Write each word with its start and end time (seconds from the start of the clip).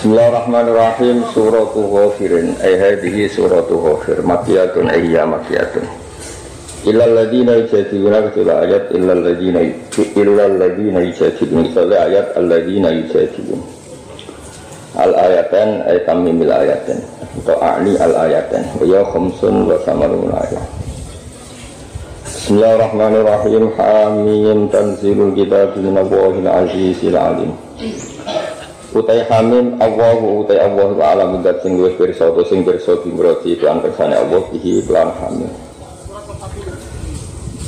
Bismillahirrahmanirrahim. 0.00 1.28
Suratu 1.36 1.84
Ghafirin. 1.92 2.56
Ay 2.64 2.72
hadihi 2.80 3.28
suratu 3.28 3.76
Ghafir. 3.84 4.24
Makiyatun 4.24 4.88
ayya 4.88 5.28
makiyatun. 5.28 5.84
Illal 6.88 7.20
ladina 7.20 7.60
yujadiluna 7.60 8.32
Kecuali 8.32 8.48
ayat. 8.48 8.96
Illal 8.96 9.20
ladina 9.20 9.60
Illal 9.60 10.56
ladina 10.56 11.04
yujadiluna 11.04 11.68
Kecuali 11.68 11.96
ayat. 12.00 12.32
Al-ladina 12.32 12.88
yujadiluna 12.96 13.64
Al-ayatan 15.04 15.68
Ay 15.84 16.00
tamimil 16.08 16.48
ayatan. 16.48 16.96
Atau 17.44 17.60
a'li 17.60 17.92
al-ayatan. 18.00 18.64
Wa 18.80 18.84
ya 18.88 19.04
khumsun 19.04 19.68
wa 19.68 19.76
samarun 19.84 20.32
ayat. 20.32 20.64
Bismillahirrahmanirrahim. 22.24 23.68
Hamim 23.76 24.64
tanzilul 24.72 25.36
kitab 25.36 25.76
Min 25.76 25.92
Allahil 25.92 26.48
azizil 26.48 27.20
alim 27.20 27.52
utai 28.90 29.22
hamim 29.30 29.78
Allahu 29.78 30.42
utai 30.42 30.58
Allah 30.58 30.90
taala 30.98 31.24
mindat 31.30 31.62
sing 31.62 31.78
luwih 31.78 31.94
pirsa 31.94 32.30
utawa 32.30 32.42
sing 32.46 32.66
pirsa 32.66 32.98
bimroti 33.02 33.54
lan 33.62 33.78
kersane 33.78 34.18
Allah 34.18 34.42
bihi 34.50 34.82
lan 34.90 35.10
hamim. 35.14 35.50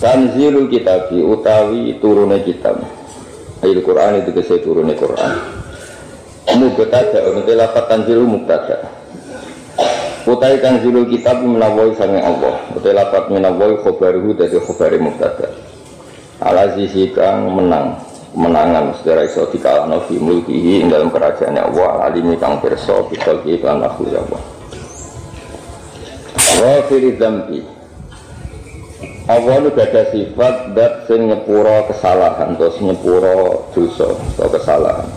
Tanzilul 0.02 0.66
kitabi 0.66 1.22
utawi 1.22 1.94
turune 2.02 2.42
kitab. 2.42 2.82
Ayat 3.62 3.78
Quran 3.86 4.18
itu 4.18 4.30
kesai 4.34 4.58
turune 4.58 4.98
Quran. 4.98 5.32
Mubtada 6.58 7.30
untuk 7.30 7.54
lafat 7.54 7.84
tanzilul 7.86 8.26
mubtada. 8.26 8.82
Utai 10.26 10.58
tanzilul 10.58 11.06
kitab 11.06 11.38
menawai 11.38 11.94
sange 11.94 12.18
Allah. 12.18 12.58
Utai 12.74 12.98
lafat 12.98 13.30
menawai 13.30 13.78
khobaruhu 13.86 14.34
dari 14.34 14.58
khobari 14.58 14.98
mubtada. 14.98 15.54
Al-Azizi 16.42 17.14
kang 17.14 17.54
menang 17.54 18.11
menangan 18.32 18.96
secara 18.96 19.28
iso 19.28 19.44
dikalahno 19.52 20.08
fi 20.08 20.16
mulkihi 20.16 20.84
ing 20.84 20.88
dalam 20.88 21.12
kerajaan 21.12 21.56
Allah 21.56 22.08
alimi 22.08 22.36
kang 22.40 22.56
pirsa 22.64 23.04
bisa 23.12 23.36
lan 23.36 23.84
aku 23.84 24.08
ya 24.08 24.20
Allah. 24.24 24.42
Wa 26.60 26.76
fil 26.88 27.12
dzambi. 27.16 27.60
Allah 29.30 29.54
itu 29.62 29.78
ada 29.78 30.02
sifat 30.10 30.54
dat 30.74 31.06
sing 31.06 31.30
kesalahan 31.86 32.58
terus 32.58 32.76
nyepuro 32.82 33.70
dosa 33.70 34.10
atau 34.34 34.48
kesalahan. 34.50 35.08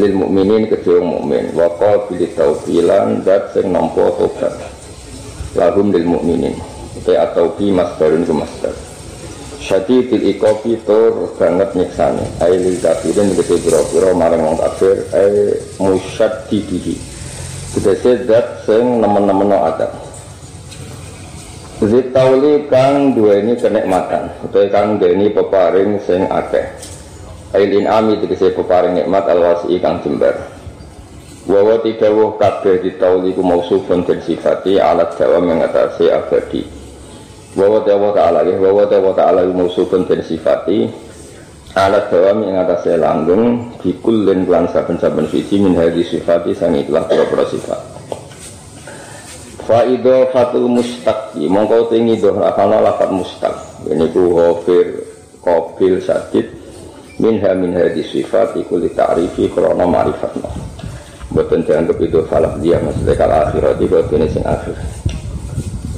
Lil 0.00 0.14
mukminin 0.16 0.70
kedua 0.70 1.04
mukmin. 1.04 1.52
Wa 1.52 1.68
qabil 1.76 2.30
taufilan 2.32 3.20
dat 3.26 3.52
sing 3.52 3.68
nampa 3.74 4.08
tobat. 4.16 4.54
Lahum 5.58 5.92
lil 5.92 6.06
mukminin. 6.06 6.56
Atau 7.10 7.58
bi 7.58 7.74
masdarun 7.74 8.22
ke 8.22 8.30
masdar 8.30 8.89
syadidil 9.60 10.24
ikopi 10.24 10.80
tur 10.88 11.36
banget 11.36 11.68
nyiksane 11.76 12.24
ailil 12.40 12.80
kafirin 12.80 13.28
tegese 13.36 13.60
pira-pira 13.60 14.10
marang 14.16 14.40
wong 14.40 14.56
kafir 14.56 14.96
ai 15.12 15.52
musyaddidihi 15.76 16.96
tegese 17.76 18.24
zat 18.24 18.64
sing 18.64 19.04
nemen-nemen 19.04 19.52
adab. 19.52 19.92
Zitauli 21.80 22.68
kang 22.68 23.16
duweni 23.16 23.56
kenikmatan 23.56 24.28
utawa 24.44 24.68
kang 24.68 24.88
duweni 25.00 25.32
peparing 25.32 25.96
sing 26.04 26.28
akeh. 26.28 26.66
Ailin 27.56 27.88
ami 27.88 28.20
tegese 28.20 28.52
peparing 28.52 28.96
nikmat 28.96 29.24
alwasi 29.28 29.80
kang 29.80 30.00
jembar. 30.04 30.36
Wawa 31.48 31.80
tidawuh 31.80 32.36
kabeh 32.36 32.84
ditauli 32.84 33.32
ku 33.32 33.40
mausufun 33.40 34.04
dan 34.04 34.20
sifati 34.20 34.76
alat 34.76 35.16
dawa 35.16 35.40
mengatasi 35.40 36.12
abadi 36.12 36.79
Wawa 37.58 37.82
ta'ala 37.82 38.14
ta'ala 38.14 38.40
ya. 38.46 38.54
Wawa 38.62 38.86
ta'ala 38.86 39.10
ta'ala 39.10 39.40
musufun 39.50 40.06
dan 40.06 40.22
sifati. 40.22 40.86
Alat 41.70 42.10
dawam 42.10 42.42
yang 42.42 42.66
atasnya 42.66 42.98
langgeng 42.98 43.70
Bikul 43.78 44.26
dan 44.26 44.42
kelan 44.42 44.66
saben-saben 44.74 45.30
suci 45.30 45.54
Min 45.62 45.78
hadis 45.78 46.10
sifati 46.10 46.50
sang 46.50 46.74
iklah 46.74 47.06
pura-pura 47.06 47.46
sifat. 47.46 47.78
Fa'idah 49.70 50.34
fatul 50.34 50.66
mustaqi 50.66 51.46
Mongkau 51.46 51.86
tinggi 51.86 52.18
doh 52.18 52.34
lakana 52.34 52.82
lapat 52.82 53.14
mustaq. 53.14 53.54
Ini 53.86 54.06
ku 54.10 54.34
hofir 54.34 54.98
Kobil 55.38 56.02
sadid. 56.02 56.50
Minha 57.22 57.54
min 57.54 57.74
hadis 57.74 58.10
sifat 58.10 58.58
Ikul 58.58 58.90
ta'rifi 58.90 59.46
krono 59.50 59.86
marifatna. 59.86 60.50
Buatan 61.30 61.62
jangan 61.62 61.94
kepidu 61.94 62.26
falak 62.26 62.58
dia 62.58 62.82
Maksudnya 62.82 63.14
kalau 63.14 63.38
akhirat 63.46 63.78
Buatan 63.78 64.26
sing 64.26 64.42
akhir 64.42 64.74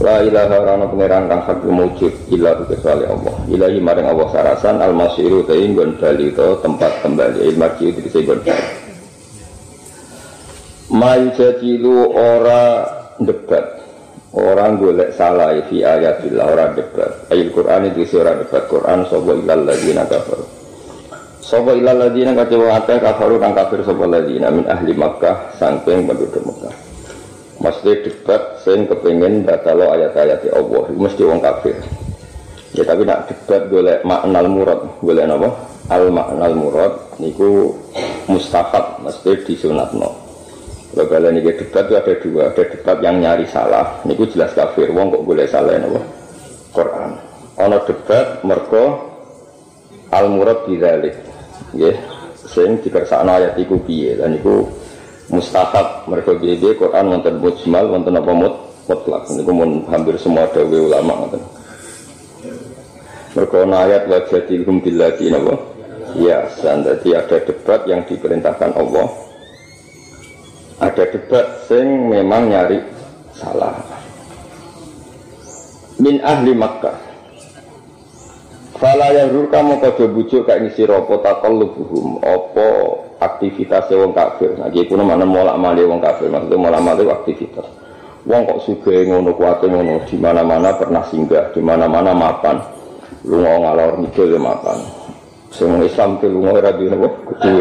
La 0.01 0.25
ilaha 0.25 0.57
rana 0.65 0.89
pangeran 0.89 1.29
kang 1.29 1.43
hak 1.45 1.69
mujud 1.69 2.13
illa 2.33 2.57
kecuali 2.65 3.05
Allah. 3.05 3.35
Ilahi 3.45 3.77
maring 3.77 4.09
Allah 4.09 4.29
sarasan 4.33 4.81
al 4.81 4.97
masiru 4.97 5.45
ta 5.45 5.53
inggon 5.53 6.01
bali 6.01 6.33
to 6.33 6.57
tempat 6.65 7.05
kembali. 7.05 7.45
Il 7.45 7.61
marji 7.61 7.93
itu 7.93 8.01
disebut 8.01 8.41
bali. 8.41 8.69
Mayu 10.97 11.29
jadilu 11.37 12.09
ora 12.09 12.89
debat 13.21 13.85
orang 14.33 14.81
golek 14.81 15.13
salah 15.13 15.61
fi 15.69 15.85
ayatillah 15.85 16.47
ora 16.49 16.73
debat. 16.73 17.29
Ayat 17.29 17.49
Quran 17.53 17.93
itu 17.93 18.17
ora 18.17 18.33
debat. 18.41 18.65
Quran 18.73 18.99
sapa 19.05 19.33
ilal 19.37 19.63
ladina 19.69 20.09
kafaru? 20.09 20.47
Sapa 21.45 21.77
ilal 21.77 22.01
ladina 22.01 22.33
kecewa 22.33 22.81
akeh 22.81 22.97
kafaru 22.97 23.37
kang 23.37 23.53
kafir 23.53 23.85
sapa 23.85 24.09
ladina? 24.09 24.49
Min 24.49 24.65
ahli 24.73 24.97
Makkah 24.97 25.53
sangking 25.61 26.09
penduduk 26.09 26.41
Makkah 26.49 26.92
Maksudnya 27.63 28.03
debat 28.03 28.43
saya 28.67 28.83
kepengen 28.91 29.47
batalo 29.47 29.87
ayat-ayat 29.95 30.51
Allah 30.51 30.83
mesti 30.91 31.23
wong 31.23 31.39
kafir. 31.39 31.79
Ya 32.75 32.83
tapi 32.83 33.07
nak 33.07 33.31
debat 33.31 33.71
golek 33.71 34.03
maknal 34.03 34.51
murad, 34.51 34.81
golek 34.99 35.31
apa? 35.31 35.49
Al 35.93 36.11
maknal 36.11 36.59
murad 36.59 36.95
niku 37.23 37.71
mustahab 38.27 38.99
mesti 39.07 39.47
disunatno. 39.47 40.11
Kalau 40.93 41.09
kalian 41.09 41.41
ini 41.41 41.55
debat 41.55 41.87
itu 41.89 41.95
ada 41.97 42.13
dua, 42.21 42.43
ada 42.51 42.63
debat 42.69 42.99
yang 43.01 43.17
nyari 43.23 43.47
salah, 43.49 44.03
niku 44.05 44.27
jelas 44.29 44.53
kafir. 44.53 44.91
Wong 44.91 45.15
kok 45.15 45.25
boleh 45.25 45.47
salah 45.47 45.79
apa? 45.79 46.01
Quran. 46.75 47.11
Ono 47.63 47.77
debat 47.87 48.43
merko 48.43 48.85
al 50.11 50.27
murad 50.29 50.67
bidalik. 50.67 51.15
Ya, 51.79 51.95
sing 52.35 52.83
dikersakno 52.83 53.33
ayat 53.39 53.55
iku 53.57 53.81
piye? 53.81 54.19
Dan 54.19 54.37
niku 54.37 54.69
mustahab 55.31 56.09
mereka 56.11 56.35
biaya 56.35 56.71
Quran 56.75 57.05
wonten 57.13 57.35
mujmal 57.39 57.85
wonten 57.93 58.19
apa 58.19 58.33
mut 58.35 58.55
mutlak. 58.91 59.23
Ini 59.31 59.43
pun 59.47 59.87
hampir 59.87 60.15
semua 60.19 60.49
dawe 60.51 60.79
ulama 60.79 61.27
wonten. 61.27 61.43
Mereka 63.33 63.65
ayat 63.65 64.03
wajadilhum 64.11 64.83
billati 64.83 65.33
napa 65.33 65.55
ya 66.19 66.45
dan 66.61 66.85
jadi 66.85 67.25
ada 67.25 67.37
debat 67.49 67.81
yang 67.89 68.05
diperintahkan 68.05 68.71
Allah. 68.77 69.09
Ada 70.83 71.05
debat 71.15 71.47
sing 71.71 72.11
memang 72.11 72.51
nyari 72.51 72.83
salah. 73.33 73.79
Min 76.03 76.19
ahli 76.21 76.53
Makkah. 76.53 76.99
Fala 78.83 79.15
yang 79.15 79.47
kamu 79.47 79.79
kau 79.79 80.11
bujuk 80.11 80.43
kayak 80.43 80.67
ngisi 80.67 80.83
ropo 80.83 81.23
takol 81.23 81.63
lubuhum 81.63 82.19
opo 82.19 82.99
aktivitas 83.23 83.87
wong 83.93 84.11
kafir. 84.11 84.59
Nah, 84.59 84.69
gitu 84.75 84.99
mana 84.99 85.23
molak 85.23 85.57
mali 85.59 85.87
wong 85.87 86.03
kafir 86.03 86.27
maksudnya 86.31 86.59
molak 86.59 86.83
mali 86.83 87.03
aktivitas. 87.07 87.67
Wong 88.23 88.47
kok 88.47 88.63
suge 88.63 89.03
ngono 89.07 89.35
kuat 89.35 89.67
ngono 89.67 89.99
di 90.07 90.15
mana 90.15 90.47
mana 90.47 90.71
pernah 90.79 91.03
singgah 91.11 91.51
di 91.51 91.59
mana 91.59 91.91
mana 91.91 92.15
mapan. 92.15 92.63
Mau 93.27 93.59
ngalor 93.63 93.99
ngidul 94.03 94.35
ya 94.35 94.41
mapan. 94.41 94.79
Semua 95.53 95.85
Islam 95.85 96.17
ke 96.17 96.27
lu 96.31 96.43
mau 96.43 96.57
radio 96.57 96.91
nopo 96.91 97.09
kudu. 97.29 97.61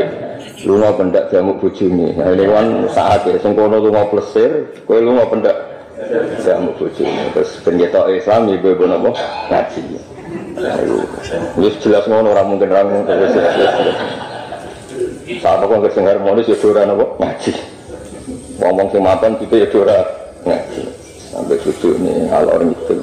Lu 0.69 0.77
mau 0.77 0.93
pendak 0.93 1.33
jamu 1.33 1.57
bujuni. 1.57 2.13
Nah 2.15 2.31
ini 2.31 2.45
kan 2.47 2.67
saat 2.93 3.25
ya. 3.27 3.35
Sengkono 3.41 3.81
lu 3.81 3.89
mau 3.91 4.07
plesir, 4.07 4.69
lu 4.87 5.11
mau 5.11 5.27
pendak 5.27 5.53
jamu 6.45 6.71
bujuni. 6.77 7.29
Terus 7.33 7.51
pendeta 7.65 8.05
Islam 8.09 8.53
ibu 8.53 8.73
ibu 8.73 8.85
nopo 8.85 9.11
ngaji. 9.49 9.81
Wis 11.57 11.75
jelas 11.81 12.05
ngono 12.05 12.31
ora 12.31 12.45
mungkin 12.45 12.69
ora 12.69 12.85
mungkin 12.85 13.17
wis 13.27 13.33
jelas. 13.33 14.29
Saat 15.39 15.63
aku 15.63 15.79
nggak 15.79 15.95
harmonis 15.95 16.51
ya 16.51 16.57
ora 16.67 16.83
napa 16.83 17.05
ngaji. 17.21 17.51
Ngomong 18.59 18.87
sing 18.91 19.01
mapan 19.05 19.31
gitu 19.39 19.55
ya 19.55 19.67
ora 19.71 19.99
ngaji. 20.43 20.81
Sampai 21.31 21.61
cucu 21.63 21.95
ini 21.95 22.27
hal 22.27 22.43
orang 22.49 22.75
itu. 22.75 22.93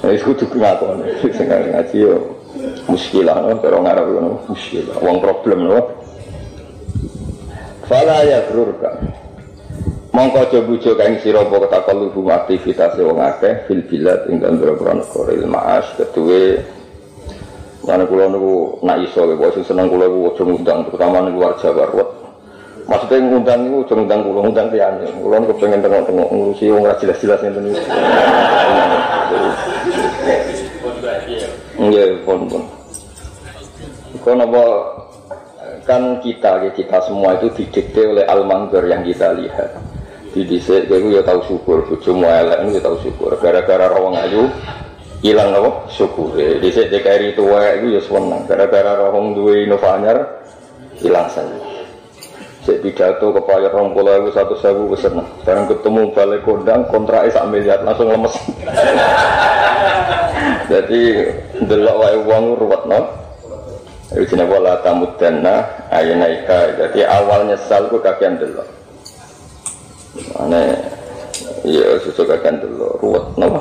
Nah, 0.00 0.10
itu 0.12 0.32
kudu 0.36 0.60
ngakon. 0.60 1.00
Sing 1.24 1.46
ngaji 1.48 1.96
yo 1.96 2.14
muskilah 2.84 3.40
no, 3.40 3.56
pero 3.62 3.80
ngarep 3.80 4.04
ngono 4.10 4.32
muskilah. 4.50 4.96
Wong 5.00 5.22
problem 5.24 5.70
no. 5.70 5.80
Fala 7.88 8.22
ya 8.28 8.44
grurka 8.50 9.20
mongko 10.10 10.38
aja 10.42 10.58
bujuk 10.66 10.94
kang 10.98 11.16
sira 11.22 11.46
apa 11.46 11.56
ketakallubu 11.64 12.26
aktivitas 12.28 12.98
wong 12.98 13.22
akeh 13.22 13.62
fil 13.70 13.82
bilad 13.86 14.26
ing 14.26 14.42
boro 14.42 14.74
negara 14.74 15.32
il 15.32 15.46
ma'as 15.46 15.86
keduwe 15.94 16.58
Mana 17.80 18.04
kula 18.04 18.28
niku 18.28 18.76
nak 18.84 19.00
iso 19.00 19.24
lho, 19.24 19.48
sing 19.56 19.64
seneng 19.64 19.88
kula 19.88 20.04
niku 20.04 20.20
aja 20.28 20.42
ngundang, 20.44 20.78
terutama 20.84 21.24
niku 21.24 21.38
luar 21.40 21.54
Jawa 21.56 21.84
ruwet. 21.88 22.08
Maksudnya 22.84 23.16
ngundang 23.24 23.60
niku 23.64 23.76
aja 23.80 23.94
ngundang 23.96 24.20
kula, 24.20 24.40
ngundang 24.44 24.66
liyane. 24.68 25.06
Kula 25.16 25.36
niku 25.40 25.52
pengen 25.56 25.80
tengok-tengok 25.80 26.28
ngurusi 26.28 26.64
wong 26.68 26.82
ora 26.84 26.96
jelas-jelas 27.00 27.40
ngene 27.40 27.60
niku. 27.64 27.80
Nggih, 31.80 32.08
pun 32.28 32.38
pun. 32.52 32.62
Kok 34.20 34.34
napa 34.36 34.64
kan 35.88 36.20
kita 36.20 36.68
ya 36.68 36.70
kita 36.76 37.00
semua 37.08 37.40
itu 37.40 37.48
didikte 37.56 38.04
oleh 38.04 38.28
al 38.28 38.44
yang 38.84 39.00
kita 39.00 39.32
lihat. 39.32 39.70
Di 40.30 40.46
dhisik 40.46 40.86
kowe 40.86 41.00
ya 41.10 41.24
tahu 41.26 41.40
syukur, 41.48 41.82
bojomu 41.88 42.28
elek 42.28 42.62
ya 42.70 42.80
tahu 42.84 42.96
syukur. 43.02 43.34
Gara-gara 43.40 43.90
rawang 43.90 44.14
ayu 44.20 44.46
hilang 45.20 45.52
apa 45.52 45.70
syukur. 45.92 46.32
Dhisik 46.36 46.88
DKRI 46.88 47.36
tua 47.36 47.76
itu 47.76 47.96
ya 47.96 48.00
seneng. 48.00 48.48
Gara-gara 48.48 48.96
rawang 48.96 49.36
duwe 49.36 49.68
Novanyar 49.68 50.40
hilang 51.00 51.28
seneng. 51.28 51.60
Saya 52.60 52.76
pidato 52.84 53.32
kepala 53.32 53.72
rong 53.72 53.96
pulau 53.96 54.20
itu 54.20 54.36
satu 54.36 54.52
sewu 54.60 54.92
seneng. 54.92 55.24
Sekarang 55.40 55.64
ketemu 55.64 56.12
balik 56.12 56.44
kondang 56.44 56.84
kontrak 56.92 57.32
sak 57.32 57.48
miliar 57.48 57.80
langsung 57.80 58.12
lemes. 58.12 58.36
Jadi 60.72 61.24
delok 61.64 61.96
wae 62.04 62.16
wong 62.28 62.44
ruwet 62.60 62.84
no. 62.84 63.00
Itu 64.12 64.36
jenenge 64.36 64.52
wala 64.52 64.76
tamudanna 64.84 65.64
aynaika. 65.88 66.76
Jadi 66.76 67.00
awal 67.08 67.48
nyesal 67.48 67.88
ku 67.88 67.96
kakean 67.96 68.36
delok. 68.36 68.68
Mana 70.36 70.76
iya 71.64 71.96
susu 72.04 72.28
kakean 72.28 72.60
delok 72.60 73.00
ruwet 73.00 73.24
no. 73.40 73.56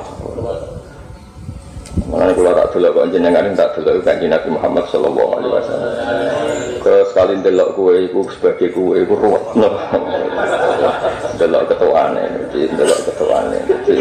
Mana 2.09 2.33
kula 2.33 2.57
tak 2.57 2.73
delok 2.73 2.91
kok 2.97 3.07
jenengan 3.13 3.53
tak 3.53 3.77
delok 3.77 4.01
kanjeng 4.01 4.33
Nabi 4.33 4.49
Muhammad 4.49 4.85
sallallahu 4.89 5.31
alaihi 5.37 5.53
wasallam. 5.53 5.91
Ke 6.81 6.93
sekali 7.13 7.33
delok 7.45 7.69
kowe 7.77 7.93
iku 7.93 8.21
sebagai 8.33 8.73
kowe 8.73 8.97
ruwet 8.97 9.45
no. 9.53 9.69
delok 11.39 11.69
ketuane, 11.69 12.25
delok 12.49 12.99
ketuane. 13.07 13.57
Jadi 13.85 13.97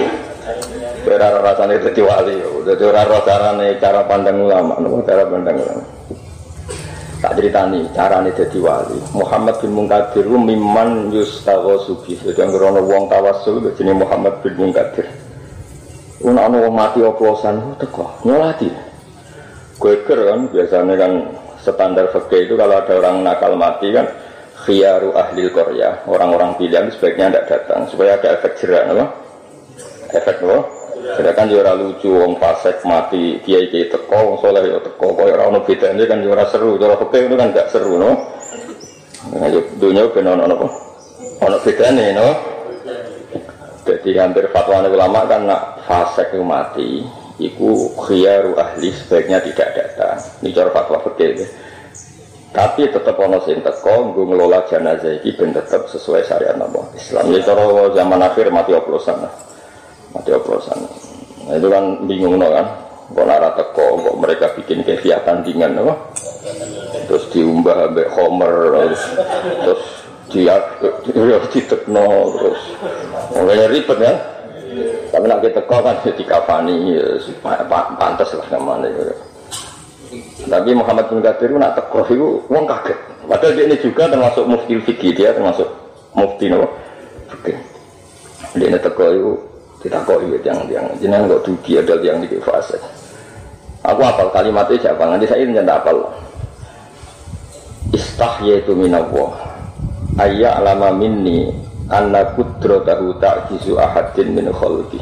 Ora 1.09 1.41
rasane 1.41 1.81
dadi 1.81 2.01
wali. 2.05 2.37
Dadi 2.65 2.85
ora 2.85 3.05
ora 3.05 3.21
carane 3.25 3.77
cara 3.81 4.05
pandang 4.05 4.45
ulama, 4.45 4.77
nopo 4.81 5.01
cara 5.05 5.25
pandang 5.25 5.57
ulama. 5.57 5.85
Tak 7.19 7.33
ceritani 7.35 7.81
carane 7.97 8.31
dadi 8.33 8.59
wali. 8.61 8.99
Muhammad 9.17 9.57
bin 9.61 9.73
Munkadir 9.73 10.29
mimman 10.29 11.09
yustaghasu. 11.13 12.05
Jadi 12.05 12.41
anggere 12.41 12.81
wong 12.81 13.09
tawassul 13.09 13.65
jenenge 13.77 14.05
Muhammad 14.05 14.37
bin 14.45 14.55
Munkadir. 14.57 15.09
Una 16.19 16.50
ana 16.50 16.59
wong 16.59 16.75
mati 16.75 16.99
oplosan 16.99 17.79
teko 17.79 18.26
nyolati. 18.26 18.67
Geger 19.79 20.19
kan 20.26 20.41
biasanya 20.50 20.94
kan 20.99 21.12
standar 21.62 22.11
fikih 22.11 22.50
itu 22.50 22.55
kalau 22.59 22.82
ada 22.82 22.93
orang 22.99 23.23
nakal 23.23 23.55
mati 23.55 23.94
kan 23.94 24.11
khiyaru 24.67 25.15
ahli 25.15 25.47
Korea 25.55 26.03
orang-orang 26.11 26.59
pilihan 26.59 26.91
sebaiknya 26.91 27.31
tidak 27.31 27.47
datang 27.47 27.87
supaya 27.87 28.19
ada 28.19 28.35
efek 28.35 28.59
jerak 28.59 28.91
apa? 28.91 29.06
efek 30.19 30.43
apa? 30.43 30.59
Sedangkan 31.15 31.47
yo 31.55 31.62
lucu 31.62 32.11
wong 32.11 32.43
fasik 32.43 32.82
mati 32.82 33.38
kiai 33.47 33.71
kiai 33.71 33.87
teko 33.87 34.19
wong 34.19 34.37
soleh 34.43 34.67
yo 34.67 34.82
teko 34.82 35.14
kaya 35.14 35.38
ora 35.38 35.55
ono 35.55 35.62
bedane 35.62 36.03
kan 36.11 36.19
yo 36.19 36.35
ora 36.35 36.50
seru 36.50 36.75
cara 36.75 36.99
fikih 36.99 37.31
itu 37.31 37.37
kan 37.38 37.55
gak 37.55 37.71
seru 37.71 37.94
no. 37.94 38.11
Nah, 39.38 39.50
dunia 39.79 40.11
ben 40.11 40.26
ono 40.26 40.43
apa? 40.43 40.67
Ono 41.47 41.56
bedane 41.62 42.06
no. 42.11 42.58
Jadi 43.88 44.20
hampir 44.20 44.52
fatwa 44.52 44.85
ulama 44.85 45.25
kan 45.25 45.49
nak 45.49 45.81
fasik 45.88 46.37
itu 46.37 46.44
mati 46.44 47.08
iku 47.40 47.96
khiyaru 47.96 48.52
ahli 48.61 48.93
sebaiknya 48.93 49.40
tidak 49.40 49.73
datang. 49.73 50.20
Ini 50.44 50.52
cara 50.52 50.69
fatwa 50.76 51.00
fikih. 51.08 51.49
Tapi 52.52 52.93
tetap 52.93 53.17
ono 53.17 53.40
sing 53.49 53.64
teko 53.64 54.12
nggo 54.12 54.29
ngelola 54.29 54.69
jenazah 54.69 55.17
iki 55.20 55.37
ben 55.40 55.56
tetap 55.56 55.88
sesuai 55.88 56.20
syariat 56.29 56.61
Allah 56.61 56.85
Islam. 56.93 57.32
Ya 57.32 57.40
cara 57.40 57.64
zaman 57.96 58.20
akhir 58.20 58.52
mati 58.52 58.76
oplosan. 58.76 59.25
Mati 60.12 60.31
oplosan. 60.37 60.85
Nah 61.49 61.55
itu 61.56 61.69
kan 61.73 61.85
bingung 62.05 62.37
no 62.37 62.52
kan. 62.52 62.69
Kok 63.08 63.25
nara 63.25 63.56
teko, 63.56 64.05
kok 64.05 64.17
mereka 64.20 64.52
bikin 64.52 64.85
kegiatan 64.85 65.40
dingin 65.40 65.81
apa? 65.81 65.96
Terus 67.08 67.25
diumbah 67.32 67.88
ambek 67.88 68.12
homer, 68.12 68.52
terus, 68.85 69.02
terus 69.64 69.82
dia 70.29 70.57
ya 71.09 71.39
ditekno 71.49 72.09
terus 72.37 72.61
mulai 73.33 73.69
ribet 73.69 73.99
ya. 74.01 74.15
Tapi 75.09 75.25
nak 75.25 75.41
kita 75.41 75.65
teko 75.65 75.81
kan 75.81 75.97
jadi 76.05 76.23
kafani, 76.29 77.01
ya, 77.01 77.65
pantas 77.97 78.29
lah 78.37 78.45
ke 78.45 78.59
mana 78.61 78.87
itu. 78.93 79.03
Tapi 80.45 80.71
Muhammad 80.77 81.09
bin 81.09 81.25
Qadir 81.25 81.57
nak 81.57 81.75
teko 81.81 82.05
itu 82.05 82.29
wong 82.53 82.65
kaget. 82.69 82.99
Padahal 83.29 83.57
dia 83.57 83.65
ini 83.69 83.77
juga 83.81 84.09
termasuk 84.09 84.45
mufti 84.45 84.77
fikih 84.81 85.13
dia 85.17 85.33
termasuk 85.33 85.69
mufti 86.13 86.53
no 86.53 86.69
fikih. 87.33 87.57
Dia 88.57 88.67
ini 88.69 88.79
teko 88.81 89.05
itu 89.09 89.33
kita 89.81 90.05
kok 90.05 90.21
iya 90.29 90.39
yang 90.45 90.59
yang 90.69 90.87
jenengan 91.01 91.37
kok 91.37 91.45
dugi 91.49 91.81
ada 91.81 91.95
yang 92.05 92.21
di 92.21 92.41
fase. 92.41 92.77
Aku 93.85 94.01
apal 94.05 94.29
kalimatnya 94.33 94.77
siapa 94.77 95.03
nanti 95.09 95.25
saya 95.25 95.45
ini 95.45 95.57
tidak 95.57 95.85
apal. 95.85 96.05
Istahyaitu 97.97 98.77
minallah 98.77 99.58
ayya 100.19 100.59
alama 100.59 100.93
minni 100.93 101.49
anna 101.89 102.35
kudratahu 102.37 103.17
ta'jizu 103.23 103.79
ahadin 103.79 104.35
min 104.35 104.47
khalqi. 104.50 105.00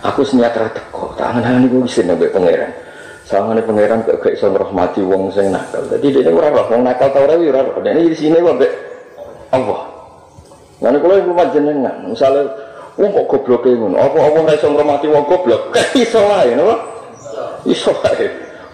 Aku 0.00 0.24
senyata 0.24 0.72
teko, 0.72 1.12
tangan-tangan 1.20 1.68
iku 1.68 1.84
bisa 1.84 2.00
nabe 2.04 2.32
pangeran. 2.32 2.72
Sangane 3.28 3.60
pangeran 3.62 4.00
kok 4.02 4.24
gak 4.24 4.32
iso 4.32 4.48
ngrahmati 4.48 5.04
wong 5.04 5.28
sing 5.30 5.52
nakal. 5.52 5.84
Dadi 5.86 6.08
dene 6.08 6.32
ora 6.32 6.48
roh 6.50 6.66
wong 6.72 6.82
nakal 6.82 7.12
ta 7.12 7.20
ora 7.20 7.36
ora 7.36 7.60
roh. 7.62 7.78
Dene 7.84 8.08
di 8.08 8.16
sini 8.16 8.40
kok 8.40 8.58
Allah. 9.52 9.80
Lan 10.80 10.96
kula 10.96 11.20
iku 11.20 11.36
panjenengan, 11.36 12.08
misalnya 12.08 12.48
Wong 13.00 13.10
kok 13.16 13.26
gobloke 13.32 13.72
ngono. 13.72 13.96
Apa 13.96 14.18
apa 14.28 14.38
ora 14.44 14.52
iso 14.52 14.68
wong 14.68 15.24
goblok? 15.24 15.72
Iso 16.04 16.20
wae, 16.20 16.52
napa? 16.52 16.76
Iso 17.64 17.96
wae. 17.96 18.26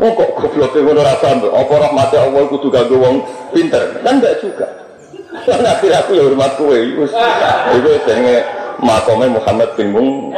Wong 0.03 0.13
kok 0.19 0.31
gobloke 0.35 0.79
ngono 0.83 0.99
ora 1.05 1.15
sampe. 1.23 1.47
Apa 1.47 1.75
rahmate 1.79 2.17
Allah 2.19 2.43
kudu 2.51 2.67
kanggo 2.73 2.97
wong 2.99 3.17
pinter? 3.55 4.03
Kan 4.03 4.19
enggak 4.19 4.43
juga. 4.43 4.67
Nabi 5.45 5.87
aku 5.93 6.11
ya 6.17 6.23
hormat 6.25 6.53
kowe. 6.57 6.79
Wis 6.79 7.13
iku 7.77 7.89
jenenge 8.09 8.37
makome 8.81 9.27
Muhammad 9.29 9.69
bin 9.77 9.93
Mung 9.93 10.33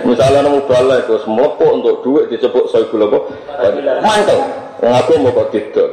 Misalnya 0.00 0.48
nemu 0.48 0.64
balai, 0.64 1.04
terus 1.04 1.28
melepuh 1.28 1.70
untuk 1.76 2.00
duit 2.00 2.32
disebut 2.32 2.64
soal 2.72 2.88
apa? 2.88 3.18
Mantel. 4.00 4.40
Wong 4.80 4.94
aku 4.96 5.12
mau 5.20 5.36
kok 5.36 5.52
tidak. 5.52 5.92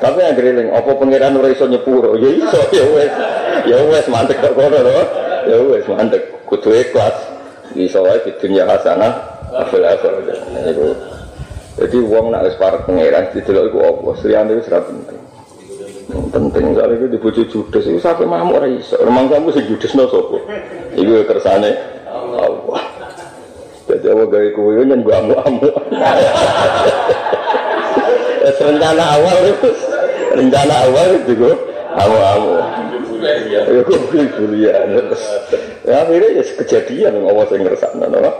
Tapi 0.00 0.24
yang 0.24 0.32
geriling, 0.32 0.72
apa 0.72 0.96
pengiran 0.96 1.36
ora 1.36 1.52
iso 1.52 1.68
nyepuro? 1.68 2.16
Ya 2.16 2.32
iso, 2.32 2.56
ya 2.72 2.84
wes. 2.96 3.12
Ya 3.68 3.76
wes 3.84 4.08
mantek 4.08 4.40
kok 4.40 4.56
kono 4.56 4.80
lho 4.80 5.28
ya 5.48 5.56
wes 5.64 5.84
mantep 5.88 6.22
kudu 6.44 6.76
ikhlas 6.76 7.16
iso 7.72 8.04
wae 8.04 8.20
di 8.20 8.32
dunia 8.36 8.68
hasanah 8.68 9.12
afil 9.56 9.80
afil 9.80 10.20
itu 10.68 10.88
jadi 11.78 11.96
uang 12.04 12.34
nak 12.34 12.44
wis 12.44 12.56
para 12.60 12.82
pangeran 12.84 13.32
didelok 13.32 13.64
iku 13.72 13.78
apa 13.80 14.10
liyane 14.28 14.52
wis 14.60 14.68
ra 14.68 14.84
penting 14.84 15.20
penting 16.08 16.72
soalnya 16.72 16.96
itu 17.04 17.06
dibujuk 17.12 17.46
judes 17.52 17.84
itu 17.84 18.00
sampai 18.00 18.24
mamuk 18.24 18.56
ora 18.56 18.68
iso. 18.68 18.96
Memang 19.04 19.28
kamu 19.28 19.52
sing 19.52 19.64
judes 19.68 19.92
no 19.92 20.08
sapa? 20.08 20.40
Iku 20.96 21.24
kersane 21.28 21.76
Allah. 22.08 22.82
Jadi 23.88 24.06
apa 24.08 24.24
gawe 24.28 24.48
kuwi 24.52 24.84
nyen 24.84 25.00
gua 25.00 25.16
amu-amu 25.20 25.68
rencana 28.58 29.04
awal 29.16 29.38
itu 29.48 29.70
rencana 30.36 30.74
awal 30.88 31.08
itu 31.16 31.32
Ya 33.48 33.80
kok 33.82 34.00
kuliah. 34.12 34.76
Ya 35.82 35.94
akhirnya 36.04 36.28
ya 36.38 36.44
kejadian 36.44 37.26
Allah 37.26 37.44
sing 37.48 37.60
ngersakno 37.64 38.06
napa. 38.06 38.32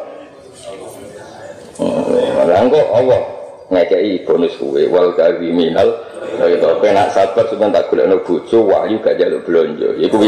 Malah 1.81 2.61
kok 2.69 2.87
Allah 2.93 3.38
ngekei 3.69 4.25
bonus 4.25 4.57
kuwe 4.57 4.89
wal 4.89 5.13
minal 5.41 6.09
Ya 6.39 6.45
itu 6.55 6.71
penak 6.79 7.11
sabar 7.11 7.47
sampeyan 7.51 7.75
tak 7.75 7.91
golekno 7.91 8.21
bojo 8.23 8.59
wahyu 8.69 9.01
gak 9.03 9.19
jaluk 9.19 9.43
blonjo. 9.43 9.91
Iku 9.99 10.23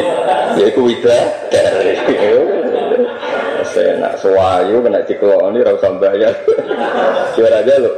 ya 0.58 0.64
iku 0.66 0.80
wida 0.86 1.18
Senak 3.70 4.14
sewayu 4.22 4.82
kena 4.82 5.06
dikeloni 5.06 5.62
ra 5.62 5.70
usah 5.76 5.92
bayar. 6.02 6.34
Kira 7.38 7.58
aja 7.62 7.74
lo 7.78 7.90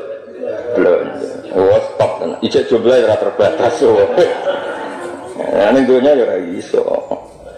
blonjo. 0.77 1.27
Oh 1.57 1.79
stop. 1.81 2.13
Ijek 2.45 2.69
jumlah 2.69 3.01
ora 3.07 3.17
terbatas. 3.17 3.77
Nah, 5.43 5.75
ini 5.75 5.89
dunia 5.89 6.13
ya 6.13 6.39
iso. 6.55 6.85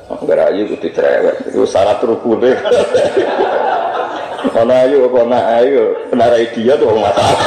Enggak 0.08 0.50
ayu 0.50 0.66
kudu 0.72 0.88
cerewet. 0.94 1.36
Itu 1.46 1.66
syarat 1.66 2.00
rukune. 2.00 2.54
Ana 2.54 3.93
ayu 4.52 5.08
apa 5.08 5.18
ana 5.24 5.38
ayu, 5.62 5.96
benar 6.12 6.36
dia 6.36 6.74
tuh 6.76 6.92
masalah. 6.92 7.38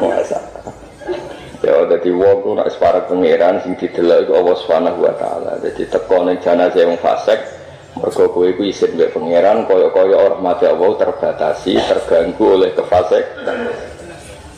masalah. 0.00 0.50
Ya 1.60 1.76
dadi 1.84 2.08
wong 2.08 2.40
ku 2.40 2.50
nek 2.56 2.72
separek 2.72 3.04
pangeran 3.12 3.60
sing 3.60 3.76
didelok 3.76 4.24
iku 4.24 4.32
Allah 4.40 4.56
Subhanahu 4.64 4.98
wa 5.04 5.14
taala. 5.20 5.60
Dadi 5.60 5.84
teko 5.84 6.24
ning 6.24 6.40
jenazah 6.40 6.88
wong 6.88 6.96
fasik 6.98 7.36
mergo 8.00 8.32
kowe 8.32 8.48
iku 8.48 8.64
isin 8.64 8.96
mbek 8.96 9.12
pangeran 9.12 9.68
kaya-kaya 9.68 10.16
ora 10.16 10.36
mati 10.40 10.64
Allah 10.64 10.90
terbatasi, 10.96 11.76
terganggu 11.76 12.44
oleh 12.56 12.72
kefasikan. 12.72 13.58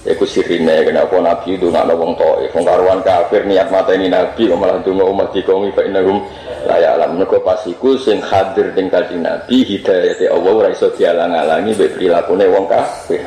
Iku 0.03 0.27
sirine 0.27 0.83
kenapa 0.83 1.15
Nabi 1.23 1.55
itu 1.55 1.71
nak 1.71 1.87
wong 1.95 2.19
toh, 2.19 2.43
wong 2.43 2.65
karuan 2.67 2.99
kafir 3.07 3.47
niat 3.47 3.71
mata 3.71 3.95
ini 3.95 4.11
Nabi, 4.11 4.51
malah 4.51 4.83
donga 4.83 5.07
umat 5.07 5.31
dikomi 5.31 5.71
fa 5.71 5.87
innahum 5.87 6.27
la 6.67 6.75
ya'lam. 6.83 7.23
Nego 7.23 7.39
pas 7.47 7.63
iku 7.63 7.95
sing 7.95 8.19
hadir 8.19 8.75
ning 8.75 8.91
kanjeng 8.91 9.23
Nabi 9.23 9.63
hidayate 9.63 10.27
Allah 10.27 10.53
ora 10.59 10.69
iso 10.75 10.91
dialang-alangi 10.99 11.79
mbek 11.79 11.95
prilakune 11.95 12.51
wong 12.51 12.67
kafir. 12.67 13.23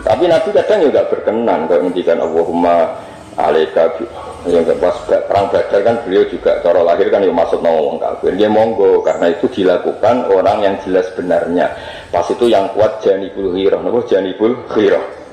Tapi 0.00 0.24
Nabi 0.24 0.48
kadang 0.56 0.80
juga 0.88 1.04
berkenan 1.12 1.68
kalau 1.68 1.84
ngendikan 1.84 2.18
Allahumma 2.24 2.76
alaika 3.36 3.84
yang 4.48 4.64
pas 4.80 4.96
perang 5.04 5.46
badar 5.52 5.80
kan 5.84 5.96
beliau 6.08 6.24
juga 6.32 6.56
cara 6.64 6.80
lahir 6.88 7.12
kan 7.12 7.20
ya 7.20 7.28
maksud 7.28 7.60
nama 7.60 7.84
wong 7.84 8.00
kafir. 8.00 8.32
Dia 8.32 8.48
monggo 8.48 9.04
karena 9.04 9.28
itu 9.28 9.44
dilakukan 9.52 10.24
orang 10.32 10.64
yang 10.64 10.74
jelas 10.88 11.04
benarnya. 11.12 11.68
Pas 12.08 12.24
itu 12.32 12.48
yang 12.48 12.64
kuat 12.72 12.96
janibul 13.04 13.52
khirah 13.52 13.76
nopo 13.84 14.00
janibul 14.08 14.56
khirah 14.72 15.27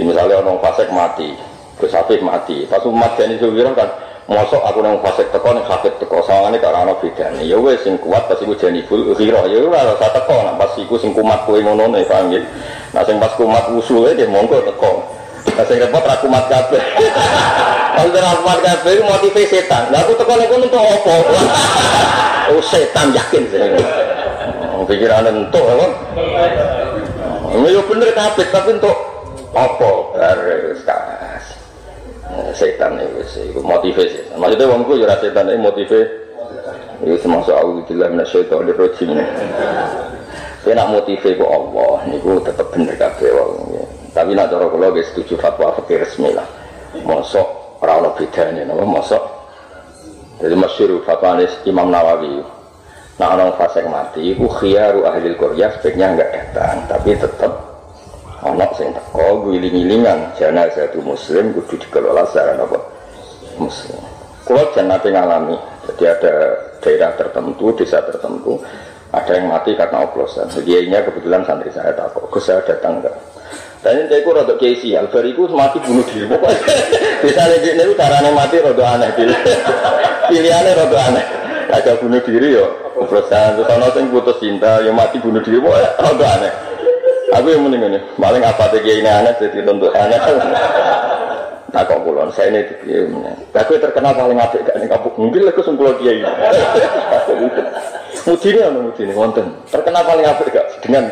di 0.00 0.08
misalnya 0.08 0.40
orang 0.40 0.56
fasik 0.64 0.88
mati 0.88 1.36
Gus 1.76 1.92
mati 2.24 2.64
pas 2.64 2.80
umat 2.88 3.20
janibul 3.20 3.52
khirah 3.52 3.76
kan 3.76 3.88
Mosok 4.30 4.62
aku 4.62 4.78
nang 4.78 5.02
fasik 5.02 5.26
teko 5.34 5.50
ning 5.50 5.66
hafid 5.66 5.90
teko 5.98 6.22
sawangane 6.22 6.62
karo 6.62 6.86
ana 6.86 6.94
bedane. 7.02 7.42
Ya 7.42 7.58
wis 7.58 7.82
sing 7.82 7.98
kuat 7.98 8.30
pas 8.30 8.38
iku 8.38 8.54
janibul 8.54 9.10
ghira. 9.18 9.42
Ya 9.50 9.58
ora 9.58 9.90
usah 9.90 10.06
teko 10.14 10.46
nang 10.46 10.54
pas 10.54 10.70
iku 10.78 10.94
sing 11.02 11.10
kumat 11.10 11.42
kowe 11.50 11.58
ngono 11.58 11.90
ne 11.90 12.06
paham 12.06 12.30
ya. 12.30 12.38
Nah 12.94 13.02
sing 13.02 13.18
pas 13.18 13.34
kumat 13.34 13.74
usule 13.74 14.14
dia 14.14 14.30
monggo 14.30 14.62
teko. 14.62 15.02
Nah 15.50 15.66
sing 15.66 15.82
repot 15.82 16.06
ra 16.06 16.14
kumat 16.22 16.46
kabeh. 16.46 16.78
Kalau 17.98 18.14
ora 18.14 18.30
kumat 18.38 18.58
kabeh 18.62 19.02
motive 19.02 19.42
setan. 19.50 19.90
Lah 19.90 19.98
aku 19.98 20.14
teko 20.14 20.32
ning 20.38 20.50
untuk 20.54 20.78
apa? 20.78 21.14
Oh 22.54 22.62
setan 22.62 23.10
yakin 23.10 23.42
sih. 23.50 23.62
Oh, 24.78 24.86
pikiran 24.86 25.26
entuk 25.26 25.62
apa? 25.66 25.86
Ya 27.66 27.82
bener 27.82 28.08
kabeh 28.14 28.46
tapi 28.54 28.78
untuk 28.78 29.09
apa? 29.54 29.90
Harus 30.16 30.80
setan 32.54 32.94
itu 32.98 33.20
itu 33.42 33.60
motive 33.62 34.06
setan 34.06 34.38
maksudnya 34.38 34.70
wongku 34.70 34.92
ya 34.98 35.14
setan 35.18 35.50
itu 35.50 35.58
motive 35.58 36.00
itu 37.00 37.16
termasuk 37.24 37.54
auzubillah 37.56 38.08
minasyaitonir 38.12 38.76
rajim 38.76 39.18
saya 40.60 40.72
nak 40.76 40.88
motive 40.92 41.30
ku 41.34 41.44
Allah 41.48 42.04
niku 42.06 42.38
tetap 42.44 42.68
bener 42.70 42.94
kabeh 42.94 43.30
wong 43.34 43.82
tapi 44.10 44.34
nak 44.34 44.50
cara 44.50 44.66
kula 44.66 44.90
wis 44.90 45.06
setuju 45.14 45.38
fatwa 45.38 45.70
fakir 45.78 46.02
resmi 46.02 46.34
lah. 46.34 46.44
Mosok 47.06 47.78
ora 47.78 48.02
ono 48.02 48.10
bedane 48.18 48.66
napa 48.66 48.82
mosok? 48.82 49.22
Jadi 50.42 50.54
masyhur 50.58 50.98
fatwa 51.06 51.38
Imam 51.62 51.94
Nawawi 51.94 52.42
nah 53.22 53.36
orang 53.36 53.52
fasik 53.54 53.84
mati 53.86 54.32
iku 54.32 54.48
khiyaru 54.48 55.04
ahli 55.04 55.36
qaryah 55.36 55.68
sebaiknya 55.76 56.16
enggak 56.16 56.30
datang 56.32 56.88
tapi 56.88 57.12
tetap 57.12 57.69
anak 58.40 58.72
sing 58.76 58.88
teko 58.96 59.44
giling-gilingan 59.52 60.32
satu 60.40 60.98
muslim 61.04 61.52
kudu 61.52 61.76
dikelola 61.76 62.24
secara 62.32 62.56
apa? 62.56 62.78
Muslim. 63.60 64.00
Kalau 64.48 64.64
nanti 64.80 65.08
ngalami. 65.12 65.56
Jadi 65.84 66.04
ada 66.08 66.32
daerah 66.80 67.12
tertentu 67.18 67.72
desa 67.76 68.00
tertentu 68.00 68.56
ada 69.12 69.32
yang 69.36 69.52
mati 69.52 69.76
karena 69.76 70.06
oplosan. 70.06 70.48
Sedianya 70.48 71.04
kebetulan 71.04 71.44
santri 71.44 71.68
saya 71.74 71.92
takut. 71.92 72.24
Ke 72.32 72.38
saya 72.40 72.64
datang 72.64 73.02
enggak? 73.02 73.16
Dan 73.80 73.96
ini 73.96 74.12
saya 74.12 74.28
rada 74.28 74.54
kesi 74.60 74.92
Albariku 74.96 75.48
mati 75.52 75.80
bunuh 75.80 76.04
diri. 76.08 76.28
Pokoknya 76.28 76.60
misalnya 77.24 77.56
ini 77.64 77.92
caranya 77.96 78.30
mati 78.32 78.56
rada 78.60 78.84
aneh 78.96 79.10
pilihannya 80.28 80.72
rada 80.76 80.98
aneh. 81.12 81.24
Ada 81.70 81.92
bunuh 82.00 82.20
diri 82.24 82.56
ya 82.56 82.66
oplosan. 82.96 83.60
Terus 83.60 83.68
orang 83.68 83.92
yang 83.92 84.04
putus 84.08 84.36
cinta 84.40 84.80
yang 84.80 84.96
mati 84.96 85.16
bunuh 85.20 85.40
diri. 85.44 85.60
Pokoknya 85.60 85.90
rada 85.96 86.26
aneh 86.40 86.69
Aku 87.30 87.46
yang 87.46 87.62
mending 87.62 87.86
ini, 87.86 87.98
paling 88.18 88.42
apa 88.42 88.66
tadi 88.74 88.90
ini 88.90 89.06
aneh 89.06 89.32
jadi 89.38 89.62
tentu 89.62 89.86
aneh. 89.94 90.18
Nah 91.70 91.86
kok 91.86 92.02
kulon 92.02 92.34
saya 92.34 92.50
ini 92.50 92.66
dia 92.82 93.06
Aku 93.62 93.78
terkenal 93.78 94.10
paling 94.10 94.38
apik 94.42 94.66
gak 94.66 94.74
nih 94.82 94.90
kapuk. 94.90 95.14
Mungkin 95.14 95.46
aku 95.46 95.62
sempurna 95.62 95.94
dia 96.02 96.18
ini. 96.18 96.26
Mudi 98.26 98.48
ini 98.50 98.60
ini 99.06 99.14
wonten. 99.14 99.46
Terkenal 99.70 100.02
paling 100.02 100.26
apik 100.26 100.50
gak 100.50 100.66
dengan. 100.82 101.06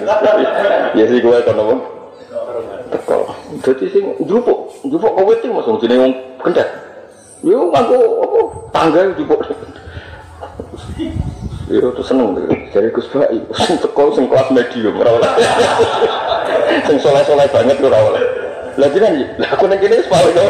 Ya 0.99 1.05
sih 1.07 1.23
gue 1.23 1.39
kan 1.47 1.55
nopo. 1.55 1.79
Teko. 2.91 3.31
Jadi 3.63 3.85
sing 3.93 4.05
jupuk, 4.27 4.73
jupuk 4.89 5.13
kowe 5.13 5.33
itu 5.37 5.47
masuk 5.53 5.79
jadi 5.79 6.01
wong 6.01 6.13
kendat. 6.43 6.67
Yo 7.47 7.71
aku 7.71 7.97
apa 8.25 8.39
tangga 8.75 9.15
jupuk. 9.15 9.39
Iya, 11.69 11.85
tuh 11.93 12.05
seneng 12.05 12.33
tuh. 12.33 12.49
Jadi 12.73 12.89
Gus 12.97 13.09
Bayi, 13.13 13.39
sing 13.69 13.77
teko 13.77 14.13
sing 14.17 14.25
kelas 14.27 14.49
medium, 14.53 14.97
ora 15.01 15.11
oleh. 15.21 15.31
Sing 16.89 16.97
soleh-soleh 17.01 17.49
banget 17.53 17.77
ora 17.85 17.99
oleh. 18.01 18.25
Lah 18.79 18.89
jenengan, 18.95 19.37
lah 19.37 19.49
aku 19.53 19.69
nang 19.69 19.77
kene 19.77 20.01
wis 20.01 20.09
paling. 20.09 20.37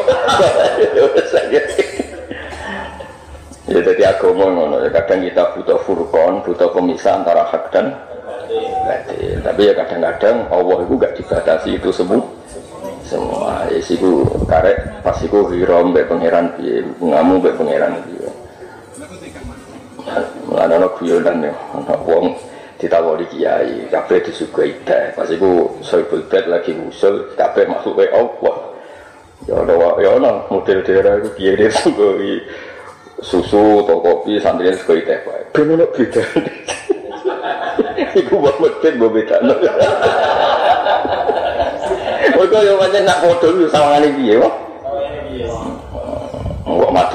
Ya 3.69 3.85
jadi 3.85 4.17
agama 4.17 4.49
ngono 4.49 4.81
ya 4.81 4.89
kadang 4.89 5.29
kita 5.29 5.53
butuh 5.53 5.77
furqon, 5.85 6.41
butuh 6.41 6.73
pemisah 6.73 7.21
antara 7.21 7.45
hak 7.53 7.69
dan 7.69 7.93
batil. 8.89 9.45
Tapi 9.45 9.61
ya 9.69 9.77
kadang-kadang 9.77 10.49
Allah 10.49 10.89
itu 10.89 10.97
gak 10.97 11.13
dibatasi 11.21 11.77
itu 11.77 11.93
semua 11.93 12.25
semua 13.09 13.65
ya 13.73 13.81
siku 13.81 14.25
karek 14.45 15.01
pas 15.01 15.17
iku 15.25 15.49
hira 15.49 15.81
mbek 15.81 16.13
pangeran 16.13 16.53
ngamu 17.01 17.41
mbek 17.41 17.57
pangeran 17.57 17.97
piye 18.05 18.29
Mulane 20.49 20.73
ana 20.79 20.89
guyonan 20.95 21.45
ya, 21.45 21.55
ana 21.73 21.95
wong 22.05 22.37
ditawari 22.79 23.27
kiai, 23.33 23.89
kabeh 23.91 24.23
disuguhi 24.23 24.73
teh. 24.85 25.13
Pas 25.17 25.29
iku 25.29 25.79
soibul 25.81 26.25
bed 26.29 26.47
lagi 26.47 26.77
usul, 26.77 27.35
kabeh 27.37 27.67
maksuke 27.67 28.09
Allah. 28.13 28.57
Ya 29.47 29.55
ana 29.65 29.75
ya 29.99 30.11
ana 30.19 30.45
model 30.53 30.83
daerah 30.85 31.19
iku 31.23 31.31
kiai 31.39 31.57
disuguhi 31.57 32.43
susu 33.19 33.83
atau 33.83 33.99
kopi 33.99 34.39
santri 34.39 34.71
disuguhi 34.71 35.03
teh 35.09 35.19
wae. 35.27 35.43
Ben 35.55 35.73
ono 35.73 35.87
beda. 35.91 36.23
Iku 38.15 38.41
buat 38.41 38.57
masjid 38.63 38.97
mbok 38.97 39.11
bedano. 39.15 39.55
Kok 42.39 42.65
yo 42.65 42.81
pancen 42.81 43.05
nak 43.05 43.21
padha 43.21 43.49
yo 43.53 43.69
sawangane 43.69 44.09
piye? 44.17 44.41
Kok 46.65 46.91
madan. 46.95 47.08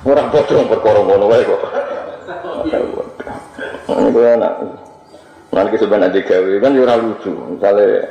Ora 0.00 0.22
padha 0.32 0.64
perkara 0.64 1.00
ngono 1.04 1.24
wae 1.28 1.44
kok. 1.44 1.62
Ini 3.90 4.08
gue 4.14 4.26
anak. 4.32 4.54
Nanti 5.50 5.76
sebenarnya 5.76 6.08
nanti 6.08 6.20
gawe 6.24 6.52
kan 6.62 6.72
ya 6.78 6.94
lucu. 6.96 7.30
Misalnya, 7.58 8.06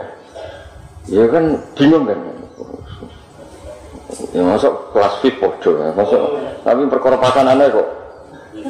ya 1.08 1.25
kan 1.31 1.46
bingung 1.74 2.05
kan. 2.05 2.19
Ya 4.36 4.41
masuk 4.46 4.74
kelas 4.93 5.15
fit 5.24 5.36
podo, 5.41 5.72
masuk. 5.98 6.22
Tapi 6.62 6.81
perkara 6.91 7.15
pasangannya 7.17 7.74
kok 7.74 7.88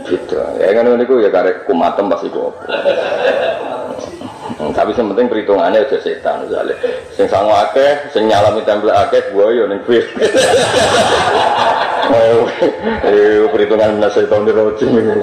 gitu. 0.08 0.36
Ya 0.62 0.72
kan 0.72 0.86
ini 0.88 1.04
gue 1.04 1.26
ya 1.26 1.30
karek 1.34 1.66
kumatem 1.68 2.08
pasti 2.08 2.32
gue. 2.32 2.50
Hmm, 4.58 4.74
tapi 4.74 4.98
yang 4.98 5.14
penting 5.14 5.28
perhitungannya 5.30 5.86
udah 5.86 6.00
setan 6.02 6.48
misalnya. 6.48 6.76
Sing 7.14 7.28
sangu 7.30 7.54
akeh, 7.54 8.10
sing 8.10 8.26
nyalami 8.26 8.66
tempel 8.66 8.90
akeh, 8.90 9.22
gue 9.30 9.48
yo 9.54 9.70
ning 9.70 9.82
fit. 9.86 10.06
Eh, 13.06 13.46
perhitungan 13.54 14.02
nasihat 14.02 14.34
tahun 14.34 14.50
di 14.50 14.54
rojim 14.58 14.90
ini. 14.98 15.14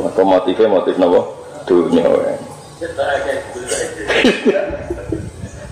Maka 0.00 0.22
motifnya 0.24 0.68
motif 0.72 0.94
nopo 0.96 1.20
dunia. 1.68 2.06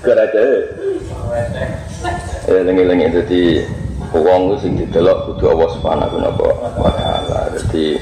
Keraja. 0.01 0.43
Ya 2.49 2.61
lengi-lengi 2.67 3.07
jadi 3.23 3.43
uang 4.11 4.59
sing 4.59 4.75
didelok 4.75 5.31
kudu 5.31 5.45
Allah 5.55 5.69
Subhanahu 5.79 6.17
wa 6.81 6.93
taala. 6.99 7.41
Jadi 7.55 8.01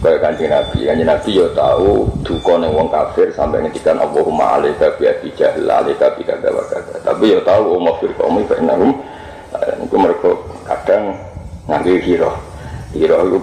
kaya 0.00 0.16
kanjeng 0.16 0.48
Nabi, 0.48 0.88
kanjeng 0.88 1.08
Nabi 1.08 1.30
yo 1.36 1.46
tahu 1.52 2.08
duka 2.24 2.56
ning 2.56 2.72
wong 2.72 2.88
kafir 2.88 3.28
sampai 3.36 3.60
ngendikan 3.60 4.00
Allahumma 4.00 4.56
alaika 4.56 4.88
bi 4.96 5.04
abi 5.04 5.28
jahil 5.36 5.68
alaika 5.68 6.12
bi 6.16 6.24
kada 6.24 6.48
wa 6.48 6.64
kada. 6.66 6.96
Tapi 7.04 7.36
yo 7.36 7.40
tahu 7.44 7.76
umma 7.76 7.92
fir 8.00 8.12
qaumi 8.16 8.42
fa 8.48 8.56
innahum 8.56 8.96
itu 9.84 9.96
mereka 10.00 10.30
kadang 10.64 11.12
ngambil 11.68 11.96
hiro. 12.00 12.32
Hiro 12.96 13.16
itu 13.28 13.38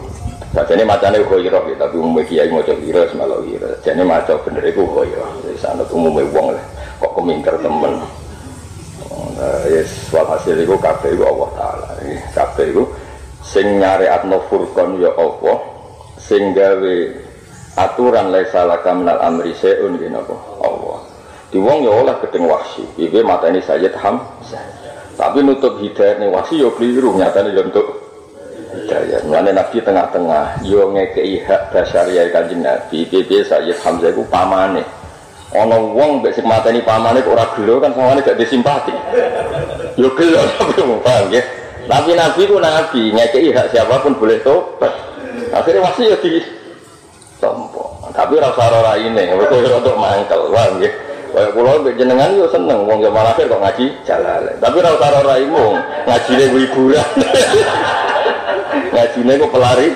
Jadi 0.56 0.82
macamnya 0.88 1.22
khoirah 1.28 1.60
ya, 1.70 1.76
tapi 1.76 1.96
umumnya 2.00 2.24
kiai 2.26 2.50
mau 2.50 2.64
hiro, 2.64 3.04
semalau 3.12 3.44
hiro. 3.46 3.68
Jadi 3.84 4.02
macam 4.02 4.40
bener 4.48 4.64
itu 4.66 4.82
khoirah. 4.90 5.32
Jadi 5.44 5.60
sana 5.60 5.84
umumnya 5.92 6.26
uang 6.34 6.56
lah. 6.56 6.66
Kok 7.04 7.14
keminter 7.14 7.56
temen. 7.62 7.94
Ya, 9.70 9.84
hasil 10.18 10.56
itu 10.58 10.74
kafe 10.82 11.14
itu 11.14 11.22
Allah 11.22 11.50
Ta'ala. 11.54 11.88
Kafe 12.34 12.74
itu 12.74 12.88
sing 13.46 13.78
nyari 13.78 14.10
atno 14.10 14.42
furqan 14.50 14.98
ya 14.98 15.14
Allah. 15.20 15.76
Sing 16.27 16.51
gawe 16.51 16.96
aturan 17.79 18.36
laisa 18.36 18.67
laka 18.67 18.91
minal 18.91 19.15
amri 19.24 19.55
se'un 19.55 19.96
apa? 19.96 20.36
Allah. 20.60 21.00
Di 21.48 21.55
wong 21.55 21.88
ya 21.88 21.91
oleh 22.03 22.15
gedeng 22.19 22.51
wahsi. 22.51 22.84
Mata 23.24 23.48
ini 23.48 23.63
Sayyid 23.63 23.96
Hamzah. 23.96 24.65
Tapi 25.15 25.39
nutup 25.39 25.79
hidayah 25.79 26.19
nih 26.19 26.27
wahsi 26.27 26.60
ya 26.60 26.67
keliru. 26.75 27.15
Nyatanya 27.15 27.55
ya 27.55 27.63
untuk 27.63 27.88
hidayah. 28.75 29.24
Mulane 29.24 29.55
Nabi 29.55 29.79
tengah-tengah 29.79 30.67
yo 30.67 30.91
ngekei 30.91 31.39
hak 31.48 31.72
basyariah 31.72 32.27
Kanjeng 32.36 32.60
Nabi. 32.60 33.07
Piye 33.07 33.48
Sayyid 33.48 33.79
Hamzah 33.79 34.12
iku 34.12 34.27
pamane. 34.27 34.84
Ana 35.55 35.79
wong 35.79 36.19
mbek 36.19 36.36
sing 36.36 36.43
mateni 36.43 36.84
pamane 36.84 37.24
kok 37.24 37.31
ora 37.31 37.48
gelo 37.55 37.79
kan 37.79 37.96
sawane 37.96 38.19
gak 38.19 38.36
disimpati. 38.36 38.91
Yo 39.96 40.12
gelo 40.12 40.43
tapi 40.60 40.84
paham 41.07 41.31
ya. 41.31 41.39
Tapi 41.88 42.12
Nabi 42.19 42.41
ku 42.51 42.60
Nabi 42.60 43.15
ngekei 43.15 43.55
hak 43.55 43.72
siapa 43.72 44.03
pun 44.03 44.19
boleh 44.19 44.43
tobat. 44.43 45.07
Akhirnya 45.58 45.82
masih 45.90 46.06
ya 46.14 46.18
di 46.22 46.42
tompo. 47.42 47.84
Tapi 48.14 48.34
rasa 48.38 48.64
ora 48.70 48.94
ini, 48.98 49.34
betul 49.38 49.66
untuk 49.66 49.98
mangkel, 49.98 50.50
paham 50.54 50.82
ya. 50.82 50.92
Kayak 51.28 51.54
pulau 51.54 51.84
jenengan 51.84 52.34
yo 52.34 52.48
seneng 52.50 52.88
wong 52.88 53.04
zaman 53.04 53.30
akhir 53.30 53.46
kok 53.52 53.62
ngaji 53.62 53.86
jalan. 54.08 54.42
Tapi 54.64 54.76
ora 54.80 54.96
usah 54.96 55.22
raimu 55.22 55.66
ngajine 56.08 56.46
hiburan. 56.56 57.10
ngajine 58.96 59.32
kok 59.36 59.52
pelari. 59.52 59.90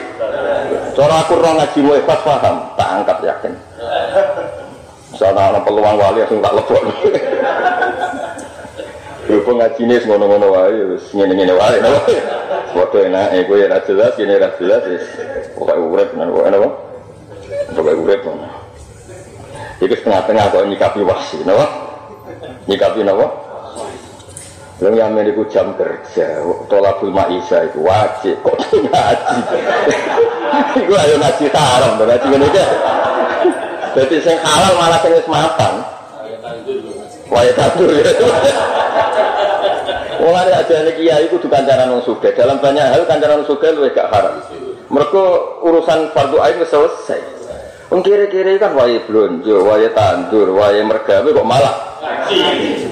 Cara 0.91 1.23
aku 1.23 1.39
ora 1.39 1.51
ngajimu 1.55 1.91
ikhlas 2.03 2.21
paham, 2.27 2.55
tak 2.75 2.89
angkat 2.99 3.17
yakin. 3.23 3.53
Soalnya 5.15 5.55
ada 5.55 5.59
peluang 5.63 5.95
wali 5.95 6.19
langsung 6.19 6.43
tak 6.43 6.51
lepok. 6.51 6.83
Berhubung 9.31 9.63
ngaji 9.63 9.81
ini 9.87 9.95
ngono-ngono 10.03 10.47
wae, 10.51 10.99
ngene-ngene 11.15 11.53
wae? 11.55 11.77
Foto 12.71 12.97
enak, 13.03 13.35
eh 13.35 13.43
gue 13.43 13.67
ya 13.67 13.79
jelas, 13.83 14.15
ini 14.15 14.39
ra 14.39 14.49
jelas, 14.55 14.83
pokoke 15.55 15.75
urip 15.75 16.09
nang 16.15 16.31
pokoke 16.31 16.49
napa? 16.49 16.69
Pokoke 17.75 17.93
urip. 17.99 18.21
Iku 19.81 19.93
setengah-tengah 19.97 20.45
kok 20.55 20.65
nyikapi 20.71 21.01
wasi, 21.03 21.43
napa? 21.43 21.67
Nyikapi 22.71 23.03
napa? 23.03 23.27
Lalu 24.81 24.97
yang 24.97 25.13
memiliki 25.13 25.45
jam 25.53 25.77
kerja, 25.77 26.41
tolakul 26.65 27.13
ma'isa 27.13 27.69
itu 27.69 27.85
wajib, 27.85 28.39
kok 28.41 28.57
ngaji? 28.87 29.37
Iku 30.81 30.93
ayo 30.95 31.15
ngaji 31.21 31.45
haram, 31.53 31.91
ngaji 32.01 32.25
ngene 32.31 32.45
iki. 32.49 32.65
Jadi 33.91 34.15
sing 34.23 34.37
halal 34.39 34.73
malah 34.79 35.03
wis 35.03 35.27
matang. 35.27 35.75
Waya 37.27 37.51
tadur 37.55 37.91
ya. 37.91 38.11
Wong 40.21 40.37
ada 40.37 40.61
aja 40.61 40.85
kiai 40.93 41.25
itu 41.25 41.41
kancaran 41.49 41.89
wong 41.97 42.05
sugih. 42.05 42.29
Dalam 42.37 42.61
banyak 42.61 42.85
hal 42.93 43.01
kancaran 43.09 43.41
wong 43.41 43.49
sugih 43.49 43.73
luwih 43.73 43.89
gak 43.89 44.13
haram. 44.13 44.37
Mereka 44.93 45.23
urusan 45.65 46.13
fardu 46.13 46.37
ain 46.37 46.61
wis 46.61 46.69
selesai. 46.69 47.21
Wong 47.89 48.05
kiri-kiri 48.05 48.61
kan 48.61 48.77
wae 48.77 49.01
blonjo, 49.03 49.65
wae 49.65 49.89
tandur, 49.97 50.53
wae 50.53 50.77
mergawe 50.85 51.25
kok 51.25 51.47
malah 51.49 51.75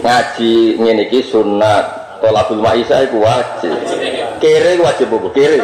ngaji. 0.01 0.81
Ngene 0.81 1.05
iki 1.05 1.29
sunat. 1.29 2.17
Tolabul 2.19 2.59
maisa 2.59 2.99
iku 3.05 3.23
wajib. 3.23 3.77
Kiri 4.43 4.81
wajib 4.81 5.07
buku 5.07 5.29
kiri. 5.31 5.61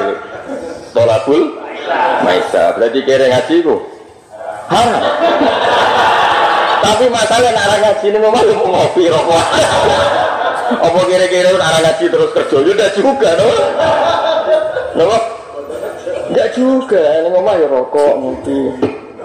Tolabul 0.93 1.51
maisa. 2.23 2.77
Berarti 2.77 3.01
kiri 3.03 3.25
ngaji 3.27 3.53
iku 3.59 3.75
haram. 4.69 5.01
Tapi 6.85 7.05
masalah 7.09 7.49
nak 7.51 7.75
ngaji 7.81 8.05
ini 8.07 8.17
mau 8.21 8.31
ngopi 8.31 9.09
rokok. 9.09 9.45
Apa 10.65 10.99
kira-kira 11.05 11.53
arah 11.53 11.79
ngaji 11.85 12.05
terus 12.09 12.31
kerja 12.33 12.57
ya 12.65 12.87
juga, 12.97 13.29
no? 13.37 13.47
No? 14.97 15.17
Enggak 16.31 16.49
juga, 16.57 17.01
ini 17.21 17.29
memang 17.29 17.55
ya 17.61 17.67
rokok 17.69 18.13
ngopi. 18.17 18.59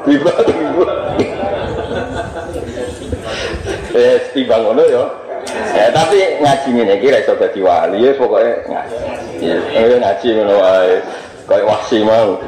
Tiba 0.05 0.33
tiba. 0.45 0.87
Eh, 3.97 4.17
tiba 4.37 4.57
ngono 4.61 4.85
ya. 4.85 5.05
Ya, 5.73 5.89
tapi 5.91 6.19
ngaji 6.45 6.69
ini 6.77 6.95
kira 7.01 7.25
iso 7.25 7.33
dadi 7.37 7.61
wali 7.65 8.05
ya 8.05 8.13
pokoknya 8.17 8.53
ngaji. 8.69 8.97
Ya, 9.41 9.97
ngaji 9.97 10.27
ngono 10.37 10.55
wae. 10.61 10.95
Kayak 11.49 11.67
wasi 11.67 11.99
mau. 12.05 12.39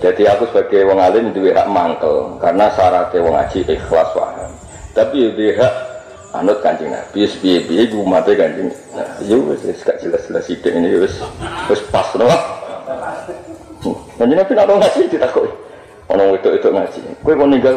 Jadi 0.00 0.24
aku 0.24 0.48
sebagai 0.48 0.88
wong 0.88 0.98
alim 0.98 1.30
duwe 1.36 1.52
hak 1.52 1.68
mangkel 1.68 2.40
karena 2.40 2.72
syaratnya 2.72 3.20
wong 3.20 3.36
ngaji 3.36 3.58
ikhlas 3.68 4.08
paham. 4.16 4.50
Tapi 4.96 5.36
duwe 5.36 5.52
hak 5.60 5.89
anut 6.30 6.62
kanjeng 6.62 6.94
Nabi, 6.94 7.26
piye 7.26 7.58
piye 7.66 7.90
iku 7.90 8.06
mate 8.06 8.38
kanjeng. 8.38 8.70
Nah, 8.94 9.18
yo 9.26 9.50
wis 9.50 9.82
gak 9.82 9.98
jelas-jelas 9.98 10.46
sithik 10.46 10.74
ini 10.74 10.94
wis 11.02 11.18
wis 11.66 11.82
pas 11.90 12.06
no. 12.14 12.26
Kanjeng 14.18 14.38
Nabi 14.38 14.52
nak 14.54 14.70
ngaji 14.70 15.10
ditakoki. 15.10 15.50
Ono 16.10 16.22
wedok-wedok 16.34 16.72
ngaji. 16.74 17.00
Kowe 17.22 17.34
kok 17.34 17.48
ninggal 17.50 17.76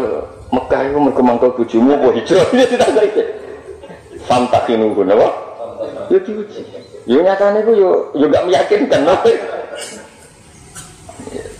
Mekah 0.54 0.82
iku 0.86 0.98
mergo 1.02 1.22
mangkel 1.26 1.52
bojomu 1.58 1.98
apa 1.98 2.08
hijrah 2.14 2.46
ini 2.54 2.64
ditakoki. 2.70 3.24
Fam 4.30 4.46
takinu 4.54 4.94
ngono 4.94 5.14
apa? 5.18 5.28
Yo 6.14 6.18
diuji. 6.22 6.62
Yo 7.10 7.20
nyatane 7.26 7.66
ku 7.66 7.74
yo 7.74 8.14
yo 8.14 8.26
gak 8.30 8.46
meyakinkan. 8.46 9.02
No? 9.02 9.18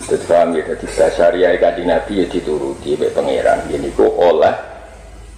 Jadi 0.04 0.20
paham 0.28 0.52
ya, 0.52 0.68
jadi 0.68 0.86
syariah 1.16 1.56
kaji 1.56 1.82
Nabi 1.88 2.12
ya 2.22 2.26
dituruti 2.28 2.92
oleh 3.00 3.10
pangeran. 3.16 3.64
Ini 3.72 3.88
ku 3.96 4.04
oleh 4.04 4.73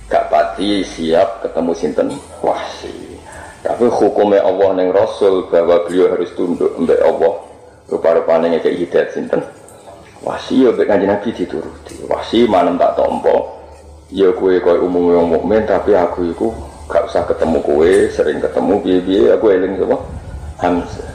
gak 0.07 0.31
pati 0.31 0.87
siap 0.87 1.43
ketemu 1.43 1.73
sinten 1.75 2.09
wahsi. 2.39 2.95
Tapi 3.67 3.91
hukumnya 3.91 4.47
Allah 4.47 4.79
neng 4.79 4.95
Rasul 4.95 5.51
bahwa 5.51 5.83
beliau 5.83 6.15
harus 6.15 6.31
tunduk 6.39 6.71
mbak 6.79 7.03
Allah 7.03 7.35
rupa-rupanya 7.91 8.63
kayak 8.63 8.87
hidayat 8.87 9.09
sinten. 9.11 9.43
Wahsi 10.23 10.63
ya 10.63 10.71
mbak 10.71 10.87
kaji 10.87 11.07
Nabi 11.11 11.29
dituruti. 11.35 11.95
Wahsi 12.07 12.47
mana 12.47 12.79
tak 12.79 12.95
tompo. 12.95 13.59
Ya 14.15 14.31
kue 14.39 14.63
kue 14.63 14.79
umum 14.79 15.11
yang 15.11 15.27
mukmin 15.27 15.67
tapi 15.67 15.91
aku 15.99 16.31
itu 16.31 16.55
gak 16.87 17.11
usah 17.11 17.27
ketemu 17.27 17.59
kue, 17.67 18.07
sering 18.15 18.39
ketemu 18.39 18.79
biaya-biaya 18.79 19.29
aku 19.35 19.47
eling 19.51 19.75
semua. 19.75 19.99
Hamzah. 20.63 21.11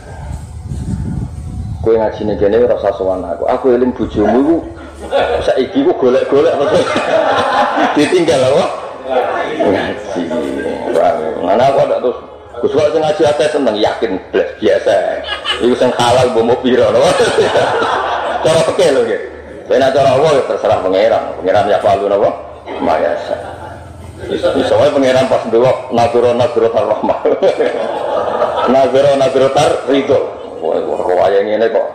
Kue 1.80 1.96
ngaji 1.96 2.22
nih 2.28 2.36
gini 2.36 2.68
rasa 2.68 2.92
sowan 3.00 3.24
aku. 3.24 3.48
Aku 3.48 3.72
eling 3.72 3.96
bujumu 3.96 4.60
saiki 5.42 5.82
ku 5.82 5.92
golek-golek 5.98 6.54
ditinggal 7.98 8.42
apa? 8.54 8.66
Ngaji. 9.62 10.22
Mana 11.42 11.64
aku 11.74 11.80
ada 11.90 11.98
terus 12.00 12.18
Gus 12.62 12.78
kok 12.78 12.94
sing 12.94 13.02
ngaji 13.02 13.22
akeh 13.26 13.48
seneng 13.50 13.76
yakin 13.80 14.12
blas 14.30 14.50
biasa. 14.62 14.94
Iku 15.66 15.74
sing 15.74 15.90
halal 15.98 16.30
mbok 16.36 16.62
piro 16.62 16.94
lho. 16.94 17.02
Cara 18.46 18.62
peke 18.70 18.92
lho 18.94 19.02
nggih. 19.02 19.22
Ben 19.66 19.82
cara 19.82 20.14
Allah 20.14 20.32
ya 20.38 20.44
terserah 20.46 20.78
pangeran. 20.86 21.24
Pangeran 21.42 21.72
ya 21.72 21.80
palu 21.82 22.06
napa? 22.06 22.30
Mayasa. 22.78 23.36
Bisa 24.30 24.74
wae 24.78 24.94
pangeran 24.94 25.26
pas 25.26 25.42
ndelok 25.50 25.78
nadura 25.96 26.32
nadura 26.38 26.70
rahmah. 26.70 27.20
Nadura 28.70 29.12
nadura 29.18 29.50
tar 29.58 29.72
ridho. 29.90 30.20
Wah, 30.62 30.78
kok 30.78 31.18
wayang 31.18 31.50
ini 31.50 31.66
kok. 31.66 31.88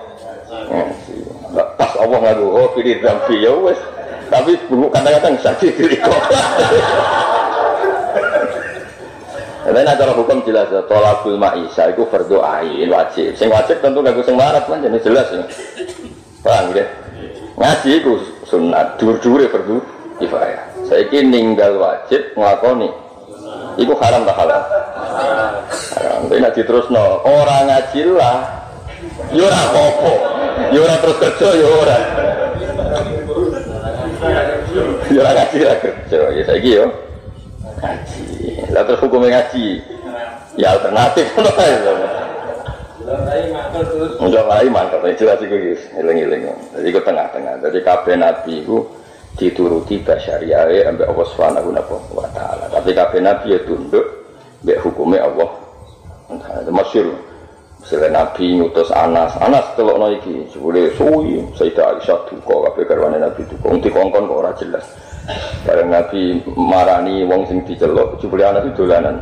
Allah 1.99 2.19
ngaku, 2.21 2.47
oh 2.47 2.69
pilih 2.77 3.01
zambi 3.01 3.43
ya 3.43 3.53
wes. 3.53 3.81
Tapi 4.27 4.59
buku 4.67 4.91
kadang-kadang 4.91 5.39
sakit 5.39 5.73
diri 5.79 5.97
kok. 6.03 6.23
Tapi 9.67 9.83
cara 9.83 10.13
hukum 10.15 10.39
jelas 10.47 10.71
ya, 10.71 10.79
tolakul 10.87 11.35
ma'isa 11.35 11.91
itu 11.91 12.07
fardu 12.07 12.39
ain 12.39 12.87
wajib. 12.87 13.35
Sing 13.35 13.51
wajib 13.51 13.83
tentu 13.83 13.99
gak 13.99 14.19
sing 14.23 14.39
marat 14.39 14.63
kan 14.67 14.79
jadi 14.79 14.99
jelas 15.03 15.27
ya. 15.31 15.43
Paham 16.47 16.71
ya? 16.71 16.87
Ngaji 17.59 17.91
itu 17.99 18.13
sunat, 18.47 18.95
dur-dure 19.01 19.51
fardu 19.51 19.83
kifayah. 20.23 20.63
Saiki 20.87 21.19
ninggal 21.27 21.83
wajib 21.83 22.23
nglakoni. 22.39 22.87
Iku 23.77 23.93
haram 23.99 24.23
tak 24.23 24.39
halal? 24.39 24.63
Haram. 25.99 26.21
Tapi 26.31 26.41
nak 26.41 26.55
diterusno, 26.55 27.27
orang 27.27 27.67
ngaji 27.67 28.01
lah. 28.15 28.39
Ya 29.35 29.43
ora 29.45 29.59
apa-apa. 29.59 30.13
Ya 30.57 30.79
ora 30.83 30.95
terus 30.99 31.17
kerja 31.21 31.49
ya 31.53 31.67
ora. 31.69 31.99
Ya 35.13 35.21
ora 35.23 35.33
ngaji 35.37 35.59
lah 35.63 35.77
kerja. 35.79 36.19
Ya 36.33 36.43
saiki 36.45 36.71
yo 36.77 36.87
ngaji. 37.81 38.25
Lah 38.73 38.83
terus 38.85 39.01
hukumnya 39.05 39.29
ngaji. 39.41 39.67
Ya 40.57 40.73
alternatif 40.73 41.27
ngono 41.37 41.51
ae. 41.61 41.75
Enggak 44.19 44.45
lain 44.51 44.71
mantap, 44.75 45.07
jelas 45.15 45.39
itu 45.39 45.55
guys, 45.55 45.83
eling-eling. 45.95 46.51
Jadi 46.75 46.89
ke 46.91 47.01
tengah-tengah. 47.07 47.63
Jadi 47.63 47.79
kabeh 47.87 48.15
nabi 48.19 48.67
itu 48.67 48.83
dituruti 49.39 50.03
basyariah 50.03 50.91
ambek 50.91 51.07
Allah 51.07 51.27
Subhanahu 51.31 51.71
wa 52.17 52.27
taala. 52.35 52.67
Tapi 52.73 52.97
kabeh 52.97 53.21
nabi 53.23 53.55
ya 53.55 53.61
tunduk 53.63 54.03
mbek 54.65 54.81
hukume 54.83 55.21
Allah. 55.23 55.51
Masyhur. 56.67 57.26
Misalnya 57.87 58.27
Nabi 58.27 58.59
ngutus 58.59 58.91
Anas, 58.91 59.39
Anas 59.39 59.63
telokno 59.79 60.11
iki, 60.11 60.43
jebule 60.51 60.91
suwi, 60.99 61.39
Sayyidah 61.55 61.95
Aisyah 61.95 62.19
duka 62.27 62.67
kabeh 62.67 62.83
garwane 62.83 63.23
Nabi 63.23 63.47
duka. 63.47 63.71
Wong 63.71 63.79
dikongkon 63.79 64.27
kok 64.27 64.39
ora 64.43 64.51
jelas. 64.59 64.83
Bareng 65.63 65.95
Nabi 65.95 66.43
marani 66.59 67.23
wong 67.23 67.47
sing 67.47 67.63
diceluk, 67.63 68.19
jebule 68.19 68.43
Anas 68.43 68.67
itu 68.67 68.83
dolanan. 68.83 69.15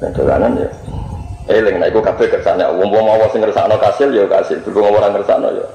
Dolanan 0.00 0.56
ya. 0.56 0.72
Eling 1.52 1.84
nek 1.84 1.92
iku 1.92 2.00
kabeh 2.00 2.32
kersane 2.32 2.64
wong 2.64 2.88
wong 2.88 3.12
apa 3.12 3.28
sing 3.28 3.44
ngersakno 3.44 3.76
kasil 3.76 4.08
ya 4.08 4.24
kasil, 4.24 4.56
durung 4.64 4.88
ora 4.88 5.12
ngersakno 5.12 5.52
ya. 5.52 5.66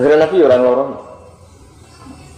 Akhirnya 0.00 0.24
Nabi 0.24 0.40
ya 0.40 0.48
ora 0.48 0.56
nglorono. 0.56 1.09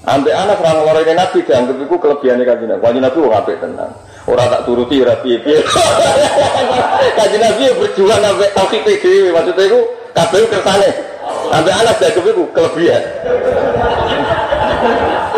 Ambek 0.03 0.35
anak 0.35 0.59
orang 0.59 0.83
loro 0.83 1.01
ini 1.07 1.15
nabi 1.15 1.47
dianggap 1.47 1.79
itu 1.79 1.95
kelebihannya 1.95 2.43
kaji 2.43 2.65
nabi. 2.67 2.83
Kaji 2.83 2.99
nabi 2.99 3.19
orang 3.23 3.39
apik 3.39 3.57
tenang. 3.63 3.93
Orang 4.27 4.51
tak 4.51 4.63
turuti 4.67 4.99
ora 4.99 5.15
piye 5.23 5.39
piye. 5.39 5.63
Kaji 7.19 7.37
nabi 7.39 7.71
berjuang 7.79 8.19
sampai 8.19 8.51
tauhid 8.51 8.83
dhewe. 8.83 9.31
Maksudnya 9.31 9.63
itu 9.63 9.81
kabeh 10.11 10.43
kersane. 10.51 10.91
Ambek 11.55 11.75
anak 11.79 11.95
dianggap 12.03 12.25
itu 12.35 12.45
kelebihan. 12.51 13.03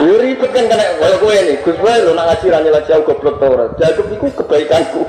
Yo 0.05 0.15
ribet 0.21 0.51
kan 0.53 0.65
kena 0.65 0.85
kaya 0.97 1.17
kowe 1.21 1.35
ini. 1.37 1.55
Gus 1.61 1.79
wae 1.85 2.01
lho 2.01 2.13
nak 2.17 2.25
ngaji 2.33 2.47
ra 2.49 2.59
nyelak 2.65 2.85
jauh 2.89 3.05
goblok 3.05 3.37
ta 3.37 3.47
ora. 3.53 3.67
Dianggap 3.77 4.07
iku 4.17 4.27
kebaikanku. 4.33 5.01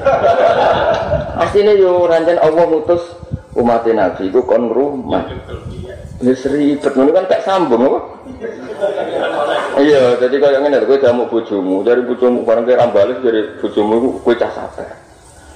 Asline 1.47 1.79
yo 1.79 2.03
rancen 2.11 2.43
Allah 2.43 2.63
mutus 2.67 3.03
umat 3.55 3.87
Nabi 3.87 4.27
iku 4.27 4.43
kon 4.43 4.67
rumah. 4.67 5.31
Wis 6.19 6.43
ribet 6.43 6.91
ngono 6.91 7.11
kan 7.15 7.27
gak 7.31 7.43
sambung 7.47 7.87
apa? 7.87 7.99
Iya, 9.75 10.03
jadi 10.23 10.35
kayak 10.39 10.59
ngene 10.63 10.87
kowe 10.87 10.97
jamu 10.97 11.27
bojomu, 11.27 11.83
dari 11.83 12.01
bojomu 12.05 12.47
bareng 12.47 12.63
kira 12.63 12.87
balik 12.89 13.19
dari 13.19 13.41
bojomu 13.59 14.23
kowe 14.23 14.33
cah 14.35 14.51
sabar. 14.53 14.87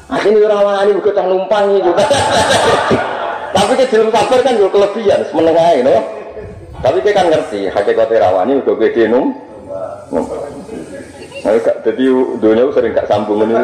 Asline 0.09 0.41
ora 0.41 0.57
wani 0.65 0.97
kok 0.97 1.13
cah 1.13 1.25
numpang 1.25 1.77
iki. 1.77 1.91
Tapi 3.55 3.71
ke 3.77 3.85
jelem 3.89 4.09
sabar 4.09 4.39
kan 4.41 4.57
yo 4.57 4.69
kelebihan, 4.69 5.21
semeneng 5.29 5.57
ae 5.57 5.79
no. 5.85 5.97
Tapi 6.79 6.97
kita 7.03 7.17
kan 7.17 7.27
ngerti 7.29 7.67
hakikat 7.69 8.09
rawani 8.17 8.61
udah 8.63 8.75
gede 8.79 9.05
num. 9.11 9.35
Nah, 11.39 11.55
jadi 11.85 12.03
dunia 12.41 12.67
sering 12.75 12.91
gak 12.95 13.07
sambung 13.07 13.47
ini. 13.47 13.55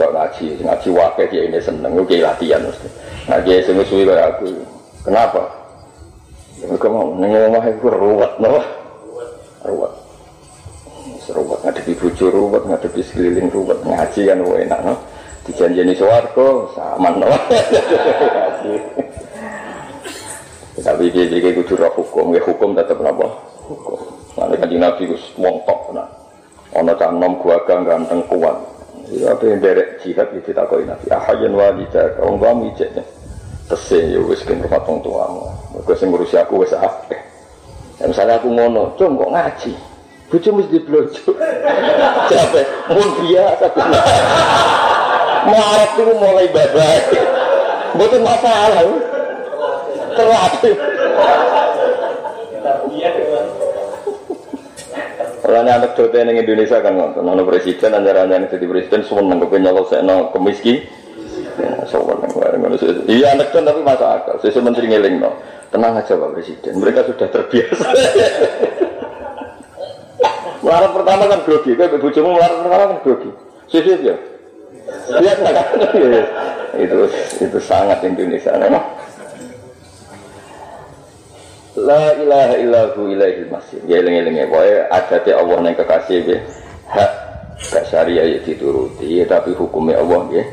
Kok 0.00 0.12
ngaji, 0.16 0.64
ngaji 0.64 0.88
wakil 0.96 1.26
dia 1.28 1.44
ini 1.44 1.60
seneng, 1.60 1.92
oke 2.00 2.16
latihan 2.16 2.64
mesti. 2.64 2.88
Ngaji 3.28 3.50
sing 3.68 3.76
suwi 3.84 4.08
kayak 4.08 4.40
aku. 4.40 4.48
Kenapa? 5.04 5.59
Mereka 6.60 6.86
mau 6.92 7.16
nengok 7.16 7.42
omah 7.48 7.64
itu 7.72 7.88
ruwet, 7.88 8.32
no? 8.36 8.60
Ruwet. 9.64 9.92
Ruwet 11.30 11.60
ngadepi 11.64 11.92
bojo 11.96 12.26
ruwet, 12.28 12.62
ngadepi 12.68 13.00
sekeliling 13.00 13.48
ruwet, 13.48 13.78
ngaji 13.86 14.20
kan 14.28 14.40
enak, 14.44 14.80
no? 14.84 14.94
Dijanjeni 15.48 15.96
swarga, 15.96 16.48
sama 16.76 17.10
no? 17.16 17.30
Ngaji. 18.36 18.74
Tapi 20.80 21.12
dia 21.12 21.28
jadi 21.28 21.52
kudu 21.60 21.76
roh 21.76 21.92
hukum, 21.92 22.32
ya 22.32 22.40
hukum 22.40 22.72
tetap 22.72 23.00
apa? 23.04 23.26
Hukum. 23.68 24.00
Nanti 24.36 24.56
kan 24.56 24.72
nabi 24.72 25.02
itu 25.08 25.16
wong 25.36 25.60
tok, 25.68 25.92
nah. 25.92 26.08
Ono 26.76 26.92
canom 26.96 27.36
gua 27.40 27.60
ganteng 27.68 28.24
kuat. 28.30 28.56
Ya 29.10 29.34
apa 29.34 29.42
yang 29.42 29.58
derek 29.58 29.98
jihad 30.00 30.30
itu 30.32 30.54
tak 30.54 30.70
kau 30.70 30.80
nabi. 30.80 31.04
Ahayan 31.10 31.52
walidah, 31.52 32.14
kau 32.16 32.38
nggak 32.38 32.54
mijeknya. 32.56 33.04
Tese 33.70 34.02
ya 34.02 34.18
wis 34.26 34.42
kan 34.42 34.58
rumah 34.58 34.82
tong 34.82 34.98
tuamu. 34.98 35.46
Mereka 35.78 35.94
sing 35.94 36.10
ngurusi 36.10 36.34
aku 36.34 36.66
wis 36.66 36.74
akeh. 36.74 37.22
Ya, 38.02 38.10
misalnya 38.10 38.42
aku 38.42 38.50
ngono, 38.50 38.98
cung 38.98 39.14
kok 39.14 39.30
ngaji. 39.30 39.72
Bojo 40.26 40.48
mesti 40.58 40.70
diblojo. 40.74 41.30
Capek, 42.26 42.66
mun 42.98 43.08
biasa. 43.22 43.66
Mau 45.46 45.56
Arab 45.56 45.90
itu 45.94 46.12
mulai 46.18 46.46
babak. 46.50 47.04
Betul 47.94 48.20
masalah 48.26 48.82
terlatih. 50.18 50.74
Kalau 55.40 55.66
ini 55.66 55.72
anak 55.72 55.98
jodoh 55.98 56.20
yang 56.20 56.36
Indonesia 56.36 56.78
kan 56.78 56.94
nonton, 56.94 57.26
nono 57.26 57.42
presiden 57.42 57.90
antara 57.96 58.28
yang 58.28 58.46
jadi 58.46 58.66
presiden 58.70 59.02
semua 59.02 59.34
nyolong 59.34 59.86
saya 59.88 60.04
kemiskin. 62.70 63.04
Iya 63.10 63.34
tapi 63.66 63.80
masa 63.82 64.22
akal. 64.22 64.38
Sesuai 64.40 64.64
menteri. 64.70 64.86
Tenang 65.70 65.94
aja 65.94 66.18
Pak 66.18 66.34
Presiden, 66.34 66.82
mereka 66.82 67.06
sudah 67.06 67.30
terbiasa. 67.30 67.86
Melarat 70.66 70.92
pertama 70.92 71.24
kan 71.24 71.40
grogi, 71.46 71.72
kayak 71.72 72.02
bujumu 72.02 72.36
melarat 72.36 72.58
pertama 72.60 72.84
kan 72.90 72.98
grogi. 73.06 73.30
Sesuai 73.70 74.02
ya. 74.02 74.16
Lihat 75.22 75.38
kan? 75.46 75.66
itu 76.74 76.96
itu 77.38 77.58
sangat 77.62 78.02
Indonesia, 78.02 78.50
memang. 78.58 78.82
La 81.78 82.18
ilaha 82.18 82.54
illahu 82.58 83.14
ilaihil 83.14 83.46
masih. 83.46 83.78
Ya 83.86 84.02
eling-eling 84.02 84.42
ya. 84.42 84.46
Pokoknya 84.50 84.78
adatnya 84.90 85.34
Allah 85.38 85.56
yang 85.70 85.78
kekasih 85.78 86.18
ya. 86.26 86.38
Hak 86.90 87.10
gak 87.70 87.84
syariah 87.86 88.26
ya 88.36 88.38
dituruti. 88.42 89.22
Ya, 89.22 89.24
tapi 89.30 89.54
hukumnya 89.54 90.02
Allah 90.02 90.26
ya 90.34 90.44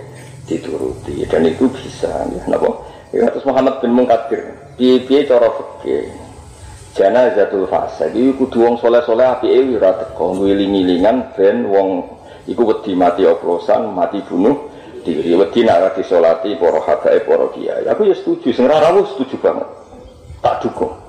dituruti. 0.48 1.28
Dan 1.28 1.46
itu 1.46 1.68
bisa. 1.70 2.10
Ya. 2.32 2.40
Kenapa? 2.48 2.70
Ya, 3.12 3.28
terus 3.30 3.46
Muhammad 3.46 3.84
bin 3.84 3.94
Munkadir. 3.94 4.56
Piye-piye 4.80 5.28
cara 5.28 5.52
fikih. 5.52 6.08
Janazatul 6.98 7.70
fasad. 7.70 8.16
Iku 8.18 8.48
kudu 8.48 8.66
wong 8.66 8.76
soleh-soleh 8.82 9.28
api 9.28 9.48
ewi 9.54 9.78
rata. 9.78 10.10
Kau 10.18 10.34
ngiling-ngilingan 10.34 11.38
ben 11.38 11.70
wong 11.70 12.10
iku 12.50 12.66
wedi 12.66 12.98
mati 12.98 13.22
oplosan, 13.22 13.94
mati 13.94 14.18
bunuh 14.26 14.72
diri. 15.06 15.38
Wedi 15.38 15.62
nak 15.62 15.94
disolati 15.94 16.58
para 16.58 16.82
hadae 16.82 17.22
para 17.22 17.48
kiai. 17.54 17.86
Aku 17.86 18.02
ya 18.10 18.16
setuju. 18.18 18.50
Sing 18.50 18.66
setuju 18.66 19.36
banget. 19.38 19.68
Tak 20.42 20.66
dukung. 20.66 21.07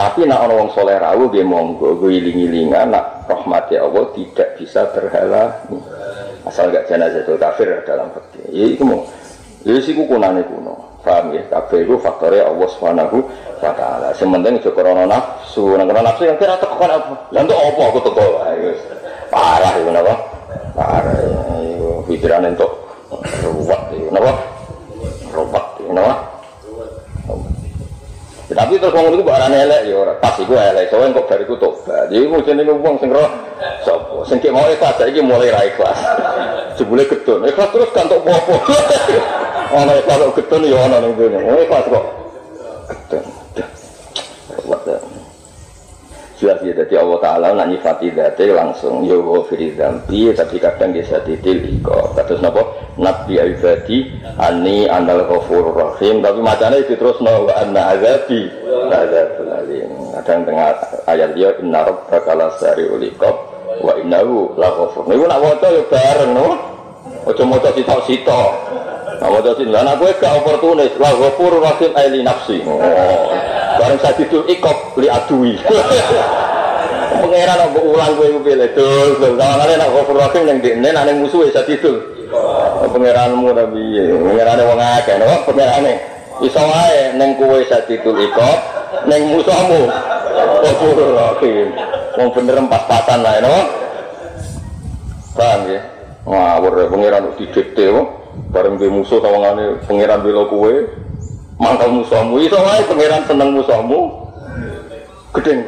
Tapi 0.00 0.24
nak 0.24 0.48
orang 0.48 0.64
wong 0.64 0.70
soleh 0.72 0.96
rawu 0.96 1.28
dia 1.28 1.44
monggo 1.44 2.00
giling-gilingan 2.00 2.88
nak 2.88 3.28
rahmati 3.28 3.76
Allah 3.76 4.08
tidak 4.16 4.56
bisa 4.56 4.88
terhalangi. 4.96 5.76
Asal 6.48 6.72
gak 6.72 6.88
itu 6.88 7.36
kafir 7.36 7.68
dalam 7.84 8.08
fikih. 8.16 8.48
Ya 8.48 8.64
itu 8.72 8.80
mau. 8.80 9.04
Ya 9.60 9.76
sih 9.76 9.92
kunane 9.92 10.40
kuno. 10.48 10.72
Paham 11.04 11.36
ya? 11.36 11.44
Kafir 11.52 11.84
itu 11.84 12.00
faktornya 12.00 12.48
Allah 12.48 12.68
Subhanahu 12.72 13.20
wa 13.60 13.72
taala. 13.76 14.08
Sementing 14.16 14.56
aja 14.56 14.72
krana 14.72 15.04
nafsu, 15.04 15.76
krana 15.76 16.00
nafsu 16.00 16.24
yang 16.24 16.40
kira 16.40 16.56
tekan 16.56 16.96
apa? 16.96 17.14
Lah 17.36 17.44
apa 17.44 17.82
aku 17.92 17.98
teko 18.00 18.24
wae 18.40 18.72
Parah 19.28 19.72
itu 19.84 19.90
napa? 19.92 20.14
Parah. 20.80 21.16
Itu 21.60 22.08
pikiran 22.08 22.48
untuk 22.48 22.72
ruwet 23.44 23.82
itu 23.92 24.08
napa? 24.08 24.32
Ruwet 25.28 25.66
itu 25.84 25.92
napa? 25.92 26.39
Tapi 28.50 28.82
terus 28.82 28.90
ngomong 28.90 29.14
itu 29.14 29.22
barang 29.22 29.52
elek 29.54 29.80
ya 29.86 29.94
ora 29.94 30.14
pas 30.18 30.34
iku 30.34 30.58
elek. 30.58 30.90
Soale 30.90 31.14
kok 31.14 31.26
bariku 31.30 31.54
tobat. 31.54 32.10
Jadi 32.10 32.26
mau 32.26 32.42
jenenge 32.42 32.74
wong 32.74 32.94
sing 32.98 33.10
roh 33.14 33.30
sapa? 33.86 34.26
Sing 34.26 34.38
mau 34.50 34.66
ikhlas 34.66 34.98
saiki 34.98 35.22
mulai 35.22 35.54
ra 35.54 35.62
ikhlas. 35.62 35.98
Jebule 36.76 37.06
getun. 37.06 37.46
Ikhlas 37.46 37.70
terus 37.70 37.90
kan 37.94 38.10
tok 38.10 38.26
apa. 38.26 38.54
Ana 39.70 39.92
ikhlas 40.02 40.18
kok 40.18 40.34
getun 40.42 40.66
ya 40.66 40.82
ana 40.82 40.98
ning 40.98 41.14
kene. 41.14 41.38
Oh 41.46 41.62
ikhlas 41.62 41.86
kok. 41.86 42.04
Ruwet 44.66 45.19
jelas 46.40 46.58
ya 46.64 46.72
jadi 46.72 47.04
Allah 47.04 47.18
Ta'ala 47.20 47.48
nak 47.52 47.68
nyifati 47.68 48.16
dati 48.16 48.48
langsung. 48.48 49.04
Ya 49.04 49.20
wa 49.20 49.44
firizambi 49.44 50.32
tapi 50.32 50.56
kadang 50.56 50.96
dia 50.96 51.20
titil 51.20 51.60
iko 51.68 52.16
terus 52.16 52.40
napa? 52.40 52.64
Nabi 52.96 53.36
ibadi 53.36 54.08
ani 54.40 54.88
anal 54.88 55.28
ghafur 55.28 55.68
rahim. 55.76 56.24
Tapi 56.24 56.40
macamnya 56.40 56.80
itu 56.80 56.96
terus 56.96 57.20
no 57.20 57.44
wa 57.44 57.52
anna 57.60 57.92
azabi 57.92 58.48
azabul 58.88 59.52
alim. 59.52 59.90
Kadang 60.16 60.48
tengah 60.48 60.68
ayat 61.04 61.30
dia 61.36 61.52
inna 61.60 61.84
rabbaka 61.84 62.32
lasari 62.32 62.88
ulikop 62.88 63.36
wa 63.84 63.92
innahu 64.00 64.56
la 64.56 64.72
ghafur 64.72 65.04
niku 65.06 65.28
nak 65.28 65.40
waca 65.44 65.68
ya 65.68 65.82
bareng 65.86 66.32
no 66.32 66.48
aja 67.28 67.42
maca 67.44 67.70
sitok-sitok 67.76 68.50
Nah, 69.20 69.28
mau 69.28 69.44
sini 69.44 69.68
lah, 69.68 69.84
aku 69.84 70.08
gak 70.16 70.32
oportunis. 70.40 70.96
Lah, 70.96 71.12
ghafur 71.12 71.60
rahim 71.60 71.92
aili 71.92 72.24
nafsi. 72.24 72.64
Oh, 72.64 72.80
bareng 73.76 74.00
saya 74.00 74.16
itu 74.16 74.48
ikop 74.48 74.96
li 74.96 75.12
adui. 75.12 75.60
Pangeran 77.20 77.68
aku 77.68 77.84
ulang 77.84 78.16
gue 78.16 78.32
gue 78.32 78.42
pilih 78.48 78.70
tuh, 78.72 79.20
tuh. 79.20 79.36
Kalau 79.36 79.60
kalian 79.60 79.76
nak 79.76 79.92
ghafur 79.92 80.16
rahim 80.16 80.42
yang 80.48 80.58
di 80.64 80.72
nen, 80.72 80.96
aneh 80.96 81.20
musuh 81.20 81.44
ya 81.44 81.60
itu. 81.68 82.00
Pangeranmu 82.80 83.52
tapi, 83.52 83.84
pangerannya 84.08 84.64
wong 84.64 84.80
akeh, 84.80 85.16
no? 85.20 85.32
Pangerannya. 85.44 85.94
Iso 86.40 86.62
wae 86.64 87.12
neng 87.20 87.36
kue 87.36 87.60
itu 87.68 88.10
ikop, 88.24 88.58
neng 89.04 89.36
musuhmu. 89.36 89.84
Ghafur 90.64 90.96
rahim. 90.96 91.68
Wong 92.16 92.28
bener 92.32 92.56
pas-pasan 92.72 93.20
lah, 93.20 93.36
no? 93.44 93.56
Paham 95.36 95.68
ya? 95.68 95.80
Ngawur 96.24 96.72
ya, 96.72 96.86
pangeran 96.88 97.36
didikte, 97.36 97.84
no? 97.92 98.19
Bareng 98.48 98.80
di 98.80 98.88
musuh 98.88 99.20
tawangane 99.20 99.84
pangeran 99.84 100.24
bela 100.24 100.48
kue 100.48 100.88
mangkal 101.60 101.92
musuhmu 101.92 102.40
iso 102.40 102.56
wae 102.56 102.80
pangeran 102.88 103.22
seneng 103.28 103.52
musuhmu 103.52 104.00
gedeng 105.36 105.60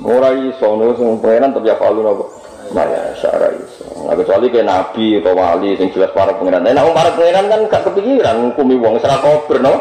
ora 0.00 0.32
iso 0.32 0.68
no 0.74 0.96
sing 0.96 1.20
pangeran 1.20 1.52
tapi 1.52 1.68
apa 1.68 1.92
lu 1.92 2.02
apa 2.08 2.26
Maya 2.72 3.12
syara 3.20 3.52
iso. 3.52 3.84
Nah, 4.08 4.16
kecuali 4.16 4.48
kayak 4.48 4.64
nabi 4.64 5.20
atau 5.20 5.36
wali 5.36 5.76
sing 5.76 5.92
jelas 5.92 6.08
para 6.16 6.32
pangeran. 6.32 6.64
Nah, 6.64 6.88
para 6.96 7.12
pangeran 7.12 7.50
kan 7.52 7.60
gak 7.68 7.84
kepikiran 7.90 8.48
hukumi 8.48 8.80
wong 8.80 8.96
serak 8.96 9.20
kober 9.20 9.60
no. 9.60 9.76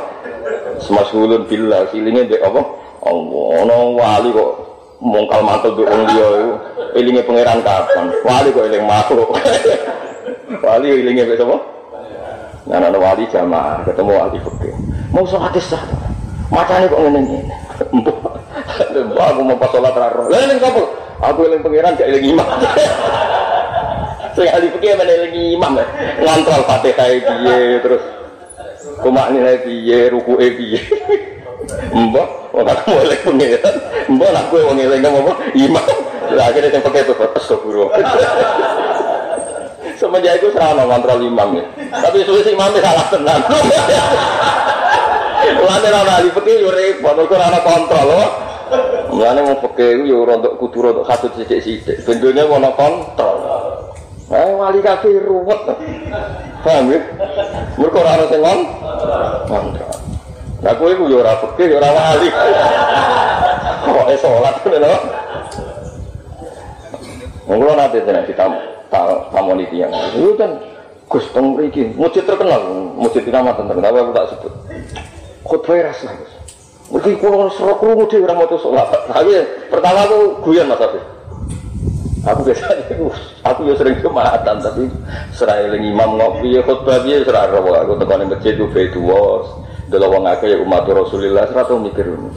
Semasulun 0.83 1.47
bila 1.47 1.87
silingnya 1.93 2.27
dek 2.27 2.43
apa? 2.43 2.61
Allah, 3.07 3.85
wali 3.95 4.29
kok 4.35 4.51
mongkal 4.99 5.39
mantel 5.39 5.71
di 5.77 5.83
wong 5.87 6.03
itu. 6.03 6.29
Ilingnya 6.99 7.23
pangeran 7.23 7.63
kapan? 7.63 8.05
Wali 8.27 8.49
kok 8.51 8.67
iling 8.67 8.83
makhluk. 8.83 9.29
Wali 10.59 10.87
ilingnya 10.99 11.23
besok 11.31 11.47
apa? 11.47 11.57
Anak 12.71 12.99
wali 12.99 13.23
jamaah 13.31 13.83
ketemu 13.87 14.11
wali 14.11 14.37
fakir. 14.43 14.75
Mau 15.15 15.23
sholat 15.23 15.55
sah. 15.63 15.79
Macamnya 16.51 16.91
kok 16.91 16.99
ngene 16.99 17.19
ngene. 17.23 17.55
Mbak 18.91 19.25
aku 19.31 19.41
mau 19.47 19.55
pas 19.55 19.71
sholat 19.71 19.95
raro. 19.95 20.27
Lah 20.27 20.59
kapal. 20.59 20.85
Aku 21.21 21.39
iling 21.47 21.61
pangeran 21.63 21.95
gak 21.95 22.09
iling 22.11 22.35
imam. 22.35 22.47
Sekali 24.35 24.67
fakir 24.75 24.95
mana 24.99 25.11
iling 25.15 25.35
imam 25.55 25.71
ya. 25.79 25.85
Ngantrol 26.19 26.63
fatihah 26.67 27.07
piye 27.21 27.59
terus 27.79 28.03
kumak 28.99 29.31
nilai 29.31 29.61
piye 29.63 30.09
ruku 30.11 30.35
piye. 30.35 30.81
Mbak, 31.91 32.27
aku 32.55 32.83
mau 32.91 33.03
iling 33.05 33.21
pangeran. 33.23 33.75
Mbak 34.11 34.29
aku 34.47 34.55
mau 34.65 34.75
iling 34.75 35.01
apa? 35.05 35.33
Imam. 35.55 35.85
Lah 36.31 36.47
akhirnya 36.47 36.71
yang 36.71 36.83
pakai 36.83 37.03
itu 37.03 37.13
astagfirullah. 37.35 37.99
Semenjak 40.01 40.41
itu 40.41 40.49
serana 40.49 40.81
kontrol 40.89 41.21
imam 41.21 41.61
ya. 41.61 41.65
Tapi 41.93 42.25
sulit 42.25 42.49
imam 42.49 42.73
salah 42.81 43.05
tenang. 43.13 43.41
Mulane 45.61 45.87
ora 45.93 46.13
ahli 46.17 46.33
fikih 46.33 46.57
yo 46.57 46.73
repot, 46.73 47.21
kok 47.29 47.37
ora 47.37 47.61
kontrol 47.61 48.05
loh. 48.09 48.27
Mulane 49.13 49.39
mau 49.45 49.61
pakai 49.61 50.01
yo 50.01 50.25
rontok 50.25 50.57
kudu 50.57 50.89
rontok 50.89 51.05
kasut 51.05 51.37
sithik-sithik. 51.37 52.01
Bendonya 52.01 52.49
mau 52.49 52.73
kontrol. 52.73 53.37
Eh 54.33 54.49
wali 54.57 54.81
kabeh 54.81 55.21
ruwet. 55.21 55.61
Paham 56.65 56.89
ya? 56.89 56.99
Mergo 57.77 58.01
ora 58.01 58.17
ono 58.17 58.25
sing 58.25 58.41
kontrol. 59.45 59.93
Nah 60.65 60.73
kowe 60.81 60.91
ku 60.97 61.05
yo 61.13 61.21
ora 61.21 61.37
fikih 61.45 61.67
yo 61.69 61.77
ora 61.77 61.89
wali. 61.93 62.29
Kok 63.85 64.09
salat 64.17 64.55
ngono 64.65 64.93
Monggo 67.45 67.73
nanti 67.75 67.99
tenan 68.01 68.25
kita 68.25 68.47
tamoni 68.91 69.65
tiyang. 69.71 69.89
Itu 70.13 70.35
kan 70.35 70.51
Gus 71.11 71.27
teng 71.35 71.59
mriki, 71.59 71.91
masjid 71.99 72.23
terkenal, 72.23 72.87
masjid 72.95 73.19
nama 73.27 73.51
terkenal, 73.51 73.83
tapi 73.83 73.97
aku 73.99 74.11
tak 74.15 74.27
sebut. 74.31 74.53
Khotbah 75.43 75.91
rasa. 75.91 76.15
Mungkin 76.87 77.19
kalau 77.19 77.51
serok 77.51 77.77
krungu 77.83 78.03
dhewe 78.07 78.27
ora 78.27 78.35
maca 78.35 78.55
salat. 78.55 78.87
Tapi 79.11 79.31
pertama 79.67 80.07
aku 80.07 80.19
guyon 80.43 80.71
Mas 80.71 80.79
Afif. 80.79 81.03
Aku 82.21 82.45
biasanya 82.45 82.83
aku 83.41 83.59
ya 83.65 83.73
sering 83.73 83.97
kematan 83.97 84.61
tapi 84.61 84.85
serai 85.33 85.73
imam 85.73 86.21
ngopi 86.21 86.53
ya 86.53 86.61
khutbah 86.61 87.01
dia 87.01 87.25
serai 87.25 87.49
rawa 87.49 87.81
aku 87.81 87.97
tekan 87.97 88.29
masjid 88.29 88.53
itu 88.53 88.69
begitu 88.69 89.01
was 89.01 89.49
wong 89.89 90.23
akeh 90.29 90.53
ya 90.53 90.57
umat 90.61 90.85
Rasulullah 90.85 91.49
serata 91.49 91.75
mikir 91.75 92.07
ini. 92.07 92.29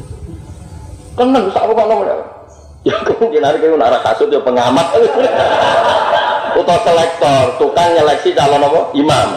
Tenang 1.15 1.47
sak 1.53 1.69
apa 1.69 1.73
ngomong 1.79 2.01
ya. 2.03 2.97
Kemungkinan 3.07 3.55
kayak 3.61 3.87
arah 3.87 4.01
kasut 4.03 4.33
ya 4.33 4.41
pengamat. 4.43 4.87
Utau 6.55 6.79
selektor, 6.87 7.59
tukang 7.59 7.91
nyeleksi 7.99 8.31
calon 8.31 8.63
apa? 8.63 8.81
Imam. 8.95 9.29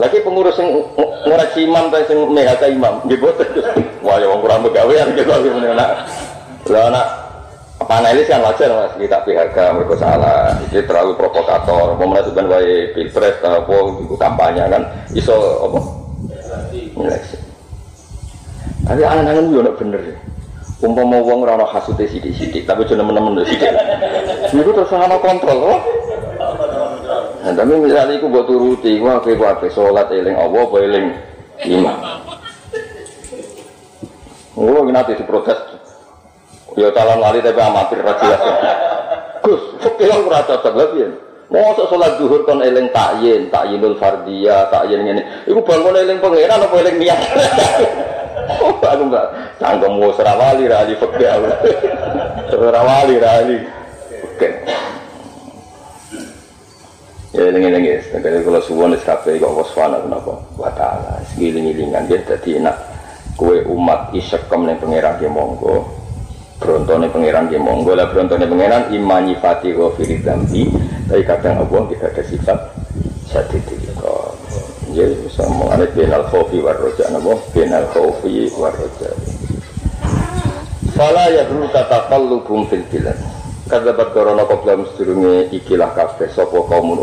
Lagi 0.00 0.24
pengurus 0.24 0.56
yang 0.56 0.72
ngoreksi 1.28 1.68
imam 1.68 1.92
dan 1.92 2.08
yang 2.08 2.20
mehaka 2.32 2.64
imam, 2.64 3.04
gitu. 3.12 3.28
Wah 4.00 4.16
ya 4.16 4.26
orang 4.26 4.40
kurang 4.40 4.60
begawean 4.64 5.12
gitu 5.12 5.28
lagi 5.28 5.48
mana. 5.52 6.08
Lah 6.64 6.82
anak 6.88 7.06
panelis 7.84 8.24
kan 8.24 8.40
wajar 8.40 8.72
mas. 8.72 8.96
Kita 8.96 9.20
PHK 9.20 9.56
mereka 9.76 9.94
salah. 10.00 10.56
Ini 10.72 10.80
terlalu 10.88 11.12
provokator. 11.12 12.00
Mau 12.00 12.08
menentukan 12.08 12.48
wae 12.48 12.88
pilpres 12.96 13.36
apa 13.44 13.76
itu 14.00 14.16
kampanye 14.16 14.64
kan? 14.72 14.82
Iso 15.12 15.36
apa? 15.68 15.80
Tapi 18.82 19.00
angan-angan 19.04 19.52
juga 19.52 19.72
bener 19.78 20.00
ya 20.02 20.16
umpama 20.82 21.18
wong 21.22 21.46
ora 21.46 21.54
ono 21.56 21.66
hasute 21.70 22.04
sithik-sithik 22.10 22.66
tapi 22.66 22.82
jeneng 22.84 23.08
temen-temen 23.08 23.46
sithik 23.46 23.70
niku 24.52 24.70
terus 24.74 24.92
ana 24.92 25.16
kontrol 25.18 25.78
Nah, 27.42 27.50
tapi 27.58 27.74
misalnya 27.74 28.22
aku 28.22 28.30
buat 28.30 28.46
turuti, 28.46 29.02
kayak 29.02 29.26
apa 29.26 29.66
sholat 29.66 30.06
eling 30.14 30.38
Allah, 30.38 30.62
apa 30.62 30.76
eling 30.78 31.06
imam. 31.66 31.98
Gue 34.54 34.90
nanti 34.94 35.18
diprotes 35.18 35.58
Ya 36.78 36.88
calon 36.94 37.20
wali 37.20 37.44
tapi 37.44 37.60
amatir 37.60 38.00
ra 38.00 38.14
jelas. 38.16 38.42
Gus, 39.44 39.62
ora 39.84 40.16
ora 40.22 40.40
cocok 40.46 40.74
piye? 40.96 41.08
Mosok 41.52 41.84
salat 41.92 42.16
zuhur 42.16 42.48
kon 42.48 42.64
eling 42.64 42.88
takyin, 42.96 43.52
takyinul 43.52 44.00
fardiyah, 44.00 44.72
takyin 44.72 45.04
ngene. 45.04 45.22
Iku 45.44 45.60
bangun 45.60 46.00
eling 46.00 46.16
pangeran 46.16 46.64
apa 46.64 46.74
eling 46.80 46.96
niat? 46.96 47.20
Aku 48.92 49.02
enggak 49.08 49.26
cangkem 49.56 49.92
wis 50.02 50.18
ora 50.20 50.34
wali 50.36 50.64
ra 50.68 50.84
ali 50.84 50.94
fikih 50.98 51.28
aku. 51.28 51.48
Ora 52.58 52.80
wali 52.82 53.14
ra 53.16 53.30
ali. 53.40 53.58
Oke. 54.26 54.48
Ya 57.32 57.48
eling-eling 57.48 57.84
ya, 57.88 57.96
segala 58.04 58.44
kalau 58.44 58.60
suwon 58.60 58.92
kabeh 59.00 59.40
kok 59.40 59.56
waswana 59.56 60.04
napa 60.04 60.36
wa 60.60 60.70
taala. 60.76 61.16
Segiling-gilingan 61.32 62.04
dia 62.04 62.20
dadi 62.28 62.60
enak. 62.60 62.76
Kue 63.40 63.64
umat 63.64 64.12
isekem 64.12 64.68
ning 64.68 64.76
pangeran 64.76 65.16
ki 65.16 65.28
monggo 65.32 66.02
berontone 66.62 67.10
pangeran 67.10 67.50
di 67.50 67.58
monggo 67.58 67.98
lah 67.98 68.06
berontone 68.06 68.46
pangeran 68.46 68.94
imani 68.94 69.34
fati 69.42 69.74
ghafiri 69.74 70.22
dambi 70.22 70.70
tapi 71.10 71.26
kadang 71.26 71.66
Allah 71.66 71.82
tidak 71.90 72.14
ada 72.14 72.22
sifat 72.22 72.58
sadidil 73.26 73.91
ya 74.92 75.08
bisa 75.08 75.44
mengenai 75.48 75.88
benal 75.96 76.24
khofi 76.28 76.60
war 76.60 76.76
roja 76.76 77.08
namo 77.08 77.40
benal 77.56 77.84
khofi 77.90 78.52
war 78.60 78.72
roja 78.76 79.10
Fala 80.92 81.32
ya 81.32 81.48
dulu 81.48 81.72
kata 81.72 82.12
kalu 82.12 82.44
bum 82.44 82.68
fil 82.68 82.84
bilan 82.92 83.16
kata 83.64 83.96
bat 83.96 84.12
korona 84.12 84.44
koplam 84.44 84.84
sedurunge 84.92 85.48
ikilah 85.48 85.96
kafe 85.96 86.28
sopo 86.36 86.68
kaum 86.68 87.00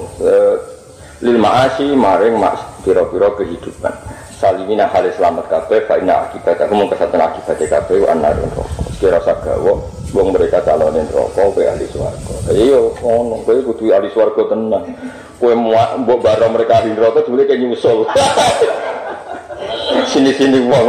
lil 1.26 1.38
maasi 1.42 1.98
maring 1.98 2.38
mas 2.38 2.62
piro-piro 2.86 3.34
kehidupan. 3.36 3.92
Salimina 4.40 4.88
halis 4.88 5.20
selamat 5.20 5.52
kafe 5.52 5.84
fa 5.84 6.00
inna 6.00 6.30
akibat 6.30 6.56
aku 6.64 6.72
mau 6.72 6.88
kesatuan 6.88 7.28
akibat 7.28 7.60
kafe 7.60 8.00
anar 8.08 8.40
rokok 8.40 8.68
kira 9.04 9.20
sagawa 9.20 9.99
wong 10.10 10.34
mereka 10.34 10.62
calonin 10.66 11.06
rokok 11.14 11.58
ke 11.58 11.70
ahli 11.70 11.86
swarga. 11.90 12.34
Iya 12.50 12.80
ngono 13.02 13.46
kowe 13.46 13.60
kudu 13.74 13.94
ahli 13.94 14.10
swarga 14.10 14.42
tenang 14.50 14.86
kowe 15.38 15.54
mbok 15.54 16.20
baro 16.22 16.50
mereka 16.50 16.82
ahli 16.82 16.98
neraka 16.98 17.22
dhewe 17.26 17.46
kayak 17.46 17.62
nyusul. 17.62 18.06
Sini-sini 20.12 20.66
wong 20.66 20.88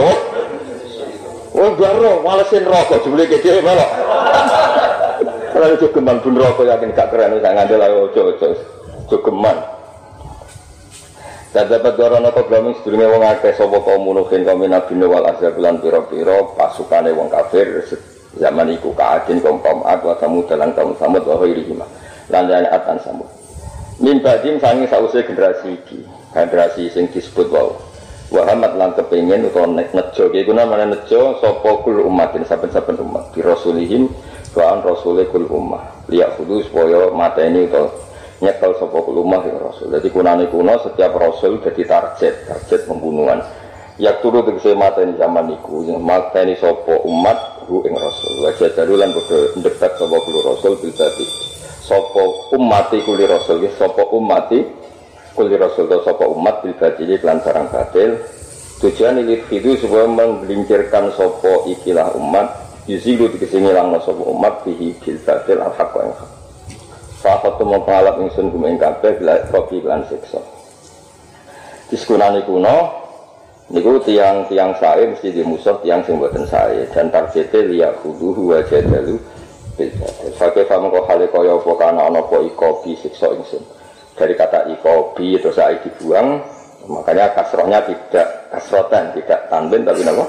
Oh. 1.50 1.74
Baro 1.76 2.24
malesin 2.24 2.64
rokok 2.64 3.04
dhewe 3.04 3.28
kayak 3.28 3.42
dhewe 3.44 3.61
malah 3.68 3.90
Kalau 5.50 5.76
jogeman 5.76 6.22
pun 6.24 6.38
rokok 6.38 6.64
yakin 6.64 6.96
gak 6.96 7.12
keren 7.12 7.37
wis 7.37 7.44
ngandel 7.44 7.85
ayo 7.85 8.09
ojo 8.09 8.20
ojo. 8.33 8.46
Jogeman 9.11 9.59
dan 11.50 11.66
dapat 11.66 11.98
dorong 11.98 12.22
apa 12.22 12.46
belum 12.46 12.78
sedurunge 12.78 13.11
wong 13.11 13.26
akeh 13.26 13.50
sapa 13.59 13.83
kaum 13.83 14.06
munuhin 14.06 14.46
kaum 14.46 14.62
nabi 14.62 14.94
wal 15.02 15.26
azab 15.26 15.59
lan 15.59 15.83
pira-pira 15.83 16.46
pasukane 16.54 17.11
wong 17.11 17.26
kafir 17.26 17.83
zaman 18.38 18.70
iku 18.70 18.94
kaadin 18.94 19.42
kaum 19.42 19.58
kaum 19.58 19.82
ad 19.82 20.04
wa 20.06 20.14
samud 20.22 20.46
lan 20.46 20.70
kaum 20.76 20.94
samud 21.00 21.26
wa 21.26 21.40
ghairihim 21.42 21.82
lan 22.30 22.44
lan 22.46 22.66
atan 22.70 22.98
samud. 23.02 23.26
Min 24.00 24.22
badim 24.24 24.56
sangi 24.62 24.86
sause 24.86 25.26
generasi 25.26 25.76
iki. 25.76 26.00
Generasi 26.32 26.88
sing 26.88 27.10
disebut 27.10 27.50
wau. 27.52 27.76
Wa 28.30 28.46
hamat 28.46 28.78
lan 28.78 28.94
kepengin 28.94 29.50
utawa 29.50 29.66
nek 29.66 29.90
nejo. 29.92 30.30
Iki 30.30 30.46
kuna 30.46 30.62
mana 30.64 30.86
nejo? 30.88 31.36
Sapa 31.42 31.82
kul 31.82 32.00
umatin 32.06 32.46
saben-saben 32.46 32.96
umat 33.02 33.34
di 33.34 33.42
rasulihim 33.42 34.06
wa 34.54 34.64
an 34.72 34.86
rasule 34.86 35.26
kul 35.28 35.44
ummah. 35.50 36.06
Liya 36.06 36.32
kudu 36.38 36.64
supaya 36.64 37.10
mateni 37.10 37.66
utawa 37.66 37.90
nyekel 38.40 38.72
sapa 38.80 38.98
kulumah 39.04 39.44
ya 39.44 39.58
rasul. 39.60 39.92
Jadi 39.92 40.08
kunane 40.08 40.48
kuno 40.48 40.80
setiap 40.80 41.12
rasul 41.20 41.60
jadi 41.60 41.82
target, 41.84 42.34
target 42.48 42.80
pembunuhan. 42.88 43.44
Ya 44.00 44.16
turu 44.24 44.40
tegese 44.48 44.72
mateni 44.72 45.12
zaman 45.20 45.52
iku, 45.60 45.84
mateni 46.00 46.56
sapa 46.56 47.04
umat 47.04 47.60
hu 47.70 47.87
ing 47.87 47.94
rasul. 47.94 48.42
Wa 48.42 48.50
jadalulan 48.59 49.14
padha 49.14 49.38
debat 49.62 49.94
sapa 49.94 50.16
kulo 50.18 50.38
rasul 50.42 50.74
bil 50.83 50.90
tadi. 50.90 51.26
Sapa 51.87 52.22
umati 52.59 52.98
kuli 53.06 53.30
rasul 53.30 53.62
ya 53.62 53.70
sapa 53.78 54.02
umati 54.11 54.66
kuli 55.38 55.54
rasul 55.54 55.87
atau 55.87 56.02
sapa 56.02 56.26
umat 56.26 56.66
bil 56.66 56.74
tadi 56.74 57.06
lan 57.22 57.38
barang 57.38 57.66
batil. 57.70 58.18
Tujuan 58.80 59.22
ini 59.22 59.37
itu 59.52 59.76
supaya 59.76 60.09
menggelincirkan 60.09 61.12
sopo 61.12 61.68
ikilah 61.68 62.16
umat 62.16 62.48
Yuzilu 62.88 63.28
dikesi 63.28 63.61
ngilang 63.61 63.92
sopo 64.00 64.33
umat 64.33 64.64
Bihi 64.64 64.96
bil 65.04 65.20
batil 65.20 65.61
al-haqqa 65.61 66.00
yang 66.00 66.16
hak 66.16 66.30
Sahabat 67.20 67.61
tu 67.61 67.68
mau 67.68 67.85
pengalap 67.85 68.16
ingsun 68.24 68.48
kumeng 68.48 68.80
kabeh 68.80 69.20
bila 69.20 69.37
kopi 69.52 69.85
lan 69.85 70.00
siksa. 70.09 70.40
Diskunani 71.92 72.40
kuno, 72.48 72.88
niku 73.70 74.02
tiang 74.02 74.44
tiang 74.50 74.74
saya 74.76 75.06
mesti 75.06 75.30
di 75.30 75.42
musuh 75.46 75.78
tiang 75.80 76.02
sing 76.02 76.18
buatan 76.18 76.44
saya 76.46 76.85
dan 76.90 77.09
targetnya 77.09 77.61
liya 77.64 77.88
kudu 78.02 78.35
wa 78.35 78.59
jadalu 78.66 79.16
Fakih 80.37 80.68
kamu 80.68 80.92
kok 80.92 81.06
hale 81.09 81.26
kaya 81.33 81.56
apa 81.56 81.72
kana 81.80 82.00
ana 82.12 82.20
apa 82.20 82.37
ikobi 82.44 82.92
siksa 83.00 83.33
ingsun. 83.33 83.64
Dari 84.12 84.37
kata 84.37 84.68
ikobi 84.68 85.40
itu 85.40 85.48
saya 85.48 85.80
dibuang, 85.80 86.37
makanya 86.85 87.33
kasrohnya 87.33 87.80
tidak 87.88 88.52
kasrotan, 88.52 89.16
tidak 89.16 89.48
tanwin 89.48 89.80
tapi 89.87 90.04
apa? 90.04 90.24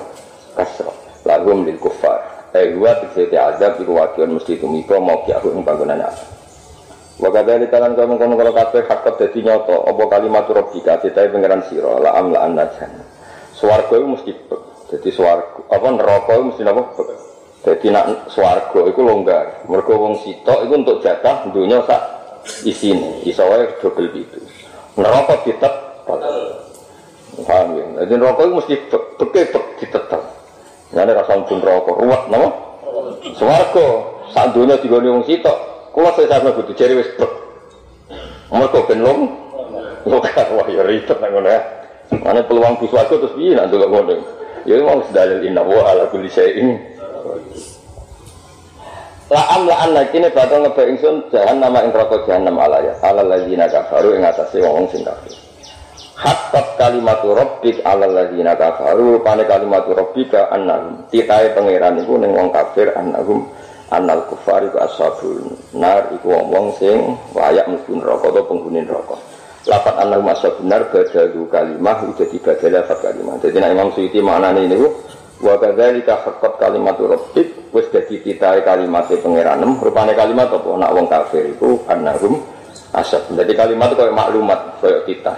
Kasroh. 0.55 0.95
Lagum 1.27 1.67
lil 1.67 1.75
kufar. 1.75 2.47
Eh 2.55 2.75
gua 2.75 2.95
tidak 3.11 3.55
azab 3.55 3.79
iku 3.79 3.95
wakion 3.95 4.39
mesti 4.39 4.59
tumiko 4.59 4.99
mau 4.99 5.23
kiahu 5.27 5.55
ing 5.55 5.63
panggonan 5.63 6.03
apa. 6.03 6.23
Waktu 7.21 7.43
dari 7.45 7.65
kalian 7.69 7.93
kamu 7.93 8.17
kono 8.17 8.33
kalau 8.33 8.53
kafe 8.55 8.81
hakot 8.87 9.13
jadi 9.21 9.39
nyoto, 9.45 9.77
opo 9.77 10.09
kalimat 10.09 10.47
robika, 10.49 10.97
kita 10.97 11.29
pengiran 11.29 11.61
siro, 11.69 12.01
la 12.01 12.17
am 12.17 12.33
la 12.33 12.49
anajan. 12.49 12.89
Suwargo 13.61 13.93
itu 13.93 14.07
mesti 14.09 14.31
jadi 14.89 15.09
suwargo, 15.13 15.69
apa 15.69 15.87
neraka 15.93 16.33
itu 16.33 16.43
mesti 16.49 16.61
apa? 16.65 16.83
Jadi 17.61 17.93
nak 17.93 18.25
suwargo 18.33 18.89
itu 18.89 18.99
longgar. 19.05 19.69
Mereka 19.69 19.93
wong 19.93 20.17
sitok 20.25 20.65
itu 20.65 20.73
untuk 20.73 20.97
jatah 21.05 21.45
dunia 21.53 21.85
sak 21.85 22.01
isine, 22.65 23.21
isowai 23.21 23.69
double 23.79 24.09
itu. 24.17 24.41
Neraka 24.97 25.45
ditet, 25.45 25.73
paham 27.45 27.67
ya? 27.77 27.85
Jadi 28.03 28.13
neraka 28.17 28.41
itu 28.49 28.53
mesti 28.57 28.75
beke 28.89 29.41
ditetap. 29.77 30.23
Jadi 30.91 31.11
rasa 31.13 31.39
pun 31.45 31.61
neraka 31.61 31.91
ruwet, 32.01 32.23
nama? 32.33 32.49
Suwargo, 33.37 33.87
sak 34.33 34.57
dunia 34.57 34.81
tiga 34.81 34.97
wong 34.97 35.23
sitok. 35.23 35.57
Kalau 35.93 36.11
saya 36.17 36.49
butuh 36.49 36.73
cari 36.73 36.97
wis 36.97 37.13
bek. 37.13 37.31
Mereka 38.49 38.89
ben 38.89 39.05
lom. 39.05 39.19
Lokar 40.01 40.49
wah 40.57 40.65
ya. 40.65 40.81
Mana 42.19 42.43
peluang 42.43 42.75
bus 42.75 42.91
aku 42.91 43.15
terus 43.23 43.35
piye 43.39 43.55
nak 43.55 43.71
delok 43.71 43.87
ngono. 43.87 44.15
Ya 44.67 44.77
mau 44.83 44.99
dalil 45.15 45.47
inna 45.47 45.63
wa 45.63 45.81
ala 45.87 46.11
kulli 46.11 46.27
syai'in. 46.27 46.75
La'am 49.31 49.63
la'an 49.63 49.95
lagi 49.95 50.19
ini 50.19 50.27
bakal 50.27 50.59
ngebe 50.59 50.91
ingsun 50.91 51.31
jahan 51.31 51.63
nama 51.63 51.87
ing 51.87 51.95
rokok 51.95 52.27
jahanam 52.27 52.59
alaya 52.59 52.91
ala 52.99 53.23
ladzina 53.23 53.63
kafaru 53.71 54.19
ing 54.19 54.27
atase 54.27 54.59
wong 54.59 54.91
sing 54.91 55.07
kafir. 55.07 55.31
Hatta 56.19 56.75
kalimatu 56.75 57.31
rabbik 57.31 57.79
ala 57.87 58.11
ladzina 58.11 58.59
kafaru 58.59 59.23
pane 59.23 59.47
kalimatu 59.47 59.95
rabbika 59.95 60.51
annahum 60.51 61.07
titahe 61.07 61.55
pangeran 61.55 62.03
iku 62.03 62.19
ning 62.19 62.35
wong 62.35 62.51
kafir 62.51 62.91
annahum 62.91 63.47
annal 63.87 64.19
kufar 64.27 64.67
iku 64.67 64.83
ashabul 64.83 65.47
nar 65.79 66.11
iku 66.11 66.27
wong-wong 66.27 66.75
sing 66.75 67.15
layak 67.31 67.71
mlebu 67.71 68.03
neraka 68.03 68.35
utawa 68.35 68.47
penghuni 68.51 68.83
neraka. 68.83 69.15
Lafat 69.61 69.93
annahum 70.01 70.25
ashabun 70.33 70.65
nar 70.65 70.89
badalu 70.89 71.45
kalimah 71.45 72.01
udah 72.01 72.27
dibadal 72.33 72.81
lafat 72.81 72.97
kalimah. 72.97 73.37
Jadi 73.45 73.61
nek 73.61 73.71
Imam 73.77 73.89
Suyuti 73.93 74.17
maknane 74.17 74.65
niku 74.65 74.89
wa 75.41 75.53
kadzalika 75.61 76.17
haqqat 76.25 76.53
kalimatu 76.57 77.05
rabbik 77.05 77.69
wis 77.69 77.85
dadi 77.93 78.17
kalimat 78.41 79.05
pangeranem 79.05 79.77
rupane 79.77 80.17
kalimat 80.17 80.49
apa 80.49 80.69
nak 80.81 80.91
wong 80.97 81.05
kafir 81.05 81.45
iku 81.45 81.77
annahum 81.85 82.41
asab. 82.97 83.21
Jadi 83.29 83.53
kalimat 83.53 83.93
kayak 83.93 84.17
maklumat 84.17 84.59
kayak 84.81 85.05
kita. 85.05 85.33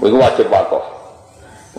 Itu 0.00 0.16
wajib 0.20 0.52
wakof. 0.52 0.84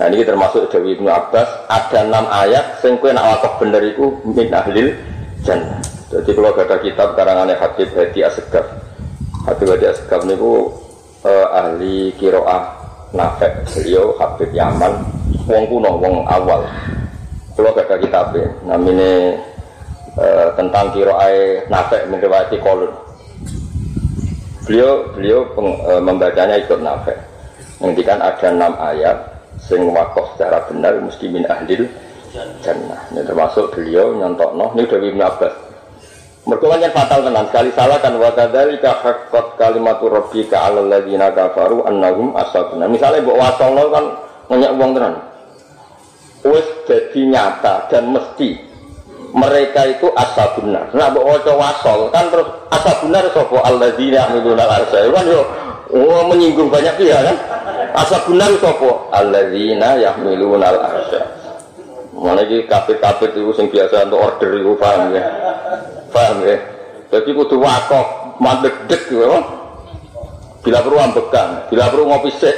Nah 0.01 0.09
ini 0.09 0.25
termasuk 0.25 0.65
Dewi 0.73 0.97
Ibnu 0.97 1.09
Abbas 1.13 1.69
ada 1.69 2.01
enam 2.01 2.25
ayat 2.31 2.81
sing 2.81 2.97
kowe 2.97 3.13
nak 3.13 3.37
wakof 3.37 3.61
bener 3.61 3.85
iku 3.85 4.17
min 4.25 4.49
ahlil 4.49 4.97
jannah. 5.45 5.77
Jadi 6.09 6.29
kalau 6.33 6.57
ada 6.57 6.77
kitab 6.81 7.13
karangannya 7.13 7.53
Habib 7.53 7.89
Hadi 7.93 8.25
Asegaf. 8.25 8.65
Habib 9.45 9.67
Hadi 9.77 9.85
Asegaf 9.93 10.25
niku 10.25 10.73
eh, 11.25 11.45
ahli 11.49 12.13
kiroah 12.17 12.63
nafek 13.11 13.67
beliau 13.75 14.15
Habib 14.17 14.49
Yaman 14.55 14.93
wong 15.45 15.63
kuno 15.69 15.91
wong 16.01 16.15
awal. 16.25 16.65
Kalau 17.51 17.75
ada 17.75 17.95
kitab 17.99 18.33
namanya 18.65 19.37
eh, 20.17 20.47
tentang 20.57 20.89
kiroah 20.95 21.29
nafek 21.69 22.07
menriwayati 22.09 22.57
kolon. 22.61 22.93
Beliau 24.65 25.09
beliau 25.13 25.39
peng, 25.57 25.69
eh, 25.89 26.01
membacanya 26.01 26.55
ikut 26.61 26.79
nafek. 26.81 27.17
Ngendikan 27.81 28.21
ada 28.21 28.47
enam 28.53 28.73
ayat 28.77 29.17
sing 29.57 29.81
wakof 29.89 30.37
secara 30.37 30.61
benar 30.69 31.01
mesti 31.01 31.25
min 31.29 31.45
ahlil 31.49 31.85
jannah. 32.61 33.01
Ini 33.11 33.25
termasuk 33.25 33.73
beliau 33.73 34.13
nyontok 34.15 34.53
noh. 34.53 34.69
Ini 34.77 34.85
Dewi 34.85 35.09
Ibn. 35.17 35.70
Mereka 36.41 36.89
fatal 36.89 37.21
tenan 37.21 37.45
sekali 37.53 37.69
salah 37.77 38.01
kan 38.01 38.17
wa 38.17 38.33
kadzalika 38.33 38.97
haqqat 39.05 39.61
kalimatu 39.61 40.09
rabbika 40.09 40.57
'alal 40.57 40.89
ladzina 40.89 41.29
kafaru 41.29 41.85
annahum 41.85 42.33
ashabun. 42.33 42.81
Misalnya 42.89 43.21
mbok 43.21 43.37
wasolno 43.37 43.83
kan 43.93 44.05
nanya 44.49 44.73
uang 44.73 44.91
tenan. 44.97 45.13
Wis 46.41 46.65
jadi 46.89 47.21
nyata 47.29 47.93
dan 47.93 48.09
mesti 48.09 48.57
mereka 49.37 49.85
itu 49.85 50.09
ashabun. 50.17 50.73
Nah 50.73 51.07
mbok 51.13 51.29
waca 51.29 51.53
wasol 51.53 52.09
kan 52.09 52.25
terus 52.33 52.49
ashabun 52.73 53.13
sapa 53.13 53.57
alladzina 53.61 54.25
ya'maluna 54.25 54.63
al-arsy. 54.65 55.13
Kan 55.13 55.25
yo 55.29 55.41
oh, 55.93 56.25
menyinggung 56.25 56.73
banyak 56.73 56.97
pihak 56.97 57.21
kan. 57.21 57.37
Ashabun 57.93 58.41
sapa 58.57 58.89
alladzina 59.13 59.93
yahmiluna 59.93 60.73
al-arsy. 60.73 61.21
Mana 62.17 62.41
iki 62.45 62.65
kafe-kafe 62.65 63.29
itu 63.33 63.53
sing 63.53 63.69
biasa 63.69 64.09
untuk 64.09 64.21
order 64.21 64.51
itu 64.57 64.73
paham 64.77 65.09
ya. 65.13 65.25
Paham 66.11 66.43
ya. 66.43 66.57
Jadi 67.11 67.29
kudu 67.35 67.59
wakok, 67.59 68.39
mandek 68.39 68.87
dek 68.87 69.11
gitu. 69.11 69.27
Bila 70.61 70.77
perlu 70.85 70.97
ambekan, 71.01 71.65
bila 71.73 71.89
perlu 71.89 72.05
ngopi 72.05 72.29
sik. 72.37 72.53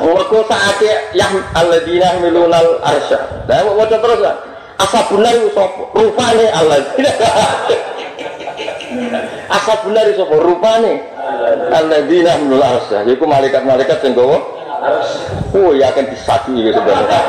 Mergo 0.00 0.40
saate 0.46 1.12
yang 1.12 1.34
alladzina 1.52 2.22
milunal 2.22 2.78
arsya. 2.80 3.18
Lah 3.44 3.66
mau 3.66 3.82
waca 3.82 3.98
terus 3.98 4.20
kan. 4.22 4.36
Asabuna 4.80 5.28
iku 5.36 5.48
sapa? 5.52 5.82
Rupane 5.92 6.46
alladzina. 6.48 7.10
Asabuna 9.60 10.00
iku 10.08 10.24
sapa? 10.24 10.34
Rupane 10.40 10.92
alladzina 11.74 12.32
milunal 12.40 12.80
arsya. 12.80 13.04
Iku 13.04 13.28
malaikat-malaikat 13.28 13.98
sing 14.00 14.16
Oh, 14.16 15.76
ya 15.76 15.92
akan 15.92 16.08
disadu 16.08 16.56
ini 16.56 16.72
sebenarnya. 16.72 17.20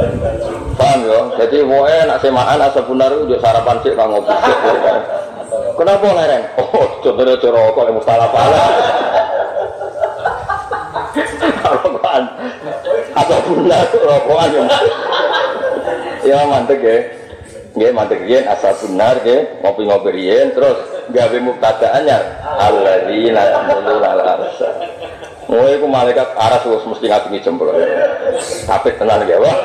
Ya? 1.10 1.22
Jadi 1.44 1.56
woe 1.66 1.96
nak 2.06 2.22
semaan 2.22 2.62
asa 2.62 2.80
benar 2.86 3.10
itu 3.10 3.34
sarapan 3.42 3.76
sih 3.82 3.92
kang 3.98 4.14
ngopi 4.14 4.30
sik. 4.30 4.58
Kenapa 5.74 6.06
lereng? 6.12 6.44
Oh, 6.60 6.86
contohnya 7.02 7.34
coro 7.40 7.62
kok 7.74 7.84
yang 7.88 7.98
salah 8.04 8.28
pala. 8.30 8.64
Rokokan. 11.60 12.22
Asa 13.16 13.36
benar 13.48 13.84
rokokan 13.90 14.48
yang. 14.54 14.68
Ya 16.22 16.38
mantep 16.46 16.78
ya. 16.84 16.96
Nggih 17.70 17.90
mantep 17.94 18.20
yen 18.28 18.44
asa 18.46 18.76
benar 18.78 19.18
nggih 19.24 19.62
ngopi-ngopi 19.62 20.10
riyen 20.14 20.52
terus 20.54 20.78
gawe 21.10 21.38
mubtadaannya 21.42 22.18
alladzina 22.44 23.42
yamuluna 23.46 24.08
al-arsy. 24.14 24.68
Oh, 25.50 25.66
iku 25.66 25.90
malaikat 25.90 26.30
aras 26.38 26.62
wis 26.62 26.86
mesti 26.86 27.10
ngatungi 27.10 27.42
jempol. 27.42 27.74
Tapi 28.70 28.94
tenan 28.94 29.26
ya, 29.26 29.34
wah. 29.42 29.58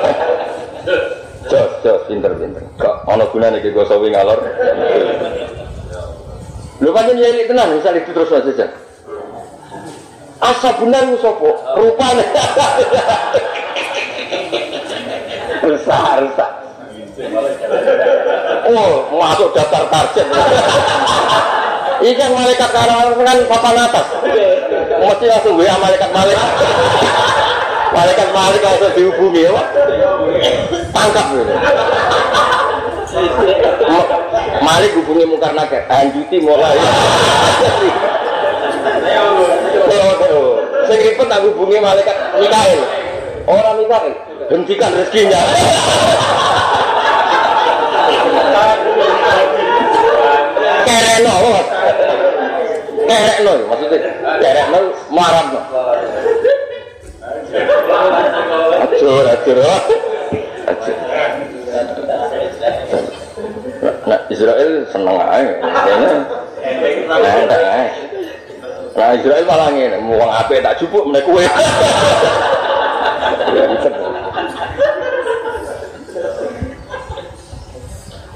Jos, 1.46 1.70
jos, 1.84 2.02
pinter, 2.10 2.34
pinter. 2.34 2.62
Kok 2.78 3.06
ana 3.06 3.24
gunane 3.30 3.58
iki 3.62 3.70
go 3.70 3.86
sawi 3.86 4.10
ngalor. 4.10 4.40
Lho 6.82 6.90
pancen 6.92 7.16
nyari 7.16 7.46
tenan, 7.46 7.78
itu 7.78 8.10
terus 8.12 8.30
saja. 8.30 8.66
Asa 10.42 10.70
benar 10.76 11.06
ku 11.08 11.16
sapa? 11.22 11.50
Rupane. 11.80 12.24
Rusak, 15.66 16.22
rusak. 16.22 16.50
Oh, 18.66 19.08
masuk 19.16 19.50
daftar 19.56 19.88
target. 19.88 20.26
Ini 21.96 22.28
malaikat 22.28 22.70
karangan 22.70 23.16
kan 23.16 23.38
papan 23.48 23.76
atas. 23.88 24.06
Mesti 25.00 25.26
langsung 25.26 25.56
gue 25.56 25.64
malaikat 25.64 26.10
malaikat. 26.12 26.50
Malaikat 27.96 28.28
malaikat 28.28 28.70
langsung 28.76 28.92
dihubungi 28.92 29.48
ya. 29.48 29.56
Tangkap 30.92 31.26
gitu. 31.32 31.54
Malik 34.60 34.92
hubungi 35.00 35.24
mungkar 35.24 35.56
nakir. 35.56 35.80
Anjuti 35.88 36.36
mulai. 36.44 36.76
Saya 40.86 40.98
ribet 41.00 41.28
aku 41.32 41.46
hubungi 41.56 41.80
malaikat 41.80 42.16
Mikael. 42.36 42.80
Orang 43.48 43.76
Mikael. 43.80 44.12
Hentikan 44.52 44.92
rezekinya. 44.92 45.40
Kereno. 50.84 51.34
Kerek 53.06 53.38
lo, 53.46 53.70
maksudnya 53.70 53.98
kerek 54.42 54.66
lo 54.74 54.80
marah. 55.14 55.46
Acur, 58.76 59.24
acur, 59.24 59.58
acur. 60.66 60.94
Nah, 64.06 64.20
Israel 64.30 64.86
seneng 64.90 65.16
aja, 65.18 65.52
kayaknya. 65.62 66.18
Nah, 67.06 67.84
nah, 68.96 69.10
Israel 69.14 69.44
malah 69.46 69.68
ngene, 69.70 69.98
mau 70.02 70.30
apa 70.30 70.58
tak 70.62 70.78
cukup 70.82 71.10
menek 71.10 71.26
kue. 71.26 71.44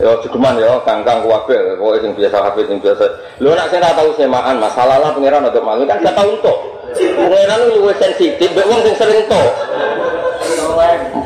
Ya 0.00 0.16
cukuman 0.24 0.56
ya 0.56 0.80
kangkang 0.80 1.20
kuwabe 1.20 1.76
kowe 1.76 1.92
sing 2.00 2.16
biasa 2.16 2.40
hafid 2.40 2.72
sing 2.72 2.80
biasa. 2.80 3.04
Lho 3.36 3.52
nek 3.52 3.68
sing 3.68 3.84
ora 3.84 3.92
tau 3.92 4.08
semaan 4.16 4.56
masalah 4.56 4.96
lah 4.96 5.12
pangeran 5.12 5.44
untuk 5.44 5.60
mangi 5.60 5.84
kan 5.84 6.00
gak 6.00 6.16
tau 6.16 6.24
entuk. 6.24 6.79
Pangeran 6.96 7.60
luwih 7.70 7.94
sensitif 7.98 8.48
mbek 8.50 8.66
wong 8.66 8.80
sing 8.82 8.94
sering 8.98 9.22
tok. 9.30 9.50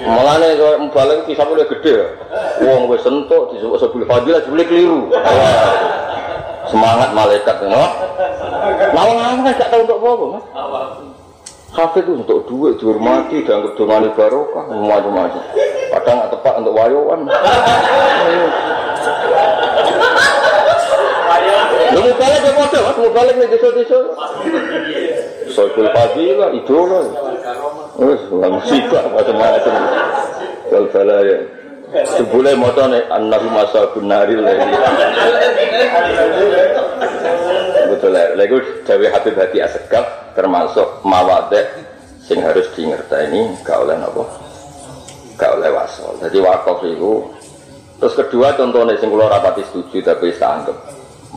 Mulane 0.04 0.48
kowe 0.60 0.76
mbalik 0.90 1.24
bisa 1.24 1.42
boleh 1.46 1.64
gede. 1.70 1.96
Wong 2.60 2.90
wis 2.92 3.06
entuk 3.06 3.54
disebut 3.56 3.78
sebul 3.80 4.04
fadilah 4.04 4.40
jebule 4.44 4.64
keliru. 4.68 5.00
Semangat 6.68 7.10
malaikat 7.16 7.56
ngono. 7.64 7.86
Lawang 8.94 9.18
apa 9.20 9.52
gak 9.52 9.68
tau 9.68 9.80
untuk 9.84 10.00
apa, 10.00 10.24
Mas? 10.38 10.44
Hafid 11.74 12.06
itu 12.06 12.22
untuk 12.22 12.46
duit, 12.46 12.78
dihormati, 12.78 13.42
dianggap 13.42 13.74
dongani 13.74 14.08
barokah, 14.14 14.62
macam-macam. 14.70 15.42
Padahal 15.90 16.14
nggak 16.22 16.30
tepat 16.30 16.54
untuk 16.62 16.74
wayowan. 16.78 17.20
Lu 21.94 21.98
mau 22.02 22.14
balik 22.18 22.40
ke 22.42 22.50
foto, 22.54 22.78
mas 22.82 22.96
mau 22.98 23.10
balik 23.12 23.34
nih 23.38 23.48
desa-desa. 23.54 23.98
Soal 25.54 25.88
fadilah, 25.94 26.50
idola. 26.56 27.00
Wes, 28.00 28.22
nggak 28.28 28.50
musibah 28.50 29.04
macam-macam. 29.14 29.74
Kalau 30.70 30.88
salah 30.90 31.20
ya. 31.22 31.38
Sebule 32.18 32.58
moto 32.58 32.90
nih 32.90 33.06
anak 33.06 33.42
masa 33.54 33.86
benaril 33.94 34.42
lagi. 34.42 34.66
Betul 37.86 38.10
lah. 38.10 38.34
Lagu 38.34 38.58
Jawi 38.82 39.06
Habib 39.14 39.38
Hati 39.38 39.62
Asegaf 39.62 40.34
termasuk 40.34 41.06
mawadek 41.06 41.70
sing 42.24 42.40
harus 42.40 42.66
ini 42.80 43.52
gak 43.62 43.84
oleh 43.84 44.00
nopo 44.00 44.24
gak 45.36 45.60
oleh 45.60 45.68
wasol 45.70 46.16
jadi 46.24 46.40
wakaf 46.40 46.80
itu 46.82 47.20
terus 48.00 48.14
kedua 48.16 48.56
contohnya 48.56 48.96
sing 48.96 49.12
kula 49.12 49.28
rapati 49.28 49.60
setuju 49.70 50.00
tapi 50.00 50.32
saya 50.32 50.60
anggap 50.60 50.76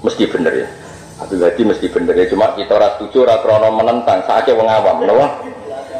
mesti 0.02 0.24
bener 0.30 0.54
ya. 0.66 0.70
Tapi 1.18 1.34
berarti 1.34 1.62
mesti 1.66 1.88
bener 1.90 2.14
ya. 2.14 2.26
Cuma 2.30 2.54
kita 2.54 2.78
ora 2.78 2.94
setuju 2.98 3.26
ora 3.26 3.42
krono 3.42 3.70
menentang. 3.74 4.22
Sakit 4.26 4.54
wong 4.54 4.70
awam 4.70 5.02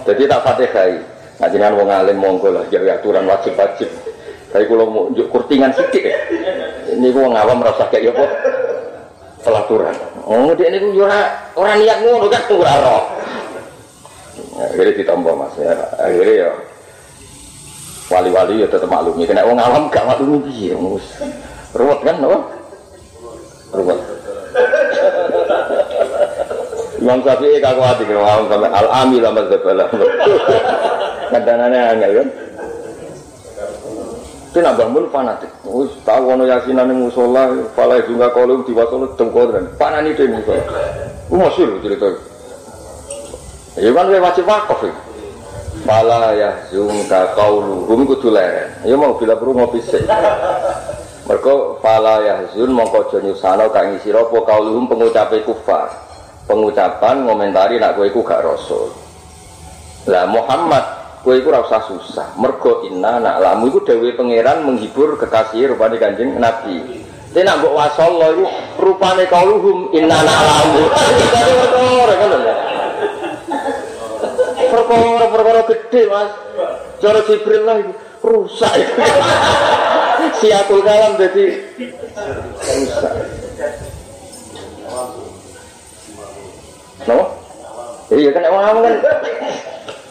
jadi 0.08 0.24
tak 0.24 0.40
fatihai 0.48 0.96
ngajian 1.44 1.76
wong 1.76 1.92
alim 1.92 2.16
monggo 2.16 2.48
lah 2.48 2.64
jadi 2.72 2.96
aturan 2.96 3.28
wajib-wajib. 3.28 3.92
Tapi 4.48 4.64
kalau 4.64 4.88
mau 4.88 5.04
kurtingan 5.12 5.76
sedikit 5.76 6.16
ya. 6.16 6.18
Ini 6.96 7.12
wong 7.12 7.36
awam 7.36 7.60
merasa 7.60 7.84
kayak 7.92 8.16
apa? 8.16 8.26
Pelaturan. 9.44 9.92
Oh 10.24 10.56
dia 10.56 10.72
ini 10.72 10.96
orang 11.60 11.78
niat 11.84 12.00
ngono 12.00 12.32
kan? 12.32 12.44
Ora 12.56 12.76
roh. 12.80 13.04
Akhirnya 14.58 14.96
ditambah 14.96 15.34
mas 15.36 15.54
ya. 15.60 15.76
Akhirnya 16.00 16.34
ya 16.48 16.50
wali-wali 18.08 18.64
ya 18.64 18.68
tetap 18.72 18.88
maklumi. 18.88 19.28
Kena 19.28 19.44
orang 19.44 19.60
awam 19.60 19.84
gak 19.92 20.08
maklumi 20.08 20.40
piye 20.48 20.72
ruwet 21.76 22.00
kan 22.02 22.16
apa 22.24 22.40
ruwet 23.74 24.00
Imam 26.98 27.20
Syafi'i 27.22 27.62
kaku 27.62 27.82
hati 27.84 28.04
kalau 28.10 28.26
awam 28.26 28.46
sampai 28.50 28.72
al-amil 28.74 29.22
sama 29.22 29.42
zebala 29.48 29.86
kadang-kadang 31.32 31.86
angel 31.96 32.12
kan 32.12 32.30
itu 34.48 34.58
nak 34.64 34.76
bangun 34.80 35.06
fanatik 35.14 35.52
wis 35.68 35.92
tahu 36.02 36.34
ono 36.34 36.44
yasinan 36.50 36.90
yang 36.90 37.06
musola 37.06 37.52
falai 37.78 38.02
juga 38.10 38.32
kalau 38.34 38.66
di 38.66 38.74
wasola 38.74 39.06
tengkoran 39.14 39.70
panani 39.78 40.18
deh 40.18 40.26
musola 40.26 40.64
masyur 41.30 41.78
cerita 41.84 42.10
Ya 43.78 43.94
kan 43.94 44.10
wajib 44.10 44.50
wakaf 44.50 44.82
ya. 44.82 44.94
Fala 45.86 46.34
ya 46.34 46.50
zungka 46.74 47.38
kauluhum 47.38 48.10
kudu 48.10 48.34
leren. 48.34 48.74
Ya 48.82 48.98
mau 48.98 49.14
bila 49.14 49.38
perlu 49.38 49.54
ngopi 49.54 49.78
sih. 49.86 50.02
Mereka 51.28 51.84
fala 51.84 52.24
ya 52.24 52.36
zun 52.56 52.72
mongko 52.72 53.12
aja 53.12 53.20
nyusano 53.20 53.68
kang 53.76 54.00
isi 54.00 54.16
apa 54.16 54.32
kauluhum 54.32 54.88
pengucape 54.88 55.44
kufar. 55.44 55.92
Pengucapan 56.48 57.28
ngomentari 57.28 57.76
nak 57.76 58.00
kowe 58.00 58.08
iku 58.08 58.24
gak 58.24 58.48
rasul. 58.48 58.96
Lah 60.08 60.24
Muhammad 60.32 60.88
kowe 61.28 61.36
iku 61.36 61.52
ora 61.52 61.68
usah 61.68 61.84
susah. 61.84 62.28
Mergo 62.40 62.88
inna 62.88 63.20
nak 63.20 63.44
lamu 63.44 63.68
iku 63.68 63.84
dewe 63.84 64.16
pangeran 64.16 64.64
menghibur 64.64 65.20
kekasih 65.20 65.76
rupane 65.76 66.00
Kanjeng 66.00 66.40
Nabi. 66.40 67.04
Tapi 67.36 67.44
nak 67.44 67.60
mbok 67.60 67.76
wasol 67.76 68.24
iku 68.24 68.46
rupane 68.80 69.28
kauluhum 69.28 69.92
inna 69.92 70.24
nak 70.24 70.40
lamu. 70.48 70.84
perkara-perkara 74.68 75.62
gede 75.68 76.02
mas 76.08 76.32
cara 77.02 77.20
Jibril 77.26 77.64
lah 77.66 77.78
itu 77.82 77.92
rusak 78.24 78.74
siatul 80.40 80.82
kalam 80.86 81.18
jadi 81.18 81.46
rusak 82.68 83.14
no? 87.08 87.20
iya 88.12 88.30
kan 88.32 88.44
awam 88.48 88.76
kan 88.84 88.94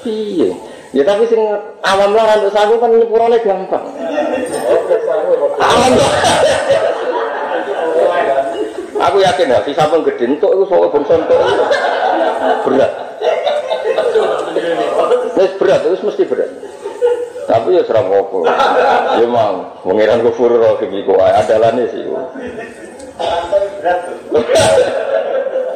iya. 0.06 0.50
Ya 0.94 1.04
tapi 1.04 1.28
sing 1.28 1.42
awam 1.84 2.16
lah 2.16 2.40
untuk 2.40 2.56
saku 2.56 2.80
kan 2.80 2.88
nyepurane 2.88 3.36
gampang. 3.44 3.84
Awam 5.60 5.92
aku 8.96 9.16
yakin 9.20 9.52
ya 9.52 9.58
si 9.66 9.76
sapung 9.76 10.02
gede 10.08 10.24
untuk 10.24 10.56
itu 10.56 10.64
soal 10.72 10.88
bangsa 10.88 11.20
untuk 11.20 11.40
berat. 12.64 12.92
Wes 15.36 15.52
berat, 15.60 15.80
itu 15.84 16.00
mesti 16.00 16.24
berat. 16.24 16.50
Tapi 17.46 17.78
ya 17.78 17.82
serap 17.86 18.10
apa. 18.10 18.38
Ya 19.22 19.26
mau, 19.30 19.78
mengiran 19.86 20.20
kufur 20.26 20.50
roh 20.50 20.76
giku 20.82 21.14
adalah 21.14 21.70
nih 21.78 21.86
sih. 21.94 22.02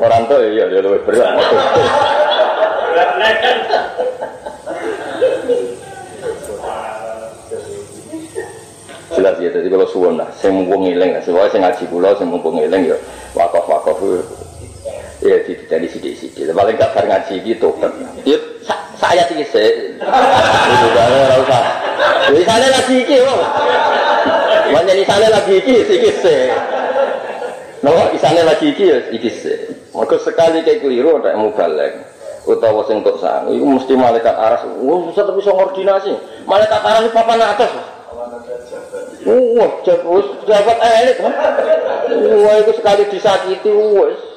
Orang 0.01 0.23
tuh 0.27 0.43
ya 0.43 0.67
ya 0.67 0.79
lebih 0.83 1.03
berat. 1.07 1.31
Jelas 9.11 9.37
ya, 9.43 9.51
jadi 9.51 9.69
kalau 9.69 9.91
suwon 9.91 10.15
lah, 10.23 10.31
saya 10.39 10.55
mumpung 10.55 10.87
ngiling, 10.87 11.19
semuanya 11.21 11.51
saya 11.51 11.61
ngaji 11.67 11.85
pulau, 11.91 12.15
saya 12.15 12.31
mumpung 12.31 12.55
ngiling 12.57 12.95
ya, 12.95 12.97
wakaf 13.35 13.67
wakaf 13.67 13.99
ya 15.21 15.37
jadi 15.45 15.87
sidik-sidik. 15.87 16.51
Paling 16.53 16.77
gak 16.77 16.93
bar 16.97 17.05
ngaji 17.05 17.35
gitu. 17.45 17.69
Ya 18.25 18.39
saya 19.01 19.25
sih 19.29 19.45
se. 19.49 19.97
Itu 20.01 20.87
kan 20.97 21.11
ora 21.13 21.37
usah. 21.41 21.63
Misalnya 22.33 22.69
lagi 22.73 22.95
iki. 23.05 23.17
Mana 24.71 24.93
misalnya 24.93 25.29
lagi 25.33 25.53
iki 25.61 25.75
sih 25.89 25.99
se. 26.21 26.37
No, 27.81 27.97
misalnya 28.13 28.45
lagi 28.45 28.73
iki 28.73 28.85
ya 28.89 28.99
iki. 29.13 29.31
Maka 29.97 30.17
sekali 30.21 30.65
kayak 30.65 30.85
keliru 30.85 31.21
ada 31.21 31.35
yang 31.35 31.49
mubalek 31.49 32.11
utawa 32.49 32.81
sing 32.89 33.05
sang 33.21 33.53
iku 33.53 33.67
mesti 33.77 33.93
malaikat 34.01 34.33
aras 34.33 34.65
wah 34.81 34.99
susah 35.13 35.29
tapi 35.29 35.45
koordinasi 35.45 36.13
malaikat 36.49 36.81
aras 36.81 37.05
di 37.05 37.13
papan 37.13 37.37
atas 37.37 37.69
wah 39.29 39.71
jabat 40.49 40.79
elit 40.81 41.17
wah 41.21 42.55
itu 42.57 42.73
sekali 42.81 43.03
disakiti 43.13 43.69
wah 43.69 44.30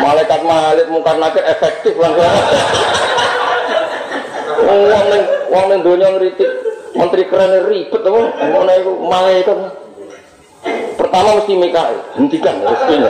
Malaikat 0.00 0.40
malik 0.44 0.86
mungkar 0.92 1.16
nakir 1.16 1.44
efektif 1.48 1.96
langsung. 1.96 2.28
Wong 4.60 4.80
ning 5.08 5.22
wong 5.48 5.64
ning 5.72 5.80
donya 5.80 6.08
ngritik 6.12 6.50
menteri 6.92 7.24
keren 7.24 7.64
ribet 7.64 8.02
apa 8.04 8.20
ngono 8.36 8.72
iku 8.76 8.92
malaikat. 9.00 9.58
Pertama 11.00 11.40
mesti 11.40 11.56
Mikael, 11.56 11.96
hentikan 12.20 12.60
miskin. 12.60 13.00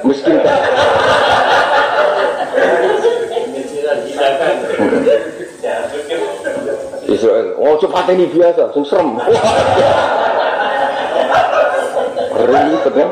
Miskin 0.00 0.36
kan. 0.40 0.58
Israel, 7.06 7.54
oh 7.60 7.76
cepat 7.78 8.08
ini 8.16 8.26
biasa, 8.32 8.72
sing 8.74 8.84
serem. 8.88 9.20
Ribet 12.36 12.92
kan? 12.92 13.10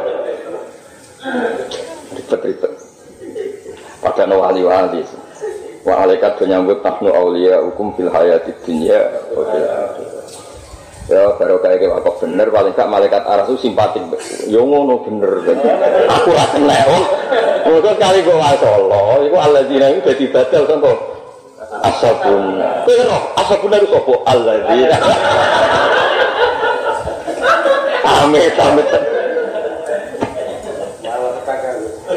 Ribet-ribet. 2.12 2.72
Pada 4.04 4.24
wali-wali. 4.28 5.00
Malaikat 5.84 6.40
menyambut 6.40 6.80
tahnu 6.80 7.12
aulia 7.12 7.60
hukum 7.60 7.92
fil 7.96 8.08
hayati 8.08 8.56
dunia. 8.64 9.04
Ya, 11.04 11.28
baru 11.36 11.60
kayak 11.60 11.84
kayak 11.84 12.00
kok 12.00 12.16
bener, 12.24 12.48
paling 12.48 12.72
gak 12.72 12.88
malaikat 12.88 13.20
aras 13.28 13.52
itu 13.52 13.68
simpatik. 13.68 14.00
Yo 14.48 14.64
ngono 14.64 15.04
bener. 15.04 15.44
Aku 16.08 16.32
rasa 16.32 16.56
lewat. 16.56 17.04
Mungkin 17.68 17.96
kali 18.00 18.24
gue 18.24 18.36
solo, 18.60 19.24
itu 19.24 19.36
Allah 19.36 19.64
dina 19.68 19.92
itu 19.92 20.00
jadi 20.04 20.24
batal 20.32 20.64
kan 20.64 20.80
kok. 20.80 20.98
Asabun. 21.84 22.44
Kau 22.88 23.20
asabun 23.40 23.76
itu 23.76 23.88
sopo 23.92 24.24
Allah 24.24 24.64
dina. 24.64 24.96
Amit, 28.24 28.56
amit. 28.56 28.88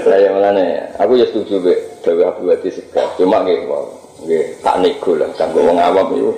Lah 0.07 0.19
yang 0.23 0.39
mana 0.39 0.87
aku 0.95 1.19
ya 1.19 1.27
setuju 1.27 1.59
be 1.59 1.75
Dewi 1.99 2.23
Abu 2.23 2.47
Hadi 2.47 2.71
Segar. 2.71 3.11
Cuma 3.19 3.43
mau 3.43 3.91
nggih 4.23 4.63
tak 4.63 4.79
nego 4.79 5.19
lah 5.19 5.27
kanggo 5.35 5.67
wong 5.67 5.75
awam 5.75 6.07
itu. 6.15 6.31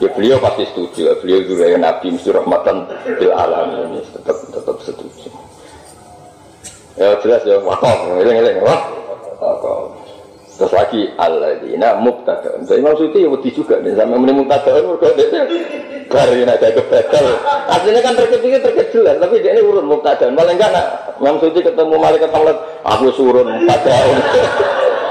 Ya 0.00 0.08
beliau 0.16 0.40
pasti 0.40 0.64
setuju. 0.72 1.12
Beliau 1.20 1.44
juga 1.44 1.68
ya 1.68 1.76
Nabi 1.76 2.16
mesti 2.16 2.32
rahmatan 2.32 2.88
bil 3.20 3.32
alam 3.36 3.92
ini 3.92 4.00
tetap 4.00 4.36
tetap 4.48 4.76
setuju. 4.80 5.28
Ya 6.96 7.12
jelas 7.20 7.44
ya 7.44 7.60
wakaf, 7.60 8.16
eling-eling 8.16 8.64
wah. 8.64 8.80
Terus 10.62 10.78
lagi 10.78 11.10
alladzina 11.18 11.98
mubtada'un. 11.98 12.62
Jadi 12.70 12.86
maksudnya 12.86 13.26
ya 13.26 13.28
wedi 13.34 13.50
juga 13.50 13.82
nih 13.82 13.98
sama 13.98 14.14
muni 14.14 14.30
mubtada'un 14.30 14.94
mergo 14.94 15.10
dene 15.18 15.42
bar 16.06 16.30
yen 16.30 16.46
ada 16.46 16.70
kebetal. 16.70 17.26
Aslinya 17.66 17.98
kan 17.98 18.14
terkecil 18.14 18.62
terkecil 18.62 19.02
tapi 19.02 19.42
dia 19.42 19.58
ini 19.58 19.66
urun 19.66 19.90
mubtada'un. 19.90 20.38
Paling 20.38 20.54
enggak 20.54 20.70
nak 20.70 21.18
maksudnya 21.18 21.66
ketemu 21.66 21.94
malaikat 21.98 22.30
Allah, 22.30 22.54
aku 22.86 23.10
surun 23.10 23.58
mubtada'un. 23.58 24.18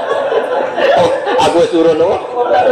aku 1.44 1.58
surun 1.68 2.00
apa? 2.00 2.16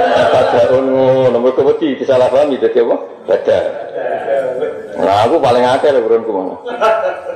Mubtada'un 0.00 0.84
ngono 0.88 1.36
mergo 1.36 1.60
wedi 1.68 2.00
disalahpahami 2.00 2.64
dadi 2.64 2.80
apa? 2.80 2.96
Badal. 3.28 3.64
Nah 5.04 5.28
aku 5.28 5.36
paling 5.36 5.68
lho 5.68 6.00
urunku 6.00 6.32
mana. 6.32 6.56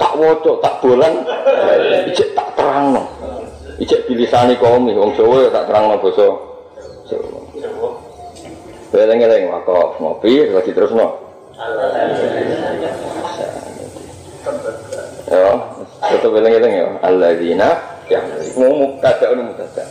Tak 0.00 0.12
wocok, 0.16 0.56
tak 0.64 0.80
ijek 2.08 2.32
tak 2.32 2.48
terangno. 2.56 3.13
Ijek 3.82 4.06
bilisani 4.06 4.54
kaum 4.62 4.86
wong 4.86 5.10
Jawa 5.18 5.50
tak 5.50 5.66
terang 5.66 5.90
no 5.90 5.96
basa 5.98 6.26
Jawa. 7.10 7.90
Eleng-eleng 8.94 9.50
wakaf 9.50 9.98
ngopi 9.98 10.46
terus 10.46 10.66
diterusno. 10.70 11.06
Ya, 15.26 15.50
tetep 16.14 16.30
eleng-eleng 16.30 16.72
ya. 16.72 16.86
Alladzina 17.02 17.94
Ya, 18.04 18.20
ngomong 18.60 19.00
kagak 19.00 19.32
ono 19.32 19.48
mutadak. 19.48 19.88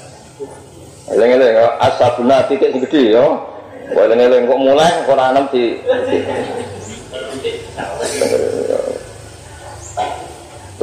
Eleng-eleng 1.10 1.58
asabuna 1.82 2.46
titik 2.46 2.72
sing 2.72 2.86
gedhe 2.86 3.18
yo. 3.18 3.42
Eleng-eleng 3.90 4.46
kok 4.46 4.62
mulai 4.62 5.04
kok 5.04 5.18
ora 5.18 5.34
enem 5.34 5.46
di. 5.50 5.82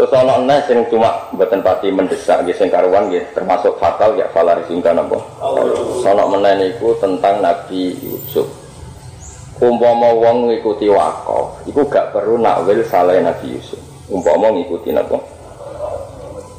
Terus 0.01 0.17
ana 0.17 0.41
enes 0.41 0.65
sing 0.65 0.81
cuma 0.89 1.13
mboten 1.29 1.61
pati 1.61 1.93
mendesak 1.93 2.41
nggih 2.41 2.57
sing 2.57 2.73
karuan 2.73 3.13
termasuk 3.37 3.77
fatal 3.77 4.17
ya 4.17 4.25
falar 4.33 4.57
singkan 4.65 4.97
apa. 4.97 5.21
Ana 6.09 6.25
menen 6.25 6.73
iku 6.73 6.97
tentang 6.97 7.45
Nabi 7.45 7.93
Yusuf. 8.01 8.49
Umpama 9.61 10.09
wong 10.17 10.49
ngikuti 10.49 10.89
wakaf, 10.89 11.69
iku 11.69 11.85
gak 11.85 12.17
perlu 12.17 12.41
nakwil 12.41 12.81
salah 12.89 13.13
Nabi 13.21 13.53
Yusuf. 13.53 13.77
Umpama 14.09 14.49
ngikuti 14.49 14.89
napa? 14.89 15.21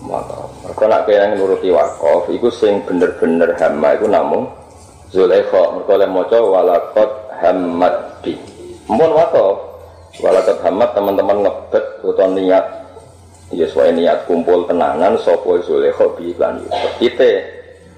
Wakaf. 0.06 0.46
Mergo 0.62 0.86
nak 0.86 1.10
kaya 1.10 1.34
nuruti 1.34 1.74
wakaf, 1.74 2.30
iku 2.30 2.46
sing 2.54 2.86
bener-bener 2.86 3.58
hama 3.58 3.98
iku 3.98 4.06
namung 4.06 4.46
Zulaikha. 5.10 5.82
Mergo 5.82 5.98
le 5.98 6.06
maca 6.06 6.38
walaqad 6.46 7.10
hammat 7.42 8.22
bi. 8.22 8.38
Mun 8.86 9.10
wakaf, 9.18 9.58
walaqad 10.22 10.62
hammat 10.62 10.94
teman-teman 10.94 11.42
ngebet 11.42 12.06
utawa 12.06 12.38
niat 12.38 12.81
Ya 13.52 13.68
sesuai 13.68 14.00
niat 14.00 14.32
kumpul 14.32 14.64
tenangan 14.64 15.20
sopo 15.20 15.60
Zulekha 15.60 16.08
bi 16.16 16.32
iklan 16.32 16.64
Yusuf. 16.64 16.92
Kita 17.04 17.32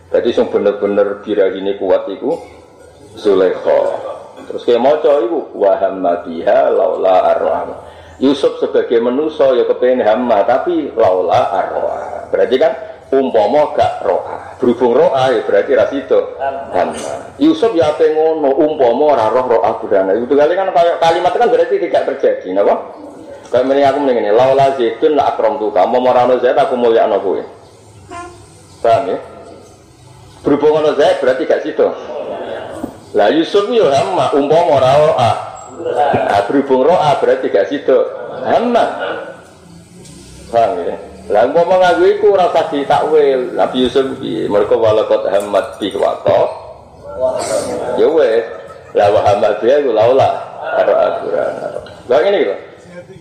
jadi 0.10 0.30
sing 0.34 0.50
bener-bener 0.50 1.22
ini 1.54 1.78
kuat 1.78 2.10
iku 2.10 2.34
Zulekha. 3.14 3.80
Terus 4.50 4.66
kayak 4.66 4.82
maca 4.82 5.14
iku 5.22 5.54
wa 5.54 5.78
hamadiha 5.78 6.74
laula 6.74 7.38
arwah. 7.38 7.70
Yusuf 8.18 8.58
sebagai 8.62 8.98
manusia 8.98 9.54
ya 9.54 9.66
kepengen 9.70 10.02
hamma 10.02 10.42
tapi 10.42 10.90
laula 10.98 11.54
arwah. 11.54 12.30
Berarti 12.34 12.56
kan 12.58 12.74
umpama 13.14 13.78
gak 13.78 14.02
roa. 14.02 14.58
Berhubung 14.58 14.98
roa 14.98 15.30
ya 15.30 15.46
berarti 15.46 15.72
rasido 15.78 16.34
hamma. 16.74 17.30
Yusuf 17.38 17.78
ya 17.78 17.94
apa 17.94 18.10
ngono 18.10 18.58
umpama 18.58 19.30
roh 19.30 19.46
roa 19.54 19.70
budana. 19.78 20.18
Itu 20.18 20.34
kali 20.34 20.58
kan 20.58 20.74
kalimat 20.98 21.34
kan 21.38 21.48
berarti 21.50 21.78
tidak 21.78 22.10
terjadi, 22.10 22.58
napa? 22.58 22.76
Kayak 23.54 23.70
mending 23.70 23.86
aku 23.86 23.98
mending 24.02 24.18
ini, 24.26 24.32
laula 24.34 24.74
zaitun 24.74 25.14
la 25.14 25.30
akrom 25.30 25.62
tuh 25.62 25.70
kamu 25.70 26.02
morano 26.02 26.42
zait 26.42 26.58
aku 26.58 26.74
mulia 26.74 27.06
anak 27.06 27.22
gue. 27.22 27.46
Paham 28.82 29.14
ya? 29.14 29.18
Berhubung 30.42 30.82
ono 30.82 30.98
zait 30.98 31.22
berarti 31.22 31.46
gak 31.46 31.62
situ. 31.62 31.86
Lah 33.14 33.30
Yusuf 33.30 33.70
yo 33.70 33.94
hama 33.94 34.34
umpama 34.34 34.82
ora 34.82 34.92
roa. 34.98 35.32
Nah, 36.18 36.42
berhubung 36.50 36.82
roa 36.82 37.14
berarti 37.22 37.54
gak 37.54 37.70
situ. 37.70 37.94
Hama. 38.42 38.86
Paham 40.50 40.82
ya? 40.90 40.98
Lah 41.30 41.46
umpama 41.46 41.78
ngaku 41.78 42.04
iku 42.10 42.34
ora 42.34 42.50
usah 42.50 42.74
ditakwil. 42.74 43.54
Nabi 43.54 43.86
Yusuf 43.86 44.18
piye? 44.18 44.50
Mergo 44.50 44.82
walakot 44.82 45.30
hamat 45.30 45.78
bi 45.78 45.94
waqa. 45.94 46.42
Ya 48.02 48.10
wes. 48.10 48.50
Lah 48.98 49.14
wa 49.14 49.50
dia 49.62 49.78
iku 49.78 49.94
laula. 49.94 50.42
Aturan. 50.74 51.14
Lah 52.10 52.18
ngene 52.18 52.38
iki 52.42 52.73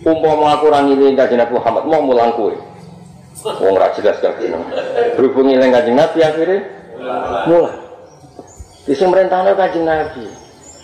umpama 0.03 0.59
aku 0.59 0.67
ora 0.67 0.83
ngiling 0.83 1.15
kanjeng 1.15 1.39
Nabi 1.39 1.53
Muhammad 1.55 1.83
mau 1.87 2.03
mulang 2.03 2.31
kowe. 2.35 2.55
Wong 3.43 3.75
ra 3.75 3.91
jelas 3.95 4.19
kabeh. 4.19 4.51
Berhubung 5.15 5.47
ngiling 5.47 5.71
kanjeng 5.71 5.95
Nabi 5.95 6.19
akhirnya 6.19 6.59
mulang. 7.47 7.79
Bisa 8.83 9.07
merintahnya 9.07 9.55
kanjeng 9.55 9.87
Nabi. 9.87 10.27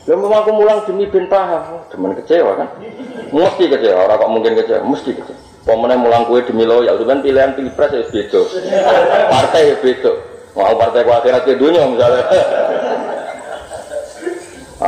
Lalu 0.07 0.25
mau 0.25 0.41
aku 0.41 0.51
mulang 0.57 0.81
demi 0.89 1.05
ben 1.05 1.29
paham, 1.29 1.85
demen 1.93 2.17
kecewa 2.17 2.57
kan? 2.57 2.67
Mesti 3.29 3.69
kecewa, 3.69 4.09
orang 4.09 4.17
kok 4.17 4.31
mungkin 4.33 4.53
kecewa, 4.57 4.81
mesti 4.81 5.13
kecewa. 5.13 5.37
Pemenang 5.69 6.01
mulang 6.01 6.25
kue 6.25 6.41
demi 6.41 6.65
lo, 6.65 6.81
ya 6.81 6.97
kan 6.97 7.21
pilihan 7.21 7.53
pilpres 7.53 7.93
ya 7.93 8.01
beda, 8.09 8.41
partai 9.29 9.69
ya 9.69 9.75
beda. 9.77 10.11
Mau 10.57 10.73
partai 10.81 11.05
ku 11.05 11.13
akhirat 11.13 11.45
dunia 11.61 11.85
misalnya. 11.85 12.25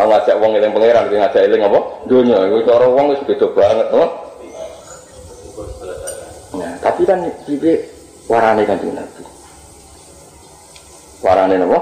Aku 0.01 0.09
ngajak 0.09 0.35
wong 0.41 0.57
eling 0.57 0.73
pangeran, 0.73 1.13
ngajak 1.13 1.45
eling 1.45 1.61
apa? 1.61 1.79
Dunia, 2.09 2.41
itu 2.49 2.65
cara 2.65 2.89
wong 2.89 3.13
wis 3.13 3.21
beda 3.21 3.47
banget, 3.53 3.87
oh. 3.93 4.09
Nah, 6.57 6.73
tapi 6.81 7.05
kan 7.05 7.21
iki 7.45 7.77
warane 8.25 8.65
kan 8.65 8.81
Nabi. 8.81 9.21
Warane 11.21 11.55
napa? 11.61 11.79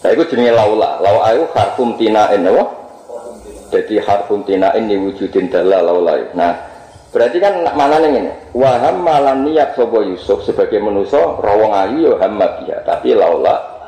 Saya 0.00 0.16
itu 0.16 0.32
jenenge 0.32 0.56
laula. 0.56 0.96
Laula 1.04 1.28
itu 1.36 1.44
harfum 1.52 1.92
tinain 2.00 2.40
napa? 2.40 2.64
Jadi 3.68 4.00
harfum 4.00 4.40
tinain 4.48 4.80
ni 4.88 4.96
wujudin 4.96 5.52
dalal 5.52 5.92
laula. 5.92 6.24
Nah, 6.32 6.56
berarti 7.12 7.36
kan 7.36 7.68
mana 7.76 8.00
nih 8.00 8.16
ini? 8.16 8.32
Waham 8.56 9.04
malam 9.04 9.44
niat 9.44 9.76
sobo 9.76 10.00
Yusuf 10.00 10.40
sebagai 10.48 10.80
manusia 10.80 11.20
rawong 11.20 11.76
ayu 11.76 12.10
yo 12.10 12.12
hamma 12.16 12.48
tapi 12.88 13.12
laula 13.12 13.79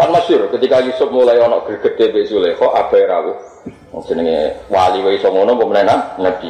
Kan 0.00 0.16
masyur 0.16 0.48
ketika 0.48 0.80
Yusuf 0.80 1.12
mulai 1.12 1.36
ono 1.36 1.60
gede 1.68 2.08
be 2.08 2.24
Zulaikha 2.24 2.64
abai 2.72 3.04
rawuh. 3.04 3.36
Jenenge 4.08 4.64
wali 4.72 5.04
wae 5.04 5.20
iso 5.20 5.28
ngono 5.28 5.60
apa 5.60 6.16
Nabi. 6.16 6.48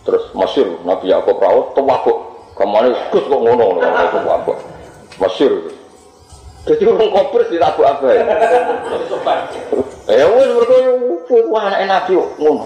Terus 0.00 0.32
masyur 0.32 0.80
Nabi 0.80 1.12
Yakub 1.12 1.36
rawuh 1.36 1.76
tewabuk. 1.76 2.16
Kamane 2.56 2.96
Gus 3.12 3.20
kok 3.28 3.36
ngono 3.36 3.76
ngono 3.76 3.84
tewabuk. 3.84 4.56
Masyur. 5.20 5.68
Jadi 6.64 6.82
orang 6.88 7.12
koper 7.12 7.44
di 7.52 7.60
tabu 7.60 7.84
apa 7.84 8.06
ya? 8.08 8.24
Wes 10.32 10.48
mereka 10.56 10.76
wah 11.52 11.68
anak 11.68 11.80
Nabi 11.84 12.16
ngono. 12.16 12.64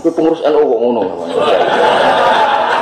Itu 0.00 0.08
pengurus 0.16 0.40
NU 0.48 0.64
kok 0.64 0.80
ngono. 0.80 1.00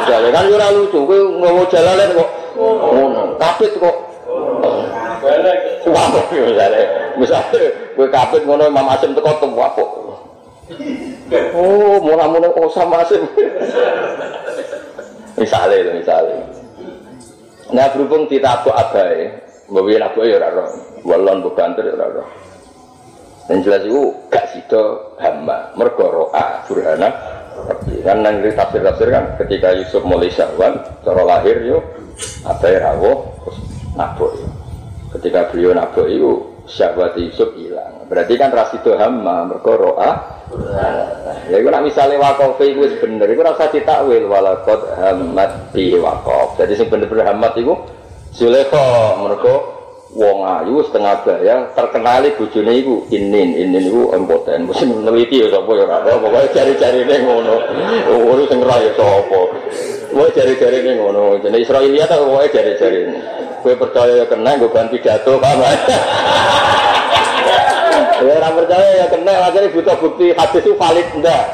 Jalan 0.07 0.31
kan 0.31 0.47
ora 0.55 0.71
lucu, 0.71 1.03
kowe 1.03 1.19
ngowo 1.35 1.67
jalalan 1.67 2.15
kok 2.15 2.31
ngono. 2.55 3.23
Kapit 3.43 3.75
kok 3.75 4.10
Wapuk 5.21 6.27
misalnya, 6.33 6.85
misalnya 7.17 7.61
gue 7.97 8.09
kapit 8.09 8.43
ngono 8.49 8.65
Imam 8.69 8.89
Asim 8.89 9.13
teko 9.13 9.37
tuh 9.37 9.53
wapuk. 9.53 9.91
Oh, 11.57 11.97
mula-mula 12.01 12.49
oh 12.57 12.71
sama 12.73 13.05
Asim. 13.05 13.23
misalnya 15.41 15.77
itu 15.77 15.91
misalnya. 16.01 16.37
Nah 17.71 17.87
berhubung 17.95 18.27
ditabuk 18.27 18.75
abai, 18.75 19.31
bawa 19.71 19.95
nabuk 19.95 20.27
ya 20.27 20.43
raro, 20.43 20.67
walon 21.07 21.45
bukan 21.45 21.75
ter 21.79 21.87
raro. 21.95 22.25
Dan 23.47 23.67
jelas 23.67 23.83
itu 23.83 24.15
gak 24.31 24.47
sido 24.55 25.15
hamba, 25.19 25.75
mergo 25.75 26.07
roa 26.07 26.63
burhana. 26.71 27.11
Kan 28.07 28.23
nang 28.23 28.41
tafsir 28.55 28.81
tafsir 28.81 29.09
kan 29.11 29.37
ketika 29.43 29.75
Yusuf 29.75 30.07
mulai 30.07 30.31
syahwan, 30.31 30.81
cara 31.03 31.23
lahir 31.27 31.59
yo 31.67 31.83
abai 32.47 32.79
rawo, 32.79 33.27
terus 33.43 33.59
nabuk 33.99 34.31
yo. 34.39 34.60
Ketika 35.11 35.51
beliau 35.51 35.75
nabok 35.75 36.07
itu 36.07 36.31
syahwat 36.71 37.19
Yusuf 37.19 37.51
hilang. 37.59 38.07
Berarti 38.07 38.39
kan 38.39 38.55
rasidu 38.55 38.95
hamma 38.95 39.43
mergo 39.47 39.75
roa. 39.75 40.11
Ya 41.51 41.59
itu 41.59 41.67
nak 41.71 41.83
misalnya 41.83 42.23
wakaf 42.23 42.59
itu 42.63 42.99
bener, 43.03 43.27
itu 43.27 43.43
rasa 43.43 43.71
ditakwil 43.71 44.31
walakot 44.31 44.87
hamad 44.99 45.51
bi 45.75 45.95
wakaf. 45.99 46.59
Jadi 46.59 46.79
sing 46.79 46.87
bener-bener 46.87 47.27
hamad 47.27 47.55
itu 47.59 47.75
Zulekha 48.31 49.19
mergo 49.19 49.80
wong 50.11 50.39
ayu 50.43 50.83
setengah 50.87 51.23
bayang 51.23 51.61
terkenali 51.75 52.35
bojone 52.35 52.73
iku 52.83 53.07
inin. 53.15 53.55
Inin 53.55 53.85
iku 53.87 54.11
impoten. 54.15 54.67
Mesti 54.67 54.85
meneliti 54.91 55.43
ya 55.43 55.49
sapa 55.55 55.71
ya 55.79 55.85
ora 55.87 56.17
pokoke 56.19 56.49
cari-cari 56.55 57.07
ning 57.07 57.23
ngono. 57.27 57.57
Oh 58.11 58.39
sing 58.47 58.61
ra 58.63 58.77
ya 58.83 58.91
sapa. 58.99 59.41
Cari-cari 60.11 60.79
ning 60.83 60.97
ngono. 60.99 61.39
Jenenge 61.39 61.63
Israiliyat 61.63 62.11
pokoke 62.11 62.51
cari-cari 62.51 63.01
gue 63.61 63.75
percaya 63.77 64.25
ya 64.25 64.27
kena 64.27 64.57
gue 64.57 64.73
ganti 64.73 64.97
jatuh 65.05 65.37
paham 65.37 65.61
ya 68.21 68.33
orang 68.41 68.55
percaya 68.57 68.89
ya 69.05 69.07
kena 69.13 69.33
akhirnya 69.49 69.69
butuh 69.77 69.97
bukti 70.01 70.33
hadis 70.33 70.65
itu 70.65 70.73
valid 70.81 71.07
enggak 71.13 71.45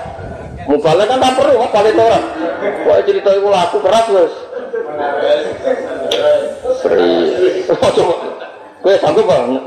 mubalek 0.70 1.06
kan 1.10 1.18
tak 1.18 1.34
perlu 1.34 1.66
valid 1.66 1.94
orang 1.98 2.24
wah 2.86 2.98
cerita 3.02 3.30
itu 3.34 3.48
laku 3.50 3.78
keras 3.82 4.06
guys 4.06 4.34
seri 6.82 7.10
gue 8.86 8.94
sanggup 9.02 9.26
bang 9.26 9.58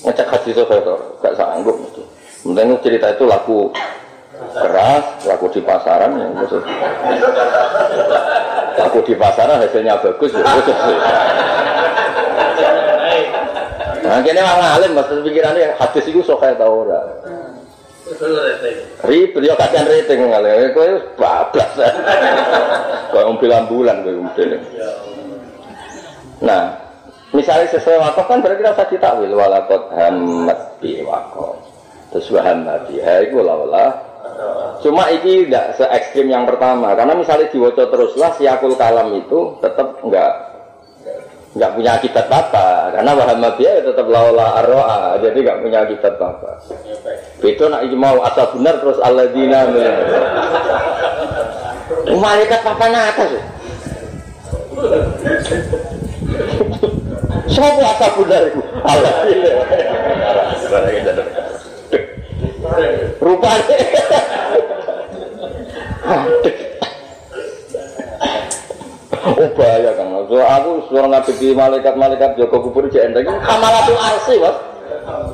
ngecek 0.00 0.32
hadis 0.32 0.56
itu 0.56 0.64
gak 1.20 1.36
sanggup 1.36 1.76
Mungkin 2.46 2.78
cerita 2.78 3.10
itu 3.10 3.26
laku 3.26 3.68
keras, 4.54 5.04
laku 5.26 5.50
di 5.50 5.60
pasaran 5.66 6.14
ya 6.14 6.30
maksud. 6.30 6.62
Laku 8.78 8.98
di 9.02 9.14
pasaran 9.18 9.58
hasilnya 9.66 9.98
bagus 9.98 10.30
ya 10.30 10.46
khusus. 10.46 10.78
Nah, 14.06 14.22
kini 14.22 14.38
orang 14.38 14.78
alim 14.78 14.92
maksud 14.94 15.26
pikirannya 15.26 15.74
hadis 15.74 16.06
itu 16.06 16.22
sok 16.22 16.38
kayak 16.38 16.54
tau 16.62 16.86
ora. 16.86 17.02
Ribet 19.02 19.42
ya 19.42 19.58
kasihan 19.58 19.90
rating 19.90 20.30
ngale, 20.30 20.70
kowe 20.70 20.90
bablas. 21.18 21.72
Kau 23.10 23.34
mobil 23.34 23.50
ambulan 23.50 24.06
kowe 24.06 24.14
mobil. 24.14 24.62
Nah, 26.46 26.85
misalnya 27.36 27.68
sesuai 27.76 28.00
wakaf 28.00 28.24
kan 28.24 28.40
berarti 28.40 28.62
rasa 28.64 28.88
ditakwil 28.88 29.36
walakot 29.36 29.92
hamat 29.92 30.80
bi 30.80 31.04
wakaf. 31.04 31.60
Terus 32.16 32.32
wahamma 32.32 32.88
biha 32.88 33.28
iku 33.28 33.44
laula 33.44 33.92
Cuma 34.84 35.08
ini 35.08 35.48
tidak 35.48 35.80
se 35.80 35.84
ekstrim 35.88 36.28
yang 36.28 36.44
pertama, 36.44 36.92
karena 36.92 37.16
misalnya 37.16 37.48
diwaca 37.48 37.88
teruslah 37.88 38.36
siakul 38.36 38.76
kalam 38.76 39.16
itu 39.16 39.56
tetap 39.64 39.96
enggak 40.04 40.32
nggak 41.56 41.72
punya 41.72 41.96
akibat 41.96 42.28
apa 42.28 42.92
karena 42.92 43.16
Wahamabiyah 43.16 43.72
ya 43.80 43.82
tetap 43.88 44.06
laula 44.12 44.60
arroa 44.60 45.16
jadi 45.24 45.40
nggak 45.40 45.60
punya 45.64 45.78
akibat 45.88 46.14
apa 46.20 46.52
itu 47.40 47.64
nak 47.64 47.80
mau 47.96 48.20
asal 48.28 48.52
benar 48.52 48.76
terus 48.76 49.00
alladzina 49.00 49.64
malaikat 52.12 52.60
papan 52.60 52.92
atas 52.92 53.40
Siapa 57.46 57.82
asal 57.82 58.10
benar 58.20 58.42
itu? 58.50 58.60
Allah. 58.82 59.14
Rupanya. 63.22 63.76
Oh 69.26 69.48
bahaya 69.58 69.90
kan. 69.98 70.06
So, 70.26 70.38
aku 70.38 70.70
suruh 70.90 71.06
ngadepi 71.10 71.54
malaikat-malaikat 71.54 72.38
Joko 72.38 72.56
kubur 72.66 72.86
cek 72.90 73.10
enteng. 73.10 73.26
Kamalatul 73.26 73.98
arsi, 73.98 74.38
Mas. 74.38 74.56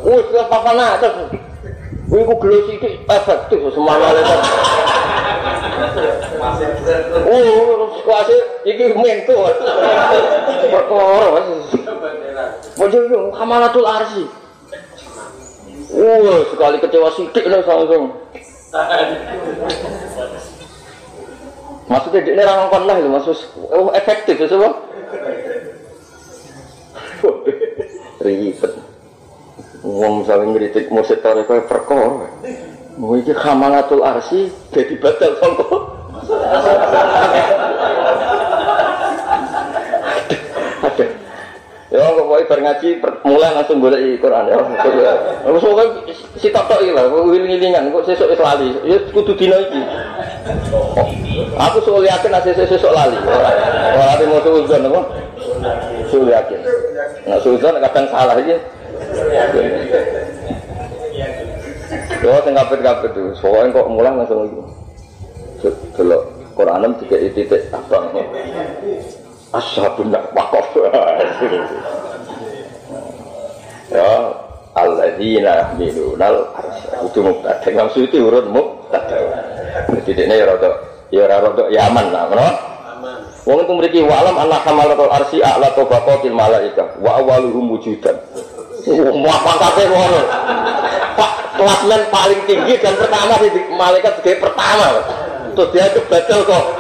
Wis 0.05 0.27
wis 0.33 0.47
papan 0.49 0.81
atas. 0.81 1.13
Kuwi 2.09 2.29
ku 2.29 2.35
gelo 2.45 2.59
sithik 2.69 3.05
efektif 3.09 3.61
semua 3.73 3.97
malaikat. 3.97 4.39
Oh, 7.25 7.89
kuase 8.05 8.37
iki 8.69 8.97
mentu. 8.97 9.37
Perkara. 10.73 11.41
Bojo 12.79 12.99
yo 13.09 13.31
kamalatul 13.37 13.87
arsi. 13.87 14.25
Wah, 15.93 16.41
sekali 16.49 16.81
kecewa 16.81 17.11
sidik 17.13 17.45
lah 17.49 17.61
langsung. 17.61 18.13
Maksudnya 21.93 22.25
dia 22.25 22.33
ini 22.33 22.43
orang 22.49 22.89
lah 22.89 22.97
itu, 22.97 23.09
maksud 23.13 23.37
oh, 23.69 23.93
efektif 23.93 24.41
itu 24.41 24.49
semua. 24.49 24.73
Ribet. 28.25 28.73
Wong 29.83 30.23
misalnya 30.25 30.47
ngeritik 30.57 30.89
musik 30.89 31.21
tarik 31.21 31.45
kayak 31.51 31.69
perkor. 31.69 32.33
Mau 32.97 33.19
ini 33.19 33.35
khamalatul 33.35 34.01
arsi 34.01 34.49
jadi 34.73 34.97
batal 34.97 35.37
songkok. 35.37 35.83
Ada. 40.83 41.07
Ya 42.33 42.41
kok 42.41 42.49
kowe 42.49 42.49
bar 42.49 42.61
ngaji 42.65 42.89
mulai 43.29 43.53
langsung 43.53 43.77
golek 43.77 44.17
Quran 44.17 44.49
ya. 44.49 44.57
Wis 45.53 45.61
kok 45.61 46.09
si 46.41 46.49
tok 46.49 46.81
iki 46.81 46.97
lah, 46.97 47.05
wiling-wilingan 47.13 47.93
kok 47.93 48.09
sesuk 48.09 48.33
wis 48.33 48.41
lali. 48.41 48.73
Ya 48.89 48.97
kudu 49.13 49.37
dina 49.37 49.61
iki. 49.61 49.81
Aku 51.61 51.79
suul 51.85 52.09
yakin 52.09 52.33
asih 52.33 52.57
sesuk 52.57 52.89
lali. 52.89 53.21
Ora 53.21 54.17
ate 54.17 54.25
mau 54.25 54.41
suudzon 54.41 54.89
apa? 54.89 55.01
Suul 56.09 56.33
yakin. 56.33 56.61
Nah 57.29 57.37
suudzon 57.45 57.77
kadang 57.85 58.09
salah 58.09 58.37
iki. 58.41 58.57
Yo 62.25 62.39
sing 62.49 62.55
kapit-kapit 62.57 63.13
itu, 63.13 63.25
soalnya 63.37 63.77
kok 63.77 63.93
mulai 63.93 64.17
langsung 64.17 64.49
iki. 64.49 64.63
Delok 66.01 66.23
Quran 66.57 66.97
tiga 66.97 67.17
titik 67.29 67.69
abang. 67.77 68.09
Ashabun 69.53 70.17
wakof. 70.33 70.81
Ya 73.93 74.13
alladzina 74.73 75.77
minunal 75.77 76.49
arsy. 76.57 76.89
Itu 77.13 77.21
mubtada. 77.21 77.69
Yang 77.69 77.89
suci 77.97 78.17
urut 78.19 78.49
mubtada. 78.49 79.17
Jadi 80.05 80.23
ini 80.25 80.35
ya 80.41 80.45
rada 80.49 80.71
ya 81.13 81.25
rada 81.29 81.65
yaman 81.69 82.07
lah, 82.13 82.25
ngono. 82.29 82.49
Wong 83.43 83.59
itu 83.67 83.73
mriki 83.75 84.01
walam 84.07 84.39
anna 84.39 84.63
hamalatul 84.63 85.11
arsy 85.11 85.43
a'la 85.43 85.75
tabaqatil 85.75 86.31
malaika 86.33 86.95
wa 87.03 87.19
awwaluhum 87.19 87.75
wujudan. 87.75 88.15
Wah, 89.23 89.39
pangkatnya 89.43 89.85
ngono. 89.91 90.21
Pak, 91.19 91.31
kelasmen 91.59 92.03
paling 92.09 92.41
tinggi 92.47 92.75
dan 92.79 92.95
pertama 92.97 93.35
di 93.43 93.51
malaikat 93.75 94.23
sebagai 94.23 94.47
pertama. 94.47 94.89
Terus 95.53 95.69
dia 95.75 95.87
kebatal 95.93 96.41
kok. 96.49 96.65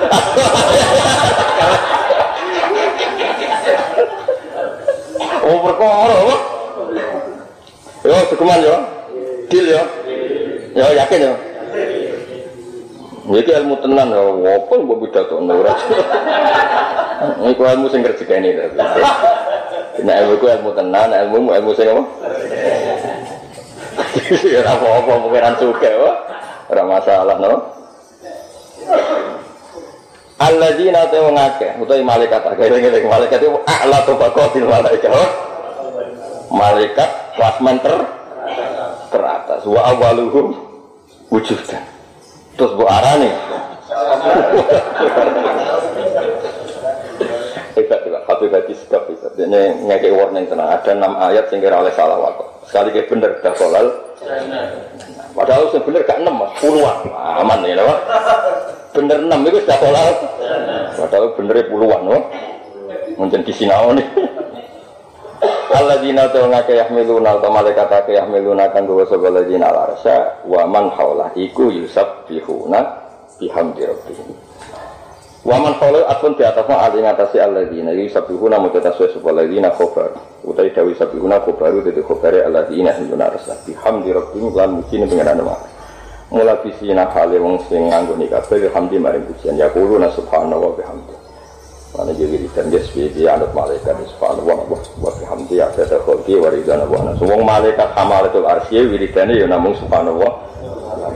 Oh 5.42 5.58
perkara? 5.58 6.51
Yo 8.02 8.16
sekuman 8.26 8.58
yo. 8.62 8.76
Deal 9.46 9.66
yo. 9.70 9.82
Yo 10.74 10.86
yakin 10.98 11.20
yo. 11.22 11.34
Iki 13.22 13.54
ilmu 13.54 13.78
tenan 13.78 14.10
yo, 14.10 14.42
apa 14.42 14.74
mbok 14.82 15.06
pidato 15.06 15.38
ora. 15.38 15.74
Iku 17.46 17.62
ilmu 17.62 17.86
sing 17.86 18.02
rezekine 18.02 18.50
to. 18.58 18.66
Nek 20.02 20.16
ilmu 20.26 20.34
ku 20.42 20.50
ilmu 20.50 20.70
tenan, 20.74 21.14
ilmu 21.14 21.54
ilmu 21.54 21.70
sing 21.78 21.86
apa? 21.86 22.02
Ya 24.48 24.64
apa-apa 24.64 25.28
pengiran 25.28 25.54
suka, 25.60 25.92
ora 26.72 26.82
masalah 26.88 27.36
no. 27.36 27.54
Alladzina 30.42 31.06
ta 31.06 31.22
wong 31.22 31.38
akeh 31.38 31.70
utawi 31.78 32.02
malaikat 32.02 32.42
akeh 32.42 32.66
ngene 32.66 33.04
malaikat 33.06 33.38
itu 33.38 33.54
a'la 33.68 34.02
tabaqatil 34.02 34.66
malaikat. 34.66 35.12
Malaikat 36.52 37.10
kelas 37.40 37.56
ter 37.80 37.96
teratas 39.08 39.64
wa 39.64 39.80
awaluhum 39.88 40.52
wujudan. 41.32 41.80
Terus 42.60 42.72
bu 42.76 42.84
arane. 42.84 43.32
Hebat 47.72 48.04
juga, 48.04 48.20
Habib 48.28 48.52
Hadi 48.52 48.76
Sedap 48.76 49.08
itu. 49.08 49.24
Ini 49.40 49.88
ngekei 49.88 50.12
warning 50.12 50.44
tenang. 50.44 50.76
Ada 50.76 50.92
enam 50.92 51.16
ayat 51.16 51.48
sehingga 51.48 51.72
oleh 51.72 51.88
salah 51.96 52.20
waktu. 52.20 52.44
Sekali 52.68 52.92
kayak 52.92 53.08
bener, 53.08 53.32
dah 53.40 53.56
kolal. 53.56 53.88
Padahal 55.32 55.72
sebenarnya 55.72 56.04
gak 56.04 56.20
enam, 56.20 56.36
mas. 56.36 56.52
Puluhan. 56.60 57.08
Aman 57.16 57.64
ya, 57.64 57.80
Pak 57.80 58.00
bener 58.92 59.18
enam 59.24 59.40
itu 59.48 59.58
sudah 59.64 59.78
kolal 59.80 60.08
padahal 61.00 61.26
bener 61.32 61.56
puluhan 61.72 62.00
no? 62.04 62.18
mungkin 63.16 63.40
di 63.40 63.52
sinau 63.56 63.96
nih 63.96 64.04
Allah 65.72 65.96
dina 66.04 66.28
tuh 66.28 66.44
ngake 66.52 66.76
yahmiluna 66.76 67.40
atau 67.40 67.48
malaikat 67.48 67.88
ake 67.88 68.12
yahmiluna 68.20 68.68
kan 68.76 68.84
dua 68.84 69.08
sebelah 69.08 69.40
dina 69.48 69.72
larsa 69.72 70.44
wa 70.44 70.68
man 70.68 70.92
haulah 70.92 71.32
iku 71.32 71.72
yusab 71.72 72.28
bihuna 72.28 72.84
rabbihim. 73.40 74.28
Wa 75.42 75.56
man 75.56 75.72
haulah 75.80 76.12
atun 76.12 76.36
di 76.36 76.44
ingatasi 76.44 77.40
Allah 77.40 77.64
dina 77.72 77.96
yusab 77.96 78.28
bihuna 78.28 78.60
mujataswa 78.60 79.16
sebelah 79.16 79.48
dina 79.48 79.72
khobar. 79.72 80.12
Utai 80.44 80.74
dawi 80.76 80.92
sabihuna 80.92 81.40
khobaru 81.40 81.80
jadi 81.80 82.04
khobari 82.04 82.44
Allah 82.44 82.68
dina 82.68 82.92
hinduna 82.92 83.32
rasa 83.32 83.56
bihamdi 83.64 84.12
rabbihim 84.12 84.52
lan 84.52 84.82
mungkin 84.82 85.08
dengan 85.08 85.38
nama 85.38 85.56
Mula 86.32 86.64
bisina 86.64 87.04
hale 87.12 87.36
wong 87.36 87.60
sing 87.68 87.92
nganggo 87.92 88.16
nikah 88.16 88.40
kabeh 88.44 88.72
hamdi 88.72 88.96
maring 88.96 89.24
pujian. 89.28 89.56
Ya 89.56 89.68
kulo 89.68 90.00
na 90.00 90.08
subhanallah 90.12 90.64
wa 90.64 90.76
bihamdi. 90.76 91.21
Mana 91.92 92.08
jadi 92.16 92.40
dan 92.56 92.72
yes 92.72 92.88
bi 92.96 93.04
anut 93.28 93.52
malaikat 93.52 93.92
subhanallah 94.16 94.64
wa 94.64 94.80
wa 94.80 95.10
bihamdi 95.12 95.60
ya 95.60 95.68
kata 95.76 96.00
kholqi 96.08 96.40
wa 96.40 96.48
ridana 96.48 96.88
wa 96.88 97.04
ana. 97.04 97.12
Wong 97.20 97.44
malaikat 97.44 97.92
hamalatul 97.92 98.48
arsy 98.48 98.80
wiridane 98.80 99.36
ya 99.36 99.44
namung 99.44 99.76
subhanallah. 99.76 100.48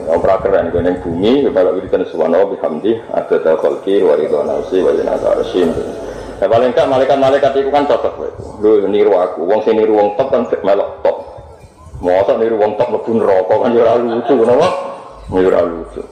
Yang 0.05 0.21
ora 0.21 0.37
keren 0.45 0.69
gue 0.71 0.83
neng 0.85 1.01
bumi 1.01 1.49
kalau 1.57 1.81
wiridan 1.81 2.05
subhanallah 2.13 2.53
bihamdi 2.53 2.93
ada 3.09 3.57
kholqi 3.57 4.05
wa 4.05 4.21
ridana 4.21 4.61
wa 4.61 4.91
ridana 4.93 5.17
arsy. 5.17 5.65
Ya 6.37 6.45
paling 6.53 6.77
kan 6.77 6.93
malaikat-malaikat 6.93 7.57
itu 7.57 7.73
kan 7.73 7.89
cocok 7.89 8.13
kowe. 8.13 8.29
Niru 8.93 9.17
aku, 9.17 9.49
wong 9.49 9.65
sing 9.65 9.81
niru 9.81 9.97
wong 9.97 10.21
top 10.21 10.29
kan 10.29 10.45
melok 10.61 11.01
top. 11.01 11.17
Mosok 12.05 12.37
niru 12.37 12.61
wong 12.61 12.77
top 12.77 12.93
mlebu 12.93 13.17
neraka 13.17 13.55
kan 13.57 13.73
ya 13.73 13.81
ora 13.81 13.97
lucu, 13.97 14.35
kenapa? 14.45 14.69
Mira 15.33 15.65
lucu. 15.65 16.05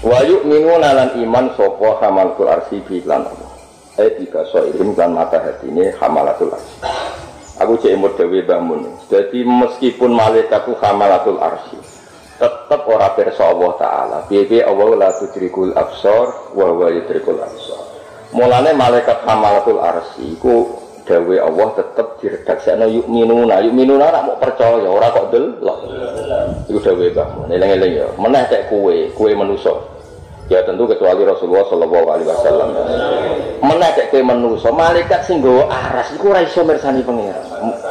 Wa 0.00 0.24
yu'minuna 0.24 0.96
lan 0.96 1.08
iman 1.20 1.52
sapa 1.60 2.00
hamalatul 2.00 2.48
arsi 2.48 2.80
bi 2.80 3.04
Allah. 3.04 3.36
Eh 4.00 4.16
tiga 4.16 4.48
soilim 4.48 4.96
lan 4.96 5.12
mata 5.12 5.36
ini 5.60 5.92
hamalatul 6.00 6.56
arsi. 6.56 6.76
Aku 7.60 7.76
cek 7.76 7.92
imut 7.92 8.16
dewi 8.16 8.40
bangun. 8.48 8.96
Jadi 9.12 9.44
meskipun 9.44 10.16
malaikat 10.16 10.64
itu 10.64 10.72
hamalatul 10.80 11.36
arsi, 11.36 11.76
tetap 12.40 12.88
ora 12.88 13.12
perso 13.12 13.44
Allah 13.44 13.72
Ta'ala. 13.76 14.18
Bibi 14.24 14.64
Allah 14.64 14.88
la 14.96 15.10
tudrikul 15.12 15.76
absor, 15.76 16.56
wa 16.56 16.72
wa 16.72 16.88
yudrikul 16.88 17.36
absor. 17.36 17.84
Mulane 18.32 18.72
malaikat 18.72 19.28
hamalatul 19.28 19.76
arsi, 19.84 20.32
ku 20.40 20.72
dawe 21.10 21.36
Allah 21.42 21.68
tetap 21.74 22.22
diredaksekno 22.22 22.86
yuk 22.86 23.06
minuna 23.10 23.58
yuk 23.58 23.74
minuna 23.74 24.14
nak 24.14 24.22
mau 24.30 24.38
percaya 24.38 24.86
ora 24.86 25.10
kok 25.10 25.34
delok. 25.34 25.78
Iku 26.70 26.78
dawe 26.78 27.04
Mbah 27.10 27.28
eling-eling 27.50 27.92
ya. 27.98 28.06
Meneh 28.14 28.46
tek 28.46 28.70
kue 28.70 29.10
kue 29.18 29.34
manusa. 29.34 29.74
Ya 30.46 30.62
tentu 30.62 30.86
kecuali 30.86 31.26
Rasulullah 31.26 31.66
Shallallahu 31.66 32.06
Alaihi 32.14 32.28
Wasallam. 32.30 32.68
Meneh 33.66 33.90
tek 33.98 34.14
kue 34.14 34.22
manusa 34.22 34.70
malaikat 34.70 35.26
sing 35.26 35.42
nggawa 35.42 35.66
aras 35.66 36.14
iku 36.14 36.30
ora 36.30 36.46
iso 36.46 36.62
mirsani 36.62 37.02
pangeran. 37.02 37.42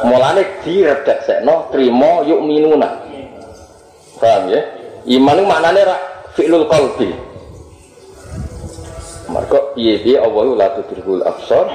Mulane 0.08 0.42
diredaksekno 0.64 1.68
trimo 1.68 2.24
yuk 2.24 2.40
minuna. 2.40 2.88
Paham 4.16 4.48
ya? 4.48 4.60
Iman 5.08 5.40
itu 5.40 5.44
maknanya 5.48 5.82
rak 5.92 6.00
fi'lul 6.36 6.68
qalbi. 6.68 7.08
Mereka 9.30 9.78
piye-piye 9.78 10.18
Allah 10.18 10.42
la 10.58 10.68
tudrikul 10.74 11.22
absar 11.22 11.70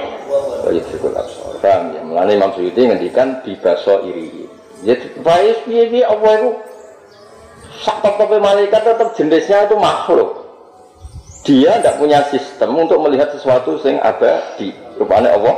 wa 0.62 0.70
absar. 0.70 1.35
Paham 1.66 1.98
ya? 1.98 2.00
Mulane 2.06 2.38
Imam 2.38 2.54
Suyuti 2.54 2.86
ngendikan 2.86 3.42
di 3.42 3.58
baso 3.58 4.06
iri. 4.06 4.46
Ya 4.86 4.94
baik 5.18 5.66
piye-piye 5.66 6.06
Allah 6.06 6.32
itu 6.38 6.50
sak 7.82 8.06
malaikat 8.38 8.86
tetap 8.86 9.18
jenisnya 9.18 9.66
itu 9.66 9.74
makhluk. 9.74 10.46
Dia 11.42 11.82
tidak 11.82 11.98
punya 11.98 12.22
sistem 12.30 12.70
untuk 12.78 13.02
melihat 13.02 13.34
sesuatu 13.34 13.82
yang 13.82 13.98
ada 13.98 14.54
di 14.54 14.70
rupanya 14.94 15.34
Allah. 15.34 15.54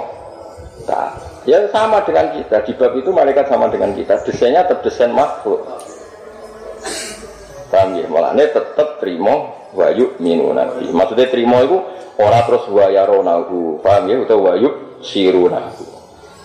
Nah, 0.89 1.13
ya 1.45 1.69
sama 1.69 2.01
dengan 2.09 2.33
kita. 2.33 2.65
Di 2.65 2.73
bab 2.73 2.97
itu 2.97 3.13
malaikat 3.13 3.53
sama 3.53 3.69
dengan 3.69 3.93
kita. 3.93 4.25
Desainnya 4.25 4.65
tetap 4.65 4.81
desain 4.89 5.13
makhluk. 5.13 5.61
Paham 7.69 8.01
ya? 8.01 8.09
Malahnya 8.09 8.49
tetap 8.49 8.97
terima 9.01 9.53
wayu 9.77 10.17
minu 10.21 10.57
nabi. 10.57 10.89
Maksudnya 10.89 11.29
terima 11.29 11.65
itu 11.65 11.81
orang 12.17 12.49
terus 12.49 12.65
wayaronahu. 12.69 13.85
Paham 13.85 14.09
ya? 14.09 14.17
Atau 14.25 14.41
wayu 14.45 14.69
sirunahu. 15.05 15.98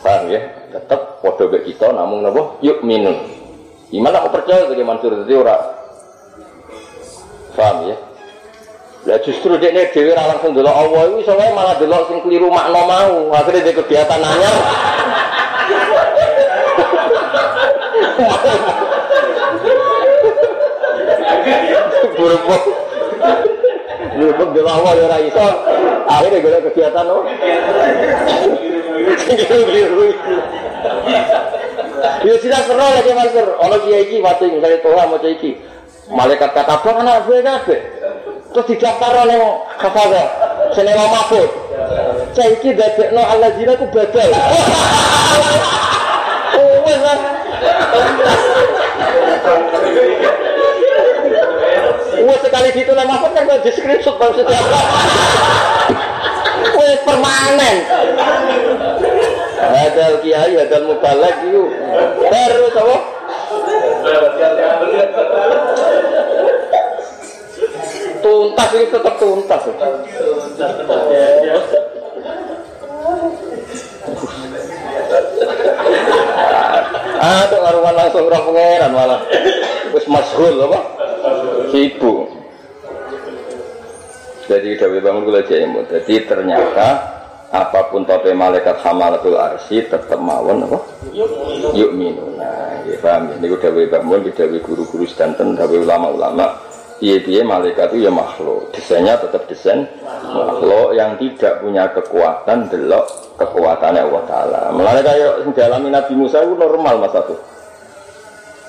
Paham 0.03 0.27
ya? 0.27 0.41
Tetap 0.67 1.23
podo 1.23 1.47
kita 1.47 1.95
namun 1.95 2.27
nabo 2.27 2.59
yuk 2.59 2.83
minu. 2.83 3.15
Gimana 3.87 4.19
aku 4.19 4.35
percaya 4.35 4.67
dengan 4.67 4.93
Mansur 4.93 5.15
itu 5.15 5.39
orang? 5.39 5.63
Paham 7.55 7.87
ya? 7.87 7.95
Lah 9.07 9.19
justru 9.23 9.55
dia 9.59 9.71
nih 9.71 9.91
dewi 9.95 10.11
langsung 10.11 10.51
dulu 10.51 10.67
Allah 10.67 11.11
itu 11.11 11.27
soalnya 11.27 11.55
malah 11.55 11.75
dulu 11.79 12.07
sing 12.07 12.19
keliru 12.23 12.47
makna 12.51 12.83
mau 12.83 13.31
akhirnya 13.31 13.71
dia 13.71 13.75
kegiatan 13.79 14.19
nanya. 14.19 14.51
Buruk 22.15 22.43
Buruk 24.15 24.49
dulu 24.51 24.69
Allah 24.71 24.91
ya 24.99 25.05
raiso 25.11 25.47
akhirnya 26.07 26.39
gue 26.43 26.59
kegiatan 26.71 27.05
oh. 27.07 27.23
Ya 32.23 32.39
sudah 32.39 32.61
seru 32.67 32.79
lagi 32.79 33.11
mas 33.15 33.35
Ono 33.35 33.75
kiai 33.83 34.07
iki 34.07 34.19
waktu 34.19 34.51
misalnya 34.51 34.79
Tuhan 34.83 35.07
mau 35.11 35.19
iki. 35.23 35.55
Malaikat 36.11 36.51
kata 36.51 36.83
apa 36.83 36.89
anak 36.99 37.23
gue 37.27 37.39
kabeh. 37.39 37.79
Terus 38.51 38.65
didaftar 38.75 39.23
oleh 39.23 39.39
kafada 39.79 40.23
senema 40.75 41.07
mahfud 41.09 41.49
saya 42.33 42.57
ini 42.57 42.73
dadekno 42.73 43.21
Allah 43.21 43.53
zina 43.57 43.73
ku 43.77 43.85
badal. 43.93 44.29
Oh 46.53 46.85
wes 46.85 47.01
lah. 47.01 47.17
Wah 52.23 52.37
sekali 52.45 52.69
gitu 52.77 52.93
lah 52.93 53.05
mahfud 53.09 53.33
kan 53.33 53.49
di 53.49 53.71
screenshot 53.73 54.21
bang 54.21 54.37
Wes 56.63 56.99
permanen 57.03 57.77
Hadal 59.63 60.19
kiai, 60.21 60.53
hadal 60.59 60.83
mubalek 60.85 61.35
itu 61.47 61.63
terus 62.29 62.75
apa? 62.77 62.97
tuntas 68.23 68.69
ini 68.75 68.85
tetap 68.87 69.15
tuntas. 69.19 69.61
Ah, 77.23 77.43
tuh 77.47 77.59
langsung 77.63 78.27
roh 78.27 78.41
pangeran 78.51 78.91
malah. 78.91 79.21
Wis 79.95 80.05
masyhur 80.11 80.55
apa? 80.67 80.79
Sibuk. 81.71 82.42
Jadi 84.47 84.75
Dawi 84.75 84.99
bangun 84.99 85.23
kula 85.27 85.41
jemu. 85.47 85.87
Jadi 85.87 86.15
ternyata 86.27 86.87
apa 87.53 87.79
pun 87.93 88.03
tope 88.03 88.33
malaikat 88.33 88.81
hamalatul 88.81 89.37
arsi 89.37 89.85
tetap 89.85 90.17
mawon 90.17 90.65
apa? 90.65 90.79
Yuk 91.73 91.91
minum. 91.93 92.33
Nah, 92.35 92.81
ya 92.83 92.97
paham 92.99 93.29
ya. 93.29 93.35
Ini 93.39 93.47
Dawi 93.59 93.87
bangun, 93.87 94.25
Dawi 94.33 94.57
guru-guru 94.59 95.05
sedanten, 95.05 95.53
Dawi 95.55 95.83
ulama-ulama 95.85 96.73
Piye-piye 97.03 97.43
malaikat 97.43 97.91
itu 97.91 98.07
ya 98.07 98.11
makhluk. 98.15 98.71
Desainnya 98.71 99.19
tetap 99.19 99.43
desain 99.51 99.83
makhluk 100.07 100.95
yang 100.95 101.19
tidak 101.19 101.59
punya 101.59 101.83
kekuatan 101.91 102.71
delok 102.71 103.03
kekuatannya 103.35 104.07
Allah 104.07 104.23
Ta'ala. 104.23 104.61
Mulanya 104.71 105.03
kayak 105.03 105.51
dalami 105.51 105.91
Nabi 105.91 106.13
Musa 106.15 106.39
itu 106.47 106.55
normal 106.55 107.03
mas 107.03 107.11
aku. 107.11 107.35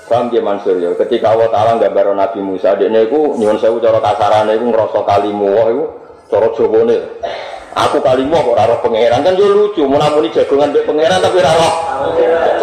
Paham 0.05 0.29
dia 0.29 0.37
Mansur 0.37 0.77
ya. 0.77 0.93
Ketika 0.93 1.33
Allah 1.33 1.49
Ta'ala 1.49 1.81
gambar 1.81 2.13
Nabi 2.13 2.39
Musa, 2.45 2.77
dia 2.77 2.93
itu 2.93 3.19
nyuwun 3.41 3.57
sewu 3.57 3.81
cara 3.81 3.97
kasarane 3.97 4.53
itu 4.53 4.65
ngerasa 4.69 5.01
kalimu 5.01 5.49
itu 5.49 5.83
cara 6.29 6.47
jawone. 6.53 6.97
Aku 7.75 7.99
kalimu 7.99 8.37
kok 8.37 8.55
raro 8.55 8.75
pangeran 8.79 9.19
kan 9.25 9.35
yo 9.35 9.51
lucu, 9.51 9.83
mau 9.83 9.99
namuni 9.99 10.31
jagongan 10.31 10.71
be 10.71 10.85
pangeran 10.87 11.19
tapi 11.19 11.43
raro. 11.43 11.69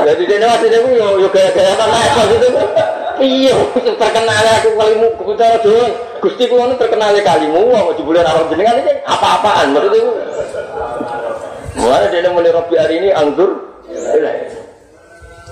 Jadi 0.07 0.23
dia 0.25 0.49
masih 0.49 0.69
dia 0.71 0.81
yo 1.21 1.29
gaya-gaya 1.29 1.75
kan 1.77 1.91
gitu. 2.31 2.49
Iya, 3.23 3.55
terkenal 3.77 4.47
aku 4.63 4.71
kalimu 4.79 5.07
cara 5.37 5.59
doang. 5.61 5.93
Gusti 6.23 6.47
kula 6.47 6.71
nu 6.71 6.75
terkenal 6.79 7.13
kalimu 7.13 7.75
mau 7.75 7.91
jebule 7.93 8.23
ora 8.23 8.47
jenengan 8.49 8.79
iki 8.81 8.93
apa-apaan 9.03 9.75
maksud 9.75 9.93
itu. 9.93 10.13
Mulane 11.83 12.07
dene 12.09 12.29
muni 12.31 12.51
Rabbi 12.55 12.75
hari 12.79 12.95
ini 13.03 13.09
anggur. 13.11 13.51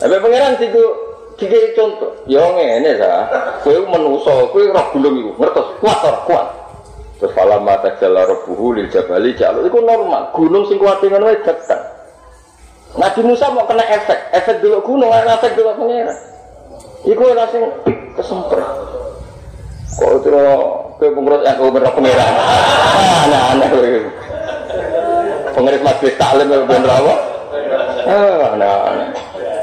Tapi 0.00 0.16
pangeran 0.22 0.56
tiga 0.56 1.09
tiga 1.40 1.56
contoh. 1.72 2.12
Yo 2.28 2.44
ngene 2.54 3.00
sa. 3.00 3.26
Kowe 3.64 3.80
menusa, 3.88 4.32
kowe 4.52 4.60
roh 4.60 4.86
gulung 4.92 5.16
iku, 5.16 5.30
ngertos 5.40 5.68
kuat 5.80 5.98
ora 6.04 6.20
kuat. 6.28 6.48
Terus 7.20 7.36
falam 7.36 7.64
mata 7.64 7.92
jala 8.00 8.24
rabbuhu 8.28 8.76
lil 8.76 8.88
jabali 8.92 9.32
jalo 9.34 9.64
iku 9.64 9.80
normal. 9.80 10.28
Gunung 10.36 10.68
sing 10.68 10.76
kuat 10.76 11.00
ngono 11.00 11.32
wae 11.32 11.40
dekat. 11.40 11.80
Nabi 12.90 13.20
Musa 13.22 13.46
mau 13.54 13.64
kena 13.70 13.86
efek, 13.86 14.18
efek 14.34 14.56
dulu 14.60 14.82
gunung, 14.82 15.14
efek 15.14 15.54
dulu 15.54 15.72
pangeran. 15.78 16.16
Iku 17.06 17.22
langsung 17.32 17.70
kesempet. 18.18 18.60
Kok 19.90 20.10
itu 20.22 20.28
ke 21.00 21.06
pengurus 21.12 21.42
yang 21.44 21.56
kau 21.58 21.70
berapa 21.70 21.92
pengiran? 21.92 22.32
Aneh-aneh. 23.24 23.68
Pengurus 25.54 25.82
majlis 25.86 26.14
taklim 26.18 26.48
yang 26.50 26.66
bener 26.66 26.90
apa? 26.90 27.14
Aneh-aneh. 28.04 29.08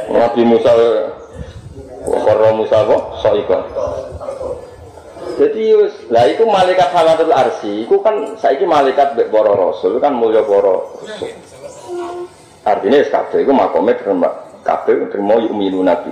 Nabi 0.08 0.42
Musa, 0.48 0.72
Wakara 2.08 2.56
Musa 2.56 2.88
kok, 2.88 3.02
soikon. 3.20 3.62
Jadi 5.38 5.64
lah 6.10 6.26
itu 6.26 6.48
malaikat 6.50 6.90
halatul 6.96 7.30
arsi, 7.30 7.86
itu 7.86 7.96
kan 8.02 8.34
saiki 8.42 8.66
malaikat 8.66 9.14
bek 9.14 9.30
boro 9.30 9.54
rasul, 9.54 10.02
kan 10.02 10.16
mulia 10.16 10.42
boro 10.42 10.98
rasul. 11.04 11.30
Artinya 12.68 13.00
kabeh 13.00 13.48
itu 13.48 13.54
makomnya 13.56 13.96
terima 13.96 14.28
kabeh 14.66 15.08
terima 15.08 15.40
yuk 15.40 15.56
minu 15.56 15.80
nabi. 15.86 16.12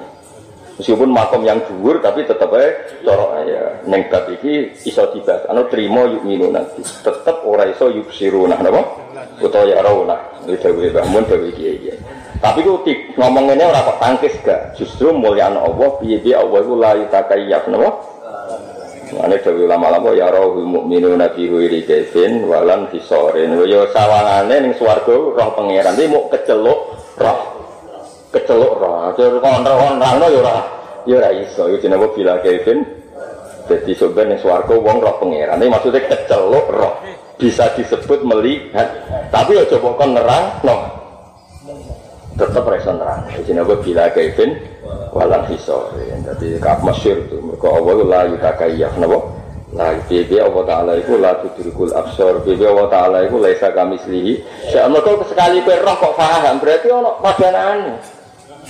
Meskipun 0.76 1.08
makom 1.08 1.48
yang 1.48 1.64
dhuwur 1.64 2.04
tapi 2.04 2.28
tetap 2.28 2.52
aja 2.52 2.68
corok 3.00 3.48
ya 3.48 3.64
neng 3.88 4.12
bab 4.12 4.28
iki 4.28 4.72
iso 4.88 5.04
dibahas. 5.16 5.48
Anu 5.52 5.68
trimo 5.72 6.08
yuk 6.08 6.24
minu 6.24 6.52
nanti. 6.52 6.84
Tetap 6.84 7.44
ora 7.44 7.68
iso 7.68 7.92
yuk 7.92 8.12
siruna 8.12 8.60
napa? 8.60 8.84
Utawa 9.40 9.68
ya 9.68 9.84
rauna. 9.84 10.16
Iki 10.48 10.64
dawuhe 10.64 10.92
Mbah 10.92 11.06
Mun 11.12 11.24
dawuhe 11.28 11.52
kiai. 11.56 11.96
Tapi 12.40 12.60
ku 12.64 12.84
ngomong 13.16 13.46
ini 13.56 13.64
ora 13.64 13.86
kok 13.86 14.00
tangkis 14.00 14.36
gak. 14.44 14.76
Justru 14.76 15.16
mulyaan 15.16 15.56
Allah 15.56 15.90
piye-piye 16.04 16.36
Allah 16.36 16.60
iku 16.62 16.74
la 16.76 16.92
yutakayyaf 17.00 17.64
napa? 17.72 17.92
Ane 19.16 19.38
dewi 19.40 19.64
lama-lama 19.70 20.12
ya 20.12 20.28
rohul 20.28 20.66
mukminu 20.66 21.16
nabi 21.16 21.48
huiri 21.48 21.88
kevin 21.88 22.50
walan 22.50 22.90
hisorin. 22.92 23.56
Yo 23.64 23.88
sawangane 23.94 24.60
ning 24.60 24.74
swarga 24.76 25.14
roh 25.14 25.50
pangeran 25.56 25.96
iki 25.96 26.12
mau 26.12 26.28
keceluk 26.28 26.80
roh 27.16 27.40
kecelok 28.36 28.74
roh. 28.76 29.16
Jadi 29.16 29.40
kontrol 29.40 29.96
no 29.96 30.28
ya 30.28 30.40
ora 30.44 30.58
ya 31.08 31.16
ora 31.24 31.30
iso. 31.32 31.72
Itu 31.72 31.88
jenenge 31.88 32.08
bila 32.12 32.36
Kevin. 32.44 32.84
Jadi 33.66 33.92
sebenarnya 33.96 34.42
swarga 34.44 34.74
wong 34.76 34.98
roh 35.00 35.16
pangeran. 35.24 35.64
Ini 35.64 35.72
maksudnya 35.72 36.04
kecelok 36.12 36.68
roh. 36.74 36.94
Bisa 37.40 37.72
disebut 37.78 38.20
melihat. 38.28 38.90
Tapi 39.32 39.56
ya 39.56 39.64
coba 39.72 40.04
nerang 40.04 40.46
no. 40.68 41.05
Tetap 42.36 42.68
rasa 42.68 42.92
nerang. 42.92 43.24
Jadi 43.32 43.42
jenenge 43.48 43.76
bila 43.80 44.12
Kevin 44.12 44.52
walang 45.16 45.48
hisor. 45.48 45.96
Jadi 45.96 46.60
kap 46.60 46.84
masyur 46.84 47.16
itu. 47.24 47.40
Mereka 47.40 47.68
awal 47.68 48.04
la 48.04 48.22
yutakayyaf 48.28 49.00
nabo. 49.00 49.32
Nah, 49.76 49.92
bibi 50.08 50.40
Allah 50.40 50.64
Ta'ala 50.64 50.92
itu 50.96 51.20
la 51.20 51.36
tudrikul 51.44 51.92
absor 51.92 52.40
Bibi 52.48 52.64
Allah 52.64 52.88
Ta'ala 52.88 53.18
itu 53.28 53.36
laisa 53.36 53.76
kami 53.76 54.00
selihi 54.00 54.40
Saya 54.72 54.88
sekali 55.28 55.60
kue 55.68 55.76
kok 55.76 56.16
faham 56.16 56.64
Berarti 56.64 56.88
ono 56.96 57.20
padanannya 57.20 58.00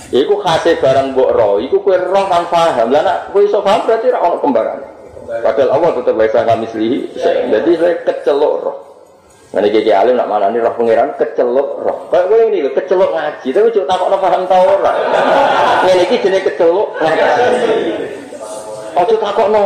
Iku 0.06 0.38
khase 0.38 0.78
barang 0.78 1.18
mbok 1.18 1.30
roh, 1.34 1.58
iku 1.58 1.82
kue 1.82 1.98
roh 1.98 2.30
kan 2.30 2.46
paham. 2.46 2.94
Lah 2.94 3.02
nak 3.02 3.18
kowe 3.34 3.42
iso 3.42 3.58
paham 3.58 3.82
berarti 3.88 4.06
ono 4.14 4.38
kembaran. 4.38 4.78
Padahal 5.26 5.70
Allah 5.74 5.90
tetap 5.98 6.14
bisa 6.14 6.40
kami 6.46 6.66
selihi. 6.70 6.98
Jadi 7.50 7.70
saya 7.74 7.94
kecelok 8.06 8.54
roh. 8.62 8.76
Ini 9.54 9.68
kiki 9.70 9.92
alim 9.94 10.18
nak 10.18 10.26
mana 10.26 10.50
nih 10.50 10.58
roh 10.58 10.74
pangeran 10.74 11.14
kecelok 11.14 11.68
roh. 11.86 11.98
Kayak 12.10 12.24
gue 12.28 12.38
ini 12.50 12.58
kecelok 12.74 13.10
ngaji, 13.14 13.48
tapi 13.54 13.68
cuma 13.72 13.86
takut 13.86 14.06
no 14.10 14.16
paham 14.18 14.42
tau 14.50 14.64
ora. 14.66 14.92
Ini 15.86 16.18
jenis 16.18 16.42
kecelok 16.50 16.88
ngaji. 16.98 17.30
Oh 18.98 19.04
cuma 19.06 19.22
takut 19.30 19.48
no 19.54 19.64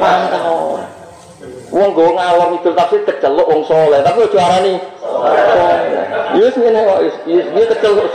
Pantau. 0.00 0.80
Wong 1.74 1.90
gue 1.90 2.10
ngalor 2.14 2.48
itu 2.56 2.70
tafsir 2.72 3.02
kecelok 3.04 3.46
wong 3.50 3.62
soleh, 3.66 4.00
tapi 4.00 4.24
udah 4.24 4.42
arani. 4.46 4.74
Yus 6.38 6.54
ngene 6.58 6.80
kok, 6.82 6.98
yus 7.28 7.46
dia 7.50 7.64
kecelok. 7.70 8.08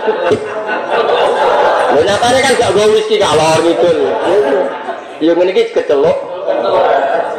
Lo 1.90 2.00
nyatanya 2.02 2.40
kan 2.44 2.54
gak 2.60 2.72
gue 2.74 2.86
whisky 2.98 3.16
ngalor 3.22 3.58
gitu. 3.64 3.92
Yo 5.20 5.36
ngene 5.36 5.51
iki 5.51 5.76
kecelok. 5.76 6.17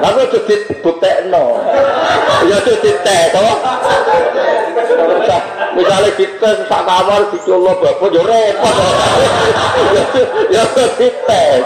Tapi 0.01 0.20
udah 0.20 0.43
dibuktekno. 0.68 1.45
Ya 2.45 2.57
udah 2.61 2.76
dites 2.81 3.26
to. 3.33 3.45
Misalnya 5.70 6.11
kita 6.18 6.51
sak 6.68 6.83
kamar 6.85 7.20
dicolok 7.33 7.81
bapak 7.81 8.09
yo 8.12 8.20
repot. 8.20 8.74
Ya 10.53 10.64
dites. 10.76 11.62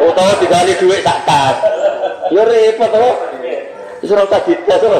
Utawa 0.00 0.32
digali 0.38 0.72
duit 0.78 1.02
sak 1.02 1.18
tas. 1.26 1.56
Yo 2.30 2.46
repot 2.46 2.90
to. 2.94 3.10
Wis 4.06 4.10
ora 4.14 4.22
usah 4.30 4.42
dites 4.46 4.78
to. 4.78 4.90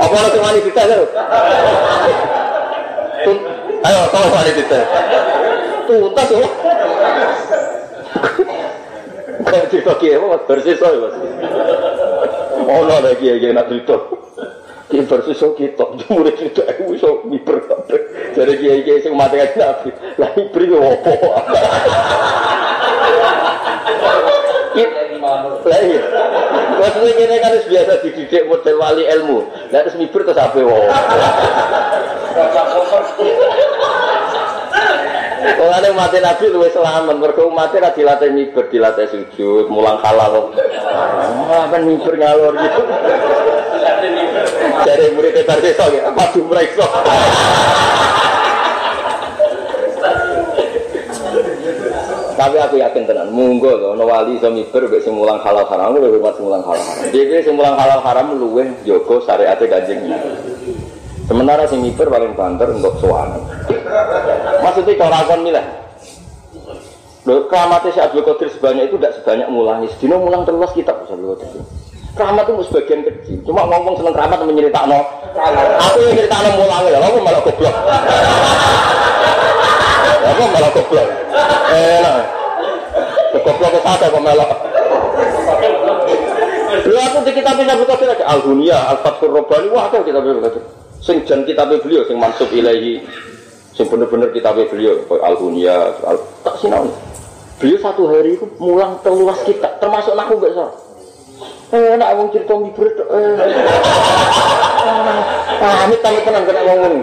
Apa 0.00 0.14
ora 0.24 0.28
cuma 0.32 0.56
dites 0.56 0.72
to? 0.72 1.06
Ayo, 3.84 4.00
tolong 4.08 4.32
wani 4.32 4.52
dites. 4.56 4.84
Tuntas 5.84 6.28
to. 6.32 6.40
Kayak 9.44 9.66
cerita 9.68 9.92
kiai 10.00 10.16
apa 10.16 10.48
bersih 10.48 10.74
soy 10.80 10.96
mas. 10.98 11.16
Oh 12.64 12.80
no 12.88 12.92
ada 12.96 13.12
kiai 13.16 13.36
kiai 13.40 13.52
nak 13.52 13.68
cerita. 13.68 13.96
Kiai 14.88 15.04
bersih 15.04 15.36
soy 15.36 15.52
kita. 15.56 15.84
Jumur 16.00 16.26
cerita 16.32 16.64
aku 16.64 16.96
so 16.96 17.20
miber. 17.28 17.60
Jadi 18.32 18.52
kiai 18.56 18.80
kiai 18.82 19.04
sing 19.04 19.12
mati 19.12 19.36
kan 19.36 19.52
nabi. 19.54 19.90
Lah 20.16 20.30
miber 20.32 20.60
itu 20.64 20.76
apa? 20.80 21.12
Lah 25.64 25.80
iya. 25.80 26.00
Maksudnya 26.74 27.12
ini 27.16 27.36
kan 27.40 27.52
biasa 27.64 27.92
dididik 28.04 28.44
model 28.50 28.76
wali 28.80 29.04
ilmu. 29.06 29.38
Lah 29.72 29.80
terus 29.84 29.96
miber 30.00 30.24
terus 30.24 30.40
apa? 30.40 30.60
Mulane 35.44 35.92
mati 35.92 36.18
Nabi 36.24 36.44
luwih 36.48 36.72
selamat, 36.72 37.20
mergo 37.20 37.52
mati 37.52 37.76
ra 37.76 37.92
dilatih 37.92 38.32
miber, 38.32 38.64
dilatih 38.72 39.12
sujud, 39.12 39.68
mulang 39.68 40.00
halal. 40.00 40.56
Ah, 41.52 41.68
ben 41.68 41.84
miber 41.84 42.16
ngalor 42.16 42.56
gitu. 42.56 42.82
Jadi 44.88 45.04
murid 45.12 45.36
bar 45.44 45.58
sesok 45.60 45.88
ya, 45.92 46.08
padu 46.16 46.40
mrekso. 46.48 46.86
Tapi 52.34 52.56
aku 52.58 52.76
yakin 52.80 53.04
tenan, 53.06 53.30
munggo 53.30 53.78
lho 53.78 53.94
ana 53.94 54.04
wali 54.04 54.40
iso 54.40 54.48
miber 54.48 54.88
mek 54.88 55.04
sing 55.04 55.12
mulang 55.12 55.38
halal 55.44 55.68
haram, 55.68 55.92
luwih 55.92 56.08
hormat 56.18 56.34
sing 56.40 56.44
mulang 56.48 56.64
halal 56.64 56.82
haram. 56.82 57.12
Dhewe 57.12 57.38
sing 57.44 57.54
mulang 57.54 57.76
halal 57.76 58.00
haram 58.00 58.26
luwih 58.32 58.68
jaga 58.88 59.16
syariate 59.22 59.64
Kanjeng 59.68 60.00
Sementara 61.24 61.64
sing 61.64 61.80
miber 61.80 62.12
paling 62.12 62.36
banter 62.36 62.68
untuk 62.68 63.00
sowan. 63.00 63.40
Maksudnya 64.60 65.00
cara 65.00 65.24
kon 65.24 65.40
milah. 65.40 65.66
Lho 67.24 67.48
keramatnya 67.48 67.96
si 67.96 68.00
Abdul 68.04 68.20
Qadir 68.20 68.52
sebanyak 68.52 68.92
itu 68.92 69.00
tidak 69.00 69.16
sebanyak 69.16 69.48
mulang. 69.48 69.88
Sedino 69.96 70.20
mulang 70.20 70.44
terus 70.44 70.76
kitab 70.76 71.00
Abdul 71.08 71.32
Qadir. 71.40 71.64
Keramat 72.14 72.46
itu 72.46 72.62
sebagian 72.70 73.00
kecil. 73.02 73.42
Cuma 73.42 73.66
ngomong 73.66 73.98
seneng 73.98 74.14
keramat 74.14 74.38
no. 74.44 75.00
Aku 75.88 75.98
yang 76.04 76.28
no 76.30 76.50
mulang 76.60 76.82
ya, 76.86 76.98
aku 77.00 77.18
malah 77.24 77.40
goblok. 77.42 77.74
Aku 80.28 80.42
malah 80.52 80.70
goblok. 80.70 81.08
Eh, 81.74 81.98
nah. 82.04 82.22
Goblok 83.34 83.70
ke 83.72 83.80
satu 83.82 84.06
kok 84.12 84.22
malah. 84.22 84.48
Lu 86.84 86.98
aku 87.00 87.18
di 87.24 87.32
kitab 87.32 87.56
Abdul 87.56 87.88
Qadir 87.88 88.08
ada 88.12 88.24
Al-Hunia, 88.28 88.78
Al-Fathur 88.92 89.32
Rabbani, 89.32 89.72
wah 89.72 89.88
aku 89.88 90.04
kitab 90.04 90.20
Abdul 90.20 90.44
Qadir. 90.44 90.83
Sing 91.04 91.20
jan 91.28 91.44
kitab 91.44 91.68
beliau 91.68 92.00
sing 92.08 92.16
mansub 92.16 92.48
ilahi 92.48 92.96
sing 93.76 93.84
bener-bener 93.92 94.32
kitab 94.32 94.56
beliau 94.56 95.04
al 95.20 95.36
hunia 95.36 95.92
al 96.00 96.16
tak 96.40 96.56
sinau. 96.64 96.88
Beliau 97.60 97.76
satu 97.76 98.08
hari 98.08 98.40
itu 98.40 98.48
mulang 98.56 98.96
teluas 99.04 99.36
kitab 99.44 99.76
termasuk 99.84 100.16
nahu 100.16 100.40
gak 100.40 100.56
sah. 100.56 100.72
Eh, 101.76 101.92
nak 102.00 102.16
wong 102.16 102.32
cerita 102.32 102.56
miber 102.56 102.88
eh. 102.88 103.36
Ah, 105.60 105.84
amit 105.84 106.00
tapi 106.00 106.24
tenang 106.24 106.44
kena 106.48 106.60
ngomong. 106.64 106.96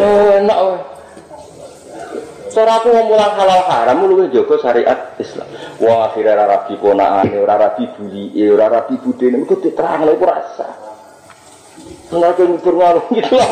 Eh, 0.00 0.36
nak 0.48 0.58
Cara 2.50 2.82
aku 2.82 2.90
mulang 3.06 3.38
halal 3.38 3.62
haram 3.62 4.10
lu 4.10 4.26
jaga 4.26 4.58
syariat 4.58 5.14
Islam. 5.22 5.46
Wah, 5.78 6.10
akhirnya 6.10 6.34
ora 6.34 6.44
rabi 6.50 6.74
ora 6.82 7.54
rabi 7.54 7.86
buli, 7.94 8.34
rabi 8.58 8.98
budene, 8.98 9.38
iku 9.46 9.54
diterangno 9.62 10.10
iku 10.18 10.26
rasa. 10.26 10.89
Sengaja 12.10 12.42
ngibur 12.42 12.74
ngaruh 12.74 13.04
gitu 13.14 13.38
lah. 13.38 13.48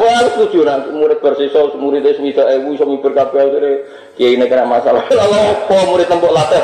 Wah, 0.00 0.26
setuju 0.26 0.66
nanti 0.66 0.90
murid 0.90 1.22
bersisa, 1.22 1.70
murid 1.78 2.02
itu 2.02 2.18
semita 2.18 2.42
ewu, 2.50 2.74
sama 2.74 2.98
ngibur 2.98 3.12
kabel 3.14 3.46
jadi 3.54 3.70
kiai 4.18 4.34
ini 4.34 4.50
kena 4.50 4.66
masalah. 4.66 5.06
Lalu 5.22 5.36
apa 5.38 5.76
murid 5.86 6.06
tembok 6.10 6.34
latih? 6.34 6.58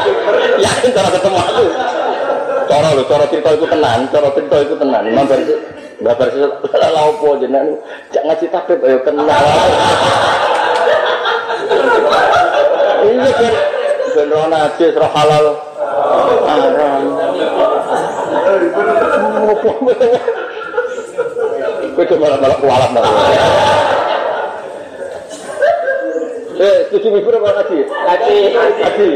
Yakin 0.64 0.90
cara 0.92 1.08
ketemu 1.08 1.38
aku. 1.40 1.66
Cara 2.64 2.88
lo, 2.92 3.02
cara 3.08 3.24
cerita 3.32 3.50
itu 3.56 3.66
tenan, 3.68 4.00
cara 4.12 4.28
cerita 4.36 4.56
itu 4.60 4.74
tenan. 4.76 5.02
Imam 5.08 5.24
bersisa, 5.24 5.56
nggak 6.04 6.16
bersisa, 6.20 6.48
lalu 6.82 6.98
apa 7.08 7.28
jenengan? 7.40 7.66
Jangan 8.12 8.26
ngasih 8.28 8.48
takut, 8.52 8.78
ayo 8.84 8.98
kenal. 9.00 9.24
Ini 13.04 13.30
ben 13.32 13.54
ben 14.12 14.28
roh 14.28 14.46
najis, 14.52 14.92
roh 14.92 15.12
halal. 15.12 15.46
Haram. 16.44 17.02
Kowe 21.94 22.04
cuma 22.10 22.26
malah 22.42 22.58
kualat 22.58 22.90
Eh, 26.54 26.86
setuju 26.86 27.18
mibur 27.18 27.34
apa 27.34 27.50
ngaji? 27.50 27.82
Ngaji. 27.82 28.36
Ngaji. 28.54 29.10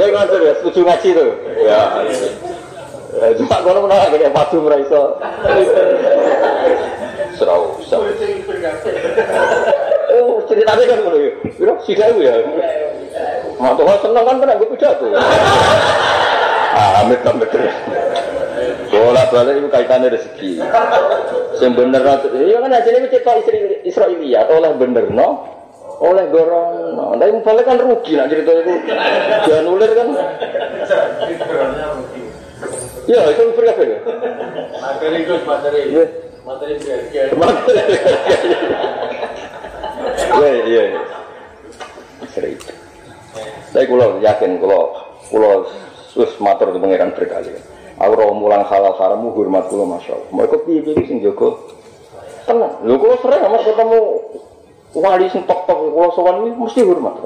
Ya 0.00 0.06
ngantur 0.08 0.40
ya, 0.40 0.52
setuju 0.64 0.80
ngaji 0.88 1.08
tuh. 1.12 1.30
Ya. 1.60 1.80
Cuma 3.36 3.56
kalau 3.60 3.84
menang 3.84 4.08
kayak 4.08 4.32
padu 4.32 4.64
meraiso. 4.64 5.20
Serau. 7.36 7.76
Oh, 10.08 10.40
ceritanya 10.48 10.84
kan 10.88 10.98
ngono 11.04 11.18
ya. 11.20 11.32
Kira 11.54 11.74
sidak 11.84 12.16
ya. 12.18 12.34
Mak 13.58 13.72
tuh 13.74 13.90
seneng 14.02 14.24
kan 14.24 14.36
pernah 14.38 14.54
gue 14.54 14.68
pidato. 14.72 15.06
Ah, 16.78 17.02
amit 17.02 17.20
amit 17.26 17.48
terus. 17.50 17.74
Bola 18.88 19.22
balik 19.30 19.54
itu 19.60 19.68
kaitannya 19.68 20.14
rezeki. 20.14 20.50
Yang 21.58 21.72
bener 21.74 22.02
iya 22.38 22.56
kan 22.62 22.70
aja 22.72 22.90
ini 22.94 23.10
cerita 23.10 23.32
istri 23.36 23.82
Israelia 23.82 24.46
oleh 24.48 24.72
bener 24.78 25.10
no, 25.10 25.44
oleh 25.98 26.24
gorong. 26.30 26.94
No. 26.94 27.04
Tapi 27.18 27.42
balik 27.42 27.64
kan 27.66 27.82
rugi 27.82 28.14
nak 28.14 28.30
cerita 28.30 28.50
itu. 28.54 28.74
Dia 29.44 29.58
nulir 29.66 29.90
kan. 29.92 30.08
Ya, 33.08 33.24
itu 33.32 33.42
berapa 33.56 33.82
ya? 33.82 33.98
Materi 34.78 35.18
itu 35.24 35.34
materi. 35.48 35.82
Iya. 36.38 36.46
Materi 36.46 36.74
berharga. 36.78 37.22
Materi 37.34 37.82
Iya, 40.38 40.52
iya. 40.66 41.00
Sering. 42.30 42.58
Tapi 43.74 43.84
kalau 43.84 44.08
yakin, 44.22 44.50
kalau 44.62 44.82
kalau 45.28 45.52
sus 46.14 46.32
matur 46.38 46.70
ke 46.74 46.78
pangeran 46.78 47.14
berkali. 47.14 47.52
Aku 47.98 48.14
roh 48.14 48.30
mulang 48.30 48.62
halal 48.62 48.94
haram 48.94 49.26
hormat 49.34 49.66
kula 49.66 49.82
masya 49.82 50.14
Allah. 50.14 50.30
Mereka 50.30 50.56
piye 50.62 50.80
piye 50.86 51.02
sing 51.02 51.18
jaga. 51.18 51.58
Tenang. 52.46 52.78
Lho 52.86 52.94
kalau 52.94 53.16
sering 53.18 53.42
mas 53.50 53.66
ketemu 53.66 53.98
wali 54.94 55.26
sing 55.34 55.42
tok 55.50 55.66
tok 55.66 55.78
kalau 55.90 56.10
sowan 56.14 56.46
mesti 56.46 56.86
hormat. 56.86 57.18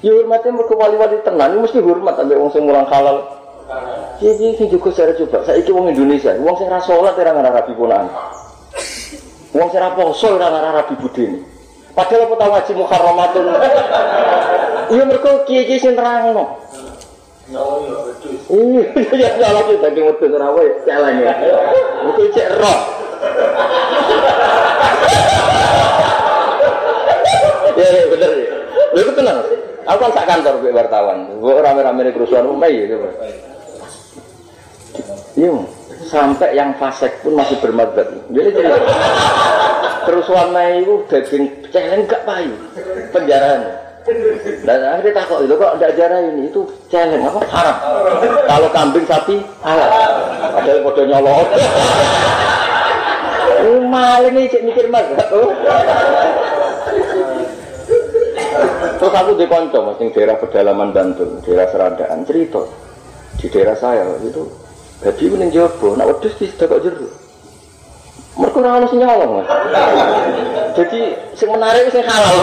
Ya 0.00 0.12
hormatnya 0.16 0.56
mereka 0.56 0.72
wali-wali 0.76 1.16
ini 1.20 1.56
mesti 1.60 1.78
hormat 1.84 2.16
sampai 2.16 2.36
wong 2.40 2.50
sing 2.52 2.64
mulang 2.64 2.88
halal. 2.88 3.43
Jadi 4.20 4.56
sing 4.56 4.68
juga 4.70 4.88
secara 4.92 5.12
coba. 5.16 5.38
Saya 5.44 5.58
iki 5.60 5.72
wong 5.72 5.90
Indonesia, 5.90 6.36
wong 6.38 6.54
sing 6.60 6.68
ra 6.70 6.80
salat 6.84 7.16
ora 7.16 7.32
ngarah 7.34 7.52
rabi 7.52 7.72
ponan. 7.74 8.06
Wong 9.52 9.68
sing 9.72 9.80
ra 9.80 9.90
poso 9.96 10.36
ora 10.36 10.48
ngarah 10.52 10.72
rabi 10.84 10.94
budene. 11.00 11.38
Padahal 11.94 12.26
apa 12.26 12.34
tahu 12.34 12.50
ngaji 12.50 12.72
muharramatun. 12.74 13.44
Iya 14.90 15.02
mereka 15.06 15.30
kiai-kiai 15.46 15.78
sing 15.80 15.94
terangno. 15.94 16.58
Iya, 18.48 18.82
ya 19.14 19.28
salah 19.36 19.62
tadi 19.68 20.00
mutu 20.00 20.24
ngerawa 20.26 20.60
ya 20.64 20.74
salahnya. 20.84 21.32
Itu 22.10 22.22
cek 22.34 22.48
roh. 22.58 22.80
Ya, 27.74 27.86
ya 27.90 28.04
bener 28.06 28.30
ya. 28.38 28.54
Lu 28.94 28.98
itu 29.02 29.12
tenang. 29.18 29.38
Aku 29.84 29.98
kan 30.00 30.10
sak 30.16 30.26
kantor 30.26 30.54
gue 30.64 30.72
wartawan. 30.72 31.18
Gue 31.42 31.54
rame-rame 31.60 32.14
kerusuhan 32.14 32.48
umai 32.48 32.88
ya. 32.88 32.96
Iya, 35.34 35.54
sampai 36.06 36.54
yang 36.54 36.70
fasek 36.78 37.18
pun 37.26 37.34
masih 37.34 37.58
bermadzhab. 37.58 38.06
Jadi 38.30 38.50
jadi 38.54 38.70
terus 40.06 40.26
warna 40.30 40.62
itu 40.78 41.02
daging 41.10 41.44
celeng 41.74 42.06
gak 42.06 42.22
payu 42.22 42.54
penjaraan. 43.10 43.82
Dan 44.62 44.78
akhirnya 44.84 45.16
takut 45.16 45.48
itu 45.48 45.56
kok 45.56 45.80
tidak 45.80 45.92
jarah 45.96 46.20
ini 46.22 46.46
itu 46.46 46.60
celeng 46.86 47.24
apa 47.26 47.40
haram. 47.50 47.76
Kalau 48.46 48.68
kambing 48.70 49.06
sapi 49.10 49.36
halal. 49.64 49.90
Ada 50.54 50.70
yang 50.70 50.84
bodoh 50.86 51.04
nyolot. 51.08 51.48
Maling 53.94 54.34
ini 54.36 54.50
cek 54.50 54.62
mikir 54.66 54.86
mas. 54.92 55.08
Terus 59.00 59.14
aku 59.14 59.30
di 59.34 59.46
konco 59.48 59.78
mas 59.82 59.96
di 59.98 60.12
daerah 60.12 60.36
pedalaman 60.38 60.92
Bantul, 60.92 61.40
daerah 61.42 61.66
Serandaan 61.72 62.22
cerita 62.28 62.62
di 63.40 63.46
daerah 63.50 63.76
saya 63.76 64.04
itu 64.22 64.63
gaji 65.04 65.24
ini 65.28 65.52
jobo, 65.52 65.92
nak 66.00 66.08
wedus 66.08 66.32
di 66.40 66.48
kok 66.48 66.80
jeruk. 66.80 67.12
Mereka 68.40 68.56
orang 68.58 68.74
harus 68.82 68.92
nyolong 68.96 69.30
mas. 69.38 69.48
Jadi 70.74 71.00
yang 71.38 71.50
menarik 71.54 71.92
sing 71.92 72.02
halal. 72.02 72.36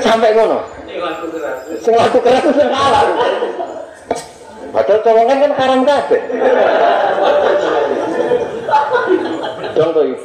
Sampai 0.00 0.32
ngono. 0.32 0.62
Sing 1.82 1.92
laku 1.98 2.18
keras 2.22 2.46
sing 2.48 2.70
halal. 2.70 3.06
Padahal 4.72 5.00
colongan 5.04 5.36
kan 5.36 5.52
karam 5.52 5.80
kabeh. 5.84 6.22
Dong 9.76 9.90
tuh. 9.92 10.16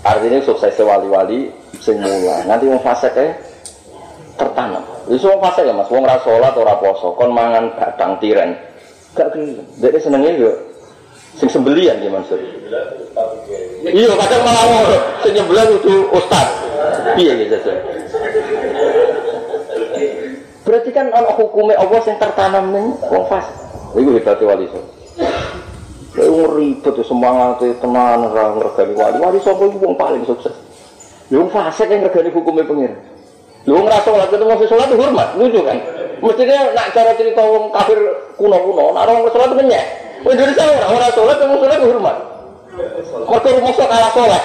Artinya 0.00 0.38
sukses 0.40 0.80
wali-wali 0.80 1.52
sing. 1.76 2.00
Nanti 2.48 2.72
wong 2.72 2.80
fasik 2.80 3.12
eh 3.20 3.51
tertanam. 4.42 4.82
Iso 5.06 5.30
wong 5.30 5.40
fasik 5.40 5.62
ya 5.62 5.74
Mas, 5.74 5.86
wong 5.86 6.02
ora 6.02 6.18
salat 6.26 6.54
ora 6.58 6.74
poso, 6.82 7.14
kon 7.14 7.30
mangan 7.30 7.70
gadang 7.78 8.18
tiren. 8.18 8.58
Gak 9.14 9.30
gelem. 9.30 9.62
Dek 9.78 10.02
senenge 10.02 10.30
yo 10.34 10.50
sing 11.38 11.46
sembelian 11.46 12.02
ya 12.02 12.10
Mansur. 12.10 12.40
Iya, 13.82 14.10
kadang 14.18 14.42
malah 14.42 14.64
ngono. 14.66 14.96
Sing 15.22 15.34
ustaz. 16.10 16.48
Piye 17.14 17.32
gitu 17.46 17.56
sih. 17.62 17.76
Berarti 20.62 20.90
kan 20.94 21.10
ana 21.10 21.34
hukumnya 21.34 21.74
Allah 21.74 22.00
yang 22.06 22.18
tertanam 22.22 22.64
ning 22.70 22.86
wong 23.10 23.24
fasik. 23.26 23.56
Iku 23.98 24.10
hebatnya 24.14 24.46
wali 24.46 24.64
so. 24.70 24.80
Ya 26.16 26.28
wong 26.30 26.54
ribet 26.56 26.96
semangat 27.02 27.60
tenan 27.60 28.30
ora 28.30 28.56
ngregani 28.56 28.94
wali. 28.94 29.16
Wali 29.18 29.38
sapa 29.42 29.62
iku 29.66 29.78
wong 29.82 29.94
paling 29.98 30.22
sukses. 30.24 30.54
Ya 31.28 31.42
wong 31.42 31.50
fasik 31.50 31.90
yang 31.90 32.06
ngregani 32.06 32.30
hukumnya 32.30 32.64
pengiran. 32.64 32.98
Lu 33.62 33.78
ngerasa 33.86 34.10
sholat 34.10 34.28
itu 34.34 34.42
masih 34.42 34.66
sholat 34.66 34.86
itu 34.90 34.98
hormat, 34.98 35.28
lucu 35.38 35.60
kan? 35.62 35.78
Mestinya 36.22 36.58
nak 36.74 36.86
cara 36.90 37.14
cerita 37.14 37.42
wong 37.42 37.70
kafir 37.70 37.98
kuno-kuno, 38.34 38.90
nak 38.90 39.06
orang 39.06 39.26
sholat 39.30 39.54
itu. 39.54 39.62
Wong 40.22 40.32
Indonesia 40.34 40.62
orang 40.66 40.90
orang 40.98 41.14
sholat, 41.14 41.36
wong 41.38 41.60
sholat 41.62 41.78
itu 41.78 41.88
hormat. 41.94 42.16
Mereka 42.72 43.48
rumah 43.54 43.72
kalah 43.76 44.10
sholat. 44.10 44.42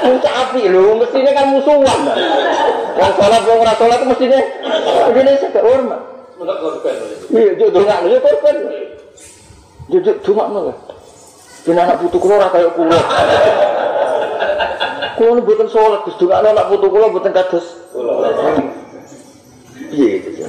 Muncak 0.00 0.32
api 0.32 0.62
lu, 0.72 0.96
mestinya 0.96 1.32
kan 1.36 1.46
musuhan. 1.52 2.00
Wong 2.96 3.12
sholat, 3.20 3.42
wong 3.44 3.58
ora 3.60 3.74
sholat 3.76 4.00
mestinya 4.08 4.40
Indonesia 5.12 5.46
gak 5.52 5.64
hormat. 5.64 6.00
Iya, 7.30 7.52
jodoh 7.60 7.84
nggak, 7.84 8.00
lu 8.08 8.16
korban. 8.16 8.56
Jodoh 9.92 10.14
cuma 10.24 10.48
nol. 10.48 10.72
Jadi 11.60 11.76
anak 11.76 12.00
putu 12.00 12.16
kulo 12.16 12.40
kayak 12.40 12.72
kulo. 12.72 12.96
Kulo 15.20 15.36
nu 15.36 15.44
buatan 15.44 15.68
sholat, 15.68 16.00
terus 16.08 16.16
juga 16.16 16.40
anak 16.40 16.72
putu 16.72 16.88
kulo 16.88 17.12
buatan 17.12 17.36
kados. 17.36 17.92
Iya 19.92 20.16
gitu 20.16 20.48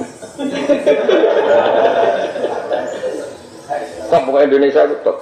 Stop 4.08 4.32
Indonesia 4.32 4.88
itu 4.88 4.96
stop. 5.04 5.16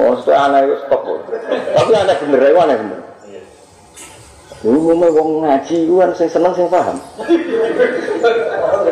Oh, 0.00 0.16
itu 0.16 0.32
aneh 0.32 0.64
itu 0.64 0.80
stop. 0.88 1.04
Tapi 1.76 1.90
aneh 1.92 2.16
bener, 2.24 2.40
itu 2.40 2.56
aneh 2.56 2.76
bener. 2.80 3.00
Lu 4.64 4.80
mau 4.96 5.12
ngomong 5.12 5.44
ngaji, 5.44 5.84
lu 5.84 6.00
kan 6.00 6.16
saya 6.16 6.32
seneng, 6.32 6.56
saya 6.56 6.72
paham. 6.72 6.96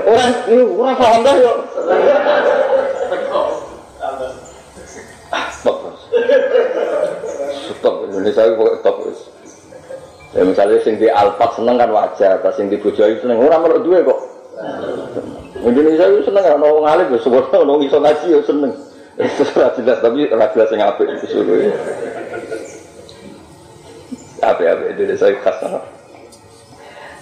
Orang, 0.05 0.32
ini 0.53 0.62
orang 0.68 0.97
paham 1.01 1.24
dah 1.24 1.34
yuk. 1.41 1.57
Stop, 5.49 5.97
stop. 7.72 7.95
Indonesia 8.05 8.43
itu 8.45 8.53
pokoknya 8.53 8.80
stop. 8.84 8.97
Ya 10.36 10.44
misalnya 10.44 10.76
sing 10.84 11.00
di 11.00 11.08
Alphard 11.08 11.56
seneng 11.56 11.80
kan 11.80 11.88
wajar, 11.88 12.36
pas 12.44 12.52
sing 12.52 12.68
di 12.68 12.76
Bojoayu 12.76 13.16
seneng. 13.24 13.40
Orang 13.40 13.64
melok 13.64 13.80
dua 13.80 13.98
kok. 14.04 14.20
Indonesia 15.64 16.04
itu 16.04 16.28
seneng 16.28 16.44
kan, 16.44 16.60
orang 16.60 16.84
ngalim 16.84 17.06
ya, 17.16 17.18
sebenarnya 17.24 17.56
orang 17.64 17.80
iso 17.82 17.96
ngaji 17.98 18.26
ya 18.28 18.40
seneng. 18.44 18.72
Itu 19.18 19.42
sudah 19.50 19.74
jelas, 19.74 19.98
tapi 19.98 20.30
sudah 20.30 20.48
jelas 20.54 20.68
yang 20.70 20.82
apik 20.94 21.10
itu 21.10 21.26
suruh 21.26 21.58
ya. 21.58 21.74
Apa-apa 24.46 24.94
Indonesia 24.94 25.26
khas 25.42 25.58
no. 25.66 25.82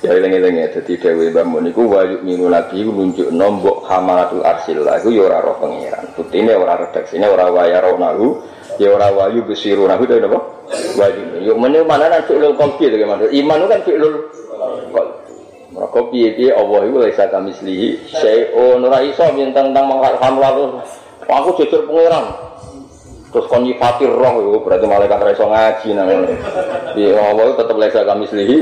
Ya 0.05 0.13
ilang-ilang 0.13 0.61
ya, 0.61 0.69
jadi 0.77 0.93
Dewi 1.01 1.33
Bambun 1.33 1.73
itu 1.73 1.81
wajib 1.89 2.21
minu 2.21 2.53
nabi 2.53 2.85
itu 2.85 2.93
nunjuk 2.93 3.33
nombok 3.33 3.89
hamalatul 3.89 4.45
arsillah 4.45 5.01
itu 5.01 5.17
ya 5.17 5.25
orang 5.25 5.41
roh 5.41 5.57
pengiran. 5.57 6.05
Bukti 6.13 6.37
ini 6.45 6.53
orang 6.53 6.85
redaksinya 6.85 7.33
orang 7.33 7.49
waya 7.57 7.81
roh 7.81 7.97
nahu, 7.97 8.29
ya 8.77 8.89
orang 8.93 9.13
wayu 9.17 9.41
besiru 9.45 9.89
nahu 9.89 10.05
itu 10.05 10.21
apa? 10.21 10.41
Wajib. 10.99 11.27
Yuk 11.47 11.57
mana 11.57 11.81
mana 11.87 12.05
nanti 12.11 12.33
ulul 12.35 12.57
kolbi 12.59 12.91
itu 12.91 12.97
gimana? 12.99 13.25
Iman 13.31 13.65
kan 13.71 13.81
fi'lul 13.87 14.15
kolbi. 14.91 15.27
Maka 15.77 16.01
piye-piye 16.09 16.57
Allah 16.57 16.89
itu 16.89 16.97
laisa 16.97 17.29
kami 17.29 17.53
selihi 17.53 18.01
Syai'un 18.09 18.81
ora 18.81 19.05
iso 19.05 19.29
bintang 19.37 19.77
tentang 19.77 19.93
mengharapkan 19.93 20.41
lalu 20.41 20.81
Aku 21.29 21.53
jujur 21.61 21.85
pengiran 21.85 22.33
Terus 23.29 23.45
kon 23.53 23.69
nyifatir 23.69 24.09
roh 24.09 24.41
itu 24.41 24.57
berarti 24.65 24.89
malaikat 24.89 25.21
ra 25.21 25.31
iso 25.37 25.45
ngaji 25.45 25.89
nang 25.93 26.07
ngene. 26.09 26.35
Piye 26.97 27.13
Allah 27.13 27.53
tetep 27.61 27.77
laisa 27.77 28.09
kami 28.09 28.25
selihi 28.25 28.59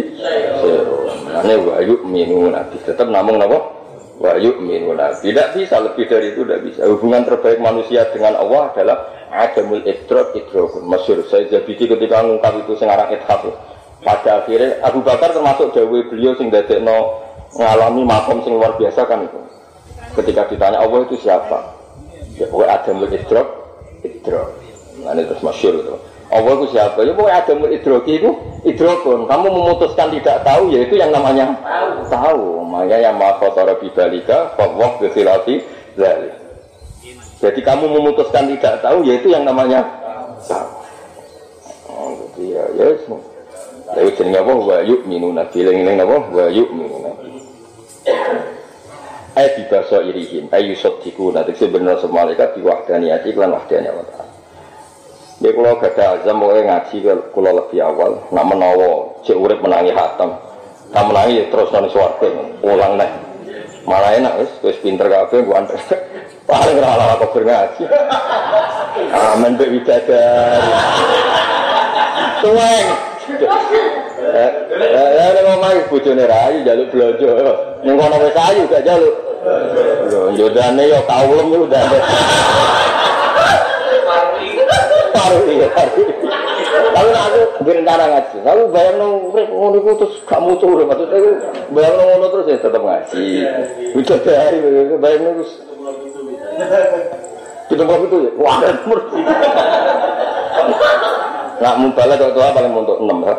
Ini 1.44 1.54
wahyu 1.62 2.02
minu 2.02 2.50
nabi 2.50 2.82
Tetap 2.82 3.06
namung 3.06 3.38
napa? 3.38 3.62
Wahyu 4.22 4.62
minu 4.62 4.94
nabi 4.94 5.30
Tidak 5.30 5.58
bisa 5.58 5.82
lebih 5.82 6.06
dari 6.06 6.34
itu 6.34 6.46
tidak 6.46 6.60
bisa 6.66 6.86
Hubungan 6.86 7.26
terbaik 7.26 7.58
manusia 7.58 8.06
dengan 8.14 8.38
Allah 8.38 8.70
adalah 8.70 8.98
Adamul 9.34 9.82
idrok 9.82 10.38
idrokun 10.38 10.86
Masyur 10.86 11.26
Saya 11.26 11.50
Zabidi 11.50 11.90
ketika 11.90 12.22
ngungkap 12.22 12.54
itu 12.62 12.78
sengarang 12.78 13.10
idhaf 13.10 13.42
pada 14.04 14.44
akhirnya 14.44 14.84
Abu 14.84 15.00
Bakar 15.00 15.32
termasuk 15.32 15.72
Dawe 15.72 15.98
beliau 16.12 16.36
sing 16.36 16.52
no 16.84 17.24
ngalami 17.56 18.04
makom 18.04 18.44
sing 18.44 18.52
luar 18.52 18.76
biasa 18.76 19.08
kan 19.08 19.24
itu. 19.24 19.40
Ketika 20.14 20.46
ditanya 20.52 20.84
Allah 20.84 21.08
itu 21.08 21.16
siapa? 21.18 21.58
Ya 22.36 22.46
Adamul 22.52 23.10
Idrok, 23.10 23.48
Idrok. 24.04 24.48
Nah 25.02 25.16
ini 25.16 25.26
terus 25.26 25.42
masyur 25.42 25.74
itu. 25.80 25.96
Allah 26.32 26.52
itu 26.56 26.66
siapa? 26.72 27.04
Ya 27.04 27.12
pokoknya 27.12 27.36
Adamul 27.44 27.72
Idrok 27.76 28.04
itu 28.08 28.30
Idrokun. 28.64 29.28
Kamu 29.28 29.46
memutuskan 29.52 30.08
tidak 30.08 30.40
tahu, 30.40 30.72
yaitu 30.72 30.96
yang 30.96 31.12
namanya 31.12 31.52
tahu. 32.08 32.64
Makanya 32.64 33.12
yang 33.12 33.16
maha 33.20 33.36
kotor 33.38 33.68
bibalika, 33.76 34.56
fawwah 34.56 34.96
besilafi, 34.98 35.60
zali. 35.94 36.32
Jadi 37.44 37.60
kamu 37.60 37.86
memutuskan 37.92 38.48
tidak 38.56 38.80
tahu, 38.80 39.04
yaitu 39.04 39.28
yang 39.30 39.44
namanya 39.44 39.84
tahu. 40.48 40.68
Oh, 41.92 42.10
ya, 42.40 42.64
ya 42.72 42.96
semua. 43.04 43.20
Lalu 43.94 44.10
jenenge 44.16 44.38
apa? 44.40 44.52
Wa 44.58 44.78
yu'minuna 44.80 45.42
bilang-ilang 45.52 46.02
apa? 46.02 46.18
Wa 46.32 46.46
yu'minuna 46.50 47.10
Ay 49.34 49.50
bibaso 49.58 49.98
irihin 49.98 50.46
Ay 50.54 50.70
yusodiku 50.70 51.34
Nanti 51.34 51.58
sebenarnya 51.58 52.00
semua 52.02 52.22
mereka 52.22 52.54
Diwahdaniati 52.54 53.34
Kelan 53.34 53.54
wahdani 53.54 53.88
Allah 53.90 54.33
Ya 55.44 55.52
kalau 55.52 55.76
gak 55.76 55.92
ada 55.92 56.04
azam 56.16 56.40
Pokoknya 56.40 56.62
ngaji 56.64 56.96
Kalau 57.04 57.52
lebih 57.52 57.80
awal. 57.84 58.16
Nak 58.32 58.46
menawa 58.48 59.12
Cik 59.28 59.36
urip 59.36 59.60
menangi 59.60 59.92
hatam 59.92 60.40
Tak 60.88 61.04
menangi 61.04 61.44
ya 61.44 61.44
terus 61.52 61.68
nanti 61.68 61.92
suarga 61.92 62.28
Ulang 62.64 62.96
nih 62.96 63.10
Malah 63.84 64.16
enak 64.16 64.32
wis. 64.40 64.52
Wis 64.64 64.80
pinter 64.80 65.04
kabeh 65.12 65.44
Gua 65.44 65.60
antar 65.60 65.76
Paling 66.48 66.80
rala 66.80 67.20
aku 67.20 67.28
berngaji 67.36 67.84
Amin 69.36 69.60
Bek 69.60 69.68
Widadari 69.68 70.72
Tueng 72.40 72.88
Eh, 74.34 74.50
eh, 74.74 75.10
eh, 75.30 75.42
mau 75.46 75.62
main 75.62 75.78
bojone 75.86 76.26
rayu 76.26 76.66
jaluk 76.66 76.90
blojo. 76.90 77.28
Ning 77.86 77.94
kono 77.94 78.16
wis 78.18 78.34
ayu 78.34 78.66
gak 78.66 78.82
jaluk. 78.82 79.14
Lho, 80.10 80.34
yo 80.34 80.46
dane 80.50 80.90
yo 80.90 80.98
yo 81.54 81.64
dane. 81.70 81.98
Paru 85.14 85.46
iya, 85.46 85.70
paru. 85.70 86.02
Lalu 86.74 87.10
aku 87.14 87.40
berencana 87.62 88.04
ngaji. 88.10 88.36
Lalu 88.42 88.62
bayang 88.74 88.96
nong 88.98 89.14
urip 89.30 89.46
ngono 89.46 89.78
terus 89.94 90.14
gak 90.26 90.42
mutu 90.42 90.66
lho 90.66 90.84
maksudnya 90.90 91.16
iku 91.22 91.30
bayang 91.70 91.94
nong 91.94 92.08
ngono 92.10 92.26
terus 92.34 92.50
ya 92.50 92.58
tetep 92.58 92.82
ngaji. 92.82 93.22
Udah 93.94 94.18
dari 94.26 94.58
bayang 94.98 95.20
nong 95.22 95.34
terus. 95.38 95.52
Kita 97.64 97.80
itu 97.80 98.16
ya, 98.28 98.30
wah, 98.36 98.60
Nak 101.64 101.74
mubalak 101.80 102.18
kok 102.20 102.34
tua 102.34 102.52
paling 102.52 102.74
untuk 102.74 102.98
enam 102.98 103.24
ya. 103.24 103.34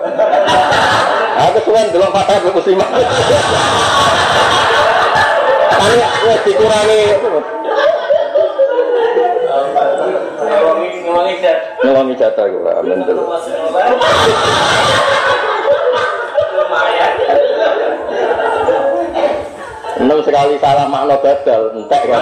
Aku 1.52 1.60
suan 1.68 1.92
delok 1.92 2.16
ke 2.16 2.50
muslimah. 2.50 2.90
Kali 5.76 6.00
wis 6.26 6.42
dikurangi 6.48 7.02
Ngewangi 11.82 12.14
jatah 12.20 12.46
gue, 12.46 12.72
amin 12.82 13.00
dulu. 13.06 13.24
Enam 19.96 20.20
sekali 20.22 20.60
salah 20.62 20.86
makna 20.92 21.16
gagal, 21.24 21.62
entek 21.74 22.02
kan. 22.06 22.22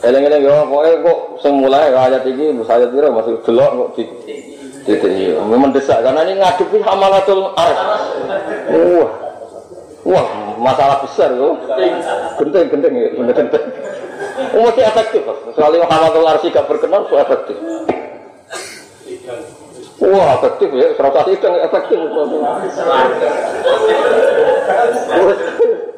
Eleng-eleng 0.00 0.40
yo 0.40 0.64
pokoke 0.64 0.92
kok 1.04 1.18
sing 1.44 1.60
mulai 1.60 1.92
ayat 1.92 2.24
iki 2.24 2.56
ayat 2.64 2.88
piro 2.88 3.12
masuk 3.12 3.44
delok 3.44 3.70
kok 3.72 3.88
di 4.00 4.02
titik 4.88 5.12
iki. 5.12 5.36
Mendesak 5.36 6.00
karena 6.00 6.24
ini 6.24 6.40
ngadepi 6.40 6.80
hamalatul 6.80 7.52
arsh. 7.52 7.82
Wah. 8.72 9.29
Wah, 10.00 10.56
masalah 10.56 11.04
besar 11.04 11.28
yo. 11.36 11.60
Genteng-genteng 12.40 12.92
ya, 12.96 13.08
genteng. 13.12 13.64
Oh, 14.56 14.64
masih 14.66 14.84
efektif, 14.84 15.22
Sekali 15.52 15.76
hamalatul 15.78 16.24
arsh 16.24 16.48
gak 16.48 16.64
berkenan, 16.64 17.04
so 17.08 17.20
efektif. 17.20 17.56
Wah, 20.00 20.28
efektif 20.40 20.68
ya, 20.72 20.86
serasa 20.96 21.20
itu 21.28 21.48
efektif. 21.60 21.98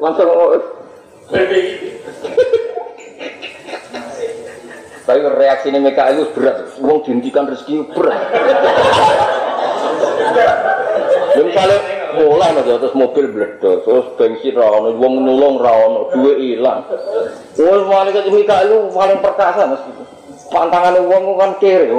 Langsung 0.03 0.29
Tapi 5.03 5.19
reaksi 5.19 5.67
ini 5.67 5.79
mereka 5.83 6.15
itu 6.15 6.31
berat. 6.31 6.79
Uang 6.79 7.03
dihentikan 7.03 7.43
rezeki 7.47 7.91
berat. 7.91 8.23
Ya 11.33 11.41
misalnya 11.43 12.02
mulai 12.17 12.53
mas 12.53 12.65
terus 12.65 12.93
mobil 12.93 13.25
beledos, 13.33 13.81
terus 13.85 14.05
bensin 14.17 14.53
rawon, 14.53 14.93
uang 14.97 15.13
nulung 15.25 15.57
rawon, 15.57 16.13
dua 16.13 16.33
hilang. 16.37 16.85
Wah 17.57 17.81
malaikat 17.85 18.29
Mika 18.29 18.65
itu 18.65 18.77
paling 18.93 19.19
perkasa 19.19 19.69
mas. 19.69 19.81
Pantangan 20.53 21.01
uang 21.01 21.23
kan 21.37 21.51
kiri. 21.57 21.89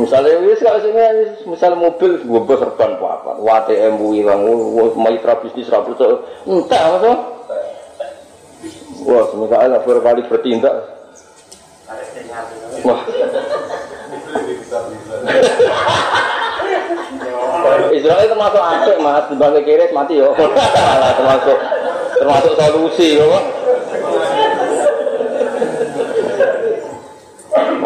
Misalnya 0.00 0.40
wis 0.48 0.64
kalau 0.64 0.80
sini 0.80 1.04
misalnya 1.44 1.76
mobil 1.76 2.24
gue 2.24 2.56
serban 2.56 2.96
apa, 2.96 3.36
WTM 3.36 4.00
hilang, 4.16 4.40
mitra 4.96 5.36
bisnis 5.44 5.68
rapi, 5.68 5.92
entah 6.48 6.84
mas. 6.96 7.04
Wah, 9.00 9.24
semoga 9.32 9.56
Allah 9.64 9.80
berkali 9.80 10.24
bertindak. 10.28 10.76
Wah. 12.84 13.00
Israel 17.90 18.26
termasuk 18.30 18.62
asik 18.62 18.96
mas, 19.02 19.24
dibanding 19.28 19.64
kiri 19.66 19.86
mati 19.90 20.18
yo. 20.18 20.30
termasuk 21.18 21.58
termasuk 22.18 22.52
solusi 22.54 23.18
yo. 23.18 23.28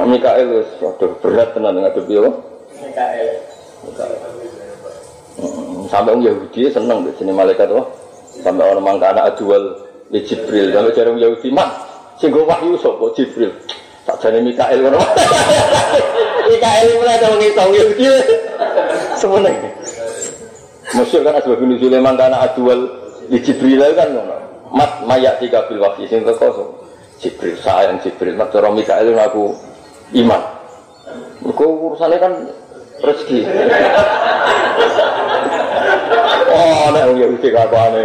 Mikael 0.05 0.61
wis 0.61 0.69
waduh 0.85 1.11
berat 1.25 1.57
tenan 1.57 1.81
ngadepi 1.81 2.13
yo. 2.21 2.45
Mikael. 2.77 3.29
Sampai 5.89 6.17
orang 6.17 6.25
Yahudi 6.25 6.71
seneng 6.71 7.09
di 7.09 7.13
sini 7.17 7.33
malaikat 7.33 7.67
tuh. 7.67 7.85
Sampai 8.45 8.69
orang 8.69 8.85
mangkana 8.85 9.33
ajual 9.33 9.85
Ya 10.13 10.21
Jibril, 10.21 10.71
kalau 10.71 10.95
jarum 10.95 11.17
Yahudi 11.19 11.49
mak, 11.51 11.67
sing 12.23 12.29
gue 12.29 12.45
wahyu 12.45 12.79
sopo 12.79 13.11
Jibril. 13.17 13.51
Tak 14.05 14.21
jadi 14.21 14.45
Mikael 14.45 14.85
kan? 14.85 14.95
Mikael 16.55 16.87
mulai 17.01 17.17
ada 17.17 17.35
mengisau 17.35 17.73
Yahudi. 17.73 18.07
Semuanya. 19.25 19.73
Masyur 20.93 21.25
kan 21.25 21.41
asbab 21.41 21.57
ini 21.65 21.81
Sulaiman 21.81 22.13
karena 22.13 22.45
adual 22.45 22.93
di 23.33 23.41
Jibril 23.41 23.81
kan 23.97 24.13
mat 24.69 25.01
mayak 25.09 25.41
tiga 25.41 25.65
bil 25.65 25.81
wahyu 25.81 26.05
sing 26.13 26.21
kosong. 26.29 26.77
Jibril 27.25 27.57
sayang 27.65 27.97
Jibril, 28.05 28.37
mat 28.37 28.53
cara 28.53 28.69
Mikael 28.69 29.17
aku 29.17 29.57
iman. 30.21 30.45
Mereka 31.41 31.65
urusannya 31.65 32.21
kan 32.21 32.33
rezeki. 33.01 33.49
Oh, 36.53 36.93
nek 36.93 37.09
wong 37.09 37.17
Yahudi 37.17 37.49
kakwane. 37.49 38.05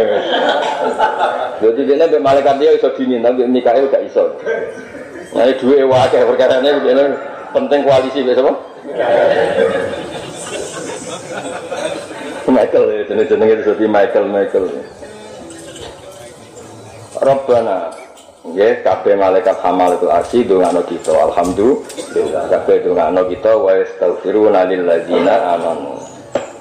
Jadi 1.60 1.80
dia 1.84 2.00
nabi 2.00 2.16
malaikat 2.16 2.56
dia 2.56 2.72
iso 2.72 2.88
dini, 2.96 3.20
tapi 3.20 3.44
Mikael 3.44 3.92
gak 3.92 4.08
iso. 4.08 4.24
Nah, 5.36 5.44
dua 5.60 5.84
wakil 5.84 6.24
perkara 6.32 6.64
ini 6.64 7.12
penting 7.52 7.80
koalisi 7.84 8.24
besok 8.24 8.48
apa? 8.48 8.52
Michael 12.50 12.84
ya, 12.90 13.02
jenis 13.06 13.26
jenis 13.30 13.48
itu 13.48 13.62
seperti 13.64 13.86
Michael 13.86 14.26
Michael. 14.28 14.64
Robbana, 17.20 17.90
ya 18.56 18.68
kabeh 18.80 19.14
malaikat 19.18 19.56
hamal 19.60 19.94
itu 19.98 20.06
arsi 20.08 20.46
dongano 20.46 20.80
kita, 20.86 21.12
alhamdulillah. 21.12 22.48
Kabeh 22.48 22.76
dongano 22.86 23.22
kita, 23.28 23.52
wa 23.56 23.72
astaghfiruna 23.76 24.68
lil 24.68 24.86
ladzina 24.86 25.56
amanu. 25.56 26.00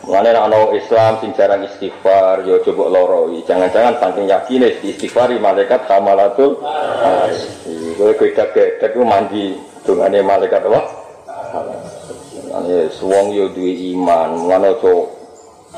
Mengenai 0.10 0.34
anak 0.34 0.74
Islam 0.74 1.22
sing 1.22 1.38
jarang 1.38 1.62
istighfar, 1.70 2.42
yo 2.42 2.58
coba 2.66 2.98
loroi. 2.98 3.46
Jangan-jangan 3.46 4.02
saking 4.02 4.26
yakin 4.26 4.66
istighfar 4.90 5.30
malaikat 5.38 5.86
kamalatul 5.86 6.58
Gue 8.00 8.16
beda 8.16 8.50
beda 8.56 8.90
gue 8.90 9.06
mandi 9.06 9.60
dengan 9.86 10.16
malaikat 10.24 10.66
apa? 10.66 10.82
Ini 12.50 12.90
suwong 12.96 13.36
yo 13.38 13.54
dua 13.54 13.74
iman, 13.94 14.50
mana 14.50 14.74
cok 14.82 15.19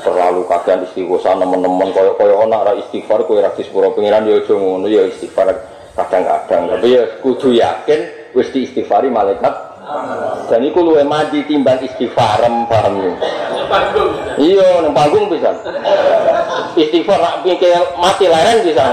terlalu 0.02 0.42
kagian 0.50 0.84
istighosah 0.84 1.38
teman-teman 1.38 1.88
koyo 1.94 2.12
koyo 2.18 2.34
orang 2.42 2.62
ra 2.66 2.72
istighfar 2.76 3.24
koyo 3.24 3.40
ra 3.40 3.54
sepuro 3.54 3.94
pengiran 3.94 4.26
yo 4.26 4.42
aja 4.42 4.54
ngono 4.54 4.86
yo 4.90 5.06
istighfar 5.08 5.48
kadang-kadang 5.94 6.76
tapi 6.76 6.98
ya 6.98 7.02
kudu 7.22 7.54
yakin 7.54 8.00
wis 8.34 8.50
istighfari 8.50 9.08
malaikat 9.08 9.72
dan 10.46 10.60
itu 10.62 10.78
lu 10.78 10.94
mati 11.02 11.42
timbang 11.48 11.80
istighfarem 11.82 12.70
paham 12.70 13.02
ya? 13.02 13.12
Iya, 14.38 14.68
nang 14.84 14.94
panggung 14.94 15.26
bisa. 15.26 15.50
Istighfar 16.78 17.18
nak 17.18 17.42
pikir 17.42 17.82
mati 17.98 18.30
leren 18.30 18.62
bisa. 18.62 18.84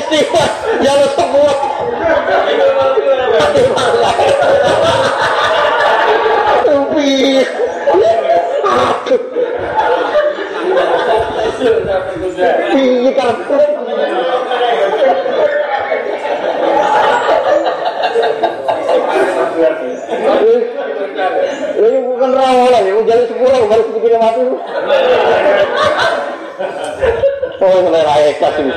Istighfar 0.00 0.48
jalur 0.80 1.10
sebut. 1.12 1.58
Tapi 6.64 7.12
Aduh. 20.24 20.62
Bukan 22.14 22.30
rawalan, 22.30 22.86
ya, 22.86 22.94
jadi 23.04 23.24
sepuluh 23.26 23.66
baru 23.66 23.82
sedikit 23.90 24.22
mati. 24.22 24.42
Oh, 27.58 27.78
mulai 27.86 28.02
raya 28.06 28.30
kasih. 28.38 28.70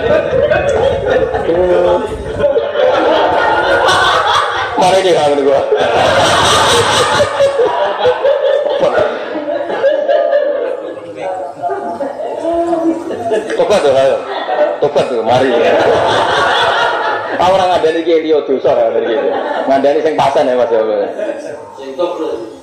Mari 4.88 5.04
deh, 5.04 5.20
kangen 5.20 5.44
gua. 5.44 5.60
Tobat 13.60 13.80
tuh, 13.84 13.92
ayo. 13.92 14.18
Tobat 14.80 15.06
tuh, 15.12 15.20
mari. 15.28 15.52
Orang 17.36 17.68
ngandani 17.68 18.00
ki 18.08 18.24
liya 18.24 18.40
dosa 18.48 18.72
ra 18.72 18.88
ngene 18.96 19.12
iki. 19.12 19.30
Ngandani 19.68 20.00
sing 20.00 20.16
pasan 20.16 20.48
ya 20.48 20.56
Mas 20.56 20.72
ya. 20.72 20.80
Sing 21.76 21.92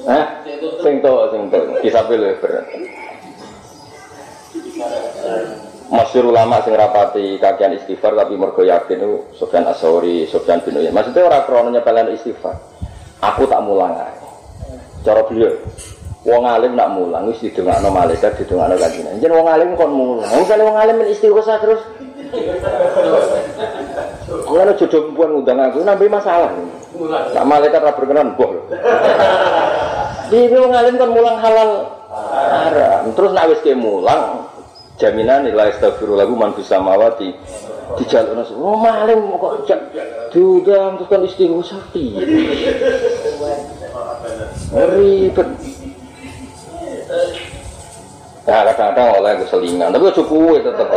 Hah? 0.09 0.25
Sing 0.81 1.05
to, 1.05 1.13
sing 1.29 1.43
to. 1.53 1.61
Kisabe 1.85 2.17
lho 2.17 2.33
berat. 2.41 2.65
Masyur 5.93 6.33
ulama 6.33 6.65
sing 6.65 6.75
rapati 6.75 7.39
istighfar 7.39 8.17
tapi 8.17 8.35
mergo 8.35 8.65
yakin 8.65 8.99
itu 8.99 9.13
Sofyan 9.37 9.69
Asori, 9.69 10.27
Sofyan 10.27 10.65
bin 10.65 10.81
Uyain. 10.81 10.95
Maksudnya 10.97 11.29
orang 11.29 11.45
krono 11.45 11.69
nyepelen 11.71 12.15
istighfar. 12.17 12.57
Aku 13.21 13.47
tak 13.47 13.63
mulang 13.63 13.95
ae. 13.95 14.17
Cara 15.05 15.21
beliau, 15.29 15.53
Wong 16.25 16.49
alim 16.49 16.73
nak 16.73 16.97
mulang 16.97 17.29
wis 17.29 17.37
didongakno 17.45 17.93
malaikat 17.93 18.41
didongakno 18.41 18.81
kanjeng. 18.81 19.21
Jen 19.21 19.29
wong 19.37 19.45
alim 19.45 19.77
kon 19.77 19.93
mulang. 19.93 20.33
Kali 20.49 20.65
wong 20.65 20.77
alim 20.81 21.05
istighosah 21.05 21.61
terus. 21.61 21.85
Mulane 24.49 24.73
jodoh 24.81 25.13
perempuan 25.13 25.31
ngundang 25.37 25.61
aku 25.61 25.85
nambahi 25.85 26.09
masalah. 26.09 26.49
Nak 27.37 27.45
malaikat 27.45 27.85
berkenan 27.93 28.33
boh. 28.41 28.57
Di 30.33 30.49
wong 30.49 30.73
alim 30.73 30.97
kon 30.97 31.13
mulang 31.13 31.37
halal 31.45 31.93
haram. 32.15 33.11
Terus 33.13 33.31
nak 33.35 33.51
wis 33.51 33.61
mulang 33.75 34.47
jaminan 34.95 35.43
nilai 35.43 35.75
astagfirullah 35.75 36.31
man 36.31 36.55
bisa 36.55 36.79
mawati 36.79 37.35
dijaluk 37.99 38.39
nasi. 38.39 38.55
Oh 38.55 38.79
maling 38.79 39.21
kok 39.35 39.55
jak 39.67 39.81
diundang 40.31 40.99
terus 40.99 41.09
kan 41.11 41.21
istighfar 41.27 41.65
sakti. 41.67 42.07
Ribet. 44.75 45.49
Nah 48.45 48.61
kadang-kadang 48.61 49.25
oleh 49.25 49.41
keselingan, 49.41 49.89
tapi 49.89 50.05
aja 50.05 50.21
kuwe 50.21 50.61
tetep. 50.61 50.89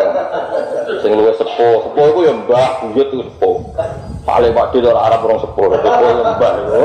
Sing 1.00 1.12
luwih 1.16 1.32
sepuh, 1.40 1.80
sepuh 1.88 2.06
iku 2.12 2.20
ya 2.28 2.34
mbah, 2.36 2.84
buyut 2.84 3.08
iku 3.08 3.24
sepuh. 3.24 3.58
Paling 4.28 4.52
waktu 4.52 4.84
ora 4.84 5.08
Arab 5.08 5.24
orang 5.24 5.40
sepuh, 5.40 5.66
sepuh 5.72 6.10
ya 6.12 6.24
mbah 6.36 6.54
yo. 6.68 6.84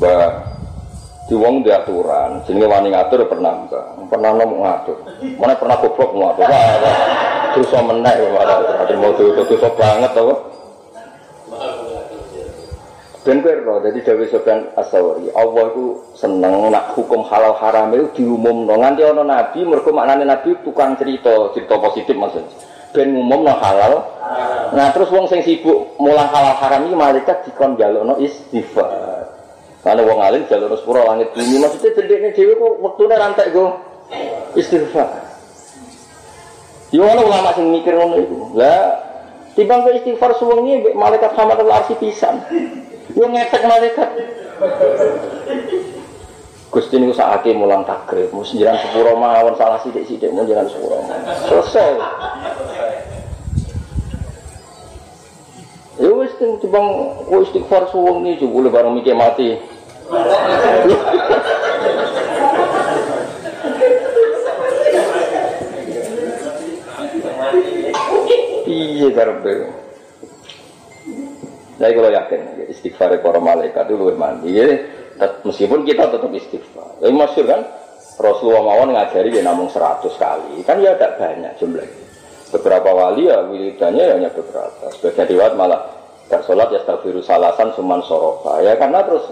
Mbah. 0.00 0.49
Di 1.30 1.38
wong 1.38 1.62
di 1.62 1.70
aturan, 1.70 2.42
jenenge 2.42 2.66
wani 2.66 2.90
ngatur 2.90 3.22
pernah 3.30 3.54
mbah. 3.54 4.02
Pernah 4.10 4.34
ngomong 4.34 4.60
ngatur. 4.66 4.98
Mana 5.38 5.54
pernah 5.54 5.78
goblok 5.78 6.10
ngatur. 6.10 6.42
Wah, 6.42 6.74
terus 7.54 7.70
menek 7.70 8.14
malah 8.34 8.58
mau 8.98 9.14
dosa 9.14 9.68
banget 9.78 10.10
to. 10.10 10.26
Ben 13.20 13.44
kowe 13.44 13.52
ro, 13.52 13.84
dadi 13.84 14.00
Dewi 14.00 14.32
Sofyan 14.32 14.72
As-Sawri, 14.80 15.28
Allah 15.36 15.68
itu 15.70 16.00
seneng 16.16 16.72
nak 16.72 16.96
hukum 16.96 17.20
halal 17.28 17.52
haram 17.62 17.92
itu 17.92 18.08
diumumno. 18.16 18.80
Nganti 18.80 19.04
ana 19.04 19.22
nabi 19.22 19.60
mergo 19.68 19.92
maknane 19.92 20.24
nabi 20.24 20.56
tukang 20.64 20.96
cerita, 20.96 21.52
cerita 21.52 21.76
positif 21.76 22.16
maksud. 22.16 22.42
Ben 22.96 23.12
ngumumno 23.12 23.52
halal. 23.54 24.02
Nah, 24.72 24.88
terus 24.96 25.12
wong 25.12 25.28
sing 25.28 25.44
sibuk 25.44 25.94
mulang 26.00 26.32
halal 26.32 26.58
haram 26.58 26.88
iki 26.88 26.96
malaikat 26.96 27.44
dikon 27.44 27.76
jalukno 27.76 28.16
istighfar. 28.18 29.09
Karena 29.80 30.04
wong 30.04 30.20
alim 30.20 30.42
jalur 30.44 30.76
sepuro 30.76 31.08
langit 31.08 31.32
bumi 31.32 31.56
maksudnya 31.56 31.96
cendeknya 31.96 32.30
dewi 32.36 32.52
kok 32.52 32.74
waktunya 32.84 33.16
rantai 33.16 33.48
go 33.48 33.80
istighfar. 34.52 35.08
Yo 36.92 37.06
ulama 37.06 37.54
sing 37.56 37.72
mikir 37.72 37.96
ngono 37.96 38.16
iku. 38.20 38.38
Lah 38.60 39.00
timbang 39.56 39.88
ke 39.88 40.04
istighfar 40.04 40.36
suwengi 40.36 40.92
malaikat 40.92 41.32
hamatul 41.32 41.72
arsi 41.72 41.96
pisan. 41.96 42.44
Yo 43.16 43.24
ngefek 43.24 43.62
malaikat. 43.64 44.10
Gusti 46.70 47.02
niku 47.02 47.10
sakake 47.10 47.50
mulang 47.50 47.82
takrib, 47.82 48.30
mus 48.30 48.54
jiran 48.54 48.78
sepuro 48.78 49.18
mawon 49.18 49.58
salah 49.58 49.82
sithik-sithik 49.82 50.30
mun 50.30 50.46
jiran 50.46 50.70
sepuro. 50.70 51.02
Selesai. 51.50 51.98
Ya 56.00 56.10
wis 56.16 56.32
ting 56.40 56.56
timbang 56.64 57.12
ku 57.28 57.44
istighfar 57.44 57.92
suwengi 57.92 58.40
jebule 58.40 58.72
bareng 58.72 58.96
mikir 58.96 59.12
mati. 59.12 59.60
Iya 68.64 69.08
karepe. 69.12 69.52
Saya 71.80 71.96
kalau 71.96 72.12
yakin, 72.12 72.40
istighfar 72.68 73.16
para 73.24 73.40
malaikat 73.40 73.88
itu 73.88 73.96
lebih 73.96 74.20
mandi. 74.20 74.52
meskipun 75.44 75.84
kita 75.84 76.12
tetap 76.12 76.32
istighfar. 76.32 76.96
Tapi 77.00 77.12
masyur 77.12 77.44
kan, 77.44 77.60
Rasulullah 78.20 78.64
mawon 78.64 78.96
ngajari 78.96 79.32
dia 79.32 79.44
namun 79.44 79.68
100 79.68 80.04
kali. 80.16 80.64
Kan 80.64 80.80
ya 80.80 80.96
tidak 80.96 81.20
banyak 81.20 81.52
jumlahnya. 81.60 82.09
Beberapa 82.50 82.90
wali 82.90 83.30
ya 83.30 83.46
wiridannya 83.46 84.02
ya 84.02 84.14
hanya 84.18 84.30
beberapa. 84.34 84.90
Sebagian 84.98 85.26
riwayat 85.30 85.54
malah 85.54 85.80
gak 86.26 86.42
sholat 86.46 86.70
ya 86.74 86.82
stafiru 86.82 87.22
salasan 87.22 87.70
suman 87.78 88.02
sorofa. 88.06 88.58
Ya 88.62 88.74
karena 88.74 89.06
terus 89.06 89.30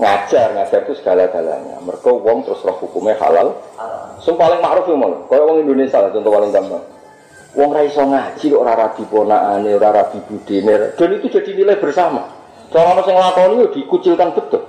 ngajar, 0.00 0.56
ngajar 0.56 0.80
itu 0.88 0.96
segala-galanya. 1.04 1.76
Mereka 1.84 2.08
wong 2.08 2.48
terus 2.48 2.64
roh 2.64 2.76
hukumnya 2.80 3.16
halal. 3.20 3.52
Sumpah 4.24 4.48
paling 4.48 4.60
ma'ruf 4.64 4.88
ya 4.88 4.96
malah. 4.96 5.20
Kalau 5.28 5.52
wong 5.52 5.58
Indonesia 5.68 6.00
lah 6.00 6.10
contoh 6.12 6.32
paling 6.32 6.52
gampang. 6.52 6.84
Wong 7.50 7.70
ra 7.74 7.82
iso 7.82 8.02
ngaji 8.06 8.44
kok 8.46 8.60
ora 8.62 8.74
rabi 8.78 9.02
ponakane, 9.10 9.70
ora 9.74 9.90
rabi 9.90 10.18
budine. 10.24 10.94
Dan 10.94 11.08
itu 11.18 11.26
jadi 11.28 11.50
nilai 11.52 11.76
bersama. 11.82 12.24
Cara 12.70 12.94
orang 12.94 13.02
sing 13.02 13.16
nglakoni 13.18 13.54
yo 13.58 13.66
dikucilkan 13.74 14.30
betul. 14.38 14.62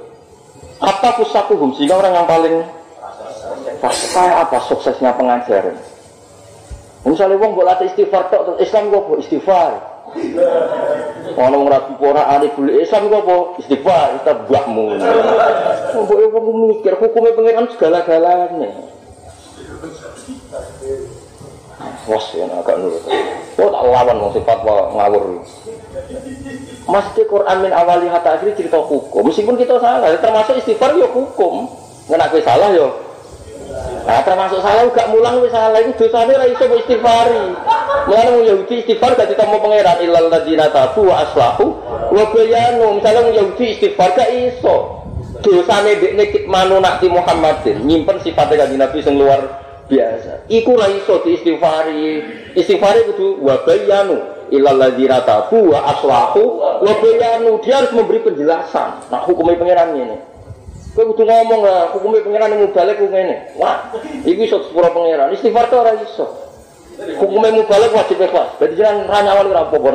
Apa 0.82 1.14
kusakuhum 1.22 1.78
sehingga 1.78 2.02
orang 2.02 2.18
yang 2.18 2.26
paling 2.26 2.56
kayak 3.78 4.38
apa 4.50 4.58
suksesnya 4.66 5.14
pengajaran? 5.14 5.78
Misalnya 7.02 7.42
wong 7.42 7.58
boleh 7.58 7.74
latih 7.74 7.90
istighfar 7.90 8.30
tok, 8.30 8.62
Islam 8.62 8.94
kok 8.94 9.02
apa? 9.02 9.14
Istighfar. 9.26 9.72
Ono 11.34 11.58
rabi 11.66 11.94
ponakane 11.98 12.48
boleh 12.54 12.86
Islam 12.86 13.10
kok 13.10 13.22
apa? 13.26 13.38
Istighfar, 13.58 14.08
kita 14.22 14.34
buahmu. 14.46 14.86
Mbok 15.98 16.22
wong 16.30 16.46
mikir 16.70 16.94
hukumnya 17.02 17.34
pangeran 17.34 17.66
segala-galanya. 17.74 18.70
Was 22.06 22.26
ya 22.38 22.46
agak 22.46 22.78
nurut. 22.78 23.02
Oh 23.58 23.70
tak 23.70 23.82
lawan 23.82 24.18
mau 24.22 24.30
sifat 24.34 24.58
ngawur. 24.66 25.42
Masjid 26.86 27.26
Quran 27.26 27.58
min 27.66 27.74
awali 27.74 28.06
hatta 28.10 28.38
akhir 28.38 28.54
cerita 28.54 28.78
hukum. 28.78 29.26
Meskipun 29.26 29.58
kita 29.58 29.82
salah, 29.82 30.10
termasuk 30.22 30.62
istighfar 30.62 30.94
yo 30.94 31.10
hukum. 31.10 31.66
Nggak 32.10 32.30
aku 32.30 32.38
salah 32.46 32.70
yo. 32.74 32.94
Nah, 34.02 34.22
termasuk 34.26 34.60
salah 34.66 34.90
gak 34.90 35.14
mulang 35.14 35.46
wis 35.46 35.54
salah 35.54 35.78
itu 35.78 35.94
dosane 35.94 36.34
ra 36.34 36.46
iso 36.50 36.66
istighfari. 36.66 37.54
Mulane 38.10 38.30
wong 38.34 38.44
Yahudi 38.50 38.82
istighfar 38.82 39.14
gak 39.14 39.30
ditemu 39.30 39.62
pangeran 39.62 39.98
illal 40.02 40.26
ladzina 40.28 40.68
tabu 40.74 41.06
wa 41.06 41.22
aslahu 41.22 41.78
wa 42.10 42.24
bayanu. 42.34 42.98
Misalnya 42.98 43.22
wong 43.30 43.36
Yahudi 43.38 43.66
istighfar 43.78 44.18
gak 44.18 44.30
iso. 44.34 45.06
Dosane 45.42 46.02
dekne 46.02 46.30
kitmanu 46.34 46.82
nakti 46.82 47.10
Muhammadin, 47.10 47.82
nyimpen 47.86 48.22
sifatnya 48.22 48.66
kanjeng 48.66 48.82
Nabi 48.82 48.98
sing 49.02 49.18
luar 49.18 49.42
biasa. 49.86 50.50
Iku 50.50 50.78
ra 50.78 50.90
iso 50.90 51.22
diistighfari. 51.22 52.26
Istighfari 52.58 53.06
kudu 53.14 53.38
wa 53.42 53.62
bayanu 53.62 54.18
ilal 54.50 54.82
ladzina 54.82 55.22
tabu 55.22 55.78
wa 55.78 55.94
aslahu 55.94 56.44
wa 56.82 56.94
bayanu. 57.00 57.62
Dia 57.62 57.86
harus 57.86 57.94
memberi 57.94 58.26
penjelasan. 58.26 59.14
Nah, 59.14 59.22
hukumnya 59.30 59.62
pangeran 59.62 59.94
ini. 59.94 60.31
Kowe 60.92 61.08
kudu 61.08 61.24
ngomong 61.24 61.64
lah, 61.64 61.96
hukumnya 61.96 62.20
pangeran 62.20 62.52
yang 62.52 62.68
balik 62.76 63.00
ku 63.00 63.08
ngene. 63.08 63.56
Wah, 63.56 63.96
iku 64.28 64.44
iso 64.44 64.60
sepuro 64.68 64.92
pangeran. 64.92 65.32
Istighfar 65.32 65.72
tuh 65.72 65.80
ora 65.80 65.96
iso. 65.96 66.28
Hukumnya 67.16 67.64
balik 67.64 67.96
wajib 67.96 68.20
ikhlas. 68.20 68.60
Berarti 68.60 68.76
jangan 68.76 69.08
ra 69.08 69.24
nyawani 69.24 69.56
ora 69.56 69.64
apa-apa? 69.72 69.88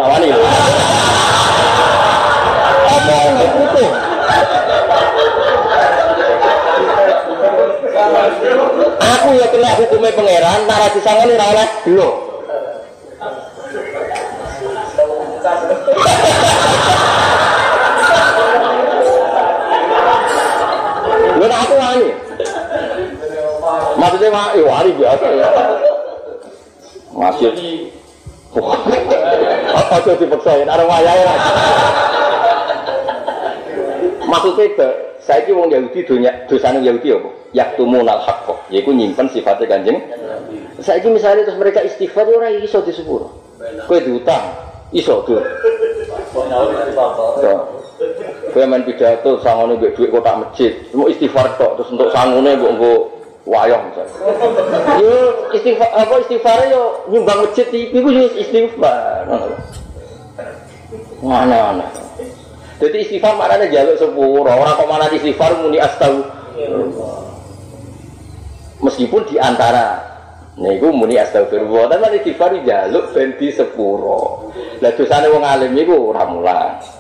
Aku 9.05 9.29
ya 9.37 9.47
kena 9.53 9.71
hukumnya 9.77 10.17
pangeran, 10.17 10.61
nara 10.65 10.89
disangoni 10.97 11.37
ora 11.37 11.47
oleh 11.53 11.69
belum. 11.85 12.15
Aku 21.65 21.75
wani. 21.79 22.09
Maksudnya 23.97 24.29
mah, 24.29 24.53
ya 24.53 24.65
wani 24.65 24.91
biasa 24.97 25.27
ya. 25.33 25.47
Masih. 27.17 27.51
Apa 29.77 30.13
dipaksain? 30.21 30.69
Ada 30.69 30.85
wayahe 30.85 31.23
ra. 31.25 31.35
Maksudnya 34.27 34.89
saya 35.23 35.43
ini 35.43 35.53
wong 35.59 35.69
Yahudi 35.75 36.01
dunia 36.07 36.31
dosanya 36.47 36.79
Yahudi 36.79 37.11
apa? 37.11 37.31
yaktumunal 37.57 38.21
haqqo 38.21 38.55
yaiku 38.69 38.93
nyimpen 38.93 39.33
sifatnya 39.33 39.65
kanjeng 39.65 39.99
saiki 40.85 41.09
misalnya 41.09 41.49
terus 41.49 41.57
mereka 41.57 41.81
istighfar 41.81 42.29
ora 42.29 42.53
iso 42.53 42.85
disepuro 42.85 43.33
kowe 43.89 43.99
diutang 43.99 44.53
iso 44.93 45.25
tuh 45.25 45.41
kowe 48.57 48.65
main 48.65 48.89
pidato 48.89 49.37
sangone 49.45 49.77
mbek 49.77 49.93
dhuwit 49.93 50.09
kotak 50.09 50.41
masjid. 50.41 50.73
Mau 50.97 51.13
istighfar 51.13 51.61
tok 51.61 51.77
terus 51.77 51.93
untuk 51.93 52.09
sangune 52.09 52.57
mbok 52.57 52.73
nggo 52.73 52.93
wayang 53.45 53.85
misalnya. 53.93 54.17
Yo 55.05 55.17
istighfar 55.53 55.93
apa 55.93 56.15
istighfar 56.25 56.65
yo 56.73 57.05
nyumbang 57.13 57.45
masjid 57.45 57.69
iki 57.69 58.01
ku 58.01 58.09
istighfar. 58.41 59.29
Mana-mana 61.21 61.85
jadi 62.81 62.97
istighfar 63.05 63.37
maknanya 63.37 63.69
jaluk 63.69 64.01
sepuro. 64.01 64.49
Orang 64.49 64.73
kok 64.81 64.89
mana 64.89 65.13
istighfar 65.13 65.53
muni 65.61 65.77
astagfirullah 65.77 67.29
meskipun 68.81 69.21
di 69.29 69.37
antara 69.37 70.01
niku 70.57 70.97
muni 70.97 71.21
astagfirullah 71.21 71.93
tapi 71.93 72.25
istighfar 72.25 72.57
jaluk 72.65 73.13
ben 73.13 73.37
di 73.37 73.53
sepuro. 73.53 74.49
Lah 74.81 74.93
dosane 74.97 75.29
wong 75.29 75.45
alim 75.45 75.77
niku 75.77 75.93
ora 75.93 76.25
mulang 76.25 76.96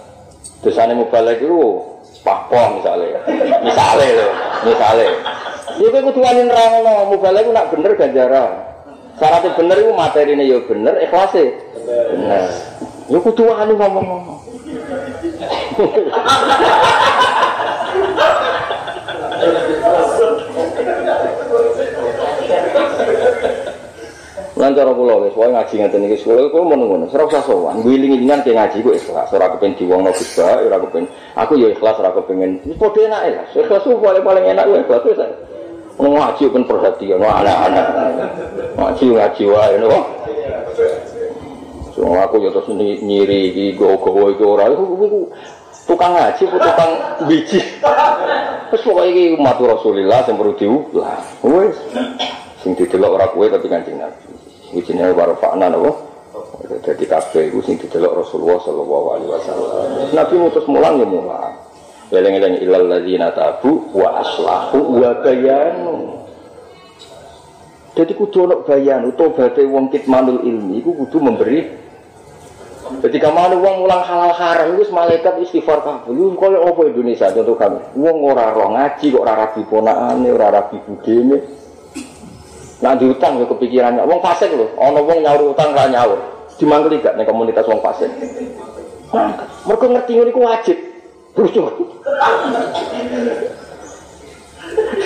dosane 0.65 0.95
mubalek 0.97 1.43
iku 1.43 1.85
papo 2.25 2.81
misalnya 2.81 3.21
misalnya 3.63 4.07
lho 4.17 4.29
misalnya 4.67 5.11
ya 5.77 5.87
kowe 5.93 6.01
kudu 6.09 6.21
wani 6.25 6.43
nerangno 6.49 6.95
mubalek 7.13 7.45
iku 7.45 7.53
nak 7.53 7.69
bener 7.75 7.93
ganjaran. 7.99 8.53
Syaratnya 9.17 9.57
bener 9.57 9.77
iku 9.81 9.93
materine 9.97 10.45
ya 10.45 10.61
bener 10.65 10.95
ikhlase. 11.01 11.45
Bener. 11.89 12.49
Ya 13.09 13.19
kudu 13.21 13.43
wani 13.49 13.73
ngomong-ngomong 13.77 14.41
cara 24.77 24.93
kula 24.93 25.25
wis 25.25 25.33
wae 25.33 25.49
ngaji 25.49 25.75
ngeten 25.81 26.05
iki 26.05 26.21
sekolah 26.21 26.53
kula 26.53 26.77
mau 26.77 26.77
ngono. 26.77 27.09
Ora 27.09 27.25
usah 27.25 27.43
sowan. 27.49 27.81
Guling-gulingan 27.81 28.45
ke 28.45 28.53
ngaji 28.53 28.85
ku 28.85 28.93
ikhlas. 28.93 29.33
Ora 29.33 29.49
kepen 29.57 29.73
diwongno 29.81 30.13
Gus 30.13 30.37
Ba, 30.37 30.61
ora 30.61 30.77
kepen. 30.85 31.09
Aku 31.35 31.57
ya 31.57 31.73
ikhlas 31.73 31.97
ora 31.97 32.13
kepengen. 32.13 32.61
Wis 32.69 32.77
padha 32.77 33.01
enake 33.09 33.29
lah. 33.33 33.47
Ikhlas 33.57 33.83
ku 33.89 33.97
paling 33.97 34.21
paling 34.21 34.45
enak 34.45 34.65
ku 34.69 34.73
ikhlas 34.77 35.03
wis. 35.09 35.21
Ngaji 35.97 36.45
kan 36.53 36.63
perhatian, 36.69 37.25
anak-anak. 37.25 37.87
Ngaji 38.77 39.05
ngaji 39.17 39.43
wae 39.49 39.75
ngono. 39.81 39.99
So 41.97 42.05
aku 42.13 42.45
ya 42.45 42.53
terus 42.53 42.69
nyiri 42.77 43.57
iki 43.57 43.73
go-go 43.73 44.29
iki 44.29 44.45
ora 44.45 44.69
tukang 45.89 46.13
ngaji 46.13 46.43
apa 46.45 46.57
tukang 46.61 46.93
biji. 47.25 47.61
Terus 48.69 48.83
pokoke 48.85 49.09
iki 49.09 49.25
umat 49.41 49.57
Rasulullah 49.57 50.21
sing 50.29 50.37
perlu 50.37 50.53
diulah. 50.61 51.17
Wis 51.41 51.73
sing 52.61 52.77
didelok 52.77 53.17
ora 53.17 53.27
kowe 53.33 53.49
tapi 53.49 53.65
Kanjeng 53.73 53.97
Nabi. 53.97 54.46
Iki 54.73 54.81
jenenge 54.83 55.15
warfa'na 55.15 55.71
napa? 55.71 55.93
Jadi 56.83 57.05
kabeh 57.07 57.43
iku 57.51 57.63
sing 57.63 57.79
didelok 57.79 58.27
Rasulullah 58.27 58.59
sallallahu 58.63 59.07
alaihi 59.15 59.31
wasallam. 59.31 59.87
Nabi 60.15 60.35
mutus 60.39 60.67
mulang 60.67 60.99
ya 60.99 61.07
mulang. 61.07 61.55
Eleng-eleng 62.07 62.63
ilal 62.63 62.87
ladzina 62.87 63.35
tabu 63.35 63.91
wa 63.95 64.23
aslahu 64.23 64.79
wa 64.99 65.11
bayanu. 65.23 66.23
Jadi 67.97 68.13
kudu 68.13 68.45
ono 68.45 68.55
bayan 68.63 69.09
tobaté 69.17 69.65
wong 69.65 69.89
kitmanul 69.89 70.45
ilmi 70.45 70.85
iku 70.85 70.93
kudu 70.93 71.17
memberi 71.17 71.87
Ketika 72.87 73.35
mana 73.35 73.59
uang 73.59 73.83
mulang 73.83 73.99
halal 74.07 74.31
haram 74.31 74.79
itu 74.79 74.95
malaikat 74.95 75.43
istighfar 75.43 75.83
kabul. 75.83 76.39
Kau 76.39 76.55
apa 76.55 76.81
Indonesia 76.87 77.35
contoh 77.35 77.59
kami? 77.59 77.83
Uang 77.99 78.23
ora 78.23 78.55
roh 78.55 78.71
ngaji 78.79 79.11
kok 79.11 79.23
ora 79.27 79.35
rabi 79.35 79.67
ponakane, 79.67 80.29
ora 80.31 80.49
rabi 80.55 80.79
budene. 80.87 81.37
Nah 82.77 82.93
diutang 82.93 83.41
ya 83.41 83.49
kepikirannya, 83.49 84.05
wong 84.05 84.21
fasik 84.21 84.53
loh, 84.53 84.69
ono 84.77 85.01
wong 85.01 85.25
nyaur 85.25 85.57
utang 85.57 85.73
gak 85.73 85.89
nyaur, 85.89 86.21
dimangkel 86.61 87.01
gak 87.01 87.17
nih 87.17 87.25
komunitas 87.25 87.65
wong 87.65 87.81
fasik. 87.81 88.13
Nah, 89.17 89.33
mereka 89.65 89.87
ngerti 89.89 90.13
ini 90.13 90.33
wajib, 90.37 90.77
lucu. 91.41 91.61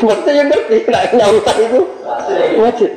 Maksudnya 0.00 0.32
yang 0.34 0.48
ngerti, 0.50 0.76
nah 0.90 1.02
nyaur 1.14 1.34
utang 1.38 1.58
itu 1.62 1.80
wajib. 2.58 2.90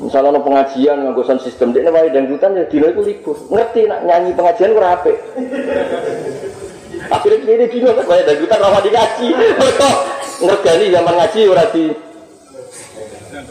Misalnya 0.00 0.32
ada 0.32 0.40
pengajian 0.40 0.96
nganggusan 1.06 1.38
sistem 1.44 1.76
dia 1.76 1.86
wae 1.92 2.08
dangdutan 2.08 2.56
ya 2.56 2.64
dino 2.66 2.88
itu 2.88 3.04
libur. 3.04 3.36
Ngerti 3.52 3.84
nak 3.84 4.08
nyanyi 4.08 4.32
pengajian 4.32 4.72
ku 4.72 4.80
rapi. 4.80 5.12
Akhirnya 7.10 7.52
ini 7.58 7.66
dino 7.66 7.90
kan 7.90 8.06
wae 8.06 8.22
dangdutan 8.22 8.58
rawa 8.62 8.78
dikaji. 8.78 9.28
ngergani 10.40 10.86
zaman 10.88 11.14
ngaji 11.20 11.40
ora 11.52 11.64
di 11.68 11.84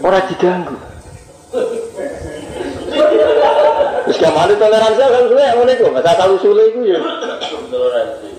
ora 0.01 0.19
diganggu. 0.25 0.75
Wis 4.09 4.17
kamane 4.17 4.53
toleransi 4.57 5.01
kan 5.05 5.25
suwe 5.29 5.45
ngene 5.53 5.73
iku, 5.77 5.85
masa 5.93 6.17
tahu 6.17 6.33
sule 6.41 6.63
iku 6.73 6.81
ya. 6.87 6.99
Toleransi. 7.69 8.29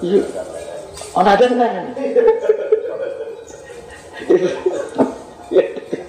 Iya. 0.00 0.22
Ana 1.16 1.30
ada 1.36 1.44
kan? 1.48 1.86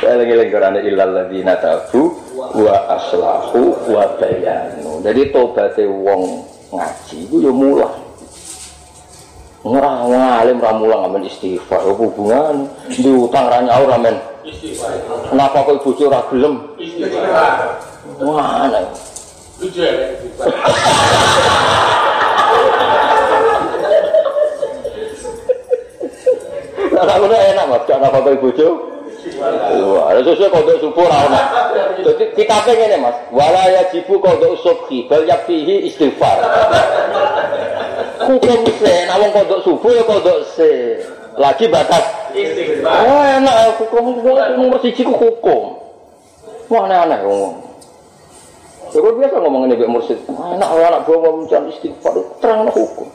Saya 0.00 0.20
lagi-lagi 0.20 0.52
Quran 0.52 0.76
ilal 0.84 1.12
ladina 1.16 1.56
tabu 1.56 2.12
wa 2.36 2.76
aslahu 2.92 3.72
wa 3.88 4.04
bayanu. 4.20 5.00
Jadi 5.00 5.32
tobatnya 5.32 5.88
wong 5.88 6.44
ngaji 6.68 7.16
itu 7.24 7.36
ya 7.40 7.52
mulai. 7.54 8.04
Ora 9.64 10.04
ngalim 10.04 10.60
ra 10.60 10.76
mulang 10.76 11.08
amen 11.08 11.24
istighfar. 11.24 11.80
Hubungan 11.88 12.68
di 12.92 13.08
utang 13.08 13.48
ra 13.48 13.64
nyaur 13.64 13.88
amen 13.96 14.20
istighfar. 14.44 14.92
Kenapa 15.32 15.64
kok 15.64 15.80
bojo 15.80 16.12
ora 16.12 16.20
gelem 16.28 16.54
istighfar? 16.76 17.80
Wah, 18.20 18.68
ana. 18.68 18.84
Lucu 19.56 19.80
ya. 19.80 19.92
Lah 26.94 27.16
ngono 27.20 27.36
enak 27.36 27.64
Mas, 27.68 27.82
kenapa 27.88 28.16
kok 28.20 28.40
bojo? 28.40 28.93
Wah, 29.24 30.12
sesuai 30.20 30.52
kodok 30.52 30.76
subuh 30.84 31.08
ra 31.08 31.18
ono. 31.24 31.42
Dadi 32.04 32.24
kita 32.36 32.60
pengen 32.68 33.00
Mas, 33.00 33.16
wala 33.32 33.72
yajibu 33.72 34.20
kodok 34.20 34.60
subhi 34.60 35.08
bal 35.08 35.24
yakfihi 35.24 35.88
istighfar 35.88 36.44
hukum 38.24 38.60
se, 38.76 38.94
nak 39.08 39.16
wong 39.20 39.32
kodok 39.32 39.60
subuh 39.64 39.90
ya 39.96 40.04
kodok 40.04 40.44
se. 40.52 41.00
Lagi 41.40 41.66
batas 41.72 42.04
istighfar. 42.36 43.00
Oh 43.08 43.22
enak 43.24 43.54
ya 43.56 43.70
hukum 43.80 44.04
nomor 44.60 44.78
siji 44.84 45.02
ku 45.02 45.16
hukum. 45.16 45.80
Wah 46.68 46.84
aneh-aneh 46.84 47.24
ngomong. 47.24 47.54
Terus 48.92 49.14
biasa 49.18 49.36
ngomong 49.40 49.72
ini 49.72 49.88
mursid. 49.88 50.20
Enak 50.28 50.68
kalau 50.68 50.84
anak 50.84 51.02
bawa 51.08 51.28
mencari 51.32 51.72
istighfar 51.72 52.12
terang 52.44 52.68
hukum. 52.68 53.08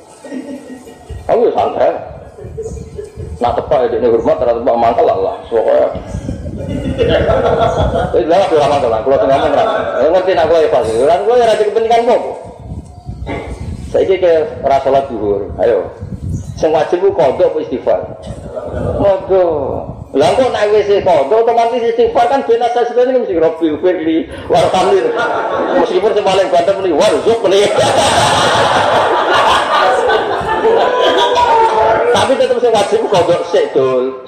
Aku 1.29 1.39
ya 1.45 1.51
santai. 1.53 1.93
Nak 3.39 3.55
tepat 3.55 3.87
ya 3.87 3.97
ini 3.97 4.07
hormat 4.11 4.35
terhadap 4.35 4.61
tepak 4.61 4.77
mangkal 4.77 5.05
lah. 5.07 5.37
Pokoknya 5.47 5.87
Itu 8.11 8.27
lah 8.27 8.39
aku 8.43 8.55
lama 8.59 8.75
tuh 8.83 8.89
lah. 8.91 8.99
Kalau 9.03 9.17
tengah 9.17 9.37
ngomong 9.39 10.11
ngerti 10.11 10.31
nak 10.35 10.45
gue 10.51 10.59
ya 10.59 10.69
pasti. 10.69 10.91
Kan 11.07 11.19
gue 11.23 11.35
ya 11.39 11.45
rasa 11.47 11.63
kepentingan 11.63 12.01
gue. 12.03 12.19
Saya 13.89 14.05
ke 14.05 14.33
rasa 14.61 14.85
sholat 14.85 15.03
duhur, 15.09 15.49
ayo. 15.65 15.89
Sing 16.59 16.75
wajib 16.75 17.01
ku 17.01 17.09
kodok 17.15 17.57
istighfar? 17.63 18.19
Kodok. 18.99 19.97
Lah 20.13 20.29
kok 20.35 20.51
nek 20.51 20.67
wis 20.75 20.91
kodok 21.01 21.47
otomatis 21.47 21.95
istighfar 21.95 22.27
kan 22.27 22.43
ben 22.43 22.61
asal 22.61 22.83
sebenarnya 22.85 23.23
mesti 23.23 23.39
Rabbil 23.39 23.79
firli 23.79 24.27
warhamni. 24.51 24.99
Meskipun 25.79 26.11
sing 26.11 26.25
paling 26.27 26.51
banter 26.51 26.75
muni 26.75 26.91
warzuk 26.91 27.39
muni. 27.39 27.63
Tapi 32.09 32.31
tetap 32.37 32.57
sing 32.61 32.71
wajib 32.73 32.99
kodok 33.07 33.41
sik 33.49 33.65
dul. 33.75 34.25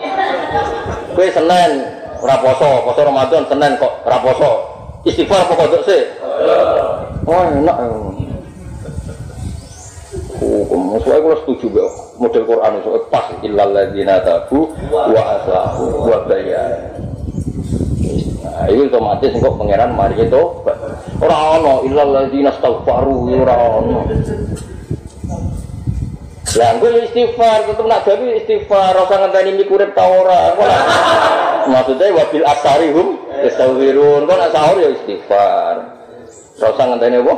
Kowe 1.12 1.28
Senin 1.30 1.72
ora 2.22 2.36
poso, 2.40 2.86
poso 2.86 3.00
Ramadan 3.02 3.44
Senin 3.50 3.78
kok 3.82 4.06
ora 4.06 4.18
poso. 4.22 4.52
Istighfar 5.08 5.46
apa 5.46 5.54
kodok 5.58 5.82
sik? 5.86 6.06
Oh 7.26 7.42
enak. 7.46 7.78
hukum. 10.42 10.98
Soalnya 11.02 11.22
kalau 11.24 11.38
setuju 11.46 11.66
be 11.70 11.84
model 12.18 12.44
Quran 12.46 12.72
itu 12.82 12.90
pas 13.10 13.26
illal 13.46 13.70
ladzina 13.72 14.16
tabu 14.26 14.74
wa 14.90 15.22
aslahu 15.38 15.86
wa 16.10 16.20
bayan. 16.26 16.92
Nah, 18.42 18.68
itu 18.68 18.90
otomatis 18.92 19.32
kok 19.38 19.56
pangeran 19.58 19.96
mari 19.96 20.18
itu 20.20 20.44
ora 21.22 21.38
ono 21.58 21.86
illal 21.88 22.10
ladzina 22.10 22.52
astaghfaru 22.52 23.32
ora 23.42 23.56
ono. 23.56 24.02
Lah 26.52 26.76
gue 26.84 27.08
istighfar 27.08 27.64
tetep 27.64 27.86
nak 27.88 28.04
gawe 28.04 28.28
istighfar 28.44 28.92
ora 29.00 29.16
ngenteni 29.24 29.56
mikurip 29.56 29.96
ta 29.96 30.04
ora. 30.04 30.52
Maksudnya 31.64 32.12
wabil 32.12 32.44
asarihum 32.44 33.08
yastaghfirun. 33.40 34.28
Kok 34.28 34.36
nak 34.36 34.52
sahur 34.52 34.78
ya 34.84 34.90
istighfar. 34.92 35.76
Ora 36.60 36.68
usah 36.76 36.86
ngenteni 36.92 37.24
apa? 37.24 37.36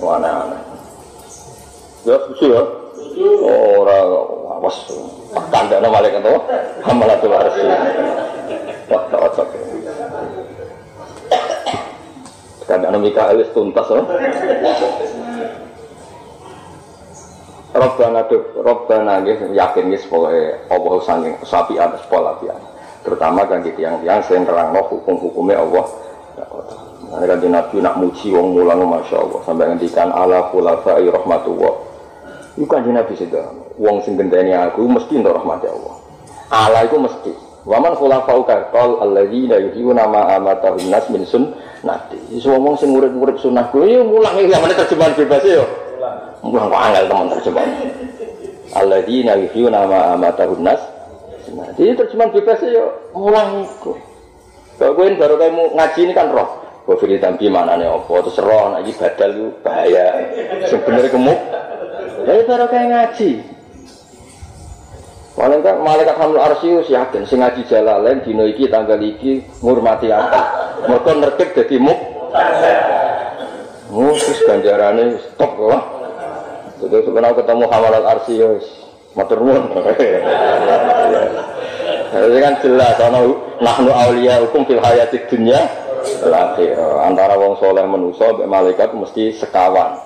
Mana 0.00 0.30
aneh. 0.48 0.60
Ya, 2.08 2.16
susu 2.32 2.46
ya. 2.48 2.62
Ora 3.52 3.98
awas. 4.56 4.76
Tanda 5.52 5.84
nama 5.84 6.00
malaikat 6.00 6.24
itu. 6.24 6.36
Hamalatul 6.80 7.34
arsi. 7.36 7.64
Wah, 8.88 9.02
tak 9.12 9.20
wacak. 9.20 9.48
Tanda 12.64 12.88
nama 12.88 13.04
Mikael 13.04 13.44
tuntas. 13.52 13.92
Oh. 13.92 14.06
Robbana 17.78 18.20
tuh, 18.26 18.42
Robbana 18.58 19.22
gitu, 19.22 19.54
yakin 19.54 19.94
gitu 19.94 20.06
pokoknya 20.10 20.68
Allah 20.68 20.94
sangking 21.06 21.34
sapi 21.46 21.78
atas 21.78 22.02
pola 22.10 22.34
Terutama 23.06 23.46
kan 23.46 23.62
yang 23.78 24.20
sering 24.26 24.44
terang 24.44 24.74
hukum-hukumnya 24.74 25.62
Allah. 25.62 25.86
Nah, 27.08 27.24
kan 27.24 27.40
Nabi 27.40 27.80
nak 27.80 27.96
muji 27.96 28.28
wong 28.36 28.52
mulang 28.52 28.84
masya 28.84 29.16
Allah 29.16 29.40
sampai 29.48 29.64
ngendikan 29.72 30.12
ala 30.12 30.52
khulafai 30.52 31.08
rahmatullah. 31.08 31.74
Iku 32.60 32.68
kan 32.68 32.84
Nabi 32.84 33.16
sudah 33.16 33.48
wong 33.80 34.04
sing 34.04 34.20
gendeni 34.20 34.52
aku 34.52 34.84
mesti 34.84 35.16
untuk 35.16 35.32
rahmat 35.40 35.64
Allah. 35.64 35.94
Allah 36.52 36.84
itu 36.84 37.00
mesti. 37.00 37.32
Waman 37.64 37.96
khulafau 37.96 38.44
kaqal 38.44 39.00
alladzina 39.00 39.56
yuhiyuna 39.56 40.04
ma 40.04 40.36
amatahun 40.36 40.84
nas 40.92 41.08
min 41.08 41.24
sunnati. 41.24 42.20
Iso 42.36 42.52
wong 42.60 42.76
sing 42.76 42.92
urip-urip 42.92 43.40
sunnah 43.40 43.72
kuwi 43.72 43.96
yo 43.96 44.04
mulang 44.04 44.36
iki 44.36 44.52
zamane 44.52 44.76
terjemahan 44.76 45.16
bebas 45.16 45.44
yo. 45.48 45.64
Mulang 46.42 46.66
kok 46.70 46.82
angel 46.82 47.04
teman 47.10 47.26
terjemahan. 47.34 47.70
Alladzina 48.76 49.32
yuhiyuna 49.34 49.80
ma 49.88 50.00
amatahun 50.14 50.60
nas. 50.62 50.82
Jadi 51.74 51.96
terjemahan 51.96 52.30
bebas 52.30 52.60
yo 52.68 52.84
mulang 53.16 53.66
iku. 53.66 53.96
Kalau 54.78 54.94
baru 54.94 55.34
kamu 55.34 55.64
ngaji 55.74 56.00
ini 56.06 56.12
kan 56.14 56.30
roh. 56.30 56.50
Wafili 56.88 57.20
tampi 57.20 57.52
mana 57.52 57.76
nih 57.76 57.84
opo 57.84 58.16
terus 58.24 58.40
roh 58.40 58.72
lagi 58.72 58.94
badal 58.96 59.30
itu 59.34 59.46
bahaya. 59.60 60.06
Sebenarnya 60.70 61.12
gemuk. 61.12 61.40
Jadi 62.24 62.40
baru 62.48 62.64
kayak 62.70 62.88
ngaji. 62.88 63.30
Paling 65.38 65.60
kan 65.62 65.76
malaikat 65.84 66.16
hamil 66.18 66.40
arsy 66.42 66.68
wis 66.74 66.90
yakin 66.90 67.22
sing 67.22 67.38
ngaji 67.38 67.62
jalalain 67.70 68.18
dina 68.26 68.42
iki 68.48 68.66
tanggal 68.66 68.98
iki 68.98 69.44
ngurmati 69.62 70.10
apa. 70.10 70.42
Mergo 70.86 71.12
nerkit 71.14 71.54
dadi 71.54 71.76
muk. 71.78 71.98
Musus 73.88 74.44
ganjarane 74.44 75.16
stop 75.16 75.56
kok. 75.56 75.82
Jadi 76.78 76.96
sebenarnya 77.08 77.40
ketemu 77.40 77.64
hamalat 77.66 78.04
arsy 78.04 78.38
wis 78.38 78.66
matur 79.16 79.40
nuwun. 79.40 79.64
Jadi 82.08 82.38
kan 82.40 82.54
jelas 82.64 82.96
ana 83.00 83.20
nahnu 83.60 83.90
auliya 83.92 84.40
hukum 84.44 84.64
fil 84.64 84.80
hayatid 84.80 85.28
dunya 85.28 85.60
akhir 86.24 86.72
antara 87.04 87.36
wong 87.36 87.60
soleh 87.60 87.84
manusa 87.84 88.32
mbek 88.36 88.48
malaikat 88.48 88.88
mesti 88.94 89.36
sekawan. 89.36 89.98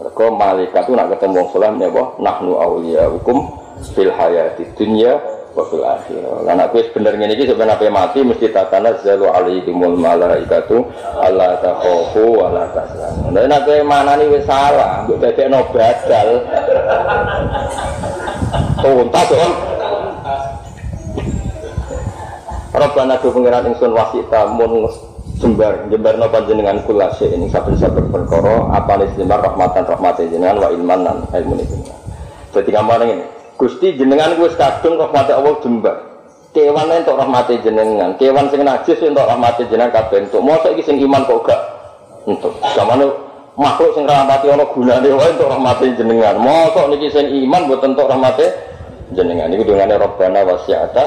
Mergo 0.00 0.32
malaikat 0.32 0.88
itu 0.88 0.92
nak 0.96 1.12
ketemu 1.16 1.44
wong 1.44 1.48
soleh 1.52 1.68
menapa 1.72 2.16
nahnu 2.20 2.56
auliya 2.56 3.08
hukum 3.12 3.48
fil 3.92 4.12
hayati 4.12 4.64
dunya 4.76 5.18
wa 5.52 5.64
fil 5.68 5.84
akhirah. 5.84 6.48
Lan 6.48 6.58
aku 6.64 6.80
wis 6.80 6.88
bener 6.96 7.14
ngene 7.16 7.36
iki 7.36 7.48
sampeyan 7.48 7.76
ape 7.76 7.86
mati 7.92 8.20
mesti 8.24 8.48
tatanazzalu 8.48 9.28
alaihimul 9.28 9.96
malaikatu 10.00 10.88
alla 11.20 11.60
takhafu 11.60 12.24
wa 12.40 12.48
la 12.52 12.64
tahzanu. 12.72 13.32
Lah 13.32 13.44
nek 13.44 13.68
manani 13.84 14.24
wis 14.32 14.44
salah, 14.48 15.04
mbok 15.04 15.20
dadekno 15.20 15.60
badal. 15.70 16.28
Tuntas 18.82 19.28
kok. 19.30 19.52
Rabbana 22.72 23.20
do 23.20 23.28
pengiran 23.28 23.68
ingsun 23.68 23.92
wasita 23.92 24.48
mun 24.48 24.88
jembar 25.36 25.76
jembar 25.92 26.16
no 26.16 26.24
panjenengan 26.32 26.80
kula 26.88 27.12
ini 27.20 27.44
saben-saben 27.52 28.08
perkara 28.08 28.72
apa 28.72 28.96
nih 28.96 29.12
jembar 29.20 29.44
rahmatan 29.44 29.84
rahmatan 29.84 30.32
jenengan 30.32 30.56
wa 30.56 30.68
ilman 30.72 31.00
lan 31.04 31.16
ilmu 31.36 31.60
jenengan. 31.60 31.98
Jadi 32.56 32.70
gambar 32.72 32.98
ini. 33.04 33.41
Gusti 33.62 33.94
jenengan 33.94 34.34
wis 34.42 34.58
kadung 34.58 34.98
rahmati 34.98 35.30
Allah 35.30 35.54
jembar. 35.62 35.94
Kewan 36.50 36.90
untuk 36.90 37.14
rahmati 37.14 37.62
jenengan, 37.62 38.10
kewan 38.18 38.50
sing 38.50 38.66
najis 38.66 38.98
untuk 38.98 39.22
rahmati 39.22 39.70
jenengan 39.70 40.02
kabeh 40.02 40.26
entuk. 40.26 40.42
Mosok 40.42 40.74
iki 40.74 40.82
sing 40.82 40.98
iman 41.06 41.22
kok 41.22 41.46
gak 41.46 41.60
entuk. 42.26 42.58
Zamane 42.74 43.06
makhluk 43.54 43.94
sing 43.94 44.02
rahmati 44.02 44.50
ana 44.50 44.66
gunane 44.66 45.08
wae 45.14 45.30
untuk 45.30 45.46
rahmati 45.46 45.94
jenengan. 45.94 46.42
Mosok 46.42 46.90
niki 46.90 47.06
sing 47.14 47.30
iman 47.46 47.70
mboten 47.70 47.94
untuk 47.94 48.10
rahmati 48.10 48.46
jenengan. 49.14 49.46
Niku 49.46 49.62
dongane 49.62 49.94
Rabbana 49.94 50.42
wasi'ata 50.42 51.04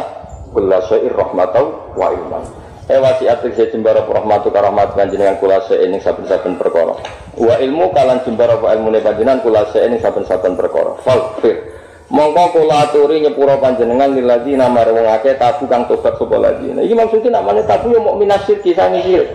kulla 0.55 0.79
syai'ir 0.87 1.11
rahmatau 1.11 1.91
wa 1.91 2.07
ilman. 2.07 2.43
Eh 2.87 3.03
wasiat 3.03 3.43
tegese 3.43 3.75
jembar 3.75 3.99
rahmatu 3.99 4.47
karahmat 4.47 4.95
panjenengan 4.95 5.35
kula 5.43 5.59
ini 5.75 5.99
saben-saben 5.99 6.55
perkara. 6.55 6.95
Wa 7.35 7.59
ilmu 7.59 7.91
kalan 7.91 8.23
jembar 8.23 8.47
apa 8.47 8.79
ilmune 8.79 9.03
panjenengan 9.03 9.43
kula 9.43 9.67
ini 9.75 9.99
saben-saben 9.99 10.55
perkara. 10.55 10.95
Falfir 11.03 11.75
Mongko 12.05 12.53
kula 12.53 12.85
aturi 12.85 13.17
nyepuro 13.17 13.57
panjenengan 13.57 14.13
liladi 14.13 14.53
nama 14.53 14.85
wong 14.85 15.09
akeh 15.09 15.41
tabu 15.41 15.65
kang 15.65 15.89
tobat 15.89 16.13
sapa 16.21 16.37
lagi. 16.37 16.69
Nah, 16.69 16.85
iki 16.85 16.93
maksudnya 16.93 17.41
namanya 17.41 17.65
tabu 17.65 17.89
yo 17.89 17.97
muk 17.97 18.21
minas 18.21 18.45
syirki 18.45 18.77
sangi 18.77 19.01
sirik. 19.01 19.33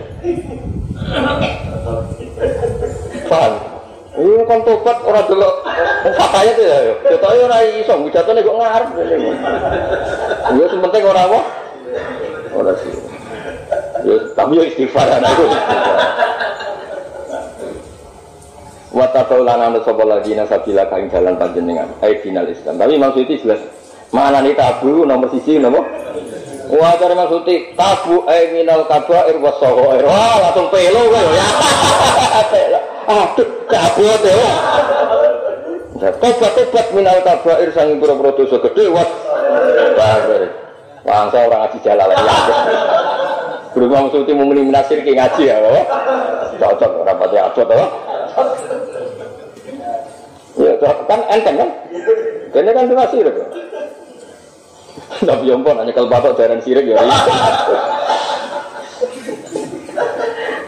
Paham? 3.26 3.52
Iya 4.10 4.42
kan 4.46 4.62
tobat 4.62 5.02
ora 5.02 5.22
delok 5.26 5.54
fataya 6.14 6.50
tuh 6.54 6.62
ya. 6.62 6.78
Ketoke 7.10 7.38
ora 7.42 7.58
iso 7.74 7.94
wijatane 8.06 8.38
kok 8.38 8.58
ngarep. 8.58 8.90
Yo 10.54 10.64
penting 10.70 11.02
ora 11.02 11.22
apa? 11.26 11.40
Ora 12.54 12.72
sih. 12.86 12.94
Tapi 14.38 14.52
yo 14.54 14.62
istighfar 14.62 15.18
aku. 15.18 15.44
Wa 18.90 19.06
tataulan 19.14 19.60
anu 19.62 19.78
sapa 19.86 20.02
lagi 20.02 20.34
nasabila 20.34 20.82
kain 20.90 21.06
jalan 21.14 21.38
panjenengan 21.38 21.86
ai 22.02 22.18
final 22.18 22.46
Islam 22.50 22.74
tapi 22.74 22.98
maksudnya 22.98 23.38
jelas 23.38 23.60
mana 24.10 24.42
nih 24.42 24.58
tabu 24.58 25.06
nomor 25.06 25.30
sisi 25.30 25.62
nomor 25.62 25.86
Wah, 26.70 26.94
dari 26.94 27.18
maksudnya 27.18 27.74
tabu 27.74 28.22
ai 28.30 28.54
minal 28.54 28.86
kabair 28.86 29.34
wa 29.42 29.50
sawair. 29.58 30.06
Wah, 30.06 30.38
langsung 30.38 30.70
pelo 30.70 31.02
kowe 31.10 31.18
ya. 31.34 31.48
Aduh, 33.10 33.48
tabu 33.66 34.06
teh. 34.22 34.38
Tobat-tobat 35.98 36.86
minal 36.94 37.26
kabair 37.26 37.74
sang 37.74 37.98
pira-pira 37.98 38.30
dosa 38.38 38.56
gedhe 38.62 38.86
wa 38.86 39.02
babar. 39.98 40.42
Bangsa 41.02 41.38
orang 41.42 41.60
ngaji 41.66 41.78
jalan 41.82 42.06
ya. 42.14 42.34
Berumah 43.74 44.00
maksudnya 44.06 44.38
mau 44.38 44.54
ke 44.54 45.10
ngaji 45.10 45.42
ya, 45.50 45.56
cocok 46.58 46.92
rapatnya 47.02 47.50
abot, 47.50 47.70
Ya, 50.60 50.72
kan 51.08 51.20
enteng 51.30 51.56
kan? 51.56 51.70
Ini 52.50 52.70
kan 52.74 52.90
cuma 52.90 53.06
sirik. 53.08 53.36
Tapi 55.20 55.44
yang 55.48 55.60
pun 55.60 55.76
hanya 55.76 55.92
kalau 55.92 56.08
bapak 56.08 56.36
jalan 56.38 56.60
sirik 56.64 56.86
ya. 56.90 56.98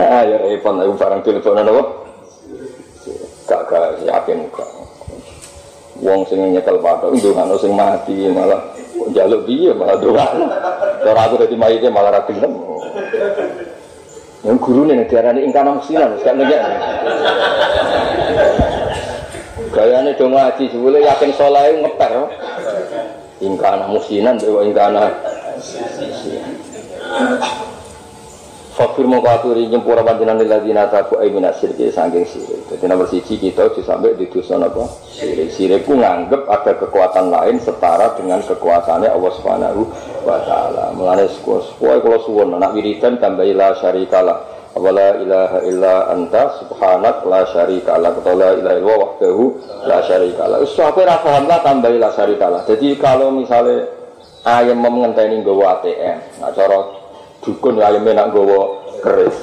ah, 0.03 0.23
ya 0.27 0.37
repot 0.39 0.77
aku 0.77 0.95
barang 0.99 1.21
teleponan 1.25 1.71
apa? 1.71 1.83
Gak 3.49 3.63
gak 3.69 3.89
yakin 4.07 4.39
gak. 4.53 4.71
Wong 6.03 6.27
sing 6.27 6.43
nyekel 6.53 6.83
bapak 6.83 7.15
ndongano 7.15 7.55
sing 7.59 7.73
mati 7.79 8.27
malah 8.31 8.61
jaluk 9.15 9.47
dia 9.47 9.73
malah 9.75 9.97
ndongano. 9.99 10.47
Cara 11.03 11.21
aku 11.27 11.35
dadi 11.43 11.57
mayite 11.59 11.89
malah 11.91 12.11
ra 12.19 12.21
gelem. 12.27 12.53
Yang 14.43 14.59
guru 14.59 14.90
nih 14.90 15.06
diarani 15.06 15.47
ingkana 15.47 15.78
musinan, 15.78 16.19
sekarang 16.19 16.43
nggak 16.43 16.62
Gayane 19.73 20.12
do 20.20 20.28
ngaji 20.28 20.69
sebule 20.69 21.01
yakin 21.01 21.32
saleh 21.32 21.81
ngeper. 21.81 22.12
Ingkana 23.40 23.89
musinan 23.89 24.36
dewa 24.36 24.66
ingkana. 24.66 25.09
Fakir 28.73 29.05
katuri 29.05 29.69
nyempura 29.69 30.01
panjenengan 30.01 30.40
lilladzina 30.40 30.89
tabu 30.89 31.20
ay 31.20 31.28
minas 31.28 31.61
syirki 31.61 31.93
saking 31.93 32.24
sirik. 32.24 32.65
Jadi 32.73 32.85
nomor 32.89 33.05
siji 33.05 33.36
kita 33.36 33.69
aja 33.69 33.85
sampai 33.85 34.16
di 34.16 34.24
dosa 34.32 34.57
napa? 34.57 34.89
Sirik. 35.12 35.53
Sirik 35.53 35.85
ku 35.85 35.93
nganggep 35.93 36.49
ada 36.49 36.73
kekuatan 36.81 37.28
lain 37.28 37.61
setara 37.61 38.16
dengan 38.16 38.40
kekuasaannya 38.40 39.12
Allah 39.12 39.32
Subhanahu 39.36 39.82
wa 40.24 40.40
taala. 40.49 40.89
Mulane 40.97 41.28
kowe 41.44 41.61
kula 42.01 42.19
suwun 42.24 42.57
anak 42.57 42.73
wiridan 42.73 43.20
tambahi 43.20 43.53
la 43.53 43.77
syarikalah. 43.77 44.40
Wala 44.73 45.20
ilaha 45.20 45.59
illa 45.69 46.09
anta 46.09 46.57
subhanak 46.65 47.28
la 47.28 47.44
syarika 47.53 48.01
lak 48.01 48.24
atau 48.24 48.32
la 48.32 48.57
ilaha 48.57 48.77
illa 48.81 48.94
wahdahu 49.05 49.44
la 49.85 50.01
syarika 50.01 50.49
lak. 50.49 50.65
Wis 50.65 50.73
sampe 50.73 51.05
ra 51.05 51.20
paham 51.20 51.44
lah 51.44 51.61
tambahi 51.61 52.01
la 52.01 52.09
syarika 52.16 52.49
lak. 52.49 52.65
Jadi 52.65 52.97
kalau 52.97 53.36
misalnya 53.36 53.85
ayam 54.49 54.81
mengenteni 54.81 55.44
nggawa 55.44 55.77
ATM, 55.85 56.40
nah 56.40 56.51
cara 56.57 57.02
dukun 57.43 57.78
ya 57.78 57.90
ayam 57.90 58.06
nak 58.06 58.31
gawa 58.31 58.81
keris. 59.02 59.36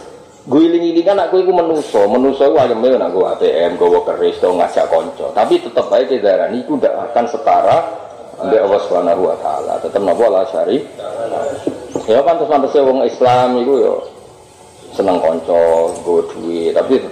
Guling-gilingan 0.49 1.19
aku 1.19 1.45
itu 1.45 1.51
menuso. 1.53 2.07
Menuso 2.09 2.47
itu 2.49 2.57
ayam 2.57 2.81
nak 2.81 3.11
gawa 3.11 3.35
ATM 3.37 3.77
gawa 3.77 3.99
keris 4.07 4.39
atau 4.39 4.55
ngajak 4.55 4.85
konco. 4.87 5.29
Tapi 5.35 5.61
tetap 5.61 5.91
aja 5.91 6.15
darah 6.17 6.49
itu 6.49 6.73
tidak 6.79 6.95
akan 7.11 7.25
setara 7.27 7.77
Mbak 8.39 8.61
Allah 8.63 8.81
Subhanahu 8.87 9.21
wa 9.27 9.35
taala. 9.43 9.73
Tetap 9.83 9.99
napa 9.99 10.25
lah 10.31 10.47
syari? 10.47 10.79
Ya 12.07 12.23
pantas 12.23 12.47
pantasnya 12.47 12.87
wong 12.87 13.03
Islam 13.03 13.59
itu 13.59 13.73
yo 13.83 13.93
seneng 14.95 15.19
konco 15.19 15.91
gawa 16.01 16.21
duit. 16.31 16.71
Tapi 16.71 17.03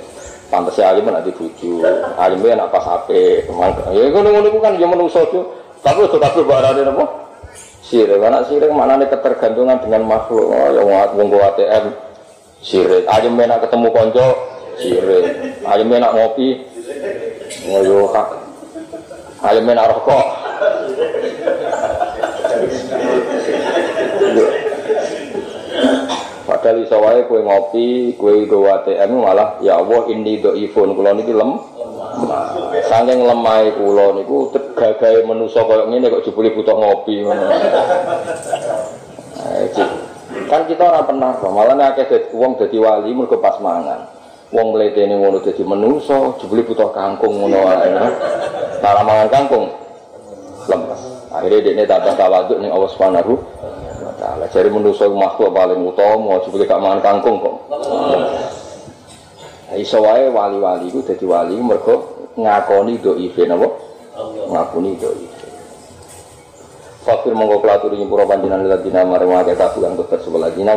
pantasnya 0.47 0.95
alim 0.95 1.11
nanti 1.11 1.31
buju 1.35 1.83
alimnya 2.15 2.63
nak 2.63 2.71
pas 2.71 2.83
HP 2.83 3.43
ya 3.91 4.03
ngono-ngono 4.07 4.47
kan 4.63 4.79
ya 4.79 4.87
tuh 5.11 5.43
tapi 5.83 5.99
udah 6.07 6.19
tapi 6.19 6.39
barane 6.47 6.81
napa 6.87 7.26
sirik. 7.85 8.21
Anak 8.21 8.47
sirik 8.49 8.71
mana 8.73 8.97
nih 8.97 9.09
ketergantungan 9.11 9.81
dengan 9.83 10.07
makhluk. 10.07 10.49
Oh, 10.49 10.69
yang 10.73 10.87
wong 11.17 11.29
ATM 11.33 11.93
sirik. 12.63 13.03
Aja 13.05 13.29
menak 13.29 13.65
ketemu 13.65 13.87
konco 13.93 14.27
sirik. 14.79 15.25
Aja 15.65 15.83
menak 15.83 16.13
ngopi 16.15 16.77
oh 17.67 17.81
yo 17.83 18.07
kak 18.11 18.27
aja 19.43 19.61
menak 19.61 19.87
rokok 19.91 20.25
Padahal 26.47 26.79
iso 26.79 26.95
wae 27.03 27.27
kowe 27.27 27.43
ngopi, 27.43 28.15
kowe 28.15 28.31
go 28.47 28.71
ATM 28.71 29.19
malah 29.19 29.59
ya 29.59 29.83
Allah 29.83 30.07
ini 30.07 30.39
do 30.39 30.55
iPhone 30.55 30.95
kula 30.95 31.11
niki 31.11 31.35
lem. 31.35 31.59
Saking 32.87 33.27
lemah 33.27 33.67
kula 33.75 34.15
niku 34.15 34.55
gagahe 34.71 35.27
manusa 35.27 35.67
kaya 35.67 35.83
ngene 35.91 36.07
kok 36.07 36.23
jebule 36.23 36.55
butuh 36.55 36.71
ngopi 36.71 37.19
ngono. 37.19 37.51
Kan 40.47 40.61
kita 40.71 40.87
ora 40.87 41.03
pernah 41.03 41.35
malah 41.51 41.75
nek 41.75 41.99
akeh 41.99 42.31
wong 42.31 42.55
dadi 42.55 42.79
wali 42.79 43.11
mergo 43.11 43.43
pas 43.43 43.59
mangan. 43.59 44.07
Wong 44.55 44.71
mletene 44.71 45.19
ngono 45.19 45.43
dadi 45.43 45.67
manusa, 45.67 46.31
jebule 46.39 46.63
butuh 46.63 46.95
kangkung 46.95 47.43
ngono 47.43 47.59
wae. 47.59 47.91
Salah 48.79 49.03
mangan 49.03 49.27
kangkung 49.27 49.67
lemes. 50.71 51.01
Akhirnya 51.27 51.75
dia 51.75 51.83
tambah 51.83 52.15
tawaduk 52.15 52.55
nih 52.63 52.71
Allah 52.71 52.89
Subhanahu 52.95 53.35
taala. 54.17 54.45
Jadi 54.49 54.69
manusia 54.73 55.07
makhluk 55.07 55.53
paling 55.53 55.79
utama, 55.81 56.41
sebut 56.43 56.65
gak 56.65 56.81
mangan 56.81 56.99
kangkung 56.99 57.37
kok. 57.39 57.55
Nah, 59.67 59.75
iso 59.75 59.99
wali-wali 60.01 60.87
itu 60.89 61.03
jadi 61.03 61.25
wali 61.27 61.59
mergo 61.59 62.27
ngakoni 62.39 62.97
do 63.03 63.19
ife 63.19 63.43
napa? 63.45 63.67
Ngakoni 64.47 64.91
do 64.95 65.11
ife. 65.11 65.47
Fakir 67.03 67.31
mongko 67.31 67.63
kelatur 67.63 67.95
pura 68.07 68.27
panjenengan 68.27 68.67
ladina 68.67 69.07
marang 69.07 69.31
wae 69.31 69.55
kabulan 69.55 69.95
kota 69.95 70.19
sebelah 70.19 70.51
dina 70.51 70.75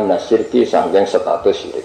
sanggeng 0.63 1.03
status 1.03 1.55
syirik. 1.55 1.83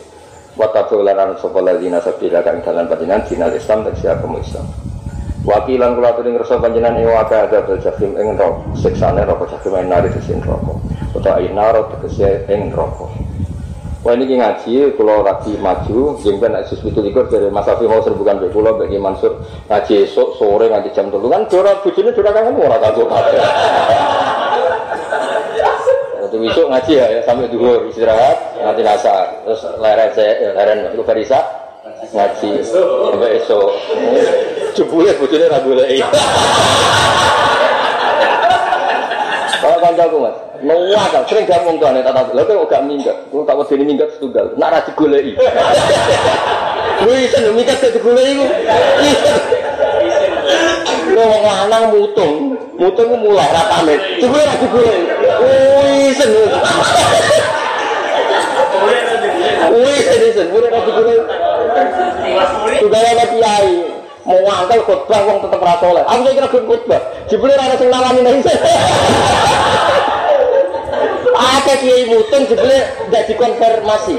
Wa 0.54 0.70
tabulan 0.70 1.34
sapa 1.38 1.58
ladina 1.62 1.98
sabila 1.98 2.42
kang 2.46 2.62
dalan 2.62 2.86
panjenengan 2.86 3.26
dina 3.26 3.46
Islam 3.50 3.82
tak 3.86 3.98
siap 3.98 4.22
Islam. 4.22 4.66
Wakilan 5.46 5.94
kula 5.94 6.10
aturi 6.10 6.34
ngersa 6.34 6.58
panjenengan 6.58 6.98
ing 6.98 7.06
wae 7.06 7.22
ada 7.22 7.78
jahim 7.78 8.18
ing 8.18 8.34
rok 8.34 8.66
siksane 8.82 9.22
roko 9.22 9.46
jahim 9.46 9.78
ing 9.78 9.94
nari 9.94 10.10
sesin 10.10 10.42
roko. 10.42 10.82
Utawa 11.14 11.38
ing 11.38 11.54
naro 11.54 11.86
tegese 11.94 12.42
ing. 12.50 12.74
Wah 14.06 14.14
ini 14.14 14.38
ngaji, 14.38 14.94
kalau 14.94 15.26
lagi 15.26 15.58
maju, 15.58 16.14
jengben 16.22 16.54
nak 16.54 16.70
sus 16.70 16.78
itu 16.78 17.02
likur 17.02 17.26
dari 17.26 17.50
Mas 17.50 17.66
Afi 17.66 17.90
mau 17.90 17.98
serbukan 17.98 18.38
be 18.38 18.46
pulau 18.54 18.78
bagi 18.78 19.02
Mansur 19.02 19.42
ngaji 19.66 20.06
esok 20.06 20.38
sore 20.38 20.70
ngaji 20.70 20.94
jam 20.94 21.10
telu 21.10 21.26
kan 21.26 21.42
dora 21.50 21.74
bujine 21.82 22.14
dora 22.14 22.30
kangen 22.30 22.54
ora 22.54 22.78
kagok 22.78 23.10
kabeh. 23.10 23.42
Waktu 26.22 26.38
besok 26.38 26.70
ngaji 26.70 26.92
ya, 26.94 27.06
ya 27.18 27.20
sampai 27.26 27.50
duhur 27.50 27.90
istirahat 27.90 28.62
nanti 28.62 28.86
nasa 28.86 29.42
terus 29.42 29.66
leren 29.82 30.10
saya 30.14 30.32
ya, 30.38 30.50
leren 30.54 30.86
itu 30.94 31.02
barisa 31.02 31.65
ngaji 32.12 32.50
sampai 32.64 33.40
esok. 33.40 33.68
Jebule 34.76 35.10
bujine 35.16 35.48
ra 35.48 35.58
golek. 35.64 36.04
Kalau 39.56 39.82
kancaku 39.82 40.16
mas, 40.20 40.36
mau 40.62 40.78
wakal, 40.94 41.26
sering 41.26 41.48
gak 41.48 41.64
ngomong 41.64 41.80
tuh 41.80 41.90
tata 42.04 42.22
lha 42.36 42.42
kok 42.44 42.68
gak 42.70 42.84
minggat. 42.86 43.16
Kulo 43.32 43.42
tak 43.48 43.56
wedeni 43.58 43.88
minggat 43.88 44.12
setunggal. 44.14 44.52
Nak 44.54 44.68
ra 44.70 44.78
digoleki. 44.84 45.34
Lu 47.02 47.10
iso 47.16 47.50
minggat 47.56 47.80
ke 47.80 47.88
digoleki 47.96 48.32
ku. 48.36 48.46
Lu 51.16 51.22
wong 51.24 51.42
lanang 51.42 51.84
mutung, 51.96 52.54
mutung 52.76 53.10
mulai 53.16 53.48
ra 53.50 53.62
pamit. 53.74 53.98
Coba 54.22 54.44
ra 54.44 54.54
digoleki. 54.60 55.02
Wis 55.40 56.14
sen. 56.20 56.30
Wis 59.76 60.34
sen, 60.36 60.48
ora 60.52 60.68
ra 60.68 60.80
digoleki. 60.84 61.24
Sudah 62.80 63.00
ada 63.00 63.24
kiai, 63.32 63.74
mau 64.26 64.38
ngangkel 64.42 64.80
khotbah 64.84 65.20
wong 65.24 65.38
tetep 65.44 65.60
ra. 65.64 65.74
Aku 65.80 66.20
kira 66.28 66.48
khotbah. 66.48 67.00
Jebule 67.26 67.52
ora 67.56 67.64
ana 67.72 67.76
sing 67.80 67.88
nawani 67.88 68.20
nang 68.20 68.38
Ada 71.36 71.74
kiai 71.80 72.04
mutung 72.08 72.44
jebule 72.48 72.78
ndak 73.08 73.22
dikonfirmasi. 73.28 74.16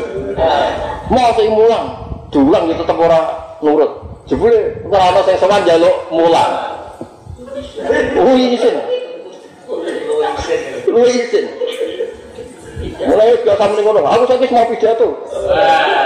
Mau 1.07 1.29
sing 1.37 1.49
mulang, 1.53 1.85
diulang 2.33 2.63
ya 2.69 2.75
tetep 2.77 2.97
ora 2.97 3.21
nurut. 3.61 3.91
Jebule 4.27 4.83
ora 4.89 5.05
ana 5.13 5.21
sing 5.23 5.35
sowan 5.37 5.61
njaluk 5.63 5.95
mulang. 6.13 6.51
Oh 8.17 8.35
isin. 8.35 8.75
Lu 10.87 11.01
isin. 11.05 11.45
Mulai 12.95 13.43
gak 13.43 13.57
sampe 13.59 13.79
ngono. 13.83 14.01
Aku 14.07 14.23
saiki 14.29 14.47
mau 14.53 14.69
pidato. 14.71 15.27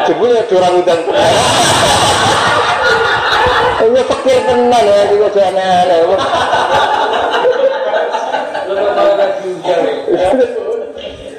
Jebule 0.09 0.41
orang 0.41 0.73
undang. 0.81 1.01
Ini 3.81 4.01
pikir 4.05 4.39
tenan 4.45 4.85
ya, 4.85 5.09
itu 5.09 5.39
aneh-aneh. 5.41 5.99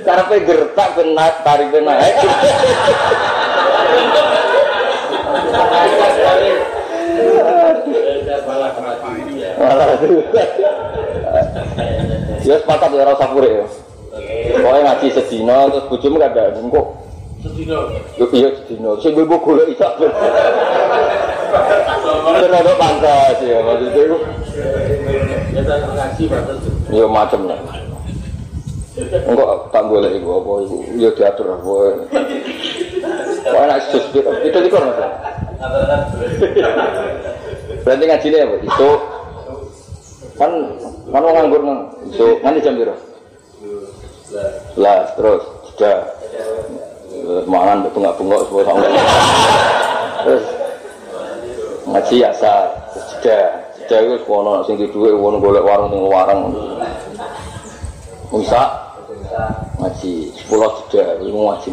Karena 0.02 0.36
gertak 0.42 0.88
benar 0.98 1.32
tarik 1.46 1.68
benar. 1.70 1.96
Ya 12.42 12.58
sepakat 12.58 12.90
ya 12.90 13.06
rasa 13.06 13.30
pure 13.30 13.50
ya. 13.62 13.66
Pokoknya 14.42 14.80
ngaji 14.82 15.06
sedina 15.14 15.70
terus 15.70 15.86
bojomu 15.86 16.16
gak 16.18 16.34
ada 16.34 16.50
kok. 16.58 16.86
Sedina. 17.42 17.78
Iya 18.18 18.48
sedina. 18.58 18.90
Sing 18.98 19.12
gue 19.14 19.26
golek 19.26 19.70
iso. 19.70 19.88
Terus 22.32 22.76
pantas 22.78 23.36
ya 23.42 23.58
maksudnya 23.62 24.02
itu. 24.02 24.18
Ya 25.52 25.60
ngaji 25.66 26.24
pantas. 26.26 26.58
Ya 26.90 27.04
macam 27.06 27.40
lah. 27.50 27.58
Enggak 29.02 29.48
tak 29.72 29.88
boleh 29.88 30.10
ibu 30.20 30.28
apa 30.36 30.52
ibu 30.68 30.76
ya 31.00 31.10
diatur 31.16 31.48
apa. 31.56 31.74
Kok 33.42 33.60
anak 33.64 33.78
sus 33.88 34.04
itu 34.12 34.20
itu 34.20 34.58
di 34.62 34.70
kono. 34.70 34.92
Berarti 37.82 38.04
ngaji 38.04 38.26
apa? 38.36 38.56
Itu 38.62 38.88
kan 40.36 40.50
kan 41.12 41.20
mau 41.20 41.32
nganggur 41.32 41.60
nang 41.64 41.92
itu 42.08 42.40
nanti 42.40 42.64
jam 42.64 42.76
biru. 42.76 42.94
Lah 44.80 45.04
terus 45.12 45.44
sudah 45.72 45.96
mangan 47.44 47.84
bengak 47.92 48.16
bengok 48.16 48.40
semua 48.48 48.62
sama. 48.64 48.88
Terus 50.24 50.44
ngaji 51.82 52.16
asa 52.24 52.54
sudah 52.92 53.42
sudah 53.76 53.98
itu 54.00 54.16
kono 54.24 54.64
sing 54.64 54.80
di 54.80 54.88
dua 54.88 55.12
kono 55.12 55.36
golek 55.36 55.64
warung 55.66 55.90
ning 55.92 56.08
warung. 56.08 56.42
Musa 58.32 58.62
ngaji 59.76 60.32
sepuluh 60.32 60.72
sudah 60.88 61.20
ilmu 61.20 61.52
ngaji. 61.52 61.70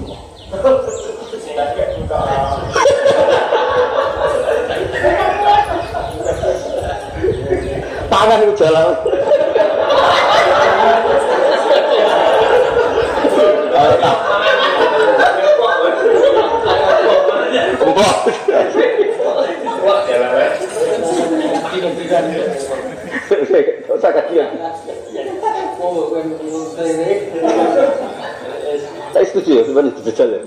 Tangan 8.10 8.44
itu 8.44 8.54
jalan. 8.60 8.90
Saya. 13.80 14.12
Saya 29.10 29.26
setuju 29.26 29.52
ya, 29.58 29.64
sebenarnya 29.66 29.92
dijajal 30.00 30.30
ya. 30.30 30.42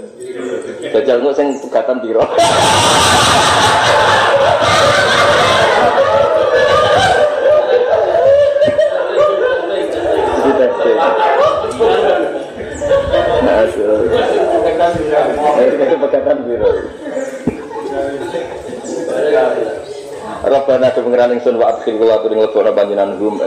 Jajal 0.92 1.16
nggak 1.24 1.36
sing 1.36 1.48
pegatan 1.66 1.96
biro. 2.04 2.22
Itu 15.62 15.96
pegatan 15.98 16.36
biro. 16.46 16.70
Rabbana 20.42 20.90
do 20.90 21.06
pengiran 21.06 21.38
ingsun 21.38 21.54
wa 21.54 21.70
adkhil 21.70 22.02
kula 22.02 22.18
kuring 22.18 22.42
lebokna 22.42 22.74
panjenengan 22.74 23.14
hum 23.14 23.38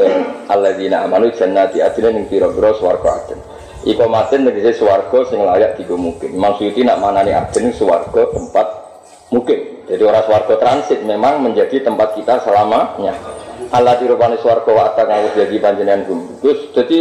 alladzina 0.48 1.04
amanu 1.04 1.28
jannati 1.36 1.84
adina 1.84 2.08
ning 2.16 2.24
pira-pira 2.32 2.72
swarga 2.80 3.20
adin. 3.20 3.40
Iku 3.84 4.08
maten 4.08 4.48
negese 4.48 4.80
swarga 4.80 5.28
sing 5.28 5.44
layak 5.44 5.76
digo 5.76 6.00
mungkin. 6.00 6.40
Maksudnya 6.40 6.96
nak 6.96 7.04
manani 7.04 7.36
adin 7.36 7.76
swarga 7.76 8.32
tempat 8.32 8.68
mungkin. 9.28 9.84
Jadi 9.92 10.02
orang 10.08 10.24
swarga 10.24 10.56
transit 10.56 11.04
memang 11.04 11.44
menjadi 11.44 11.84
tempat 11.84 12.16
kita 12.16 12.40
selamanya. 12.48 13.14
Allah 13.76 14.00
dirupani 14.00 14.40
swarga 14.40 14.72
wa 14.72 14.84
atta 14.88 15.04
kang 15.04 15.28
jadi 15.36 15.56
panjenengan 15.60 16.08
hum. 16.08 16.40
Terus 16.40 16.72
jadi 16.72 17.00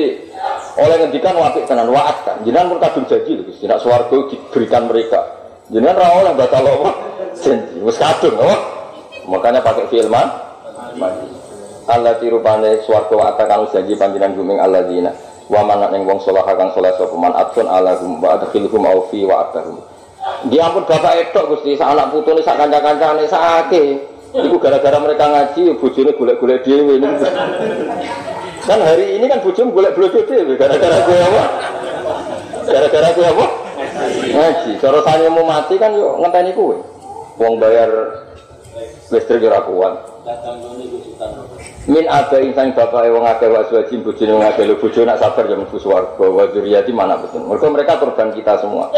oleh 0.75 0.97
ngendikan 1.01 1.35
wapik 1.39 1.65
tenan 1.71 1.89
wa 1.91 2.11
atta. 2.11 2.41
Jenengan 2.43 2.75
pun 2.75 2.79
kadung 2.83 3.07
janji 3.07 3.33
lho 3.39 3.43
Gusti. 3.47 3.65
Nak 3.71 3.81
swarga 3.81 4.17
diberikan 4.31 4.91
mereka. 4.91 5.21
Jenengan 5.71 5.97
ra 6.01 6.09
oleh 6.21 6.33
batal 6.35 6.67
apa? 6.67 6.91
Janji. 7.39 7.79
Wis 7.83 7.97
kadung 7.99 8.37
apa? 8.43 8.57
Makanya 9.25 9.61
pakai 9.65 9.89
filman 9.89 10.29
Allah 11.85 12.17
tirupane 12.17 12.81
swarga 12.85 13.15
wa 13.17 13.25
atakan 13.33 13.69
janji 13.73 13.93
panjenengan 13.97 14.37
guming 14.37 14.59
alladzina 14.61 15.13
wa 15.53 15.61
man 15.61 15.85
ning 15.93 16.09
wong 16.09 16.17
saleh 16.25 16.41
kang 16.41 16.73
saleh 16.73 16.93
sapa 16.97 17.13
man 17.17 17.33
atun 17.37 17.69
ala 17.69 17.93
hum 18.01 18.17
wa 18.21 18.41
adkhilhum 18.41 18.83
au 18.89 19.05
fi 19.13 19.29
wa 19.29 19.45
atahum. 19.45 19.77
Dia 20.49 20.73
bapak 20.73 21.29
edok 21.29 21.57
Gusti 21.57 21.77
sak 21.77 21.93
anak 21.93 22.09
putune 22.09 22.41
sak 22.41 22.57
kanca-kancane 22.57 23.29
sakake. 23.29 24.14
Iku 24.35 24.59
gara-gara 24.59 24.99
mereka 24.99 25.31
ngaji 25.31 25.79
bojone 25.79 26.11
golek-golek 26.19 26.67
dhewe 26.67 26.99
niku. 26.99 27.23
Kan 28.67 28.83
hari 28.83 29.15
ini 29.15 29.31
kan 29.31 29.39
bojomu 29.39 29.71
golek 29.71 29.95
blojo 29.95 30.27
dhewe 30.27 30.59
gara-gara 30.59 31.07
kowe 31.07 31.15
apa? 31.15 31.43
Gara-gara 32.67 33.09
kowe 33.15 33.27
apa? 33.31 33.47
Ngaji. 34.35 34.71
Cara 34.83 34.99
sanemu 35.07 35.43
mati 35.47 35.75
kan 35.79 35.95
yo 35.95 36.19
ngenteni 36.19 36.51
kowe. 36.51 36.75
Wong 37.39 37.63
bayar 37.63 37.91
listrik 39.15 39.47
ora 39.47 39.63
kuat. 39.63 39.95
Min 41.87 42.09
ada 42.11 42.41
insan 42.43 42.75
bapak 42.75 43.07
wong 43.15 43.23
akeh 43.29 43.47
wa 43.55 43.63
suwajin 43.71 44.03
bojone 44.03 44.35
wong 44.35 44.47
akeh 44.51 44.67
lho 44.67 44.81
nak 45.07 45.21
sabar 45.23 45.47
jam 45.47 45.63
mlebu 45.63 45.79
swarga 45.79 46.27
wa 46.27 46.43
mana 46.91 47.23
betul. 47.23 47.47
Mergo 47.47 47.71
mereka 47.71 48.03
korban 48.03 48.35
kita 48.35 48.59
semua. 48.59 48.91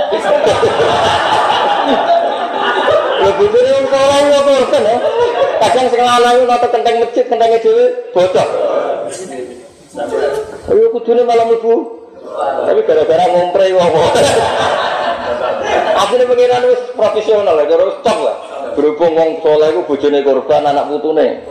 Lho 3.27 3.35
bojone 3.43 3.70
wong 3.74 3.86
saleh 3.90 4.19
yo 4.31 4.39
korban 4.47 4.82
ya. 4.86 4.97
Kadang 5.59 5.86
sing 5.90 5.98
lanang 5.98 6.47
nata 6.47 6.66
kenteng 6.70 7.03
masjid 7.03 7.27
kentenge 7.27 7.59
dhewe 7.59 7.85
bocor. 8.15 8.48
Ayo 10.70 10.86
kudune 10.94 11.27
malam 11.27 11.51
ibu. 11.51 12.07
Tapi 12.70 12.81
gara-gara 12.86 13.27
ngompre 13.27 13.66
wong. 13.74 13.93
Akhirnya 16.07 16.31
pengiran 16.31 16.70
wis 16.70 16.82
profesional 16.94 17.59
ya, 17.59 17.66
terus 17.66 17.98
stop 17.98 18.19
lah. 18.23 18.36
Berhubung 18.78 19.19
wong 19.19 19.43
soleh 19.43 19.74
itu 19.74 19.82
bojone 19.90 20.19
korban, 20.23 20.62
anak 20.62 20.86
putune. 20.86 21.43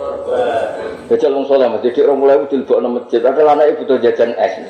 Jajal 1.11 1.35
wong 1.35 1.43
soleh, 1.43 1.68
mas. 1.68 1.84
Jadi 1.84 2.07
orang 2.07 2.23
mulai 2.23 2.39
dilebok 2.47 2.80
nama 2.80 3.03
masjid. 3.03 3.19
Anak 3.19 3.84
butuh 3.84 3.99
jajan 3.99 4.31
es. 4.39 4.64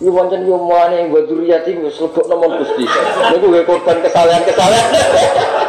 Ini 0.00 0.12
wancen 0.12 0.48
yo 0.48 0.60
muane 0.60 1.12
buat 1.12 1.28
duriyati 1.28 1.76
wis 1.76 2.00
lebok 2.00 2.24
nama 2.24 2.56
Gusti. 2.56 2.88
Gue 3.36 3.60
korban 3.68 4.00
kesalahan-kesalahan. 4.00 5.65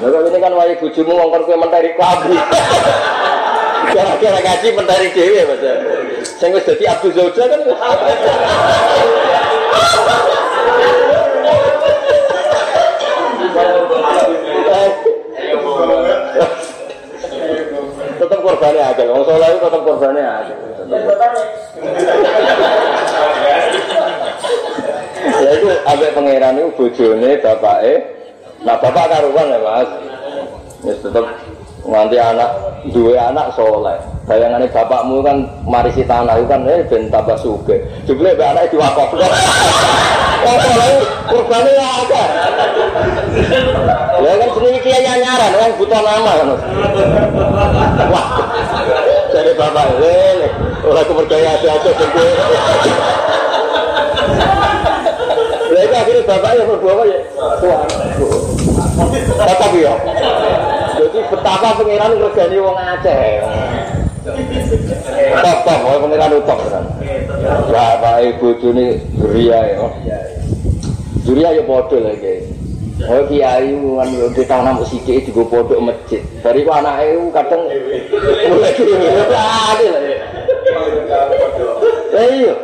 Lalu 0.00 0.32
ini 0.32 0.38
kan 0.40 0.56
wajib 0.56 0.80
bujumu 0.80 1.12
ngongkon 1.12 1.44
kue 1.44 1.56
mentari 1.60 1.92
kabri. 1.92 2.38
Gara-gara 3.92 4.38
ngaji 4.40 4.68
mentari 4.72 5.06
dewi 5.12 5.44
mas. 5.44 5.60
Saya 6.40 6.56
nggak 6.56 6.64
jadi 6.72 6.84
Abdul 6.96 7.12
Zawja 7.12 7.44
kan. 7.52 7.60
tetap 18.20 18.40
korbannya 18.44 18.84
aja, 18.84 19.02
orang 19.08 19.24
soleh 19.24 19.48
itu 19.48 19.58
tetap 19.64 19.80
korbannya 19.80 20.24
aja. 20.28 20.54
ya 25.40 25.50
itu 25.56 25.68
abek 25.88 26.10
pangeran 26.12 26.60
itu 26.60 26.68
bojone 26.76 27.30
bapake. 27.40 28.19
Nah 28.60 28.76
bapak 28.76 29.04
karuan 29.08 29.46
ya 29.48 29.58
mas. 29.64 29.88
Ya 30.84 30.94
tetap 30.96 31.24
nganti 31.84 32.16
anak 32.20 32.50
dua 32.92 33.32
anak 33.32 33.46
soleh. 33.56 33.96
Bayangannya 34.28 34.68
bapakmu 34.68 35.24
kan 35.24 35.36
marisi 35.64 36.04
tanah 36.04 36.36
itu 36.38 36.46
kan 36.46 36.68
eh 36.68 36.84
ben 36.86 37.08
tambah 37.08 37.36
suge. 37.40 37.80
Jumlah 38.04 38.36
be 38.36 38.44
anak 38.44 38.68
diwakaf. 38.68 39.10
Oh, 40.40 40.56
kurbannya 41.28 41.72
ya 41.76 41.88
ada. 42.00 42.24
Ya 44.24 44.32
kan 44.40 44.48
sendiri 44.56 44.78
kiai 44.80 45.04
nyaran, 45.04 45.52
orang 45.52 45.76
butuh 45.76 46.00
nama 46.00 46.32
kan. 46.32 46.48
Wah, 48.08 48.26
jadi 49.36 49.52
bapak, 49.52 50.00
eh, 50.00 50.48
orang 50.80 51.04
kepercayaan 51.04 51.60
ada-ada 51.60 51.90
Lah 55.70 55.82
itu 55.84 55.94
akhirnya 55.94 56.22
bapaknya 56.24 56.62
berdua 56.64 57.04
ya. 57.04 57.18
Tetap 59.40 59.72
ya. 59.74 59.94
Jadi 61.00 61.18
betapa 61.32 61.68
pengiran 61.80 62.12
regani 62.20 62.56
wong 62.60 62.76
Aceh. 62.76 63.40
Top 65.40 65.58
top, 65.64 65.80
oh 65.88 65.96
pengiran 66.04 66.36
top 66.44 66.60
kan. 66.68 66.84
Bapak 67.72 68.16
ibu 68.28 68.52
ini 68.68 69.00
Juria 69.16 69.58
ya. 69.64 69.88
Juria 71.24 71.48
ya 71.56 71.62
bodoh 71.64 72.00
lagi. 72.04 72.44
Oh 73.00 73.24
kiai 73.32 73.72
kan 73.72 74.08
di 74.12 74.44
tanah 74.44 74.76
musik 74.76 75.08
itu 75.08 75.32
juga 75.32 75.48
bodoh 75.48 75.80
masjid. 75.80 76.20
Dari 76.44 76.68
anak 76.68 77.00
itu 77.00 77.32
kadang 77.32 77.64
mulai 78.44 78.72
lagi 79.32 79.86
lah. 79.88 80.02
Iya. 82.20 82.54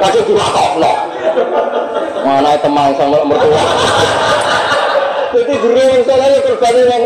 Kasih 0.00 0.22
diwakofno. 0.28 0.92
Mana 2.20 2.52
teman 2.60 2.92
sama 2.94 3.18
mertua. 3.24 3.64
Jadi 5.30 5.54
guru 5.62 5.78
yang 5.78 6.02
salahnya 6.02 6.38
terbalik 6.42 6.86
yang 6.90 7.04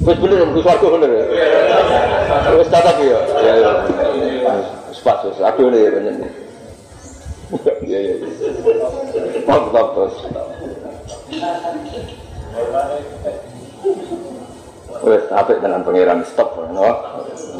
Wes 0.00 0.16
bener, 0.16 0.48
wis 0.56 0.64
warga 0.64 0.86
bener 0.96 1.10
ya. 1.12 1.24
Wes 2.56 2.72
tatap 2.72 2.96
ya. 3.04 3.20
Ya 3.44 3.54
ya. 3.60 3.70
Sepas 4.96 5.28
wis 5.28 5.36
aduh 5.44 5.68
ya 5.68 5.90
bener. 5.92 6.14
Ya 7.84 7.98
ya. 8.00 8.14
Top 9.44 9.68
top 9.68 9.86
terus. 9.92 10.16
Wes 15.04 15.24
apik 15.28 15.60
dengan 15.60 15.84
pangeran 15.84 16.24
stop 16.24 16.56
no. 16.72 16.90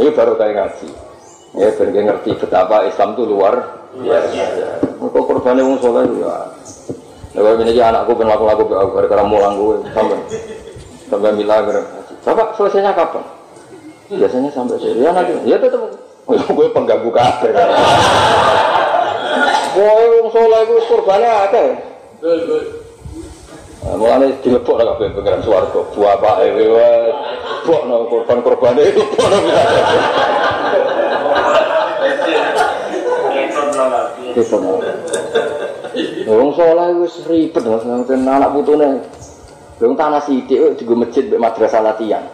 Ini 0.01 0.11
baru 0.17 0.33
kayak 0.41 0.55
ngaji. 0.57 1.10
Ya, 1.51 1.67
ben 1.75 1.91
ngerti 1.91 2.31
betapa 2.39 2.87
Islam 2.87 3.19
itu 3.19 3.27
luar 3.27 3.55
biasa. 3.91 4.87
Kok 5.03 5.25
korbannya 5.27 5.67
wong 5.67 5.79
soleh 5.83 6.07
ya. 6.23 6.47
Kalau 7.35 7.59
ini 7.59 7.79
anakku 7.79 8.15
ben 8.15 8.31
laku-laku 8.31 8.71
gara-gara 8.71 9.23
mulang 9.27 9.59
gue 9.59 9.83
sampai 9.91 10.19
sampai 11.11 11.35
mila 11.35 11.63
gara 11.63 11.83
Bapak 12.23 12.55
selesainya 12.55 12.95
kapan? 12.95 13.25
Biasanya 14.11 14.51
sampai 14.55 14.79
sore. 14.79 14.99
Ya 14.99 15.11
nanti, 15.11 15.33
ya 15.47 15.57
tetap. 15.59 15.81
Oh, 16.29 16.37
gue 16.37 16.67
pengganggu 16.71 17.11
kafe. 17.11 17.51
Boy, 19.75 20.05
wong 20.21 20.29
soleh 20.31 20.61
gue 20.71 20.81
korbannya 20.87 21.31
ada. 21.31 21.63
Mulane 23.97 24.37
dilebok 24.45 24.77
lah 24.77 24.95
kabeh 24.95 25.17
pengiran 25.17 25.43
swarga. 25.43 25.81
Buah 25.97 26.15
pak 26.21 26.37
ewe 26.47 26.65
wae. 26.79 27.11
Bok 27.65 27.83
no 27.89 28.07
korban-korban 28.07 28.77
itu 28.81 29.03
Telepon. 34.35 34.83
Wong 36.31 36.51
soleh 36.55 36.89
wis 37.03 37.15
ribet 37.27 37.65
Mas 37.67 37.83
nang 37.83 38.07
anak 38.07 38.55
putune. 38.55 39.03
Wong 39.81 39.97
tanah 39.97 40.21
sithik 40.23 40.77
juga 40.77 40.95
masjid 41.07 41.25
mbek 41.27 41.41
madrasah 41.41 41.81
latihan. 41.81 42.25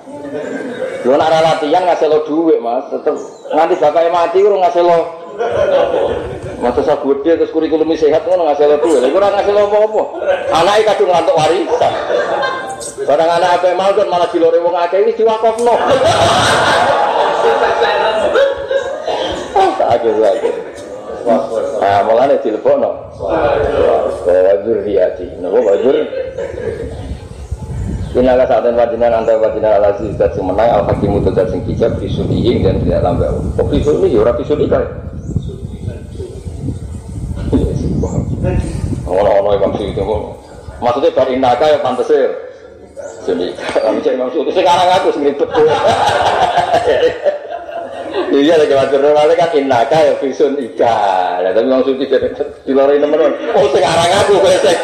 Lho 1.06 1.14
nek 1.14 1.31
latihan 1.31 1.86
ngasih 1.86 2.09
lo 2.10 2.18
dhuwit 2.27 2.59
Mas, 2.59 2.90
tetep 2.90 3.14
nganti 3.55 3.74
bapake 3.78 4.10
mati 4.10 4.39
urung 4.43 4.60
ngasih 4.60 4.82
lo 4.82 5.01
Masa 6.56 6.81
saya 6.81 6.97
gede 6.97 7.36
terus 7.36 7.52
kurikulum 7.52 7.93
sehat 7.94 8.27
ngono 8.27 8.51
lo 8.51 8.55
dhuwit. 8.56 9.01
Lha 9.05 9.09
ora 9.14 9.28
lo 9.31 9.62
apa-apa. 9.70 10.02
Anake 10.51 10.82
kadung 10.90 11.10
ngantuk 11.14 11.39
warisan. 11.39 11.94
Barang 13.06 13.31
anak 13.31 13.62
apa 13.62 13.77
mau 13.78 13.93
kan 13.94 14.09
malah 14.10 14.28
dilore 14.35 14.59
wong 14.59 14.74
akeh 14.74 15.06
wis 15.06 15.16
diwakofno. 15.16 15.74
Tak 19.56 19.89
ada 20.02 20.10
lagi. 20.20 20.51
Nah, 21.27 22.01
mulane 22.07 22.39
dilebokno. 22.39 22.90
Wajur 24.27 24.78
riati. 24.86 25.27
Napa 25.43 25.59
wajur? 25.59 25.97
Inala 28.16 28.48
saat 28.48 28.65
dan 28.65 28.81
wajinan 28.81 29.12
antara 29.12 29.36
wajinan 29.36 29.77
ala 29.77 29.93
zizat 30.01 30.32
sing 30.32 30.48
menang 30.48 30.73
al 30.73 30.89
hakim 30.89 31.20
itu 31.20 31.28
sing 31.36 31.61
kijab 31.69 32.01
bisudiin 32.01 32.65
dan 32.65 32.81
tidak 32.81 33.05
lambat. 33.05 33.28
Kok 33.61 33.69
bisul 33.69 34.01
ini 34.09 34.16
ora 34.16 34.32
bisul 34.32 34.57
ini 34.65 34.73
kan? 34.73 34.89
Ono-ono 39.05 39.51
Imam 39.53 39.73
Suyuti 39.77 40.01
Maksudnya 40.81 41.12
bar 41.12 41.28
inaka 41.28 41.66
ya 41.69 41.78
pantes 41.85 42.09
ya. 42.09 42.24
Jadi, 43.28 43.53
kami 43.77 44.01
cek 44.01 44.16
Imam 44.16 44.32
Suyuti 44.32 44.57
sekarang 44.57 44.89
aku 44.97 45.12
sing 45.12 45.23
ribet. 45.28 45.51
Iya 48.17 48.55
lagi 48.57 48.75
wajar 48.75 49.01
normalnya 49.01 49.35
kan 49.37 49.51
inaka 49.53 49.99
ya 50.01 50.15
visun 50.21 50.57
ika. 50.57 50.97
Lah 51.45 51.51
tapi 51.53 51.67
Imam 51.69 51.85
Suyuti 51.85 52.07
dilori 52.65 52.97
temen 53.01 53.33
Oh 53.53 53.67
sekarang 53.73 54.11
aku 54.25 54.35
besek. 54.41 54.79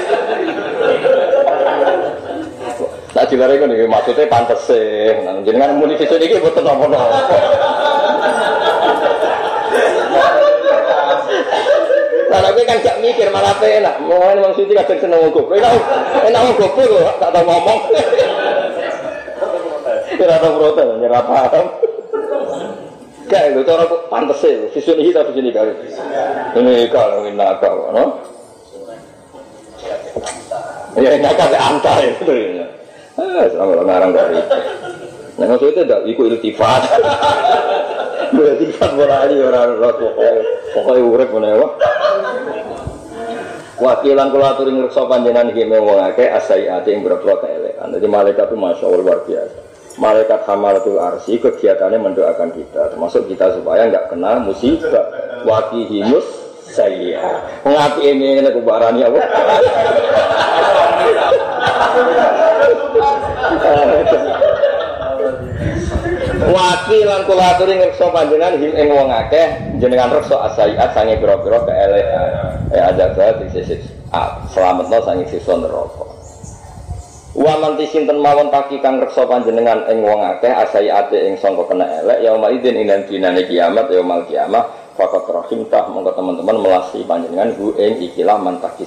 Nah 3.13 3.25
dilari 3.29 3.61
kan 3.61 3.73
ini 3.73 3.89
maksudnya 3.89 4.29
pantes 4.29 4.61
sih. 4.69 5.13
Jadi 5.45 5.57
kan 5.57 5.77
muni 5.77 5.97
visun 5.97 6.21
ini 6.21 6.41
buat 6.41 6.57
nopo-nopo. 6.61 7.37
Kalau 12.33 12.49
gue 12.57 12.65
kan 12.65 12.81
gak 12.81 12.97
mikir 13.05 13.29
malah 13.29 13.57
enak. 13.61 13.95
Mau 14.09 14.33
Imam 14.33 14.57
Suyuti 14.57 14.73
kadang 14.73 14.97
seneng 15.01 15.21
ngogok. 15.21 15.53
Enak, 15.53 15.73
enak 16.29 16.41
ngogok 16.49 16.81
loh, 16.81 17.13
tak 17.21 17.29
tahu 17.29 17.45
ngomong. 17.45 17.81
Kira 20.17 20.37
tahu 20.41 20.53
protes, 20.61 20.89
nyerah 21.01 21.23
paham. 21.25 21.67
Gak 23.33 23.49
itu 23.49 23.61
cara 23.65 23.89
kok 23.89 24.13
pantes 24.13 24.45
sih. 24.45 24.69
Visun 24.77 25.01
ini 25.01 25.09
tak 25.09 25.33
visun 25.33 25.41
ini 25.41 25.57
kali. 25.57 25.73
Ini 26.53 26.75
kalau 26.93 27.25
ini 27.25 27.33
nakal, 27.33 27.89
no? 27.97 28.05
Ya 31.01 31.17
nakal 31.17 31.49
antar 31.57 31.97
itu 32.05 32.29
ya. 32.29 32.69
Sama 33.57 33.81
ngarang 33.89 34.13
dari. 34.13 34.37
Nah, 35.41 35.49
maksudnya 35.49 35.81
tidak 35.81 36.01
ikut 36.13 36.29
iltifat. 36.37 36.83
Iltifat 38.37 38.91
ini 38.97 39.45
orang 39.45 39.81
orang 39.81 39.97
pokoknya 40.77 41.01
pokoknya 41.01 41.33
mana 41.33 41.49
ya? 41.53 41.69
Wakilan 43.83 44.29
kula 44.31 44.55
aturi 44.55 44.71
ngreksa 44.77 45.09
panjenengan 45.11 45.51
iki 45.51 45.67
mewong 45.67 45.99
akeh 46.05 46.29
asai 46.31 46.71
ati 46.71 46.95
ing 46.95 47.03
berapa 47.03 47.25
keelekan. 47.25 47.91
Jadi 47.97 48.07
malaikat 48.07 48.53
itu 48.53 48.57
masya 48.61 48.85
Allah 48.87 49.01
luar 49.03 49.21
biasa. 49.27 49.72
Malaikat 50.01 50.48
hamalatul 50.48 50.97
arsi 50.97 51.36
kegiatannya 51.36 52.01
mendoakan 52.01 52.51
kita, 52.56 52.97
termasuk 52.97 53.28
kita 53.28 53.52
supaya 53.60 53.89
nggak 53.93 54.09
kena 54.09 54.40
musibah. 54.40 55.05
Wakihimus 55.43 56.24
saya. 56.73 57.43
Ngapi 57.66 58.01
ini 58.06 58.40
ini 58.40 58.51
kubaran 58.55 58.97
ya, 58.97 59.10
Waki 66.52 66.98
lan 67.06 67.23
kula 67.24 67.55
aturi 67.56 67.78
ngreksa 67.78 68.12
panjenengan 68.12 68.59
him 68.59 68.73
ing 68.74 68.89
wong 68.93 69.09
akeh 69.09 69.78
jenengan 69.78 70.10
reksa 70.10 70.36
asaiat 70.51 70.90
sange 70.93 71.16
pira-pira 71.16 71.62
keelekan. 71.64 72.28
Ya 72.74 72.93
ada 72.93 73.14
bae 73.14 73.47
sisi 73.55 73.78
selametno 74.52 74.98
sange 75.06 75.24
sisa 75.31 75.55
neraka. 75.56 76.22
Wa 77.33 77.57
man 77.57 77.81
sinten 77.81 78.21
mawon 78.21 78.53
taki 78.53 78.77
kang 78.85 79.01
reksa 79.01 79.25
panjenengan 79.25 79.89
ing 79.89 80.05
wong 80.05 80.21
akeh 80.21 80.53
asaiate 80.53 81.17
ing 81.17 81.41
sangka 81.41 81.65
kena 81.65 82.05
elek 82.05 82.21
ya 82.21 82.37
maidin 82.37 82.77
ing 82.77 82.93
dinane 83.09 83.49
kiamat 83.49 83.89
ya 83.89 84.05
mal 84.05 84.21
kiamat 84.29 84.69
fakat 84.93 85.25
rahim 85.33 85.65
tah 85.73 85.89
monggo 85.89 86.13
teman-teman 86.13 86.61
melasi 86.61 87.01
panjenengan 87.09 87.57
hu 87.57 87.73
ing 87.81 88.05
ikilah 88.05 88.37
man 88.37 88.61
taki 88.61 88.85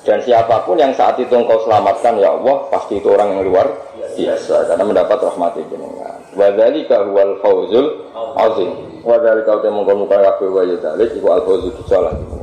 Dan 0.00 0.24
siapa 0.24 0.64
pun 0.64 0.80
yang 0.80 0.96
saat 0.96 1.20
itu 1.20 1.28
engkau 1.36 1.60
selamatkan 1.68 2.16
ya 2.16 2.32
Allah 2.32 2.64
pasti 2.72 2.96
itu 2.96 3.12
orang 3.12 3.36
yang 3.36 3.52
luar 3.52 3.68
biasa 4.16 4.72
karena 4.72 4.84
mendapat 4.88 5.20
rahmat 5.20 5.60
jenengan. 5.68 6.16
Wadzalika 6.32 7.04
huwal 7.04 7.36
fawzul 7.44 8.08
azim. 8.40 8.70
Wadzalika 9.04 9.60
uta 9.60 9.68
mongkon 9.68 10.08
muka 10.08 10.16
kabeh 10.16 10.48
wa 10.48 10.62
yadzalik 10.64 11.12
iku 11.12 11.28
al 11.28 11.44
fawzul 11.44 11.76
salah. 11.84 12.40